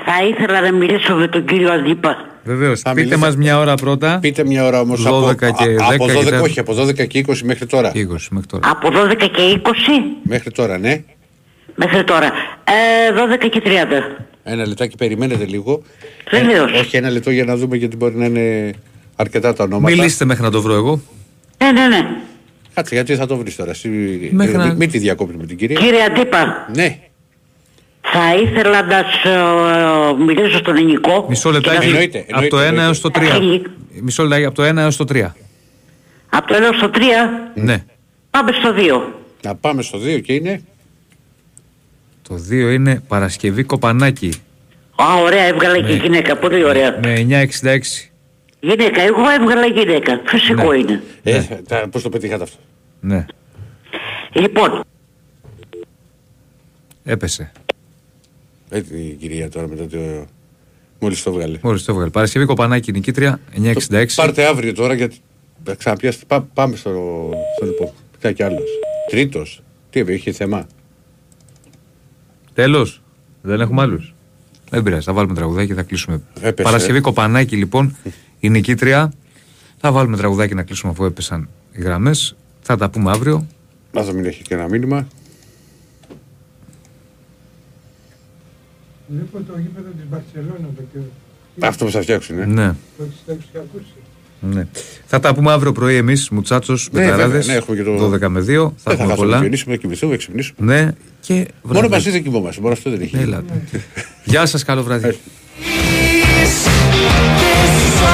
Θα 0.05 0.25
ήθελα 0.27 0.61
να 0.61 0.71
μιλήσω 0.71 1.15
με 1.15 1.27
τον 1.27 1.45
κύριο 1.45 1.71
Αντίπα. 1.71 2.25
Βεβαίως. 2.43 2.81
Πείτε 2.81 2.93
μιλήσω- 2.93 3.17
μας 3.17 3.35
μια 3.35 3.59
ώρα 3.59 3.75
πρώτα. 3.75 4.17
Πείτε 4.21 4.43
μια 4.45 4.65
ώρα 4.65 4.79
όμως 4.79 5.01
12 5.03 5.47
από, 5.47 5.63
και 5.63 5.69
α- 5.69 5.87
10 5.89 5.93
από 5.95 6.05
και 6.07 6.13
12, 6.13 6.29
τα- 6.29 6.39
όχι, 6.41 6.59
από 6.59 6.73
12 6.73 7.05
και 7.07 7.17
20 7.19 7.43
μέχρι 7.43 7.65
τώρα. 7.65 7.91
20 7.93 8.27
μέχρι 8.31 8.47
τώρα. 8.47 8.69
Από 8.69 8.89
12 8.91 9.27
και 9.27 9.41
20 9.41 10.17
Μέχρι 10.23 10.51
τώρα, 10.51 10.77
ναι. 10.77 11.03
μέχρι 11.75 12.03
τώρα. 12.03 12.25
Ε, 13.07 13.13
12 13.13 13.47
και 13.49 13.61
30. 13.65 14.25
Ένα 14.43 14.67
λεπτάκι, 14.67 14.95
περιμένετε 14.97 15.45
λίγο. 15.45 15.81
Βεβαίως. 16.31 16.71
Ε, 16.71 16.77
όχι, 16.77 16.97
ένα 16.97 17.09
λεπτό 17.09 17.31
για 17.31 17.43
να 17.45 17.55
δούμε 17.55 17.75
γιατί 17.77 17.95
μπορεί 17.95 18.15
να 18.15 18.25
είναι 18.25 18.73
αρκετά 19.15 19.53
τα 19.53 19.63
ονόματα. 19.63 19.95
Μιλήστε 19.95 20.25
μέχρι 20.25 20.43
να 20.43 20.51
το 20.51 20.61
βρω 20.61 20.73
εγώ. 20.73 21.01
Ναι, 21.63 21.71
ναι, 21.71 21.87
ναι. 21.87 22.07
Κάτσε, 22.73 22.95
γιατί 22.95 23.15
θα 23.15 23.25
το 23.25 23.37
βρεις 23.37 23.55
τώρα. 23.55 23.69
Εσύ, 23.71 23.89
Μέχρι 24.33 24.53
ε, 24.53 24.57
να- 24.57 24.65
μην, 24.65 24.75
μην 24.75 24.91
τη 24.91 24.97
διακόπτει 24.97 25.37
με 25.37 25.45
την 25.45 25.57
κυρία. 25.57 25.79
Κύριε 25.79 26.03
Αντίπα, 26.03 26.69
Ναι, 26.75 26.99
θα 28.11 28.35
ήθελα 28.35 28.81
να 28.83 29.03
σου 29.03 29.29
ε, 30.19 30.23
μιλήσω 30.23 30.57
στον 30.57 30.75
ελληνικό. 30.75 31.25
Μισό 31.29 31.49
και 31.51 31.55
λεπτάκι. 31.55 31.77
να- 31.77 31.85
Εννοείται, 31.85 32.25
Από 32.31 32.47
το 32.47 32.57
1 32.57 32.61
εννοείται. 32.61 32.83
έως 32.85 33.01
το 33.01 33.09
3. 33.13 33.21
Αχίλη. 33.31 33.61
Μισό 34.01 34.23
λεπτάκι 34.23 34.45
από 34.45 34.55
το 34.55 34.63
1 34.63 34.77
έως 34.77 34.95
το 34.97 35.05
3. 35.05 35.35
Από 36.29 36.47
το 36.47 36.55
1 36.55 36.73
στο 36.77 36.89
3 36.89 36.99
Ναι. 37.55 37.83
πάμε 38.29 38.51
στο 38.51 38.73
2. 38.73 39.13
να 39.41 39.55
πάμε 39.55 39.81
στο 39.81 39.97
2 39.99 40.19
και 40.21 40.33
είναι; 40.33 40.61
Το 42.27 42.35
2 42.49 42.73
είναι 42.73 43.03
Παρασκευή 43.07 43.63
Κοπανάκη 43.63 44.33
Α, 44.95 45.05
ωραία, 45.21 45.43
έβγαλα 45.43 45.75
και 45.75 45.81
Ναι. 45.93 45.99
γυναίκα. 46.01 46.37
Πολύ 46.37 46.63
ωραία. 46.63 46.99
με 47.03 47.13
966. 47.19 48.09
Γυναίκα, 48.59 49.01
εγώ 49.01 49.29
έβγαλα 49.39 49.65
γυναίκα. 49.65 50.21
Φυσικό 50.25 50.71
Ναι. 50.71 50.77
είναι. 50.77 51.03
Ε, 51.23 51.41
τα, 51.67 51.87
πώς 51.91 52.01
το 52.01 52.09
πετύχατε 52.09 52.43
αυτό; 52.43 52.57
Ναι, 52.99 53.25
Λοιπόν, 54.33 54.83
έπεσε. 57.03 57.51
Έτσι 58.75 58.95
η 58.95 59.15
κυρία 59.19 59.49
τώρα 59.49 59.67
μετά 59.67 59.87
το... 59.87 60.25
Μόλις 60.99 61.23
το 61.23 61.31
βγάλε. 61.31 61.59
Μόλις 61.61 61.83
το 61.83 61.91
έβγαλε. 61.91 62.09
Παρασκευή 62.09 62.45
Κοπανάκη 62.45 62.91
νικήτρια 62.91 63.39
966. 63.89 64.05
Πάρτε 64.15 64.45
αύριο 64.45 64.73
τώρα 64.73 64.93
γιατί 64.93 65.17
θα 65.63 65.75
ξαναπιάσετε. 65.75 66.25
Πά, 66.27 66.41
πάμε 66.41 66.75
στο, 66.75 66.89
στο 67.55 67.65
λοιπόν. 67.65 67.89
Κάτι 68.19 68.43
άλλος. 68.43 68.69
Τρίτος. 69.09 69.61
Τι 69.89 69.99
είπε, 69.99 70.13
είχε 70.13 70.31
θέμα; 70.31 70.67
Τέλος. 72.53 73.01
Δεν 73.41 73.61
έχουμε 73.61 73.81
άλλους. 73.81 74.13
Δεν 74.69 74.83
πειράζει. 74.83 75.05
Θα 75.05 75.13
βάλουμε 75.13 75.33
τραγουδάκι 75.33 75.67
και 75.67 75.73
θα 75.73 75.83
κλείσουμε. 75.83 76.21
Έπεσε. 76.41 76.69
Παρασκευή 76.69 76.99
Κοπανάκη 76.99 77.55
λοιπόν 77.55 77.97
η 78.39 78.49
νικήτρια. 78.49 79.13
Θα 79.77 79.91
βάλουμε 79.91 80.17
τραγουδάκι 80.17 80.53
να 80.53 80.63
κλείσουμε 80.63 80.91
αφού 80.91 81.05
έπεσαν 81.05 81.49
οι 81.71 81.81
γραμμές. 81.81 82.35
Θα 82.61 82.77
τα 82.77 82.89
πούμε 82.89 83.11
αύριο. 83.11 83.47
Να 83.91 84.01
δω 84.01 84.13
μην 84.13 84.25
έχει 84.25 84.41
και 84.41 84.53
ένα 84.53 84.67
μήνυμα. 84.67 85.07
Βλέπω 89.07 89.37
το 89.47 89.53
γήπεδο 89.59 89.87
της 89.97 90.05
Μπαρσελόνας 90.09 90.71
το 90.75 90.81
και 90.93 91.65
Αυτό 91.65 91.85
που 91.85 91.91
θα 91.91 92.01
φτιάξουν, 92.01 92.39
ε. 92.39 92.45
Ναι. 92.45 92.67
το 92.97 93.03
έχεις 93.03 93.17
το 93.25 93.31
έχεις 93.31 93.45
ακούσει. 93.55 93.93
ναι. 94.39 94.67
Θα 95.05 95.19
τα 95.19 95.33
πούμε 95.35 95.51
αύριο 95.51 95.71
πρωί 95.71 95.95
εμείς, 95.95 96.29
Μουτσάτσος, 96.29 96.89
Ναι, 96.91 96.99
Μπεταράδε. 97.01 97.23
βέβαια, 97.31 97.45
ναι, 97.45 97.53
έχουμε 97.53 97.77
και 97.77 97.83
το- 97.83 97.97
12 97.97 98.29
με 98.29 98.39
2. 98.41 98.43
Θα 98.43 98.51
Δεν 98.51 98.73
θα 98.83 98.91
έχουμε 98.91 99.07
χάσουμε 99.07 99.09
να 99.09 99.15
πολλά. 99.15 99.39
κοιμήσουμε, 99.43 99.73
να 99.73 99.79
κοιμηθούμε, 99.81 100.11
να 100.11 100.17
ξυπνήσουμε. 100.17 100.73
Ναι, 100.73 100.91
και 101.19 101.33
Μόνο 101.33 101.47
βράδυ. 101.61 101.87
μαζί 101.89 102.09
δεν 102.09 102.23
κοιμόμαστε. 102.23 102.61
Μόνο 102.61 102.73
αυτό 102.73 102.89
δεν 102.89 103.01
έχει. 103.01 103.17
Έλα. 103.17 103.43
Γεια 104.23 104.45
σας, 104.45 104.63
καλό 104.63 104.83
βράδυ. 104.83 105.07
Ε. 105.07 105.15